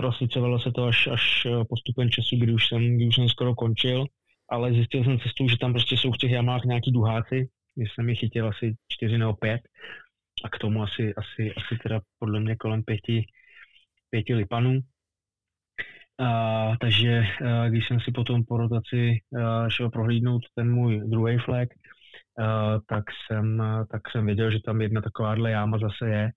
rozsvícovalo 0.00 0.60
se 0.60 0.72
to 0.72 0.84
až, 0.84 1.06
až 1.06 1.46
postupem 1.68 2.10
času, 2.10 2.36
kdy 2.36 2.52
už, 2.52 2.68
jsem, 2.68 2.96
kdy 2.96 3.06
už 3.06 3.14
jsem 3.14 3.28
skoro 3.28 3.54
končil, 3.54 4.06
ale 4.50 4.72
zjistil 4.72 5.04
jsem 5.04 5.18
cestou, 5.18 5.48
že 5.48 5.58
tam 5.58 5.72
prostě 5.72 5.96
jsou 5.96 6.12
v 6.12 6.16
těch 6.16 6.30
jamách 6.30 6.64
nějaký 6.64 6.92
duháci, 6.92 7.48
když 7.74 7.94
jsem 7.94 8.08
je 8.08 8.14
chytil 8.14 8.48
asi 8.48 8.74
čtyři 8.88 9.18
nebo 9.18 9.34
pět 9.34 9.60
a 10.44 10.48
k 10.48 10.58
tomu 10.58 10.82
asi, 10.82 11.14
asi, 11.14 11.54
asi 11.54 11.78
teda 11.82 12.00
podle 12.18 12.40
mě 12.40 12.56
kolem 12.56 12.82
pěti, 12.82 13.26
pěti 14.10 14.34
lipanů. 14.34 14.80
A, 16.18 16.72
takže 16.80 17.22
a, 17.46 17.68
když 17.68 17.88
jsem 17.88 18.00
si 18.00 18.12
potom 18.12 18.44
po 18.44 18.56
rotaci 18.56 19.18
a, 19.42 19.68
šel 19.68 19.90
prohlídnout 19.90 20.42
ten 20.54 20.72
můj 20.72 21.00
druhý 21.06 21.38
flag, 21.38 21.68
tak, 22.86 23.04
jsem, 23.26 23.62
tak 23.90 24.02
jsem 24.10 24.26
věděl, 24.26 24.50
že 24.50 24.58
tam 24.64 24.80
jedna 24.80 25.00
takováhle 25.00 25.50
jáma 25.50 25.78
zase 25.78 26.10
je 26.10 26.30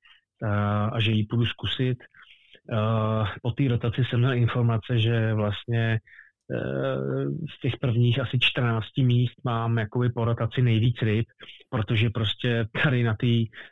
a, 0.44 0.86
a 0.86 1.00
že 1.00 1.12
ji 1.12 1.26
půjdu 1.26 1.46
zkusit. 1.46 1.98
A, 2.78 3.26
po 3.42 3.52
té 3.52 3.68
rotaci 3.68 4.04
jsem 4.06 4.20
měl 4.20 4.34
informace, 4.34 5.00
že 5.00 5.34
vlastně 5.34 6.00
z 7.56 7.60
těch 7.62 7.78
prvních 7.82 8.20
asi 8.20 8.40
14 8.40 8.86
míst 8.98 9.36
mám 9.44 9.78
jakoby 9.78 10.10
po 10.10 10.26
rotaci 10.26 10.62
nejvíc 10.62 11.02
ryb, 11.02 11.26
protože 11.70 12.10
prostě 12.10 12.66
tady 12.84 13.04
na 13.04 13.14
té 13.14 13.28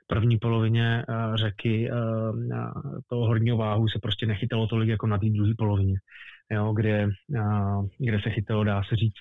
první 0.08 0.38
polovině 0.38 1.04
eh, 1.10 1.38
řeky 1.38 1.90
eh, 1.90 1.94
toho 3.10 3.26
horního 3.26 3.58
váhu 3.58 3.88
se 3.88 3.99
prostě 4.02 4.26
nechytalo 4.26 4.68
tolik 4.68 4.90
jako 4.90 5.08
na 5.08 5.18
té 5.18 5.26
druhé 5.30 5.54
polovině, 5.58 5.95
jo, 6.52 6.74
kde, 6.74 7.10
eh, 7.36 7.82
kde 7.98 8.20
se 8.22 8.30
chytalo, 8.30 8.64
dá 8.64 8.84
se 8.84 8.95
říct, 8.95 9.16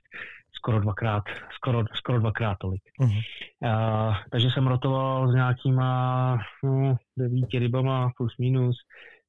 skoro 0.56 0.80
dvakrát, 0.80 1.24
skoro, 1.54 1.84
skoro 1.94 2.20
dvakrát 2.20 2.58
tolik. 2.58 2.82
Uh-huh. 3.00 3.22
A, 3.70 4.12
takže 4.30 4.48
jsem 4.50 4.66
rotoval 4.66 5.30
s 5.30 5.34
nějakýma 5.34 6.38
no, 6.64 6.96
devíti 7.18 7.58
rybama 7.58 8.10
plus 8.16 8.34
minus. 8.38 8.76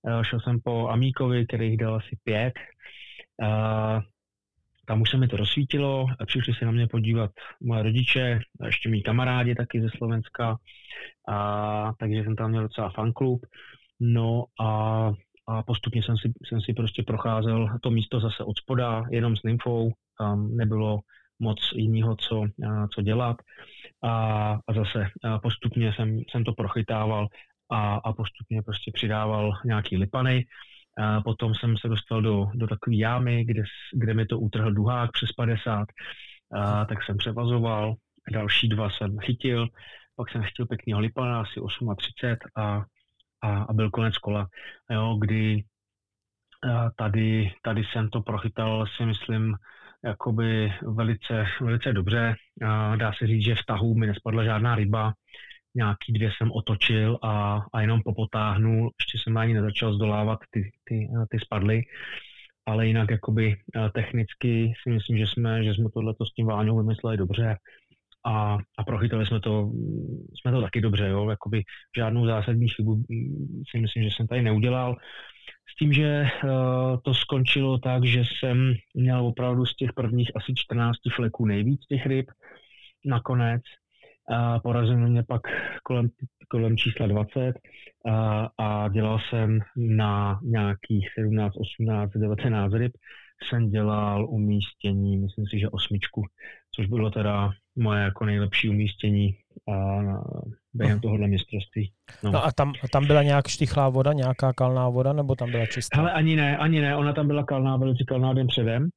A, 0.07 0.23
šel 0.23 0.39
jsem 0.39 0.59
po 0.63 0.89
Amíkovi, 0.89 1.45
kterých 1.45 1.77
dal 1.77 1.95
asi 1.95 2.17
pět. 2.23 2.53
A, 3.43 4.01
tam 4.85 5.01
už 5.01 5.09
se 5.09 5.17
mi 5.17 5.27
to 5.27 5.37
rozsvítilo, 5.37 6.05
přišli 6.25 6.53
se 6.53 6.65
na 6.65 6.71
mě 6.71 6.87
podívat 6.87 7.31
moje 7.63 7.83
rodiče, 7.83 8.39
a 8.61 8.65
ještě 8.65 8.89
mý 8.89 9.03
kamarádi 9.03 9.55
taky 9.55 9.81
ze 9.81 9.89
Slovenska, 9.97 10.57
a, 11.29 11.93
takže 11.99 12.23
jsem 12.23 12.35
tam 12.35 12.49
měl 12.49 12.63
docela 12.63 12.89
fanklub. 12.89 13.45
No 13.99 14.43
a, 14.61 15.11
a 15.47 15.63
postupně 15.63 16.03
jsem 16.03 16.17
si, 16.17 16.33
jsem 16.45 16.61
si 16.61 16.73
prostě 16.73 17.03
procházel 17.03 17.67
to 17.81 17.91
místo 17.91 18.19
zase 18.19 18.43
od 18.43 18.57
spoda, 18.57 19.03
jenom 19.11 19.35
s 19.35 19.43
nymfou, 19.43 19.91
tam 20.19 20.55
nebylo 20.55 20.99
moc 21.39 21.59
jiného, 21.75 22.15
co, 22.15 22.45
co 22.93 23.01
dělat. 23.01 23.37
A, 24.03 24.51
a 24.67 24.73
zase 24.73 25.07
postupně 25.41 25.93
jsem, 25.93 26.19
jsem 26.19 26.43
to 26.43 26.53
prochytával 26.53 27.27
a, 27.71 27.95
a 27.95 28.13
postupně 28.13 28.61
prostě 28.61 28.91
přidával 28.93 29.51
nějaký 29.65 29.97
lipany. 29.97 30.45
A 30.97 31.21
potom 31.21 31.55
jsem 31.55 31.77
se 31.77 31.87
dostal 31.87 32.21
do, 32.21 32.45
do 32.53 32.67
takové 32.67 32.95
jámy, 32.95 33.45
kde, 33.45 33.63
kde 33.93 34.13
mi 34.13 34.25
to 34.25 34.39
utrhl 34.39 34.71
duhák 34.71 35.11
přes 35.11 35.31
50, 35.31 35.87
a, 36.53 36.85
tak 36.85 37.03
jsem 37.03 37.17
převazoval, 37.17 37.95
další 38.31 38.69
dva 38.69 38.89
jsem 38.89 39.19
chytil, 39.19 39.67
pak 40.15 40.31
jsem 40.31 40.43
chytil 40.43 40.65
pěkný 40.65 40.95
lipana, 40.95 41.41
asi 41.41 41.59
38 41.97 42.37
a, 42.55 42.85
a, 43.41 43.63
a 43.63 43.73
byl 43.73 43.89
konec 43.89 44.17
kola, 44.17 44.47
jo, 44.91 45.17
kdy 45.21 45.63
a 46.63 46.89
tady, 46.95 47.53
tady 47.61 47.83
jsem 47.83 48.09
to 48.09 48.21
prochytal, 48.21 48.85
si 48.97 49.05
myslím, 49.05 49.55
jakoby 50.05 50.73
velice, 50.81 51.45
velice 51.61 51.93
dobře. 51.93 52.35
Dá 52.95 53.13
se 53.13 53.27
říct, 53.27 53.45
že 53.45 53.55
v 53.55 53.65
tahu 53.65 53.95
mi 53.95 54.07
nespadla 54.07 54.43
žádná 54.43 54.75
ryba, 54.75 55.13
nějaký, 55.75 56.13
kde 56.13 56.29
jsem 56.31 56.51
otočil 56.51 57.19
a, 57.23 57.61
a 57.73 57.81
jenom 57.81 58.01
popotáhnul, 58.01 58.91
ještě 58.99 59.17
jsem 59.17 59.37
ani 59.37 59.53
nezačal 59.53 59.93
zdolávat 59.93 60.39
ty, 60.51 60.71
ty, 60.83 61.09
ty 61.29 61.39
spadly, 61.39 61.81
ale 62.65 62.87
jinak 62.87 63.11
jakoby 63.11 63.55
eh, 63.55 63.89
technicky 63.93 64.73
si 64.83 64.89
myslím, 64.89 65.17
že 65.17 65.27
jsme, 65.27 65.63
že 65.63 65.73
jsme 65.73 65.89
tohle 65.93 66.13
s 66.23 66.33
tím 66.33 66.47
Váňou 66.47 66.77
vymysleli 66.77 67.17
dobře. 67.17 67.57
A, 68.25 68.57
a 68.77 68.83
prochytali 68.83 69.25
jsme 69.25 69.39
to, 69.39 69.71
jsme 70.39 70.51
to 70.51 70.61
taky 70.61 70.81
dobře, 70.81 71.07
jo, 71.07 71.29
jakoby 71.29 71.63
žádnou 71.97 72.25
zásadní 72.25 72.69
chybu 72.69 72.95
mm, 72.95 73.63
si 73.71 73.79
myslím, 73.79 74.03
že 74.03 74.09
jsem 74.09 74.27
tady 74.27 74.41
neudělal. 74.41 74.95
S 75.69 75.75
tím, 75.79 75.93
že 75.93 76.23
uh, 76.43 76.49
to 77.03 77.13
skončilo 77.13 77.77
tak, 77.77 78.05
že 78.05 78.21
jsem 78.21 78.73
měl 78.93 79.25
opravdu 79.25 79.65
z 79.65 79.75
těch 79.75 79.93
prvních 79.93 80.31
asi 80.35 80.53
14 80.55 80.97
fleků 81.15 81.45
nejvíc 81.45 81.81
těch 81.85 82.05
ryb 82.05 82.25
nakonec. 83.05 83.61
A 84.29 84.59
porazil 84.59 84.97
mě 84.97 85.23
pak 85.23 85.41
kolem, 85.83 86.09
kolem 86.49 86.77
čísla 86.77 87.07
20 87.07 87.53
a, 88.05 88.49
a 88.57 88.87
dělal 88.89 89.19
jsem 89.19 89.59
na 89.77 90.39
nějakých 90.43 91.07
17, 91.13 91.53
18, 91.57 92.11
19 92.11 92.73
ryb 92.73 92.91
jsem 93.43 93.69
dělal 93.69 94.29
umístění, 94.29 95.17
myslím 95.17 95.45
si, 95.47 95.59
že 95.59 95.69
osmičku, 95.69 96.23
což 96.75 96.87
bylo 96.87 97.11
teda 97.11 97.51
moje 97.77 98.01
jako 98.03 98.25
nejlepší 98.25 98.69
umístění 98.69 99.35
a 99.73 100.01
během 100.73 100.99
tohohle 100.99 101.27
mistrovství. 101.27 101.91
No. 102.23 102.31
no 102.31 102.45
a 102.45 102.51
tam, 102.51 102.73
tam 102.91 103.07
byla 103.07 103.23
nějak 103.23 103.47
štichlá 103.47 103.89
voda, 103.89 104.13
nějaká 104.13 104.53
kalná 104.53 104.89
voda, 104.89 105.13
nebo 105.13 105.35
tam 105.35 105.51
byla 105.51 105.65
čistá? 105.65 105.99
Ale 105.99 106.11
ani 106.11 106.35
ne, 106.35 106.57
ani 106.57 106.81
ne, 106.81 106.95
ona 106.95 107.13
tam 107.13 107.27
byla 107.27 107.43
kalná, 107.43 107.77
velice 107.77 108.03
kalná 108.07 108.33
den 108.33 108.47
předem. 108.47 108.89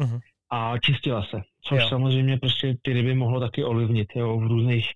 Uh-huh 0.00 0.20
a 0.50 0.78
čistila 0.78 1.22
se, 1.22 1.42
což 1.62 1.82
jo. 1.82 1.88
samozřejmě 1.88 2.38
prostě 2.38 2.76
ty 2.82 2.92
ryby 2.92 3.14
mohlo 3.14 3.40
taky 3.40 3.64
ovlivnit 3.64 4.08
jo, 4.14 4.38
v 4.38 4.46
různých 4.46 4.90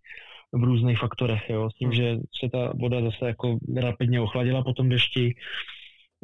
v 0.52 0.64
různých 0.64 0.98
faktorech, 0.98 1.50
jo, 1.50 1.70
s 1.70 1.74
tím, 1.74 1.88
hmm. 1.88 1.96
že 1.96 2.16
se 2.40 2.50
ta 2.52 2.72
voda 2.74 3.02
zase 3.02 3.26
jako 3.26 3.58
rapidně 3.76 4.20
ochladila 4.20 4.62
po 4.62 4.72
tom 4.72 4.88
dešti 4.88 5.34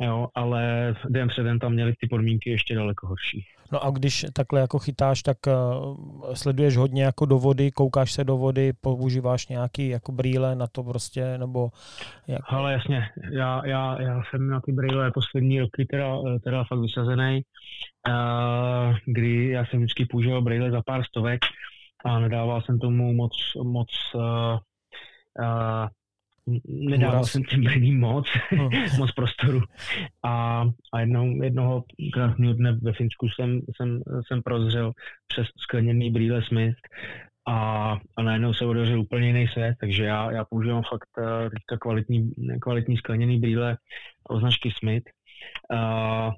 jo, 0.00 0.28
ale 0.34 0.94
den 1.08 1.28
před 1.28 1.42
den 1.42 1.58
tam 1.58 1.72
měli 1.72 1.92
ty 2.00 2.06
podmínky 2.06 2.50
ještě 2.50 2.74
daleko 2.74 3.06
horší. 3.06 3.44
No 3.72 3.84
a 3.84 3.90
když 3.90 4.26
takhle 4.32 4.60
jako 4.60 4.78
chytáš, 4.78 5.22
tak 5.22 5.36
uh, 5.46 6.34
sleduješ 6.34 6.76
hodně 6.76 7.04
jako 7.04 7.26
do 7.26 7.38
vody, 7.38 7.70
koukáš 7.70 8.12
se 8.12 8.24
do 8.24 8.36
vody, 8.36 8.72
používáš 8.80 9.48
nějaký 9.48 9.88
jako 9.88 10.12
brýle 10.12 10.56
na 10.56 10.66
to 10.66 10.82
prostě, 10.82 11.38
nebo... 11.38 11.68
Jak... 12.26 12.40
Ale 12.48 12.72
jasně, 12.72 13.08
já, 13.32 13.66
já, 13.66 14.02
já 14.02 14.22
jsem 14.30 14.48
na 14.48 14.60
ty 14.60 14.72
brýle 14.72 15.10
poslední 15.14 15.60
roky 15.60 15.86
teda, 15.90 16.16
teda 16.44 16.64
fakt 16.64 16.80
vysazený, 16.80 17.42
uh, 18.08 18.96
kdy 19.06 19.48
já 19.48 19.66
jsem 19.66 19.78
vždycky 19.80 20.06
používal 20.06 20.42
brýle 20.42 20.70
za 20.70 20.82
pár 20.86 21.04
stovek 21.04 21.40
a 22.04 22.18
nedával 22.18 22.62
jsem 22.62 22.78
tomu 22.78 23.12
moc, 23.12 23.32
moc 23.62 23.88
uh, 24.14 24.22
uh, 24.22 25.88
nedával 26.66 27.24
jsem 27.24 27.44
těm 27.44 27.64
brýlím 27.64 28.00
moc, 28.00 28.26
no. 28.56 28.70
moc 28.98 29.12
prostoru. 29.12 29.62
A, 30.22 30.64
a 30.92 31.00
jednou, 31.00 31.42
jednoho 31.42 31.84
krásného 32.12 32.52
dne 32.54 32.72
ve 32.82 32.92
Finsku 32.92 33.28
jsem, 33.28 33.60
jsem, 33.76 34.02
jsem 34.26 34.42
prozřel 34.42 34.92
přes 35.26 35.46
skleněný 35.56 36.10
brýle 36.10 36.42
Smith 36.42 36.76
a, 37.48 37.90
a 38.16 38.22
najednou 38.22 38.54
se 38.54 38.66
otevřel 38.66 39.00
úplně 39.00 39.26
jiný 39.26 39.48
svět, 39.48 39.76
takže 39.80 40.04
já, 40.04 40.30
já 40.32 40.44
používám 40.44 40.82
fakt 40.82 41.08
uh, 41.18 41.50
teďka 41.50 41.78
kvalitní, 41.78 42.30
kvalitní 42.60 42.96
skleněný 42.96 43.38
brýle 43.38 43.76
od 44.28 44.40
značky 44.40 44.70
Smith. 44.78 45.04
Uh, 45.72 46.32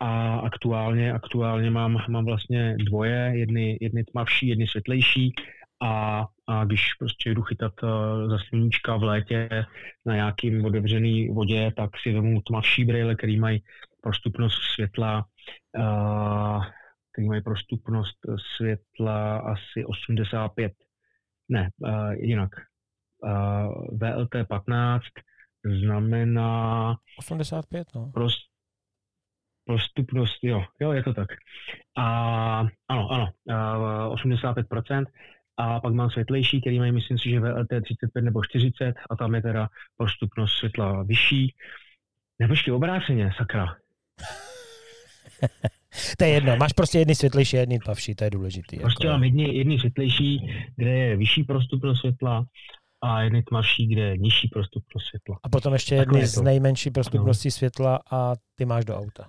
a 0.00 0.38
aktuálně, 0.38 1.12
aktuálně 1.12 1.70
mám, 1.70 1.98
mám 2.08 2.24
vlastně 2.24 2.76
dvoje, 2.78 3.32
jedny, 3.34 3.78
jedny 3.80 4.04
tmavší, 4.04 4.48
jedny 4.48 4.66
světlejší 4.66 5.32
a, 5.82 6.24
a 6.46 6.64
když 6.64 6.94
prostě 6.98 7.30
jdu 7.30 7.42
chytat 7.42 7.82
uh, 7.82 7.90
za 8.30 8.38
sluníčka 8.38 8.96
v 8.96 9.02
létě 9.02 9.48
na 10.06 10.14
nějakým 10.14 10.64
otevřený 10.64 11.28
vodě, 11.28 11.72
tak 11.76 11.90
si 12.02 12.12
vemu 12.12 12.40
tmavší 12.40 12.84
brýle, 12.84 13.14
který 13.14 13.38
mají 13.38 13.62
prostupnost 14.00 14.62
světla, 14.74 15.24
uh, 15.78 16.64
který 17.12 17.28
mají 17.28 17.42
prostupnost 17.42 18.16
světla 18.56 19.38
asi 19.38 19.84
85, 19.84 20.72
ne, 21.48 21.70
uh, 21.78 22.12
jinak. 22.12 22.50
VLT 23.92 24.48
15 24.48 25.04
znamená... 25.64 26.96
85, 27.18 27.88
no. 27.94 28.10
Prost, 28.14 28.38
prostupnost, 29.64 30.38
jo, 30.42 30.64
jo, 30.80 30.92
je 30.92 31.02
to 31.02 31.14
tak. 31.14 31.28
A 31.96 32.04
ano, 32.88 33.08
ano, 33.10 33.28
uh, 33.44 34.14
85%. 34.14 35.04
A 35.56 35.80
pak 35.80 35.94
mám 35.94 36.10
světlejší, 36.10 36.60
který 36.60 36.78
mají, 36.78 36.92
myslím 36.92 37.18
si, 37.18 37.30
že 37.30 37.40
VLT 37.40 37.68
35 37.84 38.22
nebo 38.22 38.44
40 38.44 38.94
a 39.10 39.16
tam 39.16 39.34
je 39.34 39.42
teda 39.42 39.68
prostupnost 39.96 40.52
světla 40.52 41.02
vyšší. 41.02 41.54
Nebo 42.38 42.52
ještě 42.52 42.72
obráceně, 42.72 43.30
sakra. 43.36 43.76
to 46.18 46.24
je 46.24 46.30
jedno, 46.30 46.56
máš 46.56 46.72
prostě 46.72 46.98
jedny 46.98 47.14
světlejší 47.14 47.56
a 47.56 47.60
jedny 47.60 47.78
tmavší, 47.78 48.14
to 48.14 48.24
je 48.24 48.30
důležité. 48.30 48.76
Prostě 48.76 49.06
jako... 49.06 49.12
mám 49.12 49.24
jedny, 49.24 49.56
jedny 49.56 49.78
světlejší, 49.78 50.54
kde 50.76 50.90
je 50.90 51.16
vyšší 51.16 51.44
prostupnost 51.44 52.00
světla 52.00 52.44
a 53.02 53.20
jedny 53.22 53.42
tmavší, 53.42 53.86
kde 53.86 54.02
je 54.02 54.18
nižší 54.18 54.48
prostupnost 54.48 55.06
světla. 55.06 55.38
A 55.42 55.48
potom 55.48 55.72
ještě 55.72 55.94
jedny 55.94 56.26
z 56.26 56.40
nejmenší 56.40 56.90
prostupností 56.90 57.50
světla 57.50 58.00
a 58.10 58.34
ty 58.54 58.64
máš 58.64 58.84
do 58.84 58.96
auta. 58.96 59.28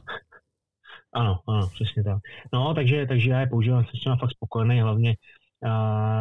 Ano, 1.14 1.40
ano, 1.48 1.70
přesně 1.74 2.04
tak. 2.04 2.18
No, 2.54 2.74
takže, 2.74 3.06
takže 3.06 3.30
já 3.30 3.40
je 3.40 3.48
používám, 3.48 3.86
jsem 3.86 3.99
s 3.99 4.04
těma 4.04 4.16
fakt 4.16 4.32
spokojený, 4.32 4.82
hlavně 4.82 5.16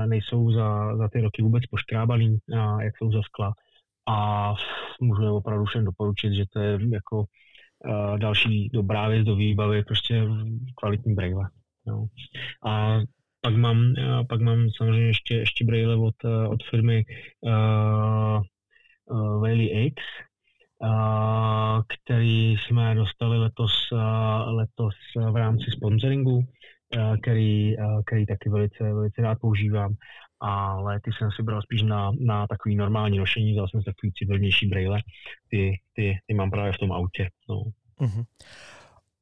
nejsou 0.07 0.53
za, 0.53 0.97
za 0.97 1.09
ty 1.09 1.21
roky 1.21 1.43
vůbec 1.43 1.67
poškrábaný, 1.67 2.39
a 2.59 2.83
jak 2.83 2.99
jsou 2.99 3.13
za 3.13 3.23
skla. 3.23 3.53
A 4.09 4.55
můžu 5.01 5.37
opravdu 5.37 5.65
všem 5.65 5.85
doporučit, 5.85 6.35
že 6.35 6.45
to 6.53 6.61
je 6.61 6.79
jako 6.93 7.25
další 8.17 8.69
dobrá 8.69 9.09
věc 9.09 9.27
do 9.27 9.37
výbavy, 9.37 9.85
prostě 9.85 10.29
kvalitní 10.77 11.15
brejle. 11.15 11.51
No. 11.87 12.07
A 12.67 13.01
pak 13.41 13.57
mám, 13.57 13.95
pak 14.29 14.41
mám 14.41 14.71
samozřejmě 14.77 15.07
ještě, 15.07 15.35
ještě 15.35 15.65
brejle 15.65 15.97
od, 15.97 16.15
od 16.49 16.65
firmy 16.71 17.05
uh, 17.41 18.43
uh, 19.11 19.41
Valley 19.41 19.87
X, 19.87 20.03
uh, 20.83 21.83
který 21.89 22.57
jsme 22.57 22.95
dostali 22.95 23.39
letos, 23.39 23.93
uh, 23.93 24.55
letos 24.57 24.95
v 25.31 25.37
rámci 25.37 25.71
sponsoringu 25.71 26.45
který, 27.23 27.79
eh, 27.79 27.85
který 28.07 28.27
taky 28.27 28.51
velice, 28.51 28.85
velice 28.93 29.23
rád 29.23 29.39
používám. 29.41 29.95
Ale 30.41 31.01
ty 31.01 31.11
jsem 31.13 31.31
si 31.37 31.43
bral 31.43 31.63
spíš 31.63 31.83
na, 31.83 32.13
na 32.21 32.47
takový 32.47 32.77
normální 32.77 33.19
nošení, 33.19 33.53
vzal 33.53 33.69
jsem 33.69 33.81
si 33.81 33.85
takový 33.85 34.13
civilnější 34.13 34.67
brejle, 34.67 34.99
ty, 35.51 35.81
ty, 35.95 36.19
ty 36.27 36.35
mám 36.35 36.51
právě 36.51 36.73
v 36.73 36.79
tom 36.79 36.93
autě. 36.93 37.29
No. 37.49 37.63
Mm-hmm. 38.01 38.25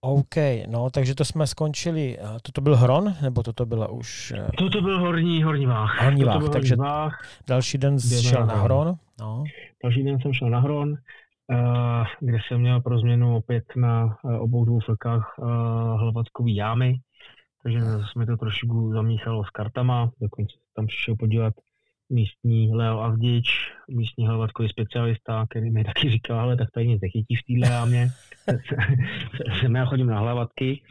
OK, 0.01 0.37
no 0.69 0.91
takže 0.91 1.15
to 1.15 1.25
jsme 1.25 1.47
skončili. 1.47 2.19
Toto 2.43 2.61
byl 2.61 2.77
Hron, 2.77 3.15
nebo 3.23 3.43
toto 3.43 3.67
byla 3.67 3.89
už... 3.89 4.33
Eh, 4.37 4.49
toto 4.59 4.81
byl 4.81 5.01
horní, 5.01 5.43
horní 5.43 5.67
váh. 5.67 6.03
Horní 6.03 6.25
váh, 6.25 6.49
takže 6.53 6.77
váh, 6.77 7.27
další 7.49 7.79
den 7.79 8.01
šel 8.01 8.47
na 8.47 8.55
Hron. 8.55 8.95
No. 9.21 9.45
Další 9.83 10.03
den 10.03 10.21
jsem 10.21 10.33
šel 10.33 10.51
na 10.51 10.61
Hron, 10.61 10.95
kde 12.21 12.39
jsem 12.49 12.61
měl 12.61 12.81
pro 12.81 12.99
změnu 12.99 13.37
opět 13.37 13.65
na 13.77 14.17
obou 14.41 14.65
dvou 14.65 14.81
flekách 14.81 15.35
hlavatkový 15.97 16.57
jámy 16.57 16.99
takže 17.65 17.81
jsme 18.13 18.27
to 18.27 18.37
trošku 18.37 18.93
zamíchalo 18.93 19.45
s 19.45 19.51
kartama, 19.51 20.11
dokonce 20.21 20.57
tam 20.77 20.87
přišel 20.87 21.17
podívat 21.17 21.55
místní 22.11 22.75
Leo 22.75 22.99
Avdič, 22.99 23.47
místní 23.91 24.27
hlavatkový 24.27 24.69
specialista, 24.69 25.47
který 25.51 25.71
mi 25.71 25.85
taky 25.85 26.11
říkal, 26.11 26.41
ale 26.41 26.57
tak 26.57 26.71
tady 26.71 26.87
nic 26.87 27.01
nechytí 27.03 27.37
v 27.37 27.43
téhle 27.47 27.75
jámě, 27.75 28.09
jsem 29.61 29.75
já 29.77 29.85
chodím 29.85 30.07
na 30.07 30.19
hlavatky. 30.19 30.83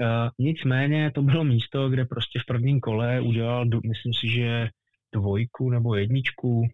Uh, 0.00 0.28
nicméně 0.38 1.10
to 1.14 1.22
bylo 1.22 1.44
místo, 1.44 1.90
kde 1.90 2.04
prostě 2.04 2.38
v 2.38 2.46
prvním 2.46 2.80
kole 2.80 3.20
udělal, 3.20 3.64
myslím 3.88 4.14
si, 4.14 4.28
že 4.28 4.68
dvojku 5.14 5.70
nebo 5.70 5.94
jedničku 5.94 6.60
uh, 6.60 6.66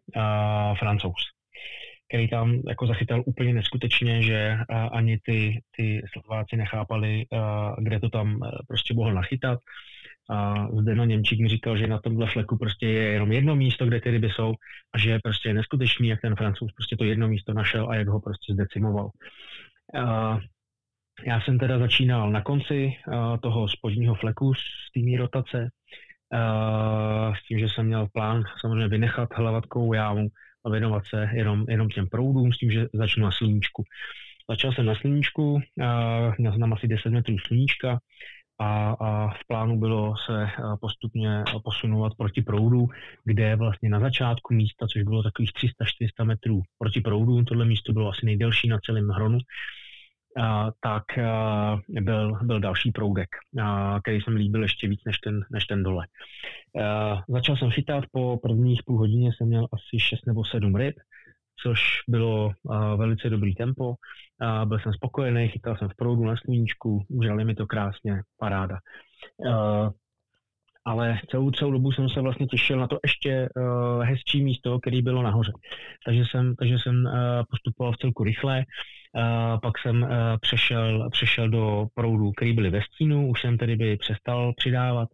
francouz 0.78 1.37
který 2.08 2.28
tam 2.28 2.60
jako 2.68 2.86
zachytal 2.86 3.22
úplně 3.26 3.54
neskutečně, 3.54 4.22
že 4.22 4.56
ani 4.92 5.18
ty, 5.24 5.62
ty 5.76 6.02
Slováci 6.12 6.56
nechápali, 6.56 7.26
kde 7.78 8.00
to 8.00 8.08
tam 8.08 8.42
e, 8.44 8.50
prostě 8.68 8.94
mohl 8.94 9.14
nachytat. 9.14 9.58
A 10.30 10.66
Zdeno 10.80 11.04
Němčík 11.04 11.40
mi 11.40 11.48
říkal, 11.48 11.76
že 11.76 11.86
na 11.86 11.98
tomhle 11.98 12.26
fleku 12.32 12.58
prostě 12.58 12.86
je 12.86 13.12
jenom 13.12 13.32
jedno 13.32 13.56
místo, 13.56 13.86
kde 13.86 14.00
ty 14.00 14.10
ryby 14.10 14.30
jsou 14.30 14.54
a 14.94 14.98
že 14.98 15.10
je 15.10 15.20
prostě 15.24 15.54
neskutečný, 15.54 16.08
jak 16.08 16.20
ten 16.20 16.36
francouz 16.36 16.72
prostě 16.72 16.96
to 16.96 17.04
jedno 17.04 17.28
místo 17.28 17.52
našel 17.52 17.90
a 17.90 17.94
jak 17.94 18.08
ho 18.08 18.20
prostě 18.20 18.52
zdecimoval. 18.52 19.10
Já 21.26 21.40
jsem 21.40 21.58
teda 21.58 21.78
začínal 21.78 22.30
na 22.30 22.42
konci 22.42 22.92
toho 23.42 23.68
spodního 23.68 24.14
fleku 24.14 24.54
z 24.54 24.60
té 24.94 25.18
rotace, 25.18 25.68
s 27.38 27.46
tím, 27.48 27.58
že 27.58 27.68
jsem 27.68 27.86
měl 27.86 28.06
plán 28.12 28.42
samozřejmě 28.60 28.88
vynechat 28.88 29.28
hlavatkou 29.34 29.92
jámu, 29.92 30.28
a 30.68 30.70
věnovat 30.70 31.02
se 31.06 31.30
jenom, 31.32 31.64
jenom 31.68 31.88
těm 31.88 32.06
proudům 32.08 32.52
s 32.52 32.58
tím, 32.58 32.70
že 32.70 32.86
začnu 32.92 33.24
na 33.24 33.32
sluníčku. 33.32 33.84
Začal 34.50 34.72
jsem 34.72 34.86
na 34.86 34.94
sluníčku, 34.94 35.60
měl 36.38 36.52
jsem 36.52 36.60
tam 36.60 36.72
asi 36.72 36.88
10 36.88 37.10
metrů 37.10 37.38
sluníčka 37.38 37.98
a, 38.60 38.90
a 39.00 39.28
v 39.28 39.46
plánu 39.48 39.78
bylo 39.78 40.14
se 40.26 40.46
postupně 40.80 41.44
posunovat 41.64 42.12
proti 42.18 42.42
proudu, 42.42 42.86
kde 43.24 43.56
vlastně 43.56 43.88
na 43.88 44.00
začátku 44.00 44.54
místa, 44.54 44.86
což 44.86 45.02
bylo 45.02 45.22
takových 45.22 45.50
300-400 46.20 46.24
metrů 46.24 46.62
proti 46.78 47.00
proudu, 47.00 47.44
tohle 47.44 47.64
místo 47.64 47.92
bylo 47.92 48.08
asi 48.08 48.26
nejdelší 48.26 48.68
na 48.68 48.78
celém 48.78 49.08
hronu, 49.08 49.38
tak 50.80 51.04
byl, 51.88 52.38
byl 52.42 52.60
další 52.60 52.92
proudek, 52.92 53.28
který 54.02 54.20
jsem 54.20 54.36
líbil 54.36 54.62
ještě 54.62 54.88
víc 54.88 55.00
než 55.06 55.18
ten, 55.18 55.40
než 55.50 55.64
ten 55.64 55.82
dole. 55.82 56.06
Začal 57.28 57.56
jsem 57.56 57.70
chytat, 57.70 58.04
po 58.12 58.36
prvních 58.42 58.80
půl 58.86 58.98
hodině 58.98 59.30
jsem 59.32 59.46
měl 59.46 59.68
asi 59.72 60.00
6 60.00 60.26
nebo 60.26 60.44
7 60.44 60.76
ryb, 60.76 60.96
což 61.62 61.80
bylo 62.08 62.52
velice 62.96 63.30
dobrý 63.30 63.54
tempo. 63.54 63.94
Byl 64.64 64.78
jsem 64.78 64.92
spokojený, 64.92 65.48
chytal 65.48 65.76
jsem 65.76 65.88
v 65.88 65.96
proudu 65.96 66.24
na 66.24 66.36
sluníčku, 66.36 67.04
užali 67.08 67.44
mi 67.44 67.54
to 67.54 67.66
krásně, 67.66 68.22
paráda. 68.38 68.78
Ale 70.88 71.18
celou, 71.30 71.50
celou 71.50 71.70
dobu 71.70 71.92
jsem 71.92 72.08
se 72.08 72.20
vlastně 72.20 72.46
těšil 72.46 72.78
na 72.78 72.86
to 72.86 72.98
ještě 73.04 73.48
uh, 73.56 74.02
hezčí 74.02 74.44
místo, 74.44 74.78
který 74.80 75.02
bylo 75.02 75.22
nahoře. 75.22 75.52
Takže 76.06 76.22
jsem, 76.30 76.54
takže 76.56 76.78
jsem 76.78 77.04
uh, 77.04 77.12
postupoval 77.50 77.92
v 77.92 77.96
celku 77.96 78.24
rychle, 78.24 78.64
uh, 78.64 79.60
pak 79.60 79.78
jsem 79.78 80.02
uh, 80.02 80.08
přešel, 80.40 81.10
přešel 81.10 81.48
do 81.48 81.86
proudů, 81.94 82.32
který 82.32 82.52
byly 82.52 82.70
ve 82.70 82.82
stínu, 82.82 83.28
už 83.28 83.40
jsem 83.40 83.58
tedy 83.58 83.76
by 83.76 83.96
přestal 83.96 84.52
přidávat 84.56 85.08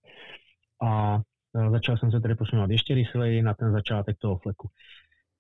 a 0.83 1.15
uh, 1.53 1.71
začal 1.71 1.97
jsem 1.97 2.11
se 2.11 2.21
tedy 2.21 2.35
posunovat 2.35 2.71
ještě 2.71 2.95
rychleji 2.95 3.43
na 3.43 3.55
ten 3.55 3.73
začátek 3.73 4.17
toho 4.19 4.39
fleku. 4.39 4.69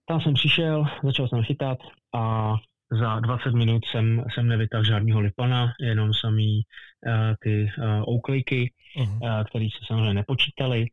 Tam 0.08 0.20
jsem 0.20 0.34
přišel, 0.34 0.84
začal 1.02 1.28
jsem 1.28 1.42
chytat 1.42 1.78
a 2.14 2.54
za 2.92 3.20
20 3.20 3.54
minut 3.54 3.82
jsem, 3.84 4.24
jsem 4.34 4.48
nevytáhl 4.48 4.84
žádného 4.84 5.20
lipana, 5.20 5.72
jenom 5.80 6.14
samý 6.14 6.62
uh, 7.06 7.12
ty 7.40 7.70
uh, 7.78 8.08
ouklejky, 8.08 8.72
uh-huh. 8.96 9.38
uh, 9.38 9.44
které 9.44 9.64
se 9.64 9.86
samozřejmě 9.86 10.14
nepočítaly. 10.14 10.86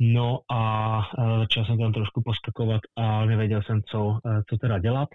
No 0.00 0.38
a 0.50 0.98
uh, 0.98 1.38
začal 1.38 1.64
jsem 1.64 1.78
tam 1.78 1.92
trošku 1.92 2.22
poskakovat 2.24 2.80
a 2.96 3.24
nevěděl 3.24 3.62
jsem, 3.62 3.82
co, 3.82 4.04
uh, 4.04 4.18
co 4.50 4.56
teda 4.56 4.78
dělat. 4.78 5.08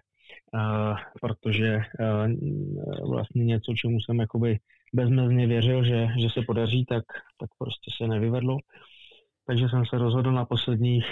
uh, 0.54 0.98
protože 1.22 1.78
uh, 1.78 3.10
vlastně 3.12 3.46
něco, 3.46 3.74
čemu 3.74 4.00
jsem 4.00 4.20
jakoby 4.20 4.60
bezmezně 4.94 5.48
věřil, 5.48 5.86
že, 5.86 6.08
že 6.20 6.30
se 6.30 6.42
podaří, 6.42 6.86
tak, 6.86 7.04
tak 7.40 7.50
prostě 7.60 7.92
se 7.98 8.08
nevyvedlo. 8.08 8.58
Takže 9.48 9.70
jsem 9.70 9.86
se 9.86 9.98
rozhodl 9.98 10.32
na 10.32 10.46
posledních, 10.46 11.06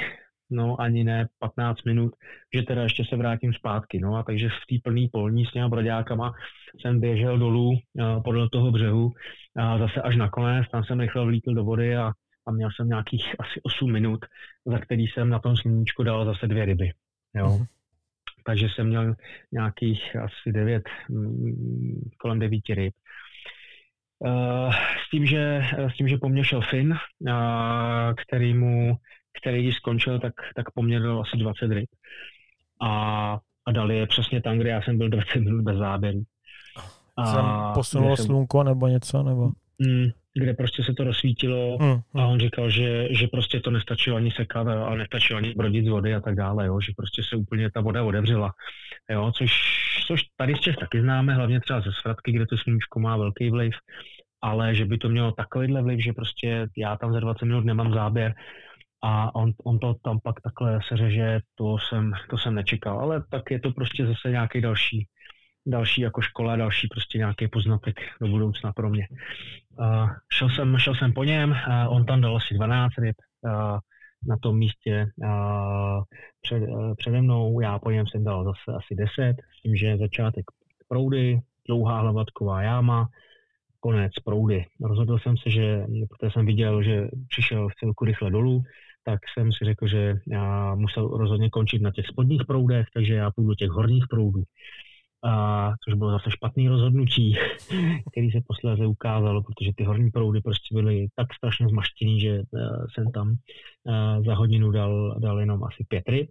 no 0.52 0.82
ani 0.82 1.04
ne 1.04 1.28
15 1.40 1.84
minut, 1.84 2.14
že 2.56 2.62
teda 2.64 2.84
ještě 2.84 3.04
se 3.10 3.16
vrátím 3.16 3.54
zpátky. 3.54 4.00
No 4.00 4.16
a 4.16 4.24
takže 4.24 4.50
v 4.50 4.66
té 4.70 4.76
plné 4.84 5.08
polní 5.12 5.46
s 5.46 5.52
těma 5.52 5.70
broďákama 5.70 6.34
jsem 6.82 7.00
běžel 7.00 7.38
dolů 7.38 7.70
uh, 7.70 8.24
podle 8.24 8.50
toho 8.50 8.72
břehu 8.72 9.12
a 9.58 9.78
zase 9.78 10.02
až 10.02 10.16
nakonec, 10.16 10.70
tam 10.72 10.84
jsem 10.84 11.00
rychle 11.00 11.26
vlítl 11.26 11.54
do 11.54 11.64
vody 11.64 11.98
a, 11.98 12.12
a 12.48 12.52
měl 12.52 12.70
jsem 12.76 12.88
nějakých 12.88 13.36
asi 13.40 13.62
8 13.64 13.92
minut, 13.92 14.26
za 14.66 14.80
který 14.80 15.08
jsem 15.08 15.30
na 15.30 15.40
tom 15.40 15.58
sluníčku 15.58 16.04
dal 16.04 16.26
zase 16.26 16.48
dvě 16.48 16.66
ryby. 16.66 16.92
Jo. 17.36 17.48
Mm-hmm. 17.48 17.66
Takže 18.46 18.68
jsem 18.70 18.88
měl 18.88 19.16
nějakých 19.52 20.16
asi 20.16 20.52
9, 20.52 20.84
mm, 21.10 22.10
kolem 22.18 22.40
9 22.40 22.62
ryb. 22.70 22.94
Uh, 24.20 24.74
s 25.06 25.10
tím, 25.10 25.26
že, 25.26 25.62
s 25.78 25.94
tím, 25.94 26.08
že 26.08 26.18
po 26.18 26.30
mně 26.30 26.44
šel 26.44 26.62
Finn, 26.62 26.92
uh, 26.92 26.98
který 28.28 28.54
mu, 28.54 28.98
který 29.42 29.64
když 29.64 29.76
skončil, 29.76 30.20
tak, 30.20 30.34
tak 30.56 30.72
po 30.72 30.82
mně 30.82 31.00
dal 31.00 31.22
asi 31.22 31.38
20 31.38 31.72
ryb. 31.72 31.90
A, 32.82 33.40
a 33.66 33.72
dal 33.72 33.92
je 33.92 34.08
přesně 34.08 34.42
tam, 34.42 34.58
kde 34.58 34.70
já 34.70 34.82
jsem 34.82 34.98
byl 34.98 35.10
20 35.10 35.40
minut 35.40 35.62
bez 35.62 35.78
záběru. 35.78 36.24
Jsem 37.26 37.46
posunulo 37.74 38.18
jsem, 38.18 38.26
slunko 38.26 38.64
nebo 38.64 38.88
něco? 38.88 39.24
Nebo? 39.24 39.52
Mm, 39.80 40.10
kde 40.34 40.54
prostě 40.54 40.84
se 40.84 40.94
to 40.94 41.04
rozsvítilo 41.04 41.78
mm, 41.82 41.88
mm. 41.88 42.22
a 42.22 42.28
on 42.28 42.40
říkal, 42.40 42.70
že, 42.70 43.08
že 43.12 43.28
prostě 43.28 43.60
to 43.60 43.72
nestačilo 43.72 44.18
ani 44.18 44.32
sekat 44.32 44.68
a 44.68 44.96
nestačilo 44.96 45.38
ani 45.38 45.54
brodit 45.54 45.86
z 45.86 45.90
vody 45.90 46.16
a 46.16 46.20
tak 46.20 46.36
dále, 46.36 46.68
jo, 46.68 46.80
že 46.82 46.92
prostě 46.98 47.22
se 47.30 47.36
úplně 47.36 47.72
ta 47.72 47.82
voda 47.82 48.04
odevřela. 48.04 48.54
Jo, 49.10 49.32
což, 49.38 49.52
což 50.08 50.24
tady 50.38 50.56
z 50.56 50.60
Čech 50.60 50.76
taky 50.76 51.02
známe, 51.02 51.34
hlavně 51.34 51.60
třeba 51.60 51.82
ze 51.82 51.92
Svratky, 52.02 52.32
kde 52.32 52.46
to 52.46 52.58
sluníčko 52.58 53.00
má 53.00 53.18
velký 53.18 53.50
vliv, 53.50 53.74
ale 54.42 54.76
že 54.76 54.86
by 54.86 54.98
to 54.98 55.10
mělo 55.10 55.32
takovýhle 55.32 55.82
vliv, 55.82 56.04
že 56.04 56.14
prostě 56.14 56.68
já 56.78 56.98
tam 56.98 57.14
za 57.14 57.20
20 57.20 57.46
minut 57.46 57.66
nemám 57.66 57.94
záběr 57.94 58.34
a 59.02 59.36
on, 59.36 59.52
on 59.64 59.80
to 59.80 59.94
tam 59.94 60.20
pak 60.24 60.42
takhle 60.42 60.80
seřeže, 60.88 61.40
to 61.56 61.78
jsem, 61.78 62.12
to 62.30 62.38
jsem 62.38 62.56
nečekal, 62.56 63.00
ale 63.00 63.24
tak 63.30 63.52
je 63.52 63.60
to 63.60 63.72
prostě 63.72 64.06
zase 64.06 64.30
nějaký 64.30 64.62
další 64.62 65.08
další 65.66 66.02
jako 66.02 66.22
škola, 66.22 66.56
další 66.56 66.88
prostě 66.88 67.18
nějaký 67.18 67.48
poznatek 67.48 68.00
do 68.22 68.28
budoucna 68.28 68.74
pro 68.74 68.90
mě. 68.90 69.08
Uh, 69.80 70.10
šel, 70.34 70.50
jsem, 70.50 70.78
šel 70.78 70.96
jsem 70.96 71.14
po 71.14 71.24
něm, 71.24 71.52
uh, 71.52 71.96
on 71.96 72.06
tam 72.06 72.22
dal 72.22 72.38
asi 72.38 72.54
12 72.54 72.94
ryb 72.98 73.16
uh, 73.42 73.80
na 74.28 74.38
tom 74.38 74.58
místě 74.58 75.08
uh, 75.24 76.04
před, 76.42 76.62
uh, 76.62 76.96
přede 76.96 77.22
mnou, 77.22 77.60
já 77.60 77.80
po 77.80 77.92
něm 77.92 78.08
jsem 78.08 78.24
dal 78.24 78.44
zase 78.44 78.78
asi 78.78 78.96
10, 78.96 79.36
s 79.58 79.62
tím, 79.62 79.76
že 79.76 79.98
začátek 79.98 80.46
proudy, 80.88 81.40
dlouhá 81.68 82.00
hlavatková 82.00 82.62
jáma, 82.62 83.08
konec 83.80 84.12
proudy. 84.26 84.66
Rozhodl 84.82 85.20
jsem 85.20 85.38
se, 85.38 85.50
že, 85.50 85.86
protože 86.10 86.32
jsem 86.32 86.46
viděl, 86.46 86.84
že 86.84 87.08
přišel 87.30 87.70
v 87.70 87.76
celku 87.76 88.06
rychle 88.06 88.32
dolů, 88.32 88.64
tak 89.04 89.20
jsem 89.34 89.52
si 89.54 89.66
řekl, 89.66 89.88
že 89.88 90.16
já 90.28 90.76
musel 90.76 91.08
rozhodně 91.08 91.50
končit 91.50 91.82
na 91.82 91.92
těch 91.92 92.08
spodních 92.08 92.46
proudech, 92.48 92.88
takže 92.94 93.14
já 93.14 93.32
půjdu 93.32 93.50
do 93.50 93.56
těch 93.56 93.70
horních 93.70 94.06
proudů 94.10 94.44
a, 95.24 95.74
což 95.84 95.94
bylo 95.94 96.12
zase 96.12 96.32
špatný 96.32 96.68
rozhodnutí, 96.68 97.38
který 98.12 98.32
se 98.32 98.40
posléze 98.48 98.86
ukázalo, 98.86 99.44
protože 99.44 99.72
ty 99.76 99.84
horní 99.84 100.12
proudy 100.12 100.42
prostě 100.42 100.76
byly 100.76 101.08
tak 101.16 101.34
strašně 101.34 101.68
zmaštěný, 101.68 102.20
že 102.20 102.40
uh, 102.40 102.86
jsem 102.94 103.12
tam 103.12 103.30
uh, 103.30 104.26
za 104.26 104.36
hodinu 104.36 104.72
dal, 104.72 105.20
dal 105.20 105.40
jenom 105.40 105.64
asi 105.64 105.86
pět 105.88 106.04
ryb. 106.08 106.30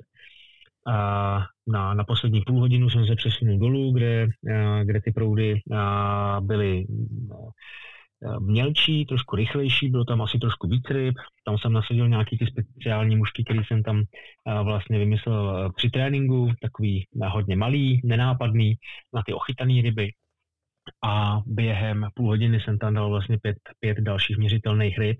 A 0.86 1.38
na, 1.66 1.94
na 1.94 2.04
poslední 2.04 2.40
půl 2.40 2.60
hodinu 2.60 2.90
jsem 2.90 3.06
se 3.06 3.16
přesunul 3.16 3.58
dolů, 3.58 3.92
kde, 3.92 4.26
uh, 4.26 4.84
kde 4.84 5.00
ty 5.00 5.12
proudy 5.12 5.60
uh, 5.70 6.46
byly 6.46 6.86
uh, 6.88 7.50
mělčí, 8.38 9.06
trošku 9.06 9.36
rychlejší, 9.36 9.90
bylo 9.90 10.04
tam 10.04 10.22
asi 10.22 10.38
trošku 10.38 10.68
víc 10.68 10.84
ryb, 10.90 11.14
tam 11.44 11.58
jsem 11.58 11.72
nasadil 11.72 12.08
nějaký 12.08 12.38
ty 12.38 12.46
speciální 12.46 13.16
mušky, 13.16 13.44
které 13.44 13.60
jsem 13.66 13.82
tam 13.82 14.02
eh, 14.02 14.62
vlastně 14.62 14.98
vymyslel 14.98 15.66
eh, 15.66 15.72
při 15.76 15.90
tréninku, 15.90 16.52
takový 16.62 17.06
hodně 17.28 17.56
malý, 17.56 18.00
nenápadný, 18.04 18.74
na 19.14 19.22
ty 19.26 19.32
ochytané 19.32 19.82
ryby. 19.82 20.10
A 21.04 21.40
během 21.46 22.06
půl 22.14 22.28
hodiny 22.28 22.60
jsem 22.60 22.78
tam 22.78 22.94
dal 22.94 23.10
vlastně 23.10 23.38
pět, 23.38 23.56
pět 23.80 23.98
dalších 23.98 24.38
měřitelných 24.38 24.98
ryb. 24.98 25.16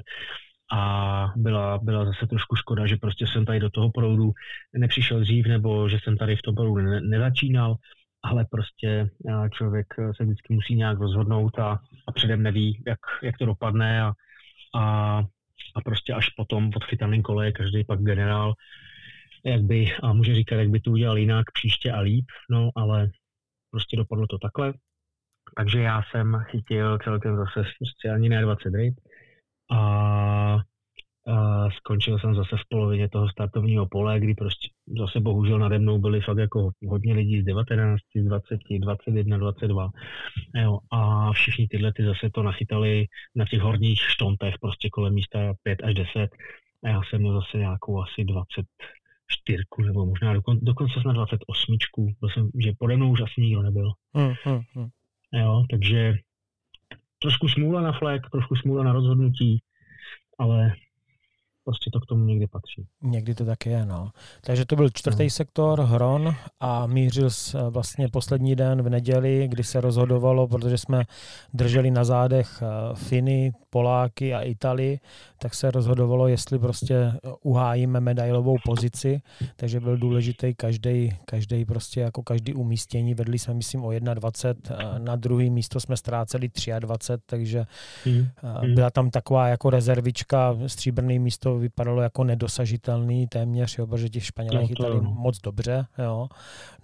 A 0.73 1.27
byla, 1.37 1.79
byla 1.83 2.05
zase 2.05 2.27
trošku 2.27 2.57
škoda, 2.57 2.87
že 2.87 2.97
prostě 2.97 3.27
jsem 3.27 3.45
tady 3.45 3.61
do 3.61 3.71
toho 3.71 3.91
proudu 3.91 4.33
nepřišel 4.75 5.21
dřív, 5.21 5.47
nebo 5.47 5.89
že 5.89 5.99
jsem 6.03 6.17
tady 6.17 6.37
v 6.37 6.43
tom 6.43 6.55
proudu 6.55 6.83
ne, 6.83 7.01
nezačínal, 7.01 7.77
ale 8.23 8.47
prostě 8.51 9.11
člověk 9.51 9.87
se 10.17 10.25
vždycky 10.25 10.55
musí 10.55 10.75
nějak 10.75 10.99
rozhodnout 10.99 11.59
a, 11.59 11.79
a 12.07 12.13
předem 12.13 12.43
neví, 12.43 12.83
jak, 12.87 12.99
jak 13.23 13.39
to 13.39 13.47
dopadne 13.47 14.03
a, 14.03 14.13
a, 14.77 15.19
a 15.75 15.81
prostě 15.85 16.13
až 16.13 16.29
potom 16.29 16.71
odchytaným 16.77 17.23
kole 17.23 17.47
je 17.47 17.53
každý 17.53 17.85
pak 17.85 18.01
generál, 18.01 18.55
jak 19.45 19.63
by, 19.63 19.87
a 20.03 20.13
může 20.13 20.35
říkat, 20.35 20.57
jak 20.57 20.69
by 20.69 20.81
to 20.81 20.91
udělal 20.91 21.19
jinak 21.19 21.47
příště 21.53 21.93
a 21.93 22.01
líp, 22.01 22.27
no 22.51 22.71
ale 22.77 23.11
prostě 23.71 23.97
dopadlo 23.97 24.27
to 24.27 24.39
takhle. 24.39 24.75
Takže 25.57 25.81
já 25.81 26.03
jsem 26.11 26.45
chytil 26.51 26.99
celkem 26.99 27.37
zase 27.37 27.71
prostě 27.79 28.11
ani 28.15 28.29
ne 28.29 28.43
20 28.43 28.75
ryb 28.75 28.95
a 29.71 30.59
a 31.31 31.71
skončil 31.71 32.19
jsem 32.19 32.35
zase 32.35 32.57
v 32.57 32.69
polovině 32.69 33.09
toho 33.09 33.29
startovního 33.29 33.87
pole, 33.87 34.21
kdy 34.21 34.35
prostě 34.35 34.69
zase 34.99 35.21
bohužel 35.21 35.59
nade 35.59 35.79
mnou 35.79 35.99
byli 35.99 36.21
fakt 36.21 36.39
jako 36.39 36.71
hodně 36.87 37.15
lidí 37.15 37.43
z 37.43 37.45
19, 37.45 38.01
z 38.17 38.25
20, 38.25 38.61
21, 38.79 39.39
22. 39.39 39.91
Jo, 40.55 40.79
a 40.93 41.33
všichni 41.33 41.69
tyhle 41.69 41.93
ty 41.93 42.05
zase 42.05 42.31
to 42.35 42.43
nachytali 42.43 43.07
na 43.35 43.45
těch 43.45 43.61
horních 43.61 44.01
štontech, 44.01 44.55
prostě 44.61 44.89
kolem 44.91 45.15
místa 45.15 45.55
5 45.63 45.83
až 45.83 45.95
10. 45.95 46.31
A 46.85 46.89
já 46.89 47.01
jsem 47.03 47.21
měl 47.21 47.41
zase 47.41 47.59
nějakou 47.59 48.03
asi 48.03 48.25
24 48.25 49.63
nebo 49.87 50.07
možná 50.07 50.35
dokon, 50.35 50.59
dokonce 50.63 51.01
na 51.07 51.13
28. 51.13 51.77
Byl 52.21 52.29
jsem, 52.29 52.51
že 52.59 52.73
pode 52.79 52.97
mnou 52.97 53.11
už 53.11 53.21
asi 53.21 53.41
nikdo 53.41 53.63
nebyl. 53.63 53.93
Hmm, 54.15 54.35
hmm, 54.45 54.61
hmm. 54.75 54.89
Jo, 55.33 55.65
takže 55.71 56.15
trošku 57.19 57.49
smůla 57.49 57.81
na 57.81 57.93
flek, 57.93 58.23
trošku 58.33 58.57
smůla 58.57 58.85
na 58.85 58.93
rozhodnutí, 58.93 59.63
ale 60.39 60.73
prostě 61.71 61.91
to 61.93 62.01
k 62.01 62.07
tomu 62.07 62.25
někdy 62.25 62.47
patří. 62.47 62.87
Někdy 63.03 63.35
to 63.35 63.45
tak 63.45 63.67
je, 63.67 63.87
no. 63.87 64.11
Takže 64.41 64.65
to 64.65 64.77
byl 64.77 64.91
čtvrtý 64.91 65.25
no. 65.25 65.31
sektor, 65.31 65.81
Hron 65.81 66.35
a 66.61 66.87
mířil 66.87 67.31
s, 67.31 67.71
vlastně 67.71 68.09
poslední 68.09 68.57
den 68.57 68.83
v 68.83 68.89
neděli, 68.89 69.49
kdy 69.49 69.65
se 69.65 69.81
rozhodovalo, 69.81 70.49
protože 70.49 70.79
jsme 70.79 71.05
drželi 71.55 71.91
na 71.91 72.05
zádech 72.05 72.63
eh, 72.63 72.95
Finy, 72.95 73.53
Poláky 73.71 74.35
a 74.35 74.41
Itali, 74.41 74.99
tak 75.39 75.55
se 75.55 75.71
rozhodovalo, 75.71 76.29
jestli 76.29 76.59
prostě 76.59 77.13
uhájíme 77.43 78.01
medailovou 78.01 78.57
pozici, 78.65 79.23
takže 79.57 79.81
byl 79.81 79.97
důležitý 79.97 80.55
každý, 80.55 81.17
každý 81.25 81.65
prostě 81.65 82.01
jako 82.01 82.23
každý 82.23 82.55
umístění. 82.55 83.15
Vedli 83.15 83.39
jsme, 83.39 83.55
myslím, 83.55 83.85
o 83.85 83.93
21, 83.99 84.99
na 84.99 85.17
druhý 85.17 85.51
místo 85.51 85.81
jsme 85.81 85.97
ztráceli 85.97 86.51
23, 86.79 87.27
takže 87.27 87.65
mm. 88.07 88.27
byla 88.75 88.91
tam 88.91 89.11
taková 89.11 89.49
jako 89.49 89.71
rezervička, 89.71 90.57
stříbrný 90.67 91.19
místo 91.19 91.60
vypadalo 91.61 92.03
jako 92.03 92.25
nedosažitelný 92.25 93.27
téměř, 93.27 93.79
jo, 93.79 93.87
protože 93.87 94.09
ti 94.09 94.21
Španělé 94.21 94.61
no, 94.61 94.67
chytali 94.67 95.01
moc 95.01 95.41
dobře. 95.41 95.87
Jo. 95.99 96.29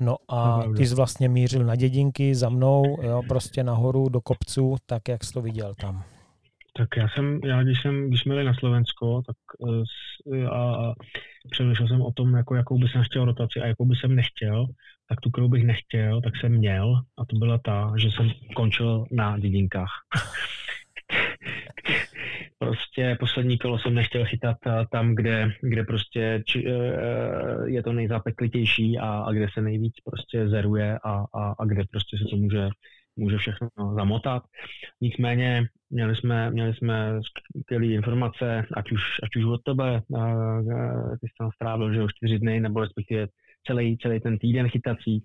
No 0.00 0.16
a 0.28 0.62
ty 0.76 0.86
jsi 0.86 0.94
vlastně 0.94 1.28
mířil 1.28 1.64
na 1.64 1.76
dědinky 1.76 2.34
za 2.34 2.48
mnou, 2.48 2.82
jo, 3.02 3.22
prostě 3.28 3.64
nahoru 3.64 4.08
do 4.08 4.20
kopců, 4.20 4.76
tak 4.86 5.08
jak 5.08 5.24
jsi 5.24 5.32
to 5.32 5.42
viděl 5.42 5.74
tam. 5.74 6.04
Tak 6.78 6.88
já 6.96 7.08
jsem, 7.08 7.40
já 7.44 7.62
když 7.62 7.82
jsem, 7.82 8.08
když 8.08 8.20
jsme 8.20 8.34
jeli 8.34 8.44
na 8.44 8.54
Slovensko, 8.54 9.22
tak 9.26 9.36
uh, 9.58 9.84
a, 10.50 10.74
a 10.74 10.94
přemýšlel 11.50 11.88
jsem 11.88 12.02
o 12.02 12.12
tom, 12.12 12.34
jako, 12.34 12.54
jakou 12.54 12.78
bych 12.78 12.90
chtěl 13.02 13.24
rotaci 13.24 13.60
a 13.60 13.66
jakou 13.66 13.84
bych 13.84 14.00
jsem 14.00 14.14
nechtěl, 14.14 14.66
tak 15.08 15.20
tu, 15.20 15.30
kterou 15.30 15.48
bych 15.48 15.66
nechtěl, 15.66 16.20
tak 16.20 16.36
jsem 16.36 16.52
měl 16.52 17.00
a 17.18 17.24
to 17.24 17.36
byla 17.36 17.58
ta, 17.58 17.92
že 17.96 18.08
jsem 18.08 18.30
končil 18.56 19.04
na 19.10 19.38
dědinkách. 19.38 19.90
Prostě 22.58 23.16
poslední 23.20 23.58
kolo 23.58 23.78
jsem 23.78 23.94
nechtěl 23.94 24.24
chytat 24.24 24.56
tam, 24.92 25.14
kde, 25.14 25.50
kde 25.62 25.84
prostě 25.84 26.42
či, 26.46 26.66
uh, 26.66 27.68
je 27.68 27.82
to 27.82 27.92
nejzapeklitější 27.92 28.98
a, 28.98 29.08
a 29.08 29.32
kde 29.32 29.46
se 29.54 29.62
nejvíc 29.62 29.94
prostě 30.04 30.48
zeruje 30.48 30.98
a, 31.04 31.24
a, 31.34 31.54
a 31.58 31.64
kde 31.64 31.82
prostě 31.90 32.18
se 32.18 32.24
to 32.30 32.36
může 32.36 32.68
může 33.16 33.38
všechno 33.38 33.68
zamotat. 33.94 34.42
Nicméně 35.00 35.66
měli 35.90 36.16
jsme, 36.16 36.50
měli 36.50 36.74
jsme 36.74 37.20
skvělé 37.62 37.86
informace, 37.86 38.66
ať 38.76 38.92
už, 38.92 39.00
ať 39.22 39.36
už 39.36 39.44
od 39.44 39.62
tebe, 39.62 40.00
ty 41.20 41.26
jsi 41.28 41.34
tam 41.38 41.50
strávil 41.54 41.92
že 41.92 41.98
jo, 41.98 42.08
čtyři 42.08 42.38
dny, 42.38 42.60
nebo 42.60 42.80
respektive 42.80 43.26
celý, 43.66 43.98
celý 43.98 44.20
ten 44.20 44.38
týden 44.38 44.68
chytací 44.68 45.24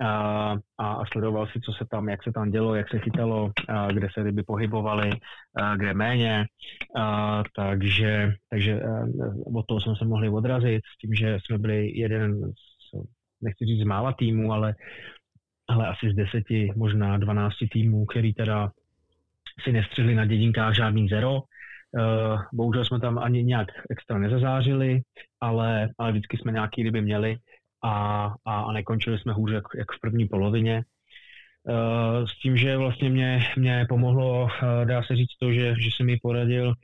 a, 0.00 0.54
a 0.78 1.06
sledoval 1.12 1.46
si, 1.46 1.60
co 1.60 1.72
se 1.72 1.84
tam, 1.90 2.08
jak 2.08 2.22
se 2.22 2.32
tam 2.32 2.50
dělo, 2.50 2.74
jak 2.74 2.88
se 2.88 2.98
chytalo, 2.98 3.50
a 3.68 3.92
kde 3.92 4.08
se 4.14 4.22
ryby 4.22 4.42
pohybovaly, 4.42 5.10
a 5.56 5.76
kde 5.76 5.94
méně. 5.94 6.46
A, 6.96 7.42
takže 7.56 8.32
takže 8.50 8.80
od 9.54 9.66
toho 9.66 9.80
jsme 9.80 9.94
se 9.98 10.04
mohli 10.04 10.28
odrazit 10.28 10.82
s 10.94 10.98
tím, 10.98 11.14
že 11.14 11.38
jsme 11.44 11.58
byli 11.58 11.98
jeden 11.98 12.40
z 12.40 12.78
nechci 13.42 13.64
říct 13.64 13.80
z 13.80 13.84
mála 13.84 14.12
týmů, 14.12 14.52
ale, 14.52 14.74
ale 15.68 15.88
asi 15.88 16.10
z 16.10 16.14
deseti, 16.14 16.72
možná 16.76 17.16
12 17.16 17.54
týmů, 17.72 18.06
který 18.06 18.34
teda 18.34 18.70
si 19.64 19.72
nestřihli 19.72 20.14
na 20.14 20.24
dědinkách 20.24 20.74
žádný 20.74 21.08
zero. 21.08 21.40
Uh, 21.90 22.42
bohužel 22.52 22.84
jsme 22.84 23.00
tam 23.00 23.18
ani 23.18 23.44
nějak 23.44 23.68
extra 23.90 24.18
nezazářili, 24.18 25.00
ale, 25.40 25.88
ale 25.98 26.12
vždycky 26.12 26.36
jsme 26.36 26.52
nějaký 26.52 26.82
ryby 26.82 27.02
měli 27.02 27.36
a, 27.82 28.24
a, 28.44 28.60
a 28.60 28.72
nekončili 28.72 29.18
jsme 29.18 29.32
hůře 29.32 29.54
jak, 29.54 29.64
jak 29.76 29.92
v 29.92 30.00
první 30.00 30.28
polovině. 30.28 30.84
Uh, 31.68 32.26
s 32.26 32.38
tím, 32.38 32.56
že 32.56 32.76
vlastně 32.76 33.10
mě, 33.10 33.44
mě 33.56 33.86
pomohlo, 33.88 34.42
uh, 34.42 34.48
dá 34.84 35.02
se 35.02 35.16
říct 35.16 35.36
to, 35.40 35.52
že, 35.52 35.74
že 35.78 35.88
jsem 35.90 36.06
mi 36.06 36.16
poradil, 36.22 36.74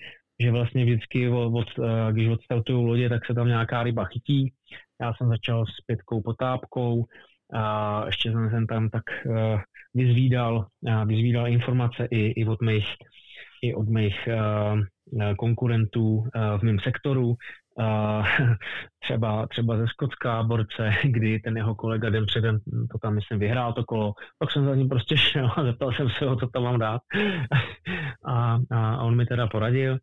že 0.41 0.51
vlastně 0.51 0.85
vždycky, 0.85 1.29
od, 1.29 1.53
od, 1.55 1.69
když 2.13 2.29
odstartuju 2.29 2.83
lodě, 2.83 3.09
tak 3.09 3.27
se 3.27 3.35
tam 3.35 3.49
nějaká 3.49 3.83
ryba 3.83 4.05
chytí. 4.05 4.53
Já 5.01 5.15
jsem 5.15 5.29
začal 5.29 5.67
s 5.67 5.81
pětkou 5.87 6.23
potápkou 6.23 7.05
a 7.55 8.03
ještě 8.07 8.33
jsem, 8.33 8.51
jsem 8.51 8.67
tam 8.67 8.91
tak 8.91 9.03
vyzvídal, 9.95 10.67
vyzvídal 11.07 11.49
informace 11.49 12.09
i, 12.11 12.41
i 12.41 12.47
od 12.47 12.63
mých, 12.63 12.87
i 13.65 13.75
od 13.75 13.89
mých 13.89 14.29
uh, 14.29 14.81
konkurentů 15.37 16.17
uh, 16.17 16.27
v 16.59 16.63
mém 16.63 16.79
sektoru, 16.81 17.35
třeba, 19.03 19.47
třeba 19.47 19.77
ze 19.77 19.87
Skotska 19.87 20.43
borce, 20.43 20.91
kdy 21.05 21.39
ten 21.39 21.57
jeho 21.57 21.75
kolega 21.75 22.11
den 22.11 22.27
předem 22.27 22.59
to 22.93 22.99
tam, 23.03 23.15
myslím, 23.15 23.39
vyhrál 23.39 23.73
to 23.73 23.85
kolo, 23.85 24.13
pak 24.39 24.51
jsem 24.51 24.65
za 24.65 24.75
ním 24.75 24.89
prostě 24.89 25.17
šel 25.33 25.51
a 25.57 25.65
zeptal 25.65 25.93
jsem 25.93 26.09
se 26.19 26.25
ho, 26.25 26.37
co 26.37 26.47
tam 26.47 26.63
mám 26.63 26.79
dát. 26.79 27.01
a, 28.27 28.59
a, 28.71 29.03
on 29.03 29.17
mi 29.17 29.27
teda 29.27 29.47
poradil, 29.47 29.99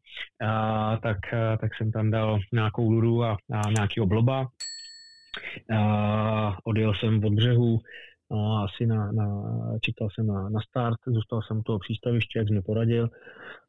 a, 0.46 0.98
tak, 0.98 1.18
tak 1.62 1.76
jsem 1.76 1.92
tam 1.92 2.12
dal 2.12 2.40
nějakou 2.54 2.92
luru 2.92 3.24
a, 3.24 3.38
a 3.54 3.72
nějaký 3.72 4.02
obloba. 4.02 4.48
A, 5.78 6.58
odjel 6.64 6.94
jsem 6.94 7.26
od 7.26 7.34
břehu, 7.34 7.80
a 8.34 8.64
asi 8.64 8.86
na, 8.86 9.12
na, 9.12 9.44
čekal 9.82 10.10
jsem 10.10 10.28
na, 10.28 10.50
na 10.50 10.60
start, 10.70 10.98
zůstal 11.08 11.42
jsem 11.42 11.58
u 11.58 11.64
toho 11.64 11.80
přístaviště, 11.80 12.40
jak 12.40 12.50
mi 12.50 12.62
poradil. 12.62 13.10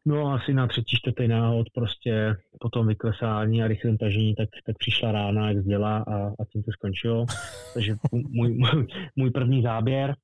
No 0.05 0.33
asi 0.33 0.55
na 0.55 0.67
třetí, 0.67 0.97
čtvrtý 0.97 1.29
náhod 1.29 1.71
prostě 1.75 2.37
po 2.61 2.69
tom 2.69 2.87
vyklesání 2.87 3.63
a 3.63 3.69
rychlém 3.69 3.99
tažení, 3.99 4.35
tak, 4.35 4.49
tak 4.67 4.79
přišla 4.79 5.13
rána, 5.13 5.51
jak 5.51 5.65
dělá 5.65 5.99
a, 5.99 6.27
a 6.27 6.45
tím 6.53 6.63
to 6.63 6.73
skončilo. 6.73 7.27
Takže 7.75 7.97
můj, 8.13 8.55
můj, 8.55 8.87
můj 9.17 9.31
první 9.31 9.63
záběr. 9.63 10.17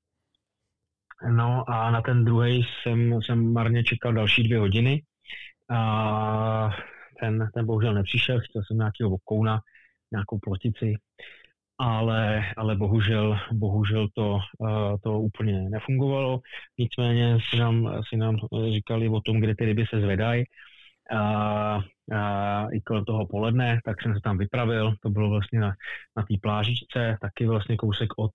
No 1.30 1.70
a 1.70 1.90
na 1.90 2.02
ten 2.02 2.24
druhý 2.24 2.66
jsem, 2.82 3.22
jsem 3.22 3.52
marně 3.52 3.84
čekal 3.84 4.12
další 4.12 4.42
dvě 4.42 4.58
hodiny. 4.58 5.02
A 5.70 6.70
ten, 7.20 7.48
ten 7.54 7.66
bohužel 7.66 7.94
nepřišel, 7.94 8.40
chtěl 8.40 8.62
jsem 8.66 8.78
nějakého 8.78 9.10
vokouna, 9.10 9.60
nějakou 10.12 10.38
plotici 10.38 10.94
ale, 11.78 12.44
ale 12.56 12.76
bohužel, 12.76 13.38
bohužel 13.52 14.08
to, 14.14 14.38
uh, 14.58 14.96
to 15.02 15.20
úplně 15.20 15.70
nefungovalo. 15.70 16.40
Nicméně 16.78 17.38
si 17.50 17.56
nám, 17.56 18.02
si 18.08 18.16
nám 18.16 18.36
říkali 18.72 19.08
o 19.08 19.20
tom, 19.20 19.40
kde 19.40 19.54
ty 19.54 19.64
ryby 19.64 19.84
se 19.90 20.00
zvedají. 20.00 20.44
A, 21.10 21.80
a 22.14 22.66
i 22.72 22.80
kolem 22.80 23.04
toho 23.04 23.26
poledne, 23.26 23.80
tak 23.84 24.02
jsem 24.02 24.14
se 24.14 24.20
tam 24.20 24.38
vypravil, 24.38 24.94
to 25.02 25.10
bylo 25.10 25.30
vlastně 25.30 25.60
na, 25.60 25.74
na 26.16 26.22
té 26.22 26.34
plážičce, 26.42 27.16
taky 27.20 27.46
vlastně 27.46 27.76
kousek 27.76 28.08
od, 28.16 28.32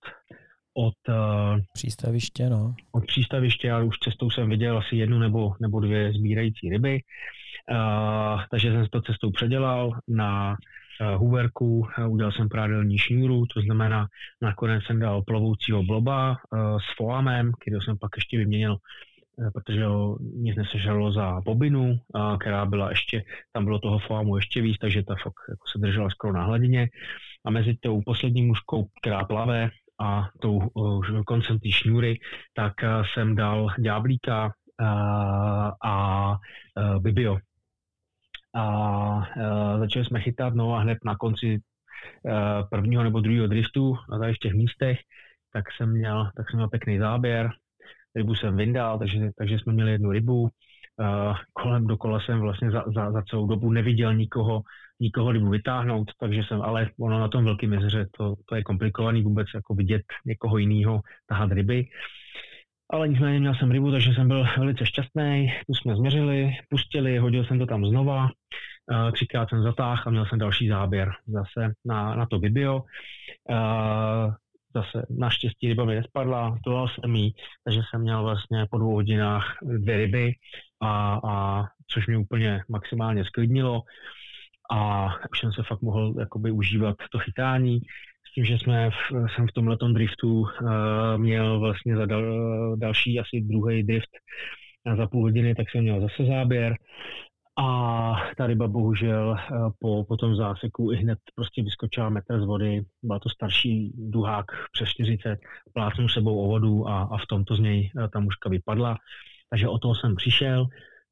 od 0.74 0.94
uh, 1.08 1.60
přístaviště, 1.72 2.48
no. 2.48 2.74
Od 2.92 3.06
přístaviště, 3.06 3.72
ale 3.72 3.84
už 3.84 3.98
cestou 3.98 4.30
jsem 4.30 4.48
viděl 4.50 4.78
asi 4.78 4.96
jednu 4.96 5.18
nebo, 5.18 5.54
nebo 5.60 5.80
dvě 5.80 6.12
sbírající 6.12 6.70
ryby. 6.70 7.00
Uh, 7.70 8.42
takže 8.50 8.72
jsem 8.72 8.86
to 8.90 9.02
cestou 9.02 9.30
předělal 9.30 9.90
na 10.08 10.56
huverku, 11.16 11.78
uh, 11.78 12.12
udělal 12.12 12.32
jsem 12.32 12.48
prádelní 12.48 12.98
šňůru, 12.98 13.46
to 13.46 13.60
znamená, 13.60 14.06
nakonec 14.42 14.84
jsem 14.84 15.00
dal 15.00 15.22
plovoucího 15.22 15.82
bloba 15.82 16.30
uh, 16.30 16.78
s 16.78 16.96
foamem, 16.96 17.52
který 17.60 17.76
jsem 17.80 17.98
pak 17.98 18.10
ještě 18.16 18.38
vyměnil 18.38 18.76
protože 19.52 19.84
ho 19.84 20.18
nic 20.20 20.56
nesežralo 20.56 21.12
za 21.12 21.40
bobinu, 21.44 21.98
která 22.40 22.66
byla 22.66 22.90
ještě, 22.90 23.22
tam 23.52 23.64
bylo 23.64 23.78
toho 23.78 23.98
foamu 23.98 24.36
ještě 24.36 24.62
víc, 24.62 24.78
takže 24.78 25.02
ta 25.02 25.14
fakt 25.14 25.34
jako 25.48 25.68
se 25.72 25.78
držela 25.78 26.10
skoro 26.10 26.32
na 26.32 26.44
hladině. 26.44 26.88
A 27.44 27.50
mezi 27.50 27.76
tou 27.80 28.02
poslední 28.06 28.42
mužkou, 28.42 28.86
která 29.00 29.24
plave, 29.24 29.70
a 30.00 30.28
tou 30.40 30.70
koncem 31.26 31.58
té 31.58 31.70
šňůry, 31.70 32.18
tak 32.54 32.72
jsem 33.14 33.34
dal 33.34 33.68
ďáblíka 33.78 34.52
a 35.84 36.30
uh, 36.30 37.02
bibio 37.02 37.38
a 38.54 39.16
uh, 39.16 39.78
začali 39.78 40.04
jsme 40.04 40.20
chytat, 40.20 40.54
no 40.54 40.74
a 40.74 40.80
hned 40.80 40.98
na 41.04 41.16
konci 41.16 41.58
uh, 41.58 42.68
prvního 42.70 43.02
nebo 43.02 43.20
druhého 43.20 43.46
driftu, 43.46 43.96
a 44.12 44.18
tady 44.18 44.34
v 44.34 44.38
těch 44.38 44.54
místech, 44.54 44.98
tak 45.52 45.64
jsem 45.72 45.92
měl, 45.92 46.30
tak 46.36 46.50
jsem 46.50 46.58
měl 46.58 46.68
pěkný 46.68 46.98
záběr, 46.98 47.50
rybu 48.16 48.34
jsem 48.34 48.56
vyndal, 48.56 48.98
takže, 48.98 49.30
takže 49.38 49.58
jsme 49.58 49.72
měli 49.72 49.90
jednu 49.90 50.10
rybu, 50.10 50.42
uh, 50.42 50.48
kolem 51.52 51.86
dokola 51.86 52.20
jsem 52.20 52.40
vlastně 52.40 52.70
za, 52.70 52.84
za, 52.94 53.12
za 53.12 53.22
celou 53.22 53.46
dobu 53.46 53.72
neviděl 53.72 54.14
nikoho, 54.14 54.62
nikoho 55.00 55.32
rybu 55.32 55.48
vytáhnout, 55.48 56.10
takže 56.20 56.42
jsem, 56.48 56.62
ale 56.62 56.90
ono 57.00 57.18
na 57.18 57.28
tom 57.28 57.44
velkém 57.44 57.72
jezeře, 57.72 58.06
to, 58.18 58.34
to 58.46 58.54
je 58.54 58.62
komplikovaný 58.62 59.22
vůbec 59.22 59.46
jako 59.54 59.74
vidět 59.74 60.02
někoho 60.26 60.58
jiného 60.58 61.00
tahat 61.26 61.52
ryby. 61.52 61.86
Ale 62.90 63.08
nicméně 63.08 63.40
měl 63.40 63.54
jsem 63.54 63.70
rybu, 63.70 63.90
takže 63.90 64.10
jsem 64.14 64.28
byl 64.28 64.46
velice 64.58 64.86
šťastný. 64.86 65.52
Tu 65.66 65.74
jsme 65.74 65.96
změřili, 65.96 66.52
pustili, 66.68 67.18
hodil 67.18 67.44
jsem 67.44 67.58
to 67.58 67.66
tam 67.66 67.86
znova. 67.86 68.22
Uh, 68.24 69.10
třikrát 69.12 69.48
jsem 69.48 69.62
zatáhl 69.62 70.02
a 70.06 70.10
měl 70.10 70.26
jsem 70.26 70.38
další 70.38 70.68
záběr 70.68 71.12
zase 71.26 71.72
na, 71.84 72.14
na 72.14 72.26
to 72.26 72.38
video. 72.38 72.82
Uh, 73.50 74.34
zase 74.74 75.06
naštěstí 75.10 75.68
ryba 75.68 75.84
mi 75.84 75.94
nespadla, 75.94 76.58
dojel 76.66 76.88
jsem 76.88 77.16
jí, 77.16 77.34
takže 77.64 77.80
jsem 77.90 78.00
měl 78.00 78.22
vlastně 78.22 78.66
po 78.70 78.78
dvou 78.78 78.94
hodinách 78.94 79.56
dvě 79.62 79.96
ryby, 79.96 80.32
a, 80.80 81.20
a 81.24 81.64
což 81.86 82.06
mě 82.06 82.18
úplně 82.18 82.62
maximálně 82.68 83.24
sklidnilo 83.24 83.82
a 84.70 85.08
už 85.30 85.40
jsem 85.40 85.52
se 85.52 85.62
fakt 85.62 85.82
mohl 85.82 86.14
jakoby 86.18 86.50
užívat 86.50 86.96
to 87.12 87.18
chytání 87.18 87.80
tím, 88.34 88.44
že 88.44 88.58
jsme 88.58 88.90
v, 88.90 89.26
jsem 89.34 89.46
v 89.48 89.52
tomhle 89.52 89.76
driftu 89.92 90.40
uh, 90.40 90.48
měl 91.16 91.60
vlastně 91.60 91.96
za 91.96 92.06
dal, 92.06 92.22
další 92.76 93.20
asi 93.20 93.40
druhý 93.40 93.82
drift 93.82 94.10
za 94.96 95.06
půl 95.06 95.22
hodiny, 95.22 95.54
tak 95.54 95.70
jsem 95.70 95.82
měl 95.82 96.00
zase 96.00 96.24
záběr. 96.26 96.76
A 97.58 98.12
ta 98.36 98.46
ryba 98.46 98.68
bohužel 98.68 99.36
uh, 99.50 99.70
po, 99.78 100.04
po 100.04 100.16
tom 100.16 100.36
záseku 100.36 100.92
i 100.92 100.96
hned 100.96 101.18
prostě 101.34 101.62
vyskočila 101.62 102.08
metr 102.08 102.40
z 102.40 102.44
vody, 102.44 102.82
byla 103.02 103.18
to 103.18 103.28
starší 103.28 103.92
duhák 103.96 104.46
přes 104.72 104.88
40, 104.88 105.38
plácnul 105.72 106.08
sebou 106.08 106.44
o 106.44 106.48
vodu 106.48 106.88
a, 106.88 107.02
a 107.02 107.18
v 107.18 107.26
tomto 107.26 107.56
z 107.56 107.60
něj 107.60 107.90
ta 108.12 108.20
mužka 108.20 108.48
vypadla, 108.48 108.96
takže 109.50 109.68
o 109.68 109.78
toho 109.78 109.94
jsem 109.94 110.16
přišel, 110.16 110.66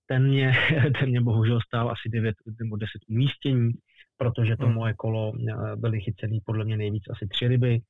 ten 0.07 0.29
mě, 0.29 0.53
ten 1.01 1.09
mě 1.09 1.21
bohužel 1.21 1.61
stál 1.61 1.91
asi 1.91 2.09
9 2.09 2.35
nebo 2.61 2.77
10 2.77 2.91
umístění, 3.09 3.73
protože 4.17 4.57
to 4.57 4.67
hmm. 4.67 4.75
moje 4.75 4.95
kolo 4.95 5.33
eh, 5.35 5.77
byly 5.77 6.01
chycený 6.01 6.41
podle 6.45 6.65
mě 6.65 6.77
nejvíc 6.77 7.05
asi 7.11 7.27
tři 7.27 7.49
ryby 7.49 7.81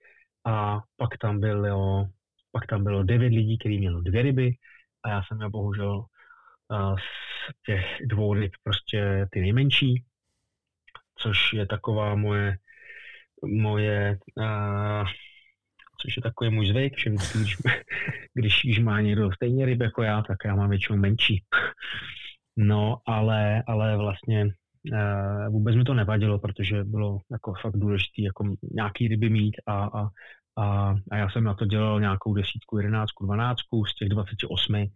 a 0.47 0.81
pak 0.97 1.19
tam 1.19 1.41
bylo, 1.41 2.09
pak 2.53 2.67
tam 2.67 2.85
bylo 2.85 3.03
devět 3.03 3.33
lidí, 3.33 3.59
kteří 3.59 3.79
měli 3.79 4.03
dvě 4.03 4.23
ryby 4.23 4.51
a 5.03 5.09
já 5.09 5.23
jsem 5.23 5.37
měl 5.37 5.51
bohužel 5.51 6.05
eh, 6.73 6.97
z 6.99 7.63
těch 7.67 7.87
dvou 8.07 8.35
ryb 8.35 8.53
prostě 8.63 9.27
ty 9.31 9.41
nejmenší, 9.41 10.05
což 11.19 11.53
je 11.53 11.67
taková 11.67 12.15
moje, 12.15 12.57
moje 13.45 14.19
uh, 14.37 15.07
což 16.01 16.17
je 16.17 16.23
takový 16.23 16.51
můj 16.51 16.67
zvyk, 16.67 16.99
že 16.99 17.11
když, 17.11 17.57
když, 18.35 18.61
když 18.65 18.79
má 18.79 19.01
někdo 19.01 19.33
stejně 19.33 19.67
ryb 19.67 19.81
jako 19.81 20.03
já, 20.03 20.23
tak 20.23 20.37
já 20.45 20.55
mám 20.55 20.71
většinou 20.71 20.99
menší. 20.99 21.45
No, 22.57 22.99
ale, 23.07 23.63
ale 23.67 23.97
vlastně 23.97 24.45
Eh, 24.45 24.62
vůbec 25.49 25.77
mi 25.77 25.85
to 25.85 25.95
nevadilo, 25.95 26.39
protože 26.39 26.85
bylo 26.85 27.19
jako 27.31 27.55
fakt 27.63 27.77
důležité 27.77 28.23
jako 28.23 28.45
nějaký 28.73 29.09
ryby 29.09 29.31
mít 29.31 29.57
a, 29.67 29.85
a, 29.85 30.09
a, 30.59 30.95
a 31.11 31.17
já 31.17 31.31
jsem 31.31 31.45
na 31.45 31.55
to 31.55 31.67
dělal 31.67 32.01
nějakou 32.01 32.35
desítku, 32.35 32.79
jedenáctku, 32.79 33.25
dvanáctku 33.25 33.85
z 33.85 33.95
těch 33.95 34.09
28, 34.09 34.87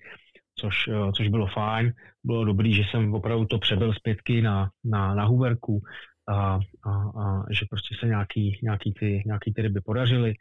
což, 0.58 0.88
eh, 0.88 1.12
což 1.12 1.28
bylo 1.28 1.46
fajn. 1.46 1.92
Bylo 2.24 2.44
dobrý, 2.44 2.74
že 2.74 2.82
jsem 2.90 3.14
opravdu 3.14 3.44
to 3.44 3.58
přebyl 3.58 3.92
zpětky 3.92 4.42
na, 4.42 4.70
na, 4.84 5.14
na 5.14 5.24
huverku 5.24 5.82
a, 6.28 6.58
a, 6.84 6.90
a 6.92 7.44
že 7.50 7.66
prostě 7.70 7.94
se 8.00 8.06
nějaký, 8.06 8.58
nějaký, 8.62 8.92
ty, 8.92 9.22
nějaký 9.26 9.52
ty 9.52 9.62
ryby 9.62 9.80
podařily. 9.80 10.34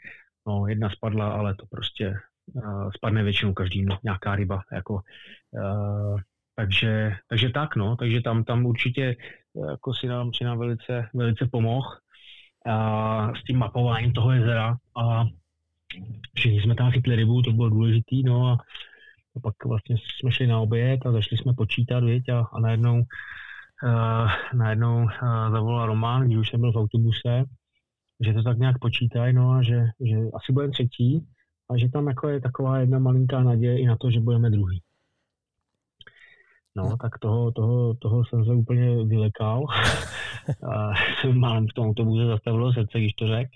No, 0.47 0.67
jedna 0.67 0.89
spadla, 0.89 1.33
ale 1.33 1.55
to 1.55 1.65
prostě 1.65 2.13
uh, 2.53 2.91
spadne 2.91 3.23
většinou 3.23 3.53
každý 3.53 3.85
nějaká 4.03 4.35
ryba. 4.35 4.61
Jako, 4.71 4.93
uh, 4.93 6.19
takže, 6.55 7.11
takže 7.29 7.49
tak, 7.49 7.75
no, 7.75 7.95
takže 7.95 8.21
tam, 8.21 8.43
tam 8.43 8.65
určitě 8.65 9.15
jako 9.69 9.93
si 9.93 10.07
nám, 10.07 10.33
si 10.33 10.43
nám 10.43 10.59
velice, 10.59 11.09
velice 11.13 11.47
pomohl 11.51 11.87
a 12.65 13.33
s 13.35 13.43
tím 13.43 13.57
mapováním 13.57 14.13
toho 14.13 14.31
jezera 14.31 14.75
a 14.97 15.23
všichni 16.35 16.61
jsme 16.61 16.75
tam 16.75 16.91
chytli 16.91 17.15
rybu, 17.15 17.41
to 17.41 17.51
bylo 17.51 17.69
důležitý, 17.69 18.23
no. 18.23 18.47
A, 18.47 18.53
a 19.35 19.39
pak 19.43 19.65
vlastně 19.65 19.95
jsme 19.97 20.31
šli 20.31 20.47
na 20.47 20.59
oběd 20.59 21.05
a 21.05 21.11
začali 21.11 21.37
jsme 21.37 21.53
počítat, 21.53 22.03
věď, 22.03 22.29
a, 22.29 22.39
a 22.53 22.59
najednou, 22.59 23.03
uh, 23.83 24.29
najednou 24.53 25.03
uh, 25.03 25.09
zavolal 25.51 25.85
Roman, 25.85 26.25
když 26.25 26.37
už 26.37 26.49
jsem 26.49 26.61
byl 26.61 26.71
v 26.71 26.77
autobuse 26.77 27.45
že 28.19 28.33
to 28.33 28.43
tak 28.43 28.57
nějak 28.57 28.79
počítají, 28.79 29.33
no 29.33 29.51
a 29.51 29.63
že, 29.63 29.85
že 29.99 30.15
asi 30.33 30.53
budeme 30.53 30.71
třetí 30.71 31.27
a 31.69 31.77
že 31.77 31.89
tam 31.89 32.07
jako 32.07 32.29
je 32.29 32.41
taková 32.41 32.79
jedna 32.79 32.99
malinká 32.99 33.43
naděje 33.43 33.79
i 33.79 33.85
na 33.85 33.95
to, 33.95 34.11
že 34.11 34.19
budeme 34.19 34.49
druhý. 34.49 34.81
No, 36.77 36.89
no. 36.89 36.97
tak 36.97 37.19
toho, 37.19 37.51
toho, 37.51 37.93
toho 37.93 38.25
jsem 38.25 38.45
se 38.45 38.51
úplně 38.51 39.05
vylekal. 39.05 39.65
a 40.73 40.91
málem 41.33 41.67
v 41.67 41.73
tom 41.73 41.87
autobuse 41.87 42.25
zastavilo 42.25 42.73
srdce, 42.73 42.99
když 42.99 43.13
to 43.13 43.27
řekl. 43.27 43.49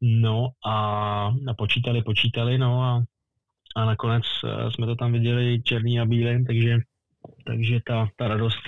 No 0.00 0.48
a, 0.66 0.74
a 1.48 1.54
počítali, 1.58 2.02
počítali, 2.02 2.58
no 2.58 2.82
a, 2.82 3.02
a 3.76 3.84
nakonec 3.84 4.24
eh, 4.44 4.70
jsme 4.70 4.86
to 4.86 4.96
tam 4.96 5.12
viděli 5.12 5.62
černý 5.62 6.00
a 6.00 6.04
bílý, 6.04 6.44
takže 6.44 6.78
takže 7.46 7.80
ta, 7.86 8.08
ta 8.16 8.28
radost 8.28 8.60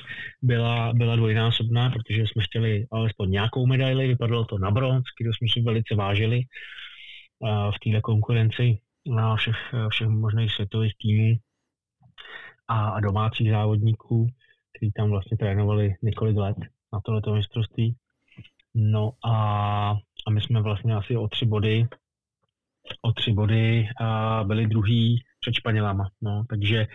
byla, 0.42 0.92
byla 0.92 1.16
dvojnásobná, 1.16 1.90
protože 1.90 2.22
jsme 2.26 2.42
chtěli 2.42 2.86
alespoň 2.90 3.30
nějakou 3.30 3.66
medaili, 3.66 4.08
vypadalo 4.08 4.44
to 4.44 4.58
na 4.58 4.70
bronz, 4.70 5.04
kterou 5.14 5.32
jsme 5.32 5.48
si 5.52 5.60
velice 5.60 5.94
vážili 5.94 6.42
v 7.70 7.78
této 7.84 8.00
konkurenci 8.00 8.78
na 9.06 9.36
všech, 9.36 9.56
všech 9.90 10.08
možných 10.08 10.52
světových 10.52 10.92
týmů 11.02 11.36
a, 12.72 13.00
domácích 13.00 13.50
závodníků, 13.50 14.26
kteří 14.72 14.92
tam 14.92 15.10
vlastně 15.10 15.36
trénovali 15.36 15.94
několik 16.02 16.36
let 16.36 16.56
na 16.92 17.00
tohleto 17.00 17.34
mistrovství. 17.34 17.96
No 18.74 19.12
a, 19.24 19.36
a 20.26 20.30
my 20.30 20.40
jsme 20.40 20.62
vlastně 20.62 20.94
asi 20.94 21.16
o 21.16 21.28
tři 21.28 21.46
body 21.46 21.88
o 23.02 23.12
tři 23.12 23.32
body 23.32 23.88
a 24.00 24.40
byli 24.46 24.66
druhý 24.66 25.22
před 25.40 25.54
Španělama. 25.54 26.10
No, 26.22 26.44
takže 26.48 26.86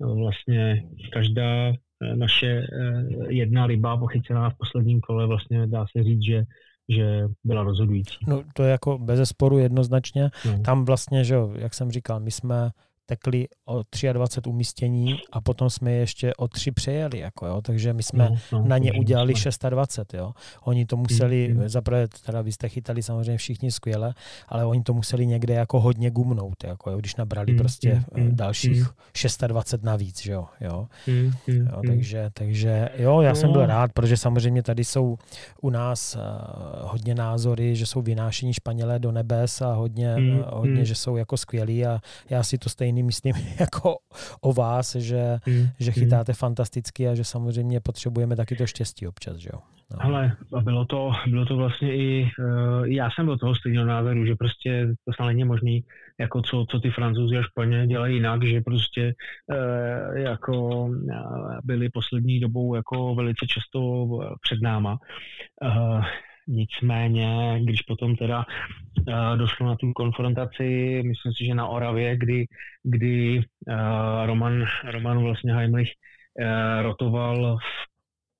no, 0.00 0.14
vlastně 0.14 0.84
každá 1.12 1.68
eh, 1.68 2.16
naše 2.16 2.46
eh, 2.46 3.32
jedna 3.32 3.66
ryba 3.66 3.96
pochycená 3.96 4.50
v 4.50 4.54
posledním 4.58 5.00
kole 5.00 5.26
vlastně 5.26 5.66
dá 5.66 5.86
se 5.96 6.04
říct, 6.04 6.22
že 6.22 6.44
že 6.88 7.28
byla 7.44 7.62
rozhodující. 7.62 8.16
No 8.28 8.42
to 8.54 8.62
je 8.62 8.70
jako 8.70 8.98
bez 8.98 9.28
sporu 9.28 9.58
jednoznačně. 9.58 10.30
No. 10.46 10.62
Tam 10.62 10.84
vlastně, 10.84 11.24
že 11.24 11.36
jak 11.58 11.74
jsem 11.74 11.90
říkal, 11.90 12.20
my 12.20 12.30
jsme 12.30 12.70
tekli 13.06 13.48
o 13.64 13.82
23 14.12 14.50
umístění 14.50 15.16
a 15.32 15.40
potom 15.40 15.70
jsme 15.70 15.92
je 15.92 15.98
ještě 15.98 16.34
o 16.34 16.48
3 16.48 16.70
přejeli. 16.70 17.18
Jako, 17.18 17.46
jo. 17.46 17.62
Takže 17.62 17.92
my 17.92 18.02
jsme 18.02 18.28
no, 18.30 18.36
no, 18.52 18.64
na 18.66 18.78
ně 18.78 18.92
udělali 18.92 19.34
620. 19.34 20.14
Jo. 20.14 20.32
Oni 20.62 20.86
to 20.86 20.96
museli, 20.96 21.54
mm, 21.54 21.68
zaprvé 21.68 22.08
teda 22.26 22.42
vy 22.42 22.52
jste 22.52 22.68
chytali 22.68 23.02
samozřejmě 23.02 23.38
všichni 23.38 23.72
skvěle, 23.72 24.14
ale 24.48 24.64
oni 24.64 24.82
to 24.82 24.94
museli 24.94 25.26
někde 25.26 25.54
jako 25.54 25.80
hodně 25.80 26.10
gumnout, 26.10 26.64
jako, 26.64 26.90
jo, 26.90 26.98
když 26.98 27.16
nabrali 27.16 27.52
mm, 27.52 27.58
prostě 27.58 28.02
mm, 28.16 28.36
dalších 28.36 28.80
mm. 28.80 28.86
620 29.16 29.82
navíc. 29.82 30.22
Že 30.22 30.32
jo, 30.32 30.46
jo. 30.60 30.86
Mm, 31.06 31.32
jo, 31.46 31.82
takže, 31.86 32.30
takže 32.34 32.88
jo, 32.96 33.20
já 33.20 33.30
no. 33.30 33.36
jsem 33.36 33.52
byl 33.52 33.66
rád, 33.66 33.92
protože 33.92 34.16
samozřejmě 34.16 34.62
tady 34.62 34.84
jsou 34.84 35.16
u 35.62 35.70
nás 35.70 36.16
uh, 36.16 36.22
hodně 36.90 37.14
názory, 37.14 37.76
že 37.76 37.86
jsou 37.86 38.02
vynášení 38.02 38.52
Španělé 38.52 38.98
do 38.98 39.12
nebes 39.12 39.62
a 39.62 39.72
hodně, 39.72 40.16
mm, 40.16 40.44
hodně 40.46 40.84
že 40.84 40.94
jsou 40.94 41.16
jako 41.16 41.36
skvělí 41.36 41.86
a 41.86 42.00
já 42.30 42.42
si 42.42 42.58
to 42.58 42.68
stejně 42.68 42.93
stejný 42.94 43.02
myslím 43.02 43.34
jako 43.60 43.96
o 44.40 44.52
vás, 44.52 44.96
že, 44.96 45.38
mm. 45.46 45.68
že 45.78 45.90
hmm. 45.90 46.00
chytáte 46.00 46.32
mm. 46.32 46.36
fantasticky 46.36 47.08
a 47.08 47.14
že 47.14 47.24
samozřejmě 47.24 47.80
potřebujeme 47.80 48.36
taky 48.36 48.56
to 48.56 48.66
štěstí 48.66 49.06
občas, 49.06 49.36
že 49.36 49.50
jo. 49.52 49.60
No. 49.90 49.98
Ale 50.00 50.36
bylo 50.62 50.84
to, 50.84 51.12
bylo 51.26 51.44
to 51.44 51.56
vlastně 51.56 51.96
i, 51.96 52.30
uh, 52.38 52.84
já 52.84 53.10
jsem 53.10 53.26
byl 53.26 53.38
toho 53.38 53.54
stejného 53.54 53.86
názoru, 53.86 54.26
že 54.26 54.34
prostě 54.34 54.88
to 55.04 55.12
snad 55.12 55.26
není 55.26 55.44
možný, 55.44 55.84
jako 56.20 56.42
co, 56.42 56.66
co 56.70 56.80
ty 56.80 56.90
francouzi 56.90 57.36
a 57.36 57.42
Španě 57.42 57.86
dělají 57.86 58.14
jinak, 58.14 58.44
že 58.44 58.60
prostě 58.60 59.14
uh, 59.52 60.16
jako 60.16 60.86
uh, 60.86 61.58
byli 61.64 61.88
poslední 61.88 62.40
dobou 62.40 62.74
jako 62.74 63.14
velice 63.14 63.46
často 63.46 64.08
před 64.42 64.62
náma. 64.62 64.98
Uh, 65.62 66.04
Nicméně, 66.48 67.60
když 67.64 67.82
potom 67.82 68.16
teda 68.16 68.44
uh, 69.08 69.36
došlo 69.36 69.66
na 69.66 69.76
tu 69.76 69.92
konfrontaci, 69.92 71.02
myslím 71.06 71.32
si, 71.32 71.44
že 71.44 71.54
na 71.54 71.66
Oravě, 71.66 72.16
kdy, 72.16 72.46
kdy 72.82 73.38
uh, 73.38 74.26
Roman, 74.26 74.64
Roman 74.84 75.22
vlastně 75.22 75.54
Heimlich 75.54 75.88
uh, 76.40 76.82
rotoval 76.82 77.56
v 77.56 77.94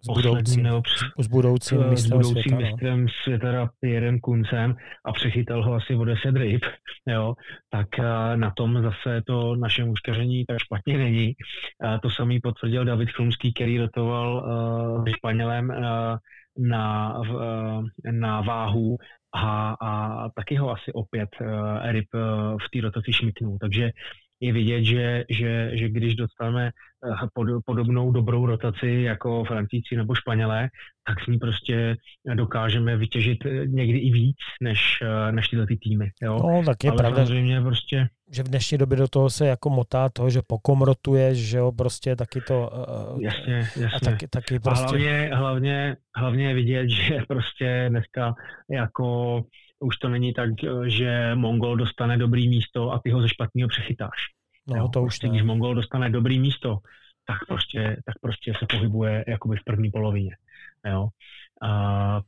s 0.04 0.14
budoucím, 0.14 0.62
nebo 0.62 0.82
s 1.18 1.26
budoucím 1.26 1.88
mistrem, 1.90 2.18
budoucím 2.18 2.42
světa, 2.42 2.54
no. 2.54 2.60
mistrem 2.60 3.02
no. 3.02 3.08
světa 3.22 3.70
Pierrem 3.80 4.20
Kuncem 4.20 4.76
a 5.04 5.12
přechytal 5.12 5.64
ho 5.64 5.74
asi 5.74 5.94
o 5.94 6.04
10 6.04 6.36
ryb, 6.36 6.62
jo, 7.08 7.34
tak 7.70 7.88
na 8.36 8.50
tom 8.56 8.82
zase 8.82 9.22
to 9.26 9.56
naše 9.56 9.84
muškaření 9.84 10.44
tak 10.44 10.58
špatně 10.58 10.98
není. 10.98 11.32
To 12.02 12.10
samý 12.10 12.40
potvrdil 12.40 12.84
David 12.84 13.10
Chlumský, 13.10 13.54
který 13.54 13.78
rotoval 13.78 14.44
uh, 14.98 15.04
Španělem 15.16 15.68
uh, 15.68 15.76
na, 16.58 17.14
eh, 18.04 18.12
na 18.12 18.40
váhu 18.40 18.96
a, 19.34 19.74
a 19.80 20.28
taky 20.28 20.56
ho 20.56 20.70
asi 20.70 20.92
opět 20.92 21.28
uh, 21.40 21.90
ryb 21.90 22.06
uh, 22.14 22.20
v 22.58 22.70
té 22.72 22.80
rotaci 22.80 23.12
šmiknul. 23.12 23.58
Takže 23.60 23.90
je 24.40 24.52
vidět, 24.52 24.84
že, 24.84 25.24
že, 25.30 25.70
že 25.74 25.88
když 25.88 26.14
dostaneme 26.14 26.70
pod, 27.34 27.46
podobnou 27.66 28.12
dobrou 28.12 28.46
rotaci 28.46 28.88
jako 28.88 29.44
Francíci 29.44 29.96
nebo 29.96 30.14
Španělé, 30.14 30.68
tak 31.06 31.20
s 31.24 31.26
ní 31.26 31.38
prostě 31.38 31.96
dokážeme 32.34 32.96
vytěžit 32.96 33.38
někdy 33.66 33.98
i 33.98 34.10
víc 34.10 34.36
než, 34.62 35.02
než 35.30 35.48
tyhle 35.48 35.66
ty 35.66 35.76
týmy. 35.76 36.10
Jo? 36.22 36.38
No, 36.42 36.62
tak 36.66 36.84
je 36.84 36.90
Ale 36.90 36.98
pravda. 36.98 37.26
samozřejmě 37.26 37.60
prostě 37.60 38.08
že 38.30 38.42
v 38.42 38.48
dnešní 38.48 38.78
době 38.78 38.96
do 38.96 39.08
toho 39.08 39.30
se 39.30 39.46
jako 39.46 39.70
motá 39.70 40.08
to, 40.08 40.30
že 40.30 40.40
pokomrotuješ, 40.46 41.38
že 41.38 41.58
jo, 41.58 41.72
prostě 41.72 42.16
taky 42.16 42.40
to... 42.40 42.70
Uh, 43.14 43.22
jasně, 43.22 43.54
jasně. 43.56 43.86
A 43.86 44.00
taky, 44.00 44.28
taky 44.28 44.58
prostě... 44.58 44.84
A 44.84 44.88
hlavně, 44.88 45.30
hlavně, 45.34 45.96
hlavně 46.16 46.48
je 46.48 46.54
vidět, 46.54 46.88
že 46.90 47.18
prostě 47.28 47.86
dneska 47.88 48.34
jako 48.70 49.40
už 49.80 49.96
to 49.96 50.08
není 50.08 50.32
tak, 50.32 50.50
že 50.86 51.34
Mongol 51.34 51.76
dostane 51.76 52.18
dobrý 52.18 52.48
místo 52.48 52.92
a 52.92 53.00
ty 53.04 53.10
ho 53.10 53.22
ze 53.22 53.28
špatného 53.28 53.68
přechytáš. 53.68 54.18
No, 54.68 54.76
jo, 54.76 54.88
to 54.88 55.02
už 55.02 55.04
prostě, 55.04 55.28
Když 55.28 55.42
Mongol 55.42 55.74
dostane 55.74 56.10
dobrý 56.10 56.38
místo, 56.38 56.78
tak 57.26 57.38
prostě, 57.48 57.96
tak 58.06 58.14
prostě 58.20 58.52
se 58.58 58.66
pohybuje 58.66 59.24
jakoby 59.28 59.56
v 59.56 59.64
první 59.64 59.90
polovině. 59.90 60.36
Jo. 60.86 61.08
A 61.62 62.20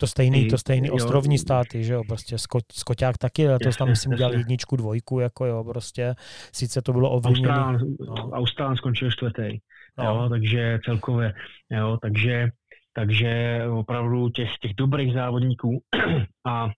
to 0.00 0.06
stejný, 0.06 0.48
to 0.48 0.58
stejný 0.58 0.88
jo, 0.88 0.94
ostrovní 0.94 1.38
státy, 1.38 1.84
že 1.84 1.92
jo, 1.92 2.02
prostě 2.08 2.38
Skot, 2.38 2.64
Skoťák 2.72 3.18
taky, 3.18 3.48
ale 3.48 3.58
to 3.58 3.70
tam 3.78 3.88
myslím 3.88 4.12
udělal 4.12 4.34
jedničku, 4.34 4.76
dvojku, 4.76 5.20
jako 5.20 5.46
jo, 5.46 5.64
prostě, 5.64 6.14
sice 6.52 6.82
to 6.82 6.92
bylo 6.92 7.10
ovlivněné. 7.10 7.48
Austrán, 7.48 7.80
no. 8.00 8.30
Austrán 8.30 8.76
skončil 8.76 9.10
čtvrtý, 9.10 9.58
no. 9.98 10.04
jo, 10.04 10.28
takže 10.28 10.78
celkově, 10.84 11.34
jo, 11.70 11.98
takže, 12.02 12.48
takže 12.92 13.62
opravdu 13.70 14.28
těch, 14.28 14.58
těch 14.58 14.74
dobrých 14.74 15.14
závodníků 15.14 15.82
a 16.46 16.70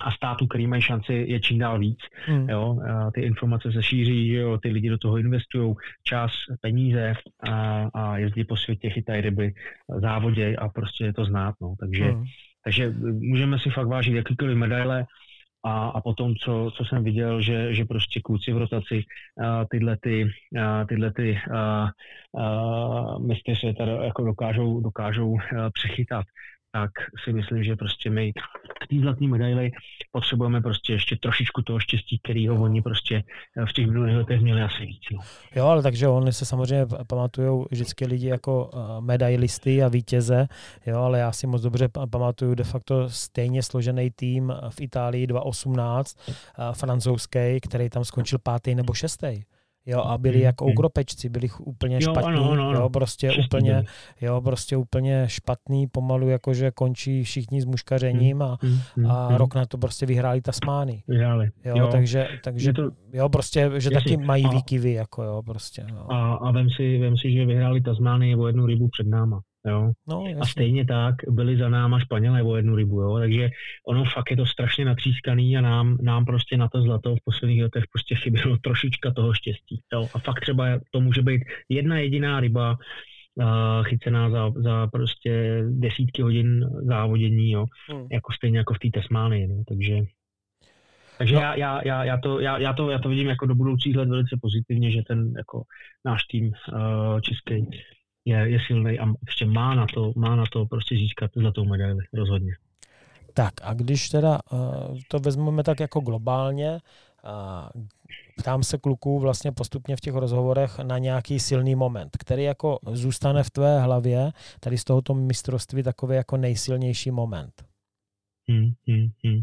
a 0.00 0.10
států, 0.10 0.46
který 0.46 0.66
mají 0.66 0.82
šanci, 0.82 1.12
je 1.28 1.40
čím 1.40 1.58
dál 1.58 1.78
víc. 1.78 1.98
Hmm. 2.26 2.48
Jo? 2.48 2.78
A 2.90 3.10
ty 3.10 3.20
informace 3.20 3.72
se 3.72 3.82
šíří, 3.82 4.28
že 4.28 4.36
jo? 4.36 4.58
ty 4.58 4.68
lidi 4.68 4.90
do 4.90 4.98
toho 4.98 5.18
investují 5.18 5.74
čas, 6.02 6.32
peníze 6.60 7.14
a, 7.50 7.88
a 7.94 8.18
jezdí 8.18 8.44
po 8.44 8.56
světě, 8.56 8.90
chytají 8.90 9.20
ryby, 9.20 9.52
závodě 10.00 10.56
a 10.56 10.68
prostě 10.68 11.04
je 11.04 11.12
to 11.12 11.24
znát. 11.24 11.54
No. 11.62 11.74
Takže, 11.80 12.04
hmm. 12.04 12.24
takže 12.64 12.94
můžeme 13.18 13.58
si 13.58 13.70
fakt 13.70 13.88
vážit 13.88 14.14
jakýkoliv 14.14 14.56
medaile 14.56 15.04
a, 15.64 15.88
a 15.88 16.00
potom, 16.00 16.34
co, 16.36 16.70
co 16.76 16.84
jsem 16.84 17.04
viděl, 17.04 17.40
že, 17.40 17.74
že 17.74 17.84
prostě 17.84 18.20
kluci 18.20 18.52
v 18.52 18.58
rotaci 18.58 19.02
a, 19.44 19.64
tyhle 19.64 19.96
ty, 20.00 20.30
a, 20.60 20.84
tyhle 20.84 21.12
ty 21.12 21.38
a, 21.54 21.88
a, 22.38 23.18
mistry 23.18 23.56
světa 23.56 23.84
jako 23.84 24.24
dokážou, 24.24 24.80
dokážou 24.80 25.36
přechytat 25.72 26.24
tak 26.74 26.90
si 27.24 27.32
myslím, 27.32 27.64
že 27.64 27.76
prostě 27.76 28.10
my 28.10 28.32
k 28.80 28.86
té 28.90 28.96
zlaté 29.00 29.24
medaily 29.26 29.72
potřebujeme 30.12 30.60
prostě 30.60 30.92
ještě 30.92 31.16
trošičku 31.16 31.62
toho 31.62 31.80
štěstí, 31.80 32.18
kterýho 32.22 32.62
oni 32.62 32.82
prostě 32.82 33.22
v 33.68 33.72
těch 33.72 33.86
minulých 33.86 34.16
letech 34.16 34.40
měli 34.40 34.62
asi 34.62 34.86
víc. 34.86 35.02
No. 35.12 35.18
Jo, 35.56 35.66
ale 35.66 35.82
takže 35.82 36.08
oni 36.08 36.32
se 36.32 36.44
samozřejmě 36.44 36.86
pamatují 37.06 37.64
vždycky 37.70 38.06
lidi 38.06 38.28
jako 38.28 38.70
eh, 38.74 39.00
medailisty 39.00 39.82
a 39.82 39.88
vítěze, 39.88 40.46
jo, 40.86 40.98
ale 40.98 41.18
já 41.18 41.32
si 41.32 41.46
moc 41.46 41.62
dobře 41.62 41.88
pamatuju 42.10 42.54
de 42.54 42.64
facto 42.64 43.10
stejně 43.10 43.62
složený 43.62 44.10
tým 44.10 44.52
v 44.68 44.80
Itálii 44.80 45.26
2018, 45.26 46.16
eh, 46.28 46.74
francouzský, 46.74 47.60
který 47.62 47.90
tam 47.90 48.04
skončil 48.04 48.38
pátý 48.38 48.74
nebo 48.74 48.94
šestý. 48.94 49.42
Jo, 49.86 50.00
a 50.00 50.18
byli 50.18 50.36
mm, 50.36 50.42
jako 50.42 50.66
ukropečci, 50.66 51.28
byli 51.28 51.48
úplně 51.64 51.94
jo, 51.94 52.00
špatní, 52.00 52.22
ano, 52.22 52.50
ano, 52.52 52.72
jo, 52.72 52.90
prostě 52.90 53.32
úplně, 53.46 53.84
jo, 54.20 54.40
prostě 54.40 54.76
úplně 54.76 55.24
špatný, 55.28 55.86
pomalu 55.86 56.28
jakože 56.28 56.70
končí 56.70 57.24
všichni 57.24 57.60
s 57.60 57.64
muškařením 57.64 58.42
a, 58.42 58.58
mm, 58.96 59.06
a 59.10 59.28
mm, 59.28 59.36
rok 59.36 59.54
na 59.54 59.66
to 59.66 59.78
prostě 59.78 60.06
vyhráli 60.06 60.40
Tasmány. 60.40 61.02
Vyhráli. 61.08 61.50
Jo, 61.64 61.74
jo, 61.76 61.88
takže, 61.92 62.28
takže 62.44 62.72
to, 62.72 62.90
jo, 63.12 63.28
prostě, 63.28 63.70
že 63.76 63.90
jasný. 63.92 63.94
taky 63.94 64.16
mají 64.16 64.44
a, 64.44 64.48
výkyvy, 64.48 64.92
jako 64.92 65.22
jo, 65.22 65.42
prostě. 65.42 65.86
Jo. 65.90 66.06
A, 66.08 66.34
a 66.34 66.50
vem 66.50 66.66
si, 66.76 66.98
vem 66.98 67.16
si, 67.16 67.32
že 67.32 67.46
vyhráli 67.46 67.80
Tasmány 67.80 68.36
o 68.36 68.46
jednu 68.46 68.66
rybu 68.66 68.88
před 68.88 69.06
náma. 69.06 69.40
Jo? 69.66 69.92
No, 70.08 70.24
a 70.40 70.46
stejně 70.46 70.84
tak 70.84 71.14
byli 71.28 71.56
za 71.56 71.68
náma 71.68 72.00
Španělé 72.00 72.42
o 72.42 72.56
jednu 72.56 72.76
rybu, 72.76 73.00
jo? 73.00 73.18
takže 73.18 73.50
ono 73.86 74.04
fakt 74.04 74.30
je 74.30 74.36
to 74.36 74.46
strašně 74.46 74.84
natřískaný 74.84 75.56
a 75.56 75.60
nám, 75.60 75.98
nám 76.02 76.24
prostě 76.24 76.56
na 76.56 76.68
to 76.68 76.82
zlato 76.82 77.16
v 77.16 77.24
posledních 77.24 77.62
letech 77.62 77.84
prostě 77.92 78.14
chybělo 78.14 78.56
trošička 78.62 79.12
toho 79.12 79.34
štěstí. 79.34 79.80
Jo? 79.92 80.08
A 80.14 80.18
fakt 80.18 80.40
třeba 80.40 80.64
to 80.90 81.00
může 81.00 81.22
být 81.22 81.42
jedna 81.68 81.98
jediná 81.98 82.40
ryba, 82.40 82.76
chycená 83.82 84.30
za, 84.30 84.50
za 84.56 84.86
prostě 84.86 85.62
desítky 85.68 86.22
hodin 86.22 86.66
závodění, 86.82 87.50
jo, 87.50 87.66
hmm. 87.90 88.06
jako 88.12 88.32
stejně 88.32 88.58
jako 88.58 88.74
v 88.74 88.78
té 88.78 88.90
Tasmánii, 88.90 89.46
no, 89.46 89.62
takže 89.68 90.00
takže 91.18 91.34
no. 91.34 91.40
já, 91.40 91.54
já, 91.54 91.80
já, 91.84 92.04
já, 92.04 92.18
to, 92.18 92.40
já, 92.40 92.58
já, 92.58 92.72
to, 92.72 92.90
já 92.90 92.98
to 92.98 93.08
vidím 93.08 93.28
jako 93.28 93.46
do 93.46 93.54
budoucích 93.54 93.96
let 93.96 94.08
velice 94.08 94.36
pozitivně, 94.42 94.90
že 94.90 95.02
ten 95.02 95.32
jako 95.36 95.62
náš 96.04 96.24
tým 96.24 96.46
uh, 96.46 97.20
český 97.20 97.66
je, 98.24 98.50
je 98.50 98.58
silný 98.66 98.98
a 98.98 99.06
ještě 99.26 99.46
má 99.46 99.74
na 99.74 99.86
to, 99.94 100.12
má 100.16 100.36
na 100.36 100.44
to 100.52 100.66
prostě 100.66 100.94
získat 100.94 101.30
zlatou 101.36 101.64
medaili, 101.64 102.04
rozhodně. 102.12 102.56
Tak 103.34 103.54
a 103.62 103.74
když 103.74 104.08
teda 104.08 104.38
uh, 104.52 104.58
to 105.08 105.18
vezmeme 105.18 105.62
tak 105.62 105.80
jako 105.80 106.00
globálně, 106.00 106.70
uh, 107.24 107.82
ptám 108.38 108.62
se 108.62 108.78
kluků 108.78 109.20
vlastně 109.20 109.52
postupně 109.52 109.96
v 109.96 110.00
těch 110.00 110.14
rozhovorech 110.14 110.78
na 110.78 110.98
nějaký 110.98 111.40
silný 111.40 111.74
moment, 111.74 112.16
který 112.18 112.42
jako 112.42 112.78
zůstane 112.92 113.42
v 113.42 113.50
tvé 113.50 113.80
hlavě, 113.80 114.32
tady 114.60 114.78
z 114.78 114.84
tohoto 114.84 115.14
mistrovství 115.14 115.82
takový 115.82 116.16
jako 116.16 116.36
nejsilnější 116.36 117.10
moment. 117.10 117.52
Hmm, 118.48 118.72
hmm, 118.88 119.08
hmm. 119.24 119.42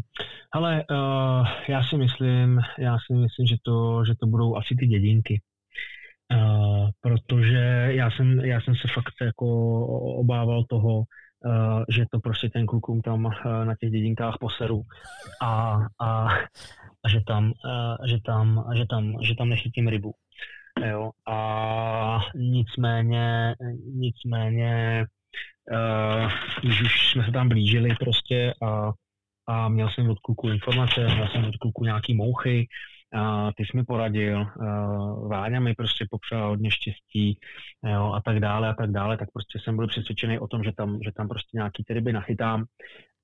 Ale 0.52 0.84
uh, 0.90 1.46
já 1.68 1.82
si 1.90 1.96
myslím, 1.96 2.60
já 2.78 2.96
si 3.06 3.14
myslím, 3.14 3.46
že 3.46 3.56
to, 3.62 4.04
že 4.04 4.14
to 4.14 4.26
budou 4.26 4.56
asi 4.56 4.76
ty 4.78 4.86
dědinky. 4.86 5.40
Uh, 6.32 6.90
protože 7.00 7.88
já 7.88 8.10
jsem, 8.10 8.40
já 8.40 8.60
jsem 8.60 8.74
se 8.74 8.88
fakt 8.94 9.14
jako 9.20 9.46
obával 10.16 10.64
toho, 10.64 10.98
uh, 10.98 11.84
že 11.88 12.04
to 12.10 12.20
prostě 12.20 12.48
ten 12.48 12.66
klukům 12.66 13.00
tam 13.00 13.24
uh, 13.24 13.32
na 13.64 13.74
těch 13.80 13.90
dědinkách 13.90 14.36
poseru 14.40 14.82
a, 15.42 15.78
a, 16.00 16.28
a 17.04 17.08
že, 17.08 17.20
tam, 17.26 17.44
uh, 17.44 18.06
že, 18.06 18.18
tam, 18.24 18.64
že, 18.76 18.84
tam, 18.90 19.16
že 19.22 19.34
tam 19.34 19.48
nechytím 19.48 19.88
rybu. 19.88 20.12
Jo. 20.86 21.10
A 21.28 22.20
nicméně, 22.34 23.54
nicméně 23.94 25.04
uh, 25.72 26.32
když 26.60 26.82
už 26.82 27.10
jsme 27.12 27.24
se 27.24 27.32
tam 27.32 27.48
blížili 27.48 27.94
prostě 28.00 28.54
a, 28.62 28.92
a 29.48 29.68
měl 29.68 29.88
jsem 29.88 30.10
od 30.10 30.18
kluku 30.18 30.48
informace, 30.48 31.04
měl 31.04 31.28
jsem 31.28 31.44
od 31.44 31.56
kluku 31.56 31.84
nějaký 31.84 32.14
mouchy, 32.14 32.66
a 33.14 33.52
ty 33.56 33.64
jsi 33.64 33.76
mi 33.76 33.84
poradil, 33.84 34.46
Váňa 35.28 35.60
mi 35.60 35.74
prostě 35.74 36.06
popřál 36.10 36.48
hodně 36.48 36.70
štěstí 36.70 37.38
jo, 37.92 38.12
a 38.12 38.20
tak 38.24 38.40
dále 38.40 38.68
a 38.68 38.74
tak 38.74 38.90
dále, 38.90 39.16
tak 39.16 39.28
prostě 39.32 39.58
jsem 39.58 39.76
byl 39.76 39.86
přesvědčený 39.86 40.38
o 40.38 40.46
tom, 40.46 40.64
že 40.64 40.72
tam, 40.76 40.98
že 41.04 41.12
tam 41.12 41.28
prostě 41.28 41.50
nějaký 41.54 41.84
ty 41.84 41.94
ryby 41.94 42.12
nachytám 42.12 42.64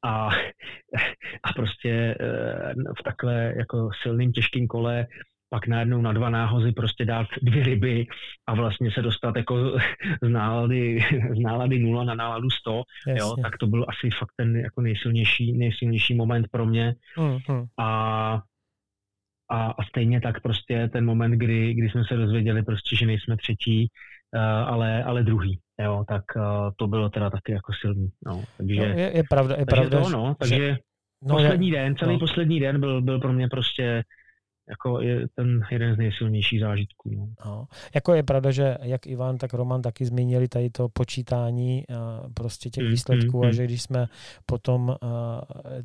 a, 0.05 0.29
a 1.43 1.53
prostě 1.57 2.17
uh, 2.21 2.83
v 3.01 3.03
takhle 3.03 3.55
jako 3.57 3.91
silným 4.03 4.33
těžkým 4.33 4.67
kole 4.67 5.07
pak 5.51 5.67
najednou 5.67 6.03
na 6.03 6.13
dva 6.13 6.31
náhozy 6.31 6.73
prostě 6.73 7.05
dát 7.05 7.27
dvě 7.43 7.65
ryby 7.65 8.07
a 8.47 8.55
vlastně 8.55 8.91
se 8.93 9.03
dostat 9.03 9.37
jako 9.37 9.79
z 10.23 10.29
nálady, 10.29 10.99
z 11.37 11.39
nálady 11.39 11.79
0 11.79 12.05
na 12.05 12.15
náladu 12.15 12.51
100, 12.51 12.83
jo, 13.07 13.37
tak 13.43 13.59
to 13.59 13.67
byl 13.67 13.87
asi 13.89 14.11
fakt 14.19 14.33
ten 14.37 14.57
jako 14.57 14.81
nejsilnější, 14.81 15.53
nejsilnější 15.53 16.15
moment 16.15 16.47
pro 16.51 16.67
mě. 16.67 16.95
Mm-hmm. 17.17 17.67
A, 17.79 18.41
a, 19.51 19.67
a 19.67 19.85
stejně 19.89 20.21
tak 20.21 20.41
prostě 20.41 20.89
ten 20.93 21.05
moment, 21.05 21.33
kdy, 21.33 21.75
kdy 21.75 21.91
jsme 21.91 22.05
se 22.05 22.17
dozvěděli 22.17 22.63
prostě, 22.63 22.97
že 22.97 23.07
nejsme 23.07 23.37
třetí, 23.37 23.89
uh, 24.35 24.41
ale, 24.43 25.05
ale 25.05 25.23
druhý. 25.23 25.59
Jo, 25.83 26.05
tak 26.09 26.23
uh, 26.37 26.43
to 26.77 26.87
bylo 26.87 27.09
teda 27.09 27.31
taky 27.31 27.53
jako 27.53 27.73
silný. 27.81 28.09
No, 28.27 28.45
takže, 28.57 28.81
no, 28.81 28.85
je, 28.85 29.17
je 29.17 29.23
pravda, 29.31 29.55
je 29.59 29.67
takže 29.67 29.89
pravda, 29.89 30.01
to, 30.01 30.11
no, 30.11 30.35
takže 30.39 30.57
že... 30.57 30.77
No, 31.25 31.35
poslední 31.35 31.71
den, 31.71 31.97
celý 31.97 32.13
no. 32.13 32.19
poslední 32.19 32.61
den 32.61 32.81
byl, 32.81 33.03
byl 33.03 33.21
pro 33.21 33.33
mě 33.33 33.49
prostě 33.49 34.03
jako 34.69 35.01
je 35.01 35.29
ten 35.35 35.61
jeden 35.71 35.95
z 35.95 35.99
nejsilnějších 35.99 36.61
zážitků. 36.61 37.11
No. 37.17 37.29
No. 37.47 37.67
Jako 37.95 38.15
je 38.15 38.23
pravda, 38.23 38.51
že 38.51 38.77
jak 38.83 39.07
Ivan, 39.07 39.39
tak 39.39 39.55
Roman 39.55 39.83
taky 39.83 40.07
zmínili 40.07 40.49
tady 40.49 40.71
to 40.71 40.89
počítání 40.89 41.85
uh, 41.89 42.33
prostě 42.35 42.71
těch 42.71 42.85
mm, 42.85 42.91
výsledků 42.91 43.39
mm, 43.39 43.45
a 43.45 43.47
mm. 43.47 43.53
že 43.53 43.65
když 43.65 43.83
jsme 43.83 44.07
potom 44.47 44.89
uh, 44.89 44.97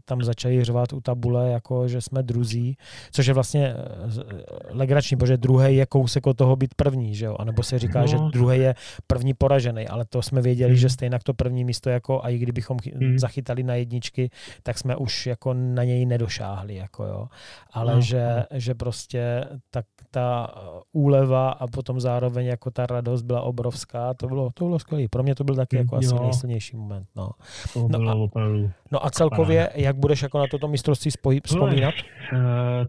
tam 0.05 0.23
začali 0.23 0.63
řvat 0.63 0.93
u 0.93 1.01
tabule, 1.01 1.51
jako 1.51 1.87
že 1.87 2.01
jsme 2.01 2.23
druzí, 2.23 2.77
což 3.11 3.25
je 3.25 3.33
vlastně 3.33 3.73
uh, 3.73 4.21
legrační, 4.69 5.17
protože 5.17 5.37
druhý 5.37 5.75
je 5.75 5.85
kousek 5.85 6.27
od 6.27 6.37
toho 6.37 6.55
být 6.55 6.75
první, 6.75 7.15
že 7.15 7.25
jo? 7.25 7.35
A 7.39 7.43
nebo 7.45 7.63
se 7.63 7.79
říká, 7.79 8.01
no. 8.01 8.07
že 8.07 8.17
druhý 8.33 8.59
je 8.59 8.75
první 9.07 9.33
poražený, 9.33 9.87
ale 9.87 10.05
to 10.05 10.21
jsme 10.21 10.41
věděli, 10.41 10.71
mm. 10.71 10.77
že 10.77 10.89
stejně 10.89 11.19
to 11.23 11.33
první 11.33 11.63
místo 11.63 11.89
jako 11.89 12.23
a 12.23 12.29
i 12.29 12.37
kdybychom 12.37 12.77
mm. 12.95 13.19
zachytali 13.19 13.63
na 13.63 13.75
jedničky, 13.75 14.29
tak 14.63 14.77
jsme 14.77 14.95
už 14.95 15.27
jako 15.27 15.53
na 15.53 15.83
něj 15.83 16.05
nedošáhli, 16.05 16.75
jako 16.75 17.03
jo. 17.03 17.27
Ale 17.71 17.95
no. 17.95 18.01
že, 18.01 18.43
že 18.51 18.72
že 18.73 18.75
prostě 18.75 19.45
tak 19.71 19.85
ta 20.11 20.47
úleva 20.91 21.51
a 21.51 21.67
potom 21.67 21.99
zároveň 21.99 22.45
jako 22.45 22.71
ta 22.71 22.85
radost 22.85 23.21
byla 23.21 23.41
obrovská. 23.41 24.13
To 24.13 24.27
bylo, 24.27 24.49
to 24.53 24.65
bylo 24.65 24.79
skvělé. 24.79 25.07
Pro 25.11 25.23
mě 25.23 25.35
to 25.35 25.43
byl 25.43 25.55
taky 25.55 25.77
jako 25.77 25.95
jo. 25.95 25.99
asi 25.99 26.23
nejsilnější 26.23 26.77
moment. 26.77 27.07
No. 27.15 27.29
To 27.73 27.87
no, 27.87 28.09
a, 28.09 28.15
opravdu 28.15 28.69
no 28.91 29.05
a 29.05 29.09
celkově, 29.09 29.69
jak 29.75 29.95
budeš 29.95 30.21
jako 30.21 30.39
na 30.39 30.45
toto 30.51 30.67
mistrovství 30.67 31.11
spoj, 31.11 31.41
vzpomínat? 31.45 31.93
Uh, 32.33 32.39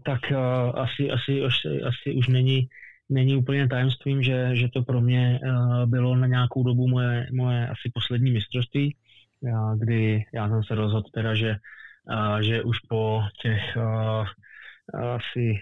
tak 0.05 0.19
uh, 0.31 0.79
asi, 0.79 1.11
asi, 1.11 1.41
asi, 1.41 1.81
asi 1.81 2.15
už 2.17 2.27
není 2.27 2.67
není 3.09 3.35
úplně 3.37 3.67
tajemstvím, 3.67 4.23
že, 4.23 4.55
že 4.55 4.67
to 4.73 4.81
pro 4.81 5.01
mě 5.01 5.39
uh, 5.43 5.85
bylo 5.85 6.15
na 6.15 6.27
nějakou 6.27 6.63
dobu 6.63 6.87
moje, 6.87 7.27
moje 7.33 7.67
asi 7.67 7.91
poslední 7.93 8.31
mistrovství, 8.31 8.95
uh, 9.41 9.77
kdy 9.77 10.25
já 10.33 10.49
jsem 10.49 10.63
se 10.63 10.75
rozhodl 10.75 11.09
teda, 11.13 11.35
že, 11.35 11.55
uh, 12.09 12.37
že 12.37 12.63
už 12.63 12.79
po 12.79 13.21
těch 13.41 13.77
uh, 13.77 14.25
asi 14.93 15.53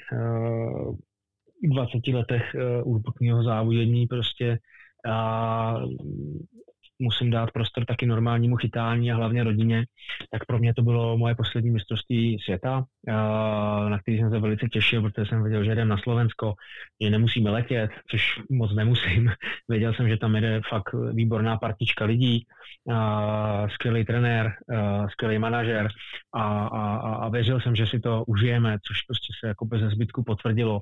20 1.64 2.08
letech 2.08 2.56
úrputního 2.84 3.44
závodění 3.44 4.08
prostě. 4.08 4.60
A 5.06 5.76
musím 7.00 7.32
dát 7.32 7.52
prostor 7.52 7.86
taky 7.86 8.06
normálnímu 8.06 8.56
chytání 8.56 9.12
a 9.12 9.16
hlavně 9.16 9.44
rodině, 9.44 9.86
tak 10.32 10.46
pro 10.46 10.60
mě 10.60 10.74
to 10.74 10.82
bylo 10.82 11.18
moje 11.18 11.36
poslední 11.36 11.72
mistrovství 11.72 12.40
světa, 12.40 12.84
na 13.90 14.00
který 14.00 14.18
jsem 14.18 14.32
se 14.32 14.40
velice 14.40 14.68
těšil, 14.68 15.02
protože 15.02 15.26
jsem 15.26 15.44
věděl, 15.44 15.64
že 15.64 15.72
jdem 15.72 15.88
na 15.88 15.98
Slovensko, 15.98 16.54
že 17.02 17.10
nemusíme 17.10 17.50
letět, 17.50 17.92
což 18.12 18.40
moc 18.52 18.76
nemusím. 18.76 19.32
Věděl 19.70 19.94
jsem, 19.94 20.10
že 20.10 20.18
tam 20.18 20.36
jede 20.36 20.62
fakt 20.70 20.94
výborná 21.14 21.58
partička 21.58 22.06
lidí, 22.06 22.46
skvělý 23.74 24.06
trenér, 24.06 24.52
skvělý 25.12 25.40
manažer 25.40 25.88
a, 26.34 26.44
a, 26.68 26.98
a 27.16 27.30
věřil 27.30 27.62
jsem, 27.62 27.76
že 27.76 27.88
si 27.88 28.00
to 28.00 28.24
užijeme, 28.28 28.78
což 28.88 29.02
prostě 29.02 29.34
se 29.40 29.48
jako 29.48 29.66
bez 29.66 29.82
zbytku 29.82 30.24
potvrdilo. 30.24 30.82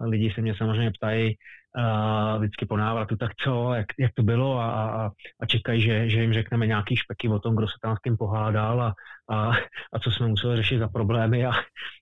Lidi 0.00 0.32
se 0.34 0.40
mě 0.40 0.54
samozřejmě 0.54 0.90
ptají, 0.90 1.34
uh, 1.76 2.38
vždycky 2.38 2.66
po 2.66 2.76
návratu, 2.76 3.16
tak 3.16 3.30
co, 3.44 3.74
jak, 3.74 3.86
jak 3.98 4.12
to 4.14 4.22
bylo 4.22 4.58
a, 4.58 4.66
a, 4.70 5.10
a 5.40 5.46
čekají, 5.46 5.80
že, 5.80 6.10
že 6.10 6.20
jim 6.20 6.32
řekneme 6.32 6.66
nějaký 6.66 6.96
špeky 6.96 7.28
o 7.28 7.38
tom, 7.38 7.56
kdo 7.56 7.68
se 7.68 7.74
tam 7.82 7.96
s 7.96 8.02
tím 8.04 8.16
pohádal 8.16 8.82
a, 8.82 8.94
a, 9.30 9.50
a 9.92 9.98
co 9.98 10.10
jsme 10.10 10.26
museli 10.26 10.56
řešit 10.56 10.78
za 10.78 10.88
problémy 10.88 11.46
a, 11.46 11.52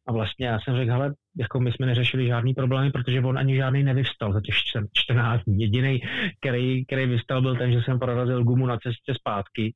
a 0.09 0.13
vlastně 0.13 0.47
já 0.47 0.61
jsem 0.61 0.77
řekl, 0.77 0.93
hele, 0.93 1.15
jako 1.39 1.61
my 1.61 1.73
jsme 1.73 1.87
neřešili 1.87 2.27
žádný 2.27 2.55
problémy, 2.55 2.91
protože 2.91 3.21
on 3.21 3.39
ani 3.39 3.57
žádný 3.57 3.83
nevystal 3.83 4.33
za 4.33 4.41
těch 4.41 4.55
14 4.93 5.43
dní. 5.47 5.61
Jediný, 5.61 6.01
který, 6.41 6.87
který 6.87 7.07
vystal, 7.07 7.43
byl 7.43 7.57
ten, 7.57 7.73
že 7.73 7.83
jsem 7.83 7.99
prorazil 7.99 8.45
gumu 8.45 8.67
na 8.67 8.79
cestě 8.79 9.15
zpátky, 9.15 9.75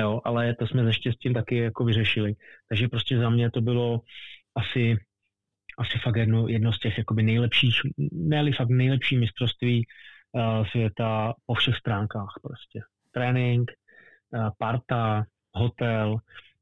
jo, 0.00 0.20
ale 0.24 0.54
to 0.54 0.66
jsme 0.66 0.84
ze 0.84 0.92
štěstím 0.92 1.34
taky 1.34 1.56
jako 1.56 1.84
vyřešili. 1.84 2.34
Takže 2.68 2.88
prostě 2.88 3.18
za 3.18 3.30
mě 3.30 3.50
to 3.50 3.60
bylo 3.60 4.00
asi 4.56 4.96
asi 5.80 5.98
fakt 5.98 6.16
jedno, 6.16 6.48
jedno 6.48 6.72
z 6.72 6.78
těch 6.78 6.98
jakoby 6.98 7.22
nejlepších, 7.22 7.74
ne 8.12 8.52
fakt 8.52 8.68
nejlepší 8.68 9.18
mistrovství 9.18 9.86
uh, 10.32 10.66
světa 10.66 11.34
po 11.46 11.54
všech 11.54 11.76
stránkách 11.76 12.32
prostě. 12.42 12.80
Trénink, 13.12 13.70
uh, 14.34 14.48
parta, 14.58 15.24
hotel, 15.54 16.16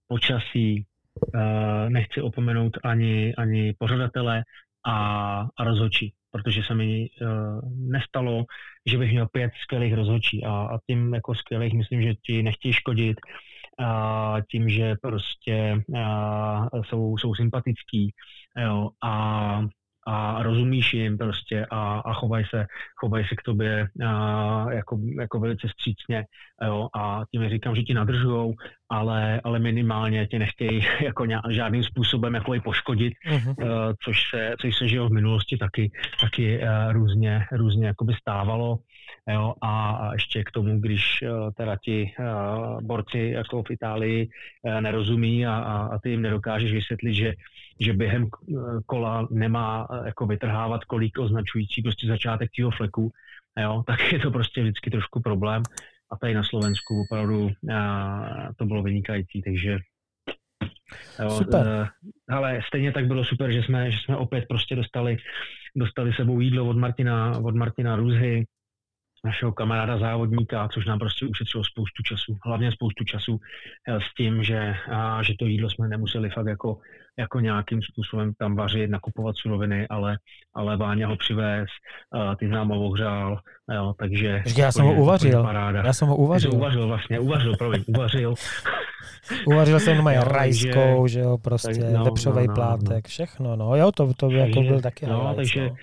počasí, 0.06 0.86
uh, 1.34 1.88
nechci 1.88 2.22
opomenout 2.22 2.78
ani, 2.84 3.34
ani 3.34 3.74
pořadatele 3.78 4.42
a, 4.86 4.96
a 5.58 5.64
rozhočí, 5.64 6.14
protože 6.30 6.62
se 6.62 6.74
mi 6.74 7.08
uh, 7.22 7.60
nestalo, 7.90 8.44
že 8.86 8.98
bych 8.98 9.10
měl 9.10 9.26
pět 9.26 9.52
skvělých 9.62 9.94
rozhočí 9.94 10.44
a, 10.44 10.50
a 10.50 10.78
tím 10.86 11.14
jako 11.14 11.34
skvělých 11.34 11.74
myslím, 11.74 12.02
že 12.02 12.14
ti 12.14 12.42
nechtějí 12.42 12.72
škodit, 12.72 13.16
a 13.78 14.36
tím, 14.50 14.68
že 14.68 14.94
prostě 15.02 15.82
a, 16.04 16.68
jsou, 16.82 17.18
jsou 17.18 17.34
sympatický 17.34 18.14
jo, 18.64 18.90
a, 19.04 19.60
a 20.06 20.42
rozumíš 20.42 20.94
jim 20.94 21.18
prostě 21.18 21.66
a, 21.70 21.98
a 21.98 22.12
chovají 22.12 22.44
se, 22.50 22.66
chovaj 22.96 23.24
se 23.24 23.36
k 23.36 23.42
tobě 23.42 23.88
a, 24.06 24.72
jako, 24.72 24.98
jako 25.20 25.40
velice 25.40 25.68
střícně 25.68 26.24
jo, 26.64 26.88
a 26.96 27.22
tím 27.30 27.48
říkám, 27.48 27.76
že 27.76 27.82
ti 27.82 27.94
nadržujou 27.94 28.54
ale, 28.90 29.40
ale 29.44 29.58
minimálně 29.58 30.26
tě 30.26 30.38
nechtějí 30.38 30.86
jako 31.00 31.24
nějak, 31.24 31.50
žádným 31.50 31.84
způsobem 31.84 32.34
jako 32.34 32.54
i 32.54 32.60
poškodit, 32.60 33.12
uh-huh. 33.26 33.54
uh, 33.62 33.92
což 34.04 34.16
se, 34.30 34.54
což 34.60 34.76
se 34.76 34.88
žilo 34.88 35.08
v 35.08 35.12
minulosti 35.12 35.56
taky, 35.56 35.90
taky 36.20 36.58
uh, 36.58 36.92
různě, 36.92 37.46
různě 37.52 37.86
jakoby 37.86 38.14
stávalo. 38.14 38.78
Jo, 39.30 39.54
a 39.62 40.00
ještě 40.12 40.44
k 40.44 40.50
tomu, 40.50 40.80
když 40.80 41.02
uh, 41.22 41.50
teda 41.56 41.76
ti 41.84 42.14
uh, 42.18 42.80
borci 42.80 43.32
jako 43.34 43.62
v 43.62 43.70
Itálii 43.70 44.28
uh, 44.62 44.80
nerozumí 44.80 45.46
a, 45.46 45.54
a, 45.54 45.76
a 45.86 45.98
ty 45.98 46.10
jim 46.10 46.22
nedokážeš 46.22 46.72
vysvětlit, 46.72 47.14
že, 47.14 47.34
že 47.80 47.92
během 47.92 48.28
kola 48.86 49.28
nemá 49.30 49.88
jako 50.04 50.26
vytrhávat 50.26 50.84
kolík 50.84 51.18
označující 51.18 51.82
prostě 51.82 52.06
začátek 52.06 52.50
toho 52.56 52.70
fleku, 52.70 53.12
jo, 53.60 53.82
tak 53.86 54.12
je 54.12 54.18
to 54.18 54.30
prostě 54.30 54.62
vždycky 54.62 54.90
trošku 54.90 55.20
problém 55.20 55.62
a 56.10 56.16
tady 56.16 56.34
na 56.34 56.42
Slovensku 56.42 57.00
opravdu 57.00 57.50
a, 57.74 58.48
to 58.56 58.66
bylo 58.66 58.82
vynikající, 58.82 59.42
takže 59.42 59.78
jo, 61.22 61.30
super. 61.30 61.66
Uh, 61.66 61.86
ale 62.36 62.60
stejně 62.66 62.92
tak 62.92 63.06
bylo 63.06 63.24
super, 63.24 63.52
že 63.52 63.62
jsme, 63.62 63.90
že 63.90 63.98
jsme 64.04 64.16
opět 64.16 64.44
prostě 64.48 64.76
dostali, 64.76 65.16
dostali 65.76 66.12
sebou 66.12 66.40
jídlo 66.40 66.68
od 66.68 66.76
Martina, 66.76 67.38
od 67.38 67.54
Martina 67.54 67.96
Růzhy, 67.96 68.44
našeho 69.24 69.52
kamaráda 69.52 69.98
závodníka, 69.98 70.68
což 70.72 70.86
nám 70.86 70.98
prostě 70.98 71.26
ušetřilo 71.26 71.64
spoustu 71.64 72.02
času, 72.02 72.38
hlavně 72.44 72.72
spoustu 72.72 73.04
času 73.04 73.38
eh, 73.88 73.98
s 74.00 74.14
tím, 74.16 74.44
že, 74.44 74.74
a, 74.92 75.22
že 75.22 75.34
to 75.38 75.46
jídlo 75.46 75.70
jsme 75.70 75.88
nemuseli 75.88 76.30
fakt 76.30 76.46
jako, 76.46 76.78
jako 77.18 77.40
nějakým 77.40 77.82
způsobem 77.82 78.32
tam 78.38 78.56
vařit, 78.56 78.90
nakupovat 78.90 79.36
suroviny, 79.36 79.88
ale, 79.88 80.18
ale 80.54 80.76
Váňa 80.76 81.08
ho 81.08 81.16
přivez, 81.16 81.68
a, 82.12 82.36
ty 82.36 82.48
nám 82.48 82.68
ho 82.68 82.84
ohřál, 82.84 83.38
jo, 83.74 83.94
takže... 83.98 84.40
Takže 84.44 84.62
já 84.62 84.72
jsem 84.72 84.84
ho 84.84 84.94
uvařil, 84.94 85.46
já 85.84 85.92
jsem 85.92 86.08
ho 86.08 86.16
uvařil. 86.16 86.54
uvařil 86.54 86.86
vlastně, 86.86 87.18
uvařil, 87.18 87.56
promiň, 87.56 87.84
uvařil. 87.86 88.34
uvařil 89.46 89.80
jsem 89.80 89.92
jenom 89.92 90.06
rajskou, 90.22 91.06
že 91.06 91.20
jo, 91.20 91.38
prostě 91.38 91.90
no, 91.92 92.04
vepřovej 92.04 92.46
no, 92.46 92.50
no, 92.50 92.54
plátek, 92.54 93.04
no. 93.04 93.08
všechno, 93.08 93.56
no 93.56 93.76
jo, 93.76 93.92
to, 93.92 94.14
to 94.14 94.28
by 94.28 94.34
jako 94.34 94.62
byl 94.62 94.80
taky 94.80 95.06
no, 95.06 95.32
takže, 95.36 95.68
no. 95.68 95.74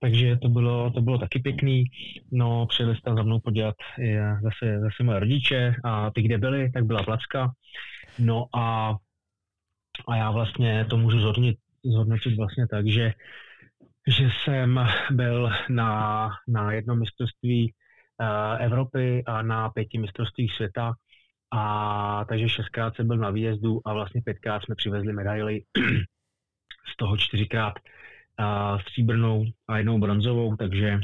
Takže 0.00 0.36
to 0.36 0.48
bylo, 0.48 0.90
to 0.90 1.00
bylo 1.00 1.18
taky 1.18 1.38
pěkný. 1.38 1.84
No, 2.32 2.66
přijeli 2.66 2.96
se 2.96 3.02
tam 3.02 3.16
za 3.16 3.22
mnou 3.22 3.40
podívat 3.40 3.74
zase, 4.42 4.80
zase 4.80 5.02
moje 5.02 5.20
rodiče 5.20 5.74
a 5.84 6.10
ty, 6.10 6.22
kde 6.22 6.38
byli, 6.38 6.70
tak 6.70 6.84
byla 6.84 7.02
placka. 7.02 7.50
No 8.18 8.46
a, 8.54 8.96
a 10.08 10.16
já 10.16 10.30
vlastně 10.30 10.84
to 10.90 10.96
můžu 10.96 11.20
zhodnotit, 11.20 11.58
zhodnotit 11.84 12.36
vlastně 12.36 12.66
tak, 12.68 12.86
že, 12.88 13.12
že 14.16 14.28
jsem 14.44 14.80
byl 15.10 15.50
na, 15.68 16.28
na 16.48 16.72
jednom 16.72 16.98
mistrovství 16.98 17.72
uh, 18.20 18.62
Evropy 18.64 19.22
a 19.26 19.42
na 19.42 19.70
pěti 19.70 19.98
mistrovstvích 19.98 20.52
světa 20.52 20.92
a 21.52 22.24
takže 22.28 22.48
šestkrát 22.48 22.96
jsem 22.96 23.08
byl 23.08 23.16
na 23.16 23.30
výjezdu 23.30 23.80
a 23.84 23.92
vlastně 23.92 24.22
pětkrát 24.24 24.62
jsme 24.62 24.74
přivezli 24.74 25.12
medaily, 25.12 25.60
z 26.92 26.96
toho 26.96 27.16
čtyřikrát 27.16 27.74
a 28.40 28.78
stříbrnou 28.78 29.44
a 29.68 29.78
jednou 29.78 29.98
bronzovou, 29.98 30.56
takže 30.56 31.00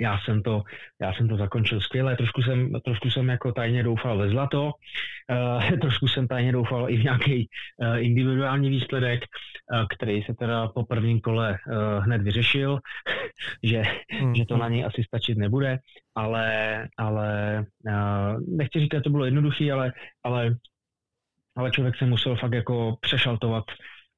já 0.00 0.18
jsem 0.18 0.42
to, 0.42 0.62
já 1.00 1.14
jsem 1.14 1.28
to 1.28 1.36
zakončil 1.36 1.80
skvěle. 1.80 2.16
Trošku 2.16 2.42
jsem, 2.42 2.72
trošku 2.84 3.10
jsem 3.10 3.28
jako 3.28 3.52
tajně 3.52 3.82
doufal 3.82 4.18
ve 4.18 4.30
zlato, 4.30 4.64
uh, 4.64 5.78
trošku 5.80 6.08
jsem 6.08 6.28
tajně 6.28 6.52
doufal 6.52 6.90
i 6.90 6.96
v 6.96 7.04
nějaký 7.04 7.48
uh, 7.76 8.02
individuální 8.04 8.70
výsledek, 8.70 9.20
uh, 9.72 9.86
který 9.96 10.22
se 10.22 10.34
teda 10.34 10.68
po 10.68 10.84
prvním 10.84 11.20
kole 11.20 11.58
uh, 11.66 12.04
hned 12.04 12.22
vyřešil, 12.22 12.78
že, 13.62 13.82
mm. 14.22 14.34
že 14.34 14.44
to 14.44 14.56
na 14.56 14.68
něj 14.68 14.84
asi 14.84 15.04
stačit 15.04 15.38
nebude, 15.38 15.78
ale, 16.14 16.88
ale 16.98 17.58
uh, 17.86 18.56
nechci 18.56 18.80
říkat, 18.80 18.96
že 18.96 19.02
to 19.02 19.10
bylo 19.10 19.24
jednoduché, 19.24 19.72
ale, 19.72 19.92
ale, 20.24 20.56
ale 21.56 21.70
člověk 21.70 21.96
se 21.96 22.06
musel 22.06 22.36
fakt 22.36 22.52
jako 22.52 22.96
přešaltovat 23.00 23.64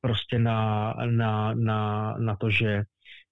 prostě 0.02 0.38
na, 0.38 0.92
na, 1.06 1.54
na, 1.54 2.14
na 2.18 2.36
to, 2.36 2.50
že 2.50 2.82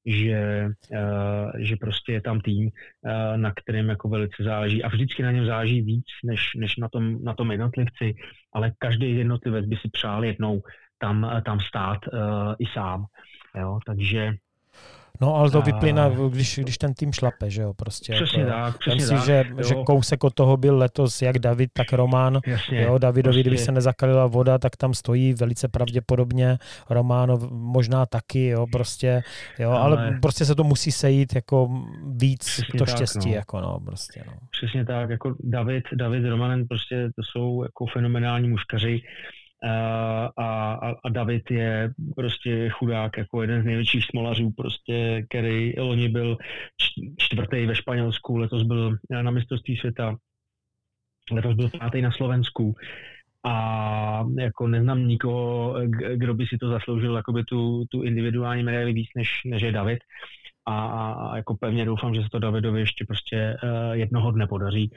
že, 0.06 0.68
uh, 0.90 1.50
že 1.60 1.76
prostě 1.76 2.12
je 2.12 2.20
tam 2.20 2.40
tým, 2.40 2.64
uh, 2.64 3.36
na 3.36 3.52
kterém 3.52 3.88
jako 3.88 4.08
velice 4.08 4.42
záleží 4.44 4.82
a 4.82 4.88
vždycky 4.88 5.22
na 5.22 5.30
něm 5.30 5.46
záleží 5.46 5.82
víc, 5.82 6.04
než, 6.24 6.40
než 6.56 6.76
na, 6.76 6.88
tom, 6.88 7.24
na 7.24 7.34
tom 7.34 7.50
jednotlivci, 7.50 8.14
ale 8.52 8.72
každý 8.78 9.16
jednotlivec 9.16 9.66
by 9.66 9.76
si 9.76 9.88
přál 9.92 10.24
jednou 10.24 10.62
tam, 10.98 11.42
tam 11.44 11.60
stát 11.60 11.98
uh, 12.12 12.54
i 12.58 12.66
sám. 12.72 13.04
Jo? 13.60 13.78
Takže 13.86 14.32
No 15.20 15.34
ale 15.34 15.50
to 15.50 15.62
vyplyne, 15.62 16.10
když, 16.30 16.58
když 16.62 16.78
ten 16.78 16.94
tým 16.94 17.12
šlape, 17.12 17.50
že 17.50 17.62
jo, 17.62 17.74
prostě. 17.74 18.12
Přesně 18.12 18.42
jako, 18.42 18.52
tak, 18.52 18.78
přesně 18.78 19.00
si, 19.00 19.10
tak, 19.10 19.24
že, 19.24 19.44
že 19.68 19.74
kousek 19.86 20.24
od 20.24 20.34
toho 20.34 20.56
byl 20.56 20.78
letos 20.78 21.22
jak 21.22 21.38
David, 21.38 21.70
tak 21.72 21.92
Román. 21.92 22.40
Jasně, 22.46 22.82
jo, 22.82 22.98
Davidovi, 22.98 23.22
prostě. 23.22 23.40
kdyby 23.40 23.58
se 23.58 23.72
nezakalila 23.72 24.26
voda, 24.26 24.58
tak 24.58 24.76
tam 24.76 24.94
stojí 24.94 25.34
velice 25.34 25.68
pravděpodobně. 25.68 26.58
Románo 26.90 27.38
možná 27.50 28.06
taky, 28.06 28.46
jo, 28.46 28.66
prostě, 28.72 29.22
jo, 29.58 29.70
ale, 29.70 29.96
ale 29.98 30.18
prostě 30.22 30.44
se 30.44 30.54
to 30.54 30.64
musí 30.64 30.92
sejít 30.92 31.34
jako 31.34 31.84
víc 32.16 32.44
přesně 32.44 32.78
to 32.78 32.84
tak, 32.84 32.96
štěstí, 32.96 33.28
no. 33.28 33.34
jako 33.34 33.60
no, 33.60 33.80
prostě, 33.84 34.24
no. 34.26 34.32
Přesně 34.50 34.84
tak, 34.84 35.10
jako 35.10 35.34
David, 35.40 35.84
David 35.92 36.24
Romanen 36.24 36.66
prostě 36.68 37.08
to 37.16 37.22
jsou 37.22 37.62
jako 37.62 37.86
fenomenální 37.86 38.48
muškaři 38.48 39.02
a, 39.62 40.30
a, 40.36 40.90
a 41.04 41.08
David 41.08 41.50
je 41.50 41.92
prostě 42.16 42.68
chudák, 42.68 43.18
jako 43.18 43.42
jeden 43.42 43.62
z 43.62 43.64
největších 43.64 44.04
smolařů, 44.04 44.50
prostě, 44.56 45.26
který 45.28 45.80
loni 45.80 46.08
byl 46.08 46.36
čtvrtý 47.18 47.66
ve 47.66 47.74
Španělsku, 47.74 48.36
letos 48.36 48.62
byl 48.62 48.96
na 49.22 49.30
mistrovství 49.30 49.76
světa, 49.76 50.16
letos 51.32 51.54
byl 51.54 51.70
pátý 51.78 52.02
na 52.02 52.12
Slovensku 52.12 52.74
a 53.44 54.24
jako 54.38 54.66
neznám 54.66 55.08
nikoho, 55.08 55.74
kdo 56.14 56.34
by 56.34 56.46
si 56.46 56.58
to 56.58 56.68
zasloužil, 56.68 57.16
jakoby 57.16 57.44
tu, 57.44 57.84
tu 57.90 58.02
individuální 58.02 58.62
medaili 58.62 58.92
víc, 58.92 59.08
než, 59.16 59.40
než 59.44 59.62
je 59.62 59.72
David. 59.72 59.98
A, 60.66 60.90
a 61.12 61.36
jako 61.36 61.56
pevně 61.56 61.84
doufám, 61.84 62.14
že 62.14 62.22
se 62.22 62.28
to 62.32 62.38
Davidovi 62.38 62.80
ještě 62.80 63.04
prostě 63.04 63.56
uh, 63.62 63.92
jednoho 63.92 64.30
dne 64.30 64.46
podaří 64.46 64.90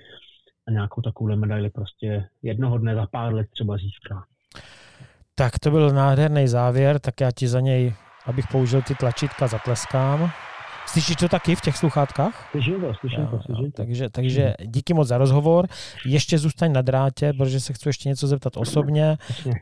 a 0.67 0.71
nějakou 0.71 1.01
takovou 1.01 1.35
medaili 1.35 1.69
prostě 1.69 2.29
jednoho 2.41 2.77
dne 2.77 2.95
za 2.95 3.07
pár 3.11 3.33
let 3.33 3.47
třeba 3.51 3.77
získá. 3.77 4.25
Tak 5.35 5.59
to 5.59 5.71
byl 5.71 5.89
nádherný 5.89 6.47
závěr, 6.47 6.99
tak 6.99 7.21
já 7.21 7.31
ti 7.31 7.47
za 7.47 7.59
něj, 7.59 7.93
abych 8.25 8.47
použil 8.47 8.81
ty 8.81 8.95
tlačítka, 8.95 9.47
zatleskám. 9.47 10.31
Slyšíš 10.87 11.15
to 11.15 11.29
taky 11.29 11.55
v 11.55 11.61
těch 11.61 11.77
sluchátkách? 11.77 12.47
Slyším 12.51 12.81
to, 12.81 12.93
slyším 12.93 13.27
to, 13.27 13.41
slyším 13.45 13.71
to. 13.71 13.83
Takže, 13.83 14.09
takže 14.09 14.53
díky 14.65 14.93
moc 14.93 15.07
za 15.07 15.17
rozhovor. 15.17 15.67
Ještě 16.05 16.37
zůstaň 16.37 16.71
na 16.73 16.81
drátě, 16.81 17.33
protože 17.37 17.59
se 17.59 17.73
chci 17.73 17.89
ještě 17.89 18.09
něco 18.09 18.27
zeptat 18.27 18.57
osobně. 18.57 19.17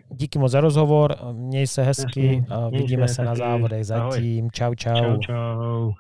Díky 0.10 0.40
moc 0.40 0.52
za 0.52 0.62
rozhovor, 0.62 1.16
měj 1.32 1.68
se 1.68 1.84
hezky 1.84 2.46
a 2.50 2.70
vidíme 2.70 3.08
se 3.08 3.24
na 3.24 3.36
závodech. 3.36 3.86
Zatím, 3.86 4.52
čau, 4.52 4.76
čau. 4.76 4.96
Čau, 4.96 5.18
čau. 5.18 5.92